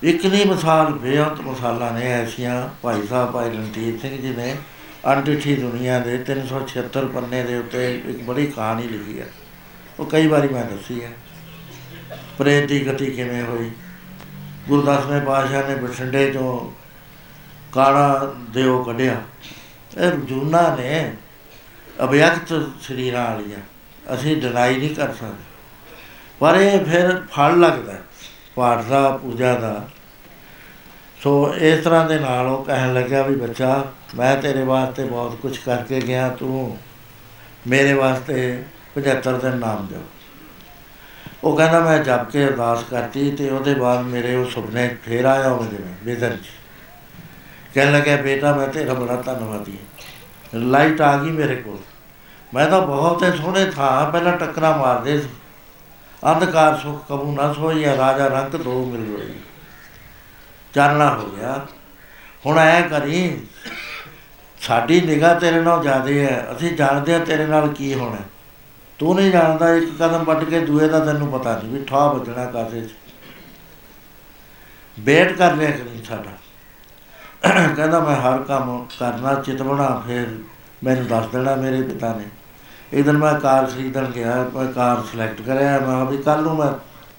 ਇੱਕ 0.04 0.26
ਨਹੀਂ 0.26 0.46
ਮਿਸਾਲ, 0.46 0.92
ਬੇਅੰਤ 0.94 1.42
ਮਿਸਾਲਾਂ 1.42 1.92
ਨੇ 1.94 2.12
ਐਸੀਆਂ, 2.12 2.70
ਭਾਈ 2.82 3.08
ਸਾਹਿਬ, 3.08 3.32
ਭਾਈ 3.32 3.50
ਰਣਜੀਤ 3.50 4.02
ਸਿੰਘ 4.02 4.18
ਜੀ 4.22 4.30
ਨੇ 4.30 4.56
ਅਣਡਿੱਠੀ 5.14 5.56
ਦੁਨੀਆ 5.56 6.00
ਦੇ 6.00 6.18
376 6.28 7.08
ਪੰਨੇ 7.08 7.44
ਦੇ 7.44 7.58
ਉੱਤੇ 7.58 7.96
ਇੱਕ 7.96 8.22
ਬੜੀ 8.24 8.46
ਕਹਾਣੀ 8.48 8.88
ਲਿਖੀ 8.88 9.20
ਹੈ 9.20 9.28
ਉਹ 10.00 10.06
ਕਈ 10.06 10.28
ਵਾਰੀ 10.28 10.48
ਮੈਂ 10.48 10.64
ਦੱਸੀ 10.64 11.04
ਹੈ 11.04 11.12
ਪ੍ਰੇਤ 12.38 12.68
ਦੀ 12.68 12.80
ਗਤੀ 12.88 13.06
ਕਿਵੇਂ 13.06 13.44
ਹੋਈ? 13.44 13.72
ਗੁਰਦਾਸਵੇਂ 14.68 15.22
ਪਾਤਸ਼ਾਹ 15.22 15.68
ਨੇ 15.70 15.76
ਬਠਿੰਡੇ 15.76 16.32
ਤੋਂ 16.32 16.83
ਕਾੜਾ 17.74 18.34
ਦਿਓ 18.50 18.84
ਕੱਢਿਆ। 18.84 19.22
ਇਹ 19.98 20.12
ਜੂਨਾ 20.12 20.76
ਨੇ 20.76 21.14
ਅਭਿਅਕਤ 22.04 22.54
ਸਰੀਰਾਂ 22.82 23.32
ਵਾਲੀਆਂ, 23.32 23.60
ਅਸੀਂ 24.14 24.36
ਡਿਨਾਈ 24.38 24.78
ਨਹੀਂ 24.78 24.96
ਕਰ 24.96 25.14
ਸਕਦੇ। 25.14 25.52
ਪਰ 26.40 26.56
ਇਹ 26.56 26.86
ਫਿਰ 26.86 27.22
ਫਲ 27.32 27.60
ਲੱਗਦਾ, 27.60 27.94
ਪਾਠ 28.56 28.86
ਦਾ, 28.86 29.10
ਪੂਜਾ 29.18 29.54
ਦਾ। 29.56 29.88
ਸੋ 31.24 31.54
ਇਸ 31.54 31.84
ਤਰ੍ਹਾਂ 31.84 32.06
ਦੇ 32.08 32.20
ਨਾਲ 32.20 32.48
ਉਹ 32.48 32.66
ਕਹਿਣ 32.66 32.94
ਲੱਗਾ 32.94 33.22
ਵੀ 33.22 33.36
ਬੱਚਾ, 33.36 33.86
ਮੈਂ 34.16 34.36
ਤੇਰੇ 34.38 34.64
ਵਾਸਤੇ 34.64 35.04
ਬਹੁਤ 35.04 35.36
ਕੁਝ 35.36 35.58
ਕਰਕੇ 35.58 36.02
ਗਿਆ, 36.02 36.30
ਤੂੰ 36.30 36.78
ਮੇਰੇ 37.68 37.94
ਵਾਸਤੇ 37.94 38.64
75 38.96 39.38
ਦਿਨ 39.38 39.58
ਨਾਮ 39.58 39.88
ਦਿਓ। 39.88 40.02
ਉਹ 41.44 41.58
ਕਹਿੰਦਾ, 41.58 41.80
ਮੈਂ 41.80 42.00
ਜਪ 42.04 42.30
ਕੇ 42.32 42.46
ਅਰਦਾਸ 42.46 42.84
ਕਰਤੀ 42.84 43.32
ਤੇ 43.32 43.50
ਉਹਦੇ 43.50 43.74
ਬਾਅਦ 43.74 44.06
ਮੇਰੇ 44.06 44.36
ਉਹ 44.36 44.46
ਸੁਪਨੇ 44.46 44.88
'ਚ 44.88 44.98
ਫੇਰ 45.06 45.26
ਆਇਆ 45.26 45.52
ਉਹ 45.52 45.66
ਜਿਵੇਂ 45.66 45.94
ਵਿਜ਼ਨ 46.04 46.38
'ਚ। 46.38 46.63
ਕਹਿਣ 47.74 47.92
ਲੱਗਾ 47.92 48.16
ਬੇਟਾ, 48.16 48.56
ਮੈਂ 48.56 48.68
ਤੇਰਾ 48.68 48.94
ਬੜਾ 48.94 49.16
ਧੰਨਵਾਦੀ 49.16 49.78
ਹਾਂ। 49.78 50.60
ਲਾਈਟ 50.60 51.02
ਆ 51.02 51.18
ਗਈ 51.18 51.32
ਮੇਰੇ 51.32 51.56
ਕੋਲ। 51.56 51.78
ਮੈਂ 52.54 52.70
ਤਾਂ 52.70 52.88
ਬਹੁਤ 52.88 53.24
ਹੀ 53.24 53.38
ਸੋਹਣੇ 53.38 53.72
ਥਾਂ, 53.72 54.12
ਪਹਿਲਾਂ 54.12 54.38
ਟੱਕਰਾਂ 54.38 54.78
ਮਾਰਦੇ 54.78 55.22
ਸੀ। 55.22 55.30
ਅੰਧਕਾਰ 56.32 56.78
ਸੁਖ 56.78 57.08
ਕਬੂ 57.08 57.36
ਨਾ 57.36 57.54
ਸੋਈਆ 57.54 57.98
ਰਾਜਾ 57.98 58.28
ਰੰਗ 58.28 58.52
ਦੋ 58.52 58.86
ਮਿਲ 58.86 59.18
ਰਹੀ 59.18 59.34
ਚਾਨਣਾ 60.74 61.16
ਹੋ 61.16 61.32
ਗਿਆ। 61.32 61.68
ਹੁਣ 62.46 62.58
ਐ 62.58 62.82
ਕਰੀ, 62.82 63.42
ਸਾਡੀ 64.62 65.02
ਨਿਗਾਹ 65.02 65.40
ਤੇਰੇ 65.40 65.62
ਨਾਲ 65.62 65.82
ਜ਼ਿਆਦੇ 65.82 66.26
ਹੈ। 66.26 66.48
ਅਸੀਂ 66.58 66.72
ਜਾਣਦੇ 66.72 67.16
ਆ 67.16 67.20
ਤੇਰੇ 67.20 67.46
ਨਾਲ 67.46 67.68
ਕੀ 67.68 67.94
ਹੋਣਾ। 67.94 68.18
ਤੂੰ 69.00 69.16
ਨਹੀਂ 69.16 69.32
ਜਾਣਦਾ, 69.32 69.74
ਇੱਕ 69.74 69.98
ਕਦਮ 70.00 70.24
ਵੱਟ 70.24 70.44
ਕੇ 70.44 70.60
ਦੂਏ 70.60 70.88
ਦਾ 70.88 71.00
ਤੈਨੂੰ 71.00 71.40
ਪਤਾ 71.40 71.60
ਨਹੀਂ 71.60 71.74
ਵੀ 71.74 71.86
ਠਾ 71.86 72.14
ਵੱਜਣਾ 72.14 72.46
ਕਾਸੇ 72.46 72.82
'ਚ। 72.82 72.90
ਵੇਟ 75.00 75.32
ਕਰ 75.38 75.54
ਲਿਆ 75.54 75.72
ਕਰੀ 75.72 76.04
ਸਾਡਾ। 76.04 76.43
ਕਹਿੰਦਾ 77.44 78.00
ਮੈਂ 78.00 78.16
ਹਰ 78.18 78.42
ਕੰਮ 78.42 78.86
ਕਰਨਾ 79.00 79.34
ਚਿਤਵਣਾ 79.36 79.88
ਫਿਰ 80.08 80.28
ਮੈਨੂੰ 80.84 81.08
ਦੱਸ 81.08 81.28
ਦੇਣਾ 81.28 81.56
ਮੇਰੇ 81.56 81.82
ਪਿਤਾ 81.82 82.14
ਨੇ। 82.14 82.26
ਇੱਕ 82.94 83.06
ਦਿਨ 83.06 83.18
ਮੈਂ 83.18 83.34
ਕਾਰ 83.40 83.66
ਖਰੀਦਣ 83.66 84.06
ਗਿਆ, 84.06 84.36
ਮੈਂ 84.56 84.66
ਕਾਰ 84.74 85.02
ਸਿਲੈਕਟ 85.12 85.42
ਕਰਿਆ, 85.42 85.72
ਮੈਂ 85.72 85.80
ਕਿਹਾ 85.80 86.04
ਵੀ 86.04 86.18
ਕੱਲ 86.18 86.42
ਨੂੰ 86.44 86.56
ਮੈਂ 86.56 86.72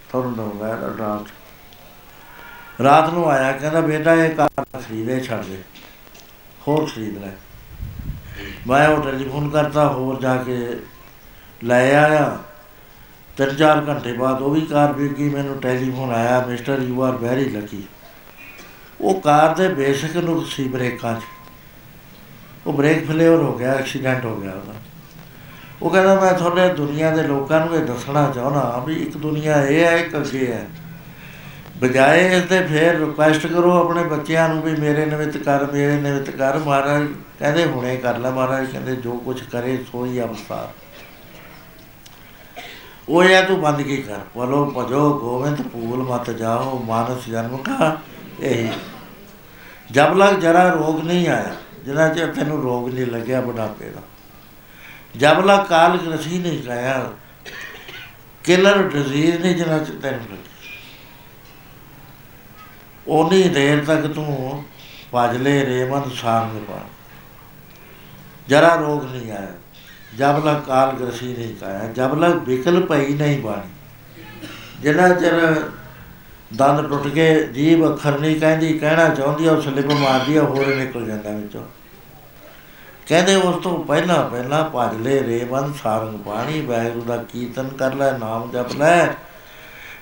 ਤੁਹਾਨੂੰ 0.09 0.35
ਦਊਂਗਾ 0.35 0.69
ਇਹਦਾ 0.69 0.89
ਡਰਾਫਟ 0.89 2.83
ਰਾਤ 2.83 3.13
ਨੂੰ 3.13 3.29
ਆਇਆ, 3.31 3.53
ਕਹਿੰਦਾ 3.53 3.81
ਬੇਟਾ 3.81 4.15
ਇਹ 4.15 4.35
ਕਾਰ 4.35 4.65
ਖਰੀਦੇ 4.75 5.21
ਛੱਡ 5.21 5.45
ਦੇ, 5.45 5.59
ਹੋਰ 6.69 6.87
ਖਰੀਦ 6.87 7.19
ਲੈ। 7.19 7.31
ਮੈਂ 8.67 8.89
ਉਹ 8.89 9.03
ਟੈਲੀਫੋਨ 9.03 9.49
ਕਰਤਾ, 9.51 9.87
ਹੋਰ 9.89 10.21
ਜਾ 10.21 10.37
ਕੇ 10.37 10.57
ਲੈ 11.65 11.95
ਆਇਆ। 11.97 12.37
ਤਿੰਨ 13.37 13.55
ਚਾਰ 13.57 13.85
ਘੰਟੇ 13.89 14.13
ਬਾਅਦ 14.13 14.43
ਉਹ 14.43 14.51
ਵੀ 14.51 14.61
ਕਾਰ 14.61 14.93
ਵਿਕ 14.93 15.13
ਗਈ 15.13 15.29
ਮੈਨੂੰ 15.29 15.59
ਟੈਲੀਫੋਨ 15.61 16.13
ਆਇਆ 16.13 16.41
mister 16.47 16.81
you 16.81 17.03
are 17.03 17.17
very 17.17 17.49
lucky 17.51 17.83
ਉਹ 19.01 19.21
ਕਾਰ 19.21 19.55
ਦੇ 19.55 19.69
ਬੇਸਿਕ 19.69 20.17
ਨੁਕਸ 20.17 20.51
ਸੀ 20.51 20.69
ਬ੍ਰੇਕਾਂ 20.69 21.21
'ਚ 21.21 21.23
ਉਹ 22.67 22.73
ਬ੍ਰੇਕ 22.73 23.07
ਫੇਲਿਅਰ 23.07 23.35
ਹੋ 23.35 23.59
ਗਿਆ 23.59 23.73
ਐਕਸੀਡੈਂਟ 23.73 24.25
ਹੋ 24.25 24.37
ਗਿਆ 24.37 24.51
ਉਹਦਾ। 24.51 24.73
ਉਹ 25.83 25.91
ਕਹਿੰਦਾ, 25.91 26.21
ਮੈਂ 26.21 26.33
ਤੁਹਾਡੇ 26.33 26.69
ਦੁਨੀਆ 26.69 27.11
ਦੇ 27.11 27.23
ਲੋਕਾਂ 27.23 27.67
ਨੂੰ 27.67 27.77
ਇਹ 27.77 27.81
ਦੱਸਣਾ 27.81 28.33
ਚਾਹੁੰਦਾ 28.35 28.83
ਵੀ 28.87 28.95
ਇੱਕ 28.95 29.17
ਦੁਨੀਆ 29.17 29.67
ਇਹ 29.67 29.85
ਹੈ, 29.85 29.97
ਇੱਕ 29.97 30.17
ਅੱਗੇ 30.17 30.53
ਹੈ। 30.53 30.67
ਬਜਾਏ 31.77 32.37
ਇਸ 32.37 32.43
ਦੇ 32.43 32.67
ਫੇਰ 32.67 32.99
ਰਿਕੁਐਸਟ 32.99 33.47
ਕਰੋ 33.47 33.81
ਆਪਣੇ 33.81 34.05
ਬੱਚਿਆਂ 34.05 34.49
ਨੂੰ 34.49 34.63
ਵੀ 34.63 34.77
ਮੇਰੇ 34.77 35.07
ਨਿਮਿਤ 35.07 35.37
ਕਰ, 35.37 35.73
ਮੇਰੇ 35.73 35.97
ਨਿਮਿਤ 35.97 36.31
ਕਰ। 36.31 36.59
ਮਹਾਰਾਜ 36.59 37.07
ਕਹਿੰਦੇ, 37.39 37.65
ਹੁਣੇ 37.65 37.97
ਕਰ 37.97 38.19
ਲੈ 38.19 38.31
ਮਹਾਰਾਜ। 38.31 38.67
ਕਹਿੰਦੇ, 38.67 38.97
ਜੋ 38.97 39.13
ਕੁਝ 39.13 39.41
ਕਰੇ 39.41 39.85
ਸੋਈ 39.93 40.21
ਅਵਸਥਾ। 40.21 40.73
ਉਹ 43.09 43.25
ਇਹ 43.25 43.43
ਤੂੰ 43.43 43.61
ਬੰਦ 43.61 43.83
ਕੀ 43.83 43.97
ਕਰ। 43.97 44.19
ਬੋਲੋ, 44.35 44.73
ਭਜੋ 44.79 45.19
ਗੋਵਿੰਦ 45.19 45.63
ਪੂਲ 45.63 46.03
ਮਤ 46.03 46.31
ਜਾਓ, 46.31 46.83
ਮਾਨਸ 46.87 47.31
ਜਨਮ 47.31 47.57
ਕਾ 47.57 47.97
ਇਹੀ 48.41 48.71
ਜਬ 49.93 50.17
ਲਗ 50.17 50.39
ਜਰਾ 50.41 50.69
ਰੋਗ 50.71 51.01
ਨਹੀਂ 51.01 51.29
ਆਇਆ, 51.29 51.55
ਜਿੰਨਾ 51.85 52.09
ਚਿਰ 52.09 52.33
ਤੈਨੂੰ 52.35 52.63
ਰੋਗ 52.63 52.89
ਨਹੀਂ 52.89 53.07
ਲੱਗਿਆ 53.07 53.41
ਬੁਢਾਪੇ 53.41 53.91
ਦਾ, 53.91 54.01
ਜਬ 55.17 55.45
ਲਗ 55.47 55.67
ਕਾਲ 55.67 55.97
ਗ੍ਰਸੀ 55.99 56.39
ਨਹੀਂ 56.39 56.69
ਆਇਆ 56.71 57.13
ਕਿਲਰ 58.45 58.83
ਡਿਜ਼ੀਜ਼ 58.85 59.37
ਨਹੀਂ 59.37 59.55
ਜਿੰਨਾ 59.57 59.79
ਚਿਰ 59.79 59.95
ਤੈਨੂੰ 60.03 60.27
ਲੱਗੀ 60.31 60.53
ਉਨੀ 63.09 63.43
ਦੇਰ 63.49 63.85
ਤੱਕ 63.85 64.07
ਤੂੰ 64.07 64.65
ਭਜਲੇ 65.15 65.65
ਰੇਮਨ 65.67 66.11
ਸਾਰ 66.21 66.61
ਪਾ 66.69 66.81
ਜਰਾ 68.49 68.75
ਰੋਗ 68.75 69.05
ਨਹੀਂ 69.05 69.31
ਆਇਆ, 69.33 69.55
ਜਬ 70.19 70.45
ਲਗ 70.47 70.61
ਕਾਲ 70.63 70.93
ਗ੍ਰਸੀ 70.97 71.27
ਨਹੀਂ 71.29 71.55
ਕਾਇਆ 71.57 71.93
ਜਬ 71.93 72.19
ਲਗ 72.19 72.43
ਵਿਕਲ 72.47 72.81
ਪਈ 72.87 73.15
ਨਹੀਂ 73.15 73.41
ਬਾਣੀ, 73.43 73.71
ਜਿੰਨਾ 74.81 75.09
ਚਿਰ 75.11 75.35
ਦੰਦ 76.57 76.89
ਟੁੱਟ 76.89 77.07
ਕੇ 77.07 77.47
ਜੀਭ 77.47 77.87
ਅੱਖਰ 77.87 78.19
ਨਹੀਂ 78.19 78.41
ਕਹਿੰਦੀ 78.41 78.79
ਕਹਿਣਾ 78.79 79.09
ਚਾਹੁੰਦੀ 79.09 79.47
ਆ 79.47 79.53
ਉਹ 79.53 79.63
ਸਲਿੱਪ 79.63 79.93
ਮਾਰਦੀ 79.93 80.37
ਆ 80.37 80.43
ਹੋਰ 80.43 80.67
ਨਿਕਲ 80.67 81.07
ਜਾਂਦਾ 81.07 81.31
ਵਿੱਚੋਂ। 81.31 81.63
ਕਹਿੰਦੇ 83.07 83.35
ਉਸ 83.35 83.63
ਤੋਂ 83.63 83.85
ਪਹਿਲਾਂ 83.85 84.31
ਪਹਿਲਾਂ 84.31 84.71
ਭਜ 84.75 85.01
ਲੈ 85.01 85.21
ਰੇਵਨ 85.23 85.73
ਸਾਰੰਗ 85.83 86.19
ਪਾਣੀ 86.19 86.61
ਵਾਹਿਗੁਰੂ 86.61 87.05
ਦਾ 87.05 87.17
ਕੀਰਤਨ 87.17 87.69
ਕਰ 87.69 87.95
ਲੈ 87.95 88.19
ਨਾਮ 88.19 88.51
ਜਪ 88.51 88.73
ਲੈ। 88.73 89.07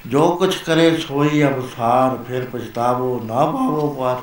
ਜੋ 0.07 0.37
ਕੁਛ 0.37 0.57
ਕਰੇ 0.57 0.97
ਸੋਈ 0.97 1.43
ਅਵਸਾਰ 1.43 2.25
ਫਿਰ 2.25 2.45
ਪਛਤਾਵੋ 2.45 3.21
ਨਾ 3.25 3.45
ਪਾਵੋ 3.47 3.97
ਪਾਰ। 3.99 4.17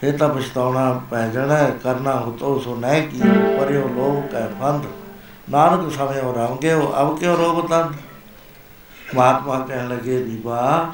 ਫਿਰ 0.00 0.16
ਤਾਂ 0.16 0.28
ਪਛਤਾਉਣਾ 0.28 1.00
ਪੈ 1.10 1.28
ਜਾਣਾ 1.28 1.56
ਹੈ, 1.56 1.70
ਕਰਨਾ 1.82 2.20
ਹੁਤੋ 2.20 2.58
ਸੋ 2.58 2.76
ਨਹਿ 2.76 3.02
ਕੀ 3.02 3.18
ਪਰਿਓ 3.58 3.88
ਲੋਕ 3.88 4.34
ਹੈ 4.34 4.50
ਫੰਦ 4.60 4.84
ਨਾਨਕ 5.50 5.92
ਸਮੇਂ 5.92 6.22
ਉਹ 6.22 6.34
ਰੰਗੇ 6.34 6.72
ਉਹ 6.72 7.00
ਅਬ 7.00 7.18
ਕਿਉ 7.18 7.36
ਰੋਗ 7.36 7.68
ਤੰਦ। 7.68 7.94
ਮਹਾਤਮਾ 9.14 9.58
ਕਹਿਣ 9.58 9.88
ਲੱਗੇ 9.88 10.22
ਬੀਬਾ 10.22 10.92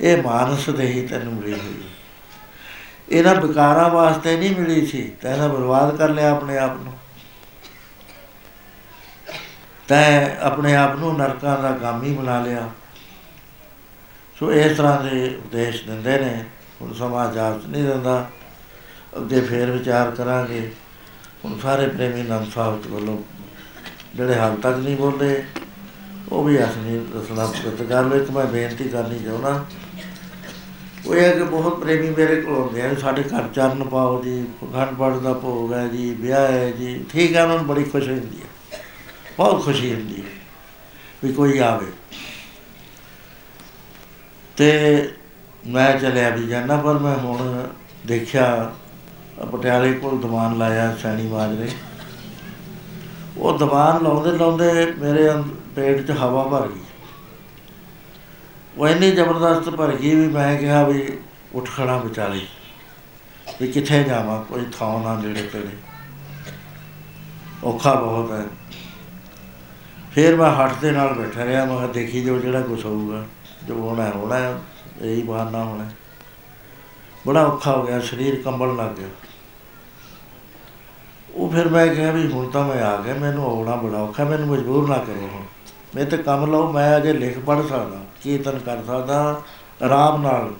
ਇਹ 0.00 0.22
ਮਾਨਸ 0.22 0.70
ਦੇ 0.70 0.86
ਹੀ 0.86 1.06
ਤੈਨੂੰ 1.06 1.32
ਮਿਲੀ 1.32 1.52
ਹੋਈ। 1.52 1.82
ਹੈ। 1.82 1.88
ਇਹਨਾਂ 3.10 3.34
ਵਿਕਾਰਾਂ 3.34 3.90
ਵਾਸਤੇ 3.90 4.36
ਨਹੀਂ 4.36 4.56
ਮਿਲੀ 4.56 4.86
ਸੀ, 4.86 5.12
ਤੈਨਾਂ 5.20 5.48
ਬਰਬਾਦ 5.48 5.96
ਕਰ 5.96 6.08
ਲਿਆ 6.08 6.30
ਆਪਣੇ 6.30 6.58
ਆਪ 6.58 6.76
ਨੂੰ। 6.76 6.98
ਤੈਂ 9.88 10.36
ਆਪਣੇ 10.40 10.76
ਆਪ 10.76 10.96
ਨੂੰ 10.96 11.18
ਨਰਕਾਂ 11.18 11.62
ਦਾ 11.62 11.70
ਗਾਮੀ 11.70 12.12
ਬਣਾ 12.12 12.40
ਲਿਆ। 12.40 12.70
ਸੋ 14.38 14.52
ਇਸ 14.52 14.76
ਤਰ੍ਹਾਂ 14.76 15.04
ਦੇ 15.04 15.34
ਉਪਦੇਸ਼ 15.34 15.84
ਦਿੰਦੇ 15.84 16.18
ਨੇ, 16.18 16.44
ਹੁਣ 16.82 16.92
ਸਮਾਜ 16.92 17.38
ਆਪ 17.38 17.66
ਨਹੀਂ 17.66 17.84
ਦਿੰਦਾ। 17.84 18.30
ਅੱਗੇ 19.16 19.40
ਫੇਰ 19.40 19.70
ਵਿਚਾਰ 19.70 20.10
ਕਰਾਂਗੇ। 20.10 20.72
ਹੁਣ 21.44 21.58
ਸਾਰੇ 21.58 21.88
ਪ੍ਰੇਮੀ 21.88 22.22
ਨਾਮ 22.22 22.50
ਸਾਹਿਬ 22.50 22.82
ਜੀ 22.82 22.88
ਵੱਲੋਂ 22.88 23.22
ਜਿਹੜੇ 24.14 24.38
ਹਾਲ 24.38 24.56
ਤੱਕ 24.56 24.76
ਨਹੀਂ 24.76 24.96
ਬੋਲਦੇ 24.96 25.44
ਉਹ 26.28 26.44
ਵੀ 26.44 26.64
ਅਸਲੀ 26.64 27.06
ਦੱਸਣਾ 27.14 27.46
ਪੁੱਤ 27.46 27.82
ਕਰ 27.82 28.04
ਲੋ 28.04 28.16
ਇੱਕ 28.16 28.30
ਮੈਂ 28.30 28.46
ਬੇਨਤੀ 28.46 28.84
ਕਰਨੀ 28.84 29.18
ਚਾਹੁੰਦਾ। 29.24 29.64
ਉਹ 31.06 31.14
ਇਹ 31.14 31.24
ਹੈ 31.24 31.32
ਕਿ 31.32 31.42
ਬਹੁਤ 31.44 31.80
ਪ੍ਰੇਮੀ 31.80 32.10
ਮੇਰੇ 32.10 32.40
ਕੋਲ 32.40 32.54
ਆਉਂਦੇ 32.54 32.82
ਆ 32.82 32.94
ਸਾਡੇ 32.94 33.22
ਘਰ 33.22 33.48
ਚਰਨ 33.54 33.84
ਪਾਓ 33.84 34.22
ਜੀ 34.22 34.44
ਖੰਡ 34.60 34.96
ਪਾਠ 34.96 35.14
ਦਾ 35.14 35.32
ਭੋਗ 35.32 35.72
ਹੈ 35.72 35.88
ਜੀ, 35.88 36.14
ਵਿਆਹ 36.20 36.52
ਹੈ 36.52 36.70
ਜੀ, 36.70 37.04
ਠੀਕ 37.08 37.36
ਹੈ, 37.36 37.42
ਉਹਨਾਂ 37.42 37.56
ਨੂੰ 37.56 37.66
ਬੜੀ 37.66 37.84
ਖੁਸ਼ੀ 37.84 38.10
ਹੁੰਦੀ 38.10 38.36
ਹੈ। 38.36 38.78
ਬਹੁਤ 39.36 39.64
ਖੁਸ਼ੀ 39.64 39.94
ਹੁੰਦੀ 39.94 40.22
ਹੈ 40.22 40.28
ਵੀ 41.24 41.32
ਕੋਈ 41.32 41.58
ਆਵੇ। 41.58 41.86
ਤੇ 44.56 45.12
ਮੈਂ 45.66 45.98
ਚਲਿਆ 45.98 46.28
ਵੀ 46.28 46.46
ਜਾਣਾ 46.46 46.76
ਪਰ 46.76 46.98
ਮੈਂ 46.98 47.16
ਹੁਣ 47.16 47.66
ਦੇਖਿਆ 48.06 48.72
ਆਹ 49.40 49.46
ਪਟਿਆਲੇ 49.46 49.92
ਕੋਲ 49.92 50.20
ਦੀਵਾਨ 50.20 50.58
ਲਾਇਆ 50.58 50.96
ਸੈਣੀ 51.02 51.22
ਮਾਜਰੇ 51.22 51.68
ਉਹ 53.38 53.58
ਦੀਵਾਨ 53.58 54.02
ਲਾਉਂਦੇ 54.02 54.32
ਲਾਉਂਦੇ 54.32 54.92
ਮੇਰੇ 54.98 55.30
ਅੰਦ- 55.30 55.59
ਪੇਟ 55.76 56.06
'ਚ 56.06 56.10
ਹਵਾ 56.10 56.42
ਭਰ 56.44 56.68
ਗਈ। 56.68 56.80
ਉਹ 58.78 58.88
ਇੰਨੀ 58.88 59.10
ਜ਼ਬਰਦਸਤ 59.10 59.70
ਭਰ 59.70 59.96
ਗਈ 59.96 60.14
ਵੀ 60.14 60.28
ਮੈਂ 60.28 60.56
ਕਿਹਾ 60.56 60.82
ਵੀ 60.84 61.18
ਉੱਠ 61.54 61.70
ਖੜਾ 61.76 61.98
ਬਚਾ 61.98 62.28
ਲਈ 62.28 62.46
ਵੀ 63.60 63.72
ਕਿੱਥੇ 63.72 64.02
ਜਾਵਾਂ 64.04 64.44
ਕੋਈ 64.44 64.66
ਥਾਂ 64.78 65.00
ਨਾ 65.00 65.14
ਨੇੜੇ 65.14 65.42
ਤੇੜੇ। 65.42 65.76
ਔਖਾ 67.64 67.94
ਬਹੁਤ 67.94 68.30
ਹੈ। 68.32 68.46
ਫਿਰ 70.12 70.36
ਮੈਂ 70.36 70.50
ਹੱਟ 70.50 70.74
ਦੇ 70.80 70.90
ਨਾਲ 70.90 71.12
ਬੈਠਾ 71.14 71.44
ਰਿਹਾ 71.44 71.64
ਮੈਂ 71.64 71.76
ਕਿਹਾ 71.76 71.86
ਦੇਖੀ 71.86 72.24
ਜੋ 72.24 72.38
ਜਿਹੜਾ 72.38 72.60
ਕੁਛ 72.60 72.84
ਹੋਊਗਾ 72.84 73.24
ਜੋ 73.64 73.74
ਹੋਣਾ 73.74 74.02
ਹੈ, 74.02 74.10
ਹੋਣਾ 74.10 74.36
ਹੈ, 74.36 74.58
ਇਹੀ 75.02 75.22
ਬਹਾਨਾ 75.22 75.64
ਹੋਣਾ 75.64 75.84
ਹੈ। 75.84 75.90
ਬੜਾ 77.26 77.46
ਔਖਾ 77.46 77.72
ਹੋ 77.72 77.82
ਗਿਆ 77.86 78.00
ਸਰੀਰ 78.00 78.42
ਕੰਬਣ 78.42 78.76
ਲੱਗ 78.76 78.90
ਗਿਆ। 78.90 79.08
ਉਹ 81.34 81.50
ਫਿਰ 81.50 81.68
ਮੈਂ 81.68 81.94
ਕਿਹਾ 81.94 82.10
ਵੀ 82.10 82.32
ਹੁਣ 82.32 82.50
ਤਾਂ 82.50 82.64
ਮੈਂ 82.64 82.82
ਆ 82.82 82.96
ਗਿਆ 82.96 83.14
ਮੈਨੂੰ 83.14 83.44
ਆਉਣਾ 83.44 83.76
ਬੜਾ 83.76 83.98
ਔਖਾ 83.98 84.24
ਮੈਨੂੰ 84.24 84.48
ਮਜਬੂਰ 84.48 84.88
ਨਾ 84.88 84.98
ਕਰੋ 84.98 85.30
ਹੁਣ। 85.34 85.42
ਮੈਂ 85.96 86.04
ਤੇ 86.04 86.16
ਕੰਮ 86.16 86.50
ਲਓ, 86.50 86.72
ਮੈਂ 86.72 86.96
ਅਜੇ 86.96 87.12
ਲਿਖ 87.12 87.38
ਪੜ੍ਹ 87.38 87.62
ਸਕਦਾ, 87.62 87.96
ਕੀਰਤਨ 88.22 88.58
ਕਰ 88.58 88.76
ਸਕਦਾ, 88.86 89.40
ਆਰਾਮ 89.82 90.22
ਨਾਲ। 90.22 90.52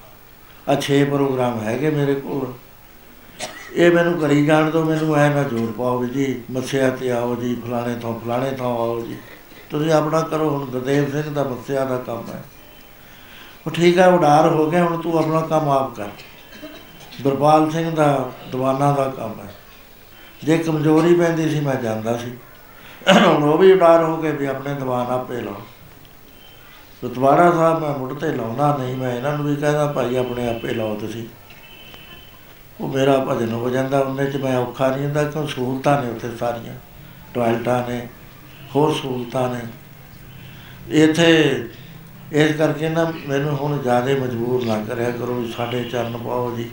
ਆ 0.69 0.75
ਛੇ 0.81 1.05
ਪ੍ਰੋਗਰਾਮ 1.05 1.61
ਹੈਗੇ 1.61 1.91
ਮੇਰੇ 1.91 2.15
ਕੋਲ। 2.15 2.53
ਇਹ 3.75 3.93
ਮੈਨੂੰ 3.93 4.21
ਕਰੀ 4.21 4.47
ਜਾਣ 4.47 4.71
ਤੋਂ 4.71 4.85
ਮੈਨੂੰ 4.85 5.17
ਐ 5.17 5.29
ਨਾ 5.29 5.43
ਜੋਰ 5.43 5.73
ਪਾਓ 5.79 5.99
ਵੀ 5.99 6.09
ਜੀ, 6.09 6.43
ਮੱਸਿਆ 6.51 6.91
ਤੇ 6.91 7.13
ਆਓ 7.13 7.35
ਜੀ, 7.35 7.63
ਫਲਾਣੇ 7.67 7.95
ਤੋਂ 7.95 8.21
ਫਲਾਣੇ 8.21 8.51
ਤੋਂ 8.51 8.79
ਆਓ 8.79 9.01
ਜੀ। 9.01 9.17
ਤੁਸੀਂ 9.71 9.93
ਆਪਣਾ 9.93 10.21
ਕਰੋ, 10.21 10.51
ਹੁਣ 10.51 10.67
ਗੁਰਦੇਵ 10.67 11.11
ਸਿੰਘ 11.11 11.35
ਦਾ 11.35 11.45
ਮੱਸਿਆ 11.45 11.85
ਦਾ 11.85 11.99
ਕੰਮ 11.99 12.25
ਹੈ। 12.33 12.45
ਉਹ 13.67 13.71
ਠੀਕ 13.71 13.99
ਹੈ, 13.99 14.07
ਉਡਾਰ 14.07 14.49
ਹੋ 14.49 14.71
ਗਿਆ, 14.71 14.85
ਹੁਣ 14.85 15.01
ਤੂੰ 15.01 15.19
ਆਪਣਾ 15.19 15.41
ਕੰਮ 15.41 15.69
ਆਪ 15.69 15.97
ਕਰ। 15.97 16.09
ਗੁਰਪਾਲ 17.23 17.71
ਸਿੰਘ 17.71 17.91
ਦਾ 17.91 18.31
ਦੀਵਾਨਾਂ 18.53 18.95
ਦਾ 18.97 19.09
ਕੰਮ 19.09 19.41
ਹੈ। 19.41 19.55
ਜੇ 20.45 20.59
ਕਮਜ਼ੋਰੀ 20.59 21.15
ਪੈਂਦੀ 21.15 21.51
ਸੀ, 21.51 21.61
ਮੈਂ 21.61 21.75
ਜਾਂਦਾ 21.75 22.17
ਸੀ। 22.17 22.33
ਹੁਣ 23.09 23.43
ਉਹ 23.43 23.59
ਵੀ 23.59 23.73
ਉਡਾਰ 23.73 24.03
ਹੋ 24.05 24.17
ਕੇ 24.17 24.33
ਵੀ 24.33 24.47
ਆਪਣੇ 24.47 24.75
ਦੀਵਾਨ 24.75 25.07
ਆਪੇ 25.07 25.41
ਲਾਓ। 25.41 25.63
ਗੁਰਦੁਆਰਾ 27.03 27.51
ਸਾਹਿਬ 27.51 27.81
ਮੈਂ 27.81 27.99
ਮੁੜ 27.99 28.13
ਤੇ 28.13 28.33
ਲਾਉਣਾ 28.33 28.77
ਨਹੀਂ, 28.77 28.97
ਮੈਂ 28.97 29.17
ਇਹਨਾਂ 29.17 29.39
ਨੂੰ 29.39 29.47
ਵੀ 29.47 29.57
ਕਹਿੰਦਾ, 29.57 29.87
ਭਾਈ 29.87 30.17
ਆਪਣੇ 30.17 30.49
ਆਪੇ 30.49 30.75
ਲਾਓ 30.75 30.95
ਤੁਸੀਂ। 30.95 31.27
ਉਹ 32.81 32.89
ਮੇਰਾ 32.89 33.25
ਭਜਨ 33.29 33.53
ਹੋ 33.53 33.71
ਜਾਂਦਾ, 33.71 33.99
ਉਹਨੇ 33.99 34.27
ਚ 34.27 34.37
ਮੈਂ 34.37 34.59
ਔਖਾ 34.59 34.89
ਨਹੀਂ 34.89 35.05
ਹੁੰਦਾ, 35.05 35.25
ਕਿਉਂ? 35.25 35.47
ਸਹੂਲਤਾਂ 35.47 36.03
ਨੇ 36.03 36.11
ਉੱਥੇ 36.11 36.29
ਸਾਰੀਆਂ। 36.37 36.75
ਟਾਇਲਟਾਂ 37.35 37.89
ਨੇ, 37.89 38.09
ਹੋਰ 38.77 38.95
ਸਹੂਲਤਾਂ 38.95 39.49
ਨੇ। 39.49 39.61
ਇੱਥੇ, 41.05 41.69
ਇਸ 42.33 42.57
ਕਰਕੇ 42.57 42.89
ਨਾ 42.89 43.13
ਮੈਨੂੰ 43.29 43.57
ਹੁਣ 43.57 43.79
ਜ਼ਿਆਦਾ 43.79 44.15
ਮਜਬੂਰ 44.15 44.65
ਨਾ 44.65 44.85
ਕਰਿਆ 44.89 45.11
ਕਰੋ 45.11 45.35
ਵੀ 45.35 45.53
ਸਾਡੇ 45.53 45.85
ਚਰਨ 45.85 46.17
ਪਾਓ 46.17 46.57
ਜੀ। 46.57 46.71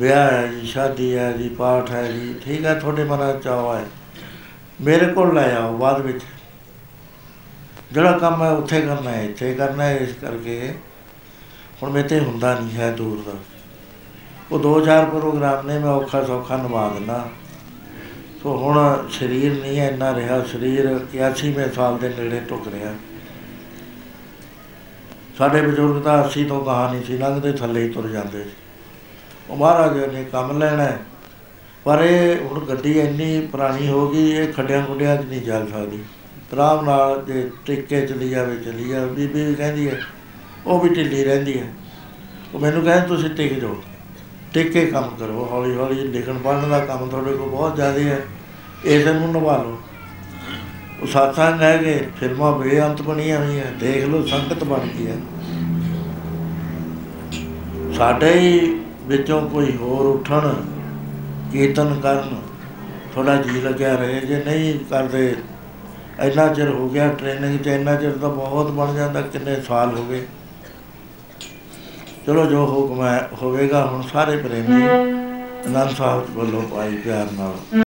ਵਿਆਹ 0.00 0.30
ਹੈ 0.30 0.46
ਜੀ, 0.46 0.66
ਸ਼ਾਦੀ 0.66 1.16
ਹੈ 1.16 1.32
ਜੀ, 1.32 1.48
ਪਾਠ 1.48 1.90
ਹੈ 1.90 2.12
ਜੀ, 2.12 2.34
ਠੀਕ 2.44 2.64
ਹੈ, 2.64 2.74
ਤੁਹਾਡੇ 2.74 3.04
ਮਨਾਂ 3.04 3.32
'ਚ 3.34 3.44
ਚਾਅ 3.44 3.74
ਹੈ 3.74 3.84
ਮੇਰੇ 4.82 5.06
ਕੋਲ 5.06 5.34
ਲੈ 5.34 5.54
ਆਓ, 5.56 5.76
ਬਾਅਦ 5.76 6.00
ਵਿੱਚ। 6.00 6.20
ਜਿਹੜਾ 7.92 8.18
ਕੰਮ 8.18 8.42
ਹੈ, 8.42 8.50
ਉੱਥੇ 8.50 8.80
ਕਰਨਾ 8.80 9.10
ਹੈ, 9.10 9.22
ਇੱਥੇ 9.22 9.54
ਕਰਨਾ 9.54 9.84
ਹੈ, 9.84 9.96
ਇਸ 9.96 10.12
ਕਰਕੇ। 10.12 10.74
ਹੁਣ 11.82 11.90
ਮੇਰੇ 11.90 12.08
ਤੇ 12.08 12.20
ਹੁੰਦਾ 12.20 12.58
ਨਹੀਂ 12.58 12.76
ਹੈ 12.76 12.90
ਦੂਰ 12.90 13.32
ਦਾ। 13.32 13.38
ਉਹ 14.52 14.58
ਦੋ 14.58 14.80
ਚਾਰ 14.80 15.04
ਪ੍ਰੋਗਰਾਮ 15.04 15.66
ਨੇ, 15.66 15.78
ਮੈਂ 15.78 15.90
ਔਖਾ 15.90 16.24
ਸੌਖਾ 16.24 16.56
ਨਿਭਾ 16.56 16.88
ਦਿੰਦਾ। 16.88 17.28
ਸੋ 18.42 18.56
ਹੁਣ 18.56 19.06
ਸਰੀਰ 19.10 19.60
ਨਹੀਂ 19.60 19.80
ਹੈ, 19.80 19.90
ਇੰਨਾ 19.90 20.14
ਰਿਹਾ। 20.14 20.42
ਸਰੀਰ 20.42 21.00
81ਵੇਂ 21.14 21.72
ਸਾਲ 21.72 21.98
ਦੇ 21.98 22.08
ਨੇੜੇ 22.08 22.40
ਟੁੱਕ 22.40 22.68
ਰਿਹਾ। 22.68 22.94
ਸਾਡੇ 25.38 25.62
ਬਜ਼ੁਰਗ 25.62 26.02
ਤਾਂ 26.02 26.24
80 26.24 26.44
ਤੋਂ 26.44 26.66
ਗਾਹਾਂ 26.66 26.94
ਨਹੀਂ 26.94 27.04
ਸੀ, 27.04 27.18
ਲੰਘਦੇ 27.18 27.52
ਥੱਲੇ 27.52 27.82
ਹੀ 27.82 27.88
ਤੁਰ 27.88 28.08
ਜਾਂਦੇ 28.08 28.44
ਸੀ। 28.44 28.50
ਉਹ 29.50 29.56
ਮਹਾਰਾਜ 29.56 30.14
ਨੇ 30.14 30.24
ਕੰਮ 30.24 30.58
ਲੈਣਾ 30.58 30.84
ਹੈ। 30.84 30.98
ਪਰ 31.84 32.02
ਇਹ 32.04 32.40
ਹੁਣ 32.40 32.64
ਗੱਡੀ 32.64 32.92
ਇੰਨੀ 32.92 33.40
ਪੁਰਾਣੀ 33.52 33.88
ਹੋ 33.88 34.08
ਗਈ, 34.08 34.30
ਇਹ 34.30 34.52
ਖੱਡਿਆਂ 34.52 34.82
ਖੁੱਡਿਆਂ 34.86 35.16
'ਚ 35.16 35.24
ਨਹੀਂ 35.26 35.40
ਚੱਲ 35.40 35.66
ਸਕਦੀ। 35.66 35.98
ਆਰਾਮ 36.52 36.84
ਨਾਲ 36.84 37.22
ਜੇ 37.26 37.50
ਟਿੱਕੇ 37.66 38.00
ਚਲੀ 38.06 38.28
ਜਾਵੇ 38.28 38.56
ਚਲੀ 38.56 38.88
ਜਾਵੇ, 38.88 39.08
ਬੀਬੀ 39.08 39.44
ਵੀ 39.44 39.54
ਕਹਿੰਦੀ 39.54 39.88
ਹੈ, 39.88 40.00
ਉਹ 40.66 40.80
ਵੀ 40.80 40.88
ਢਿੱਲੀ 40.88 41.24
ਰਹਿੰਦੀ 41.24 41.58
ਹੈ। 41.58 41.72
ਉਹ 42.54 42.60
ਮੈਨੂੰ 42.60 42.82
ਕਹਿੰਦੇ, 42.82 43.06
ਤੁਸੀਂ 43.06 43.30
ਟਿਕ 43.30 43.58
ਜਾਓ, 43.60 43.76
ਟਿਕ 44.54 44.72
ਕੇ 44.72 44.86
ਕੰਮ 44.86 45.08
ਕਰੋ 45.18 45.48
ਹੌਲੀ 45.50 45.74
ਹੌਲੀ 45.74 46.04
ਲਿਖਣ 46.08 46.38
ਪੜ੍ਹਨ 46.38 46.70
ਦਾ 46.70 46.78
ਕੰਮ 46.78 47.08
ਤੁਹਾਡੇ 47.08 47.32
ਕੋਲ 47.32 47.48
ਬਹੁਤ 47.48 47.76
ਜ਼ਿਆਦਾ 47.76 48.00
ਹੈ 48.00 48.20
ਇਸ 48.84 49.06
ਨੂੰ 49.06 49.32
ਨਿਭਾ 49.32 49.56
ਲਓ। 49.56 49.78
ਉਹ 51.02 51.06
ਸਾਥਾਂ 51.06 51.52
ਹੈਗੇ 51.58 52.06
ਫਿਲਮਾਂ 52.20 52.52
ਬੇਅੰਤ 52.58 53.02
ਬਣੀਆਂ 53.02 53.38
ਹੋਈਆਂ, 53.38 53.64
ਦੇਖ 53.80 54.04
ਲਓ 54.04 54.22
ਸੰਗਤ 54.22 54.64
ਬਣ 54.64 54.86
ਗਈ 54.88 55.06
ਹੈ। 55.06 55.16
ਸਾਡੇ 57.96 58.32
ਹੀ 58.34 58.80
ਵਿੱਚੋਂ 59.02 59.40
ਕੋਈ 59.50 59.76
ਹੋਰ 59.76 60.06
ਉੱਠਣ 60.06 60.54
ਕੀਰਤਨ 61.52 62.00
ਕਰਨ। 62.00 62.36
ਥੋੜਾ 63.14 63.36
ਜੀ 63.36 63.60
ਲੱਗਿਆ 63.60 63.94
ਰਹੇ, 63.96 64.20
ਜੇ 64.20 64.42
ਨਹੀਂ 64.46 64.78
ਕਰਦੇ, 64.90 65.34
ਇੰਨਾ 66.20 66.46
ਚਿਰ 66.48 66.68
ਹੋ 66.68 66.88
ਗਿਆ 66.88 67.08
ਟ੍ਰੇਨਿੰਗ 67.08 67.58
ਚ, 67.58 67.66
ਇੰਨਾ 67.66 67.94
ਚਿਰ 67.94 68.12
ਤਾਂ 68.12 68.30
ਬਹੁਤ 68.30 68.70
ਬਣ 68.70 68.94
ਜਾਂਦਾ, 68.94 69.20
ਕਿੰਨੇ 69.22 69.60
ਸਾਲ 69.60 69.96
ਹੋ 69.96 70.04
ਗਏ। 70.04 70.26
ਚਲੋ 72.26 72.44
ਜੋ 72.46 72.66
ਹੁਕਮ 72.66 73.02
ਹੈ, 73.04 73.28
ਹੋਵੇਗਾ 73.42 73.84
ਹੁਣ 73.86 74.02
ਸਾਰੇ 74.02 74.36
ਪ੍ਰੇਮੀ, 74.36 74.82
ਅਨੰਦ 75.66 75.90
ਸਾਹਿਬ 75.90 76.36
ਵੱਲੋਂ 76.36 76.62
ਪਾਈ 76.62 76.96
ਪਿਆਰ 76.96 77.32
ਨਾਲ। 77.32 77.82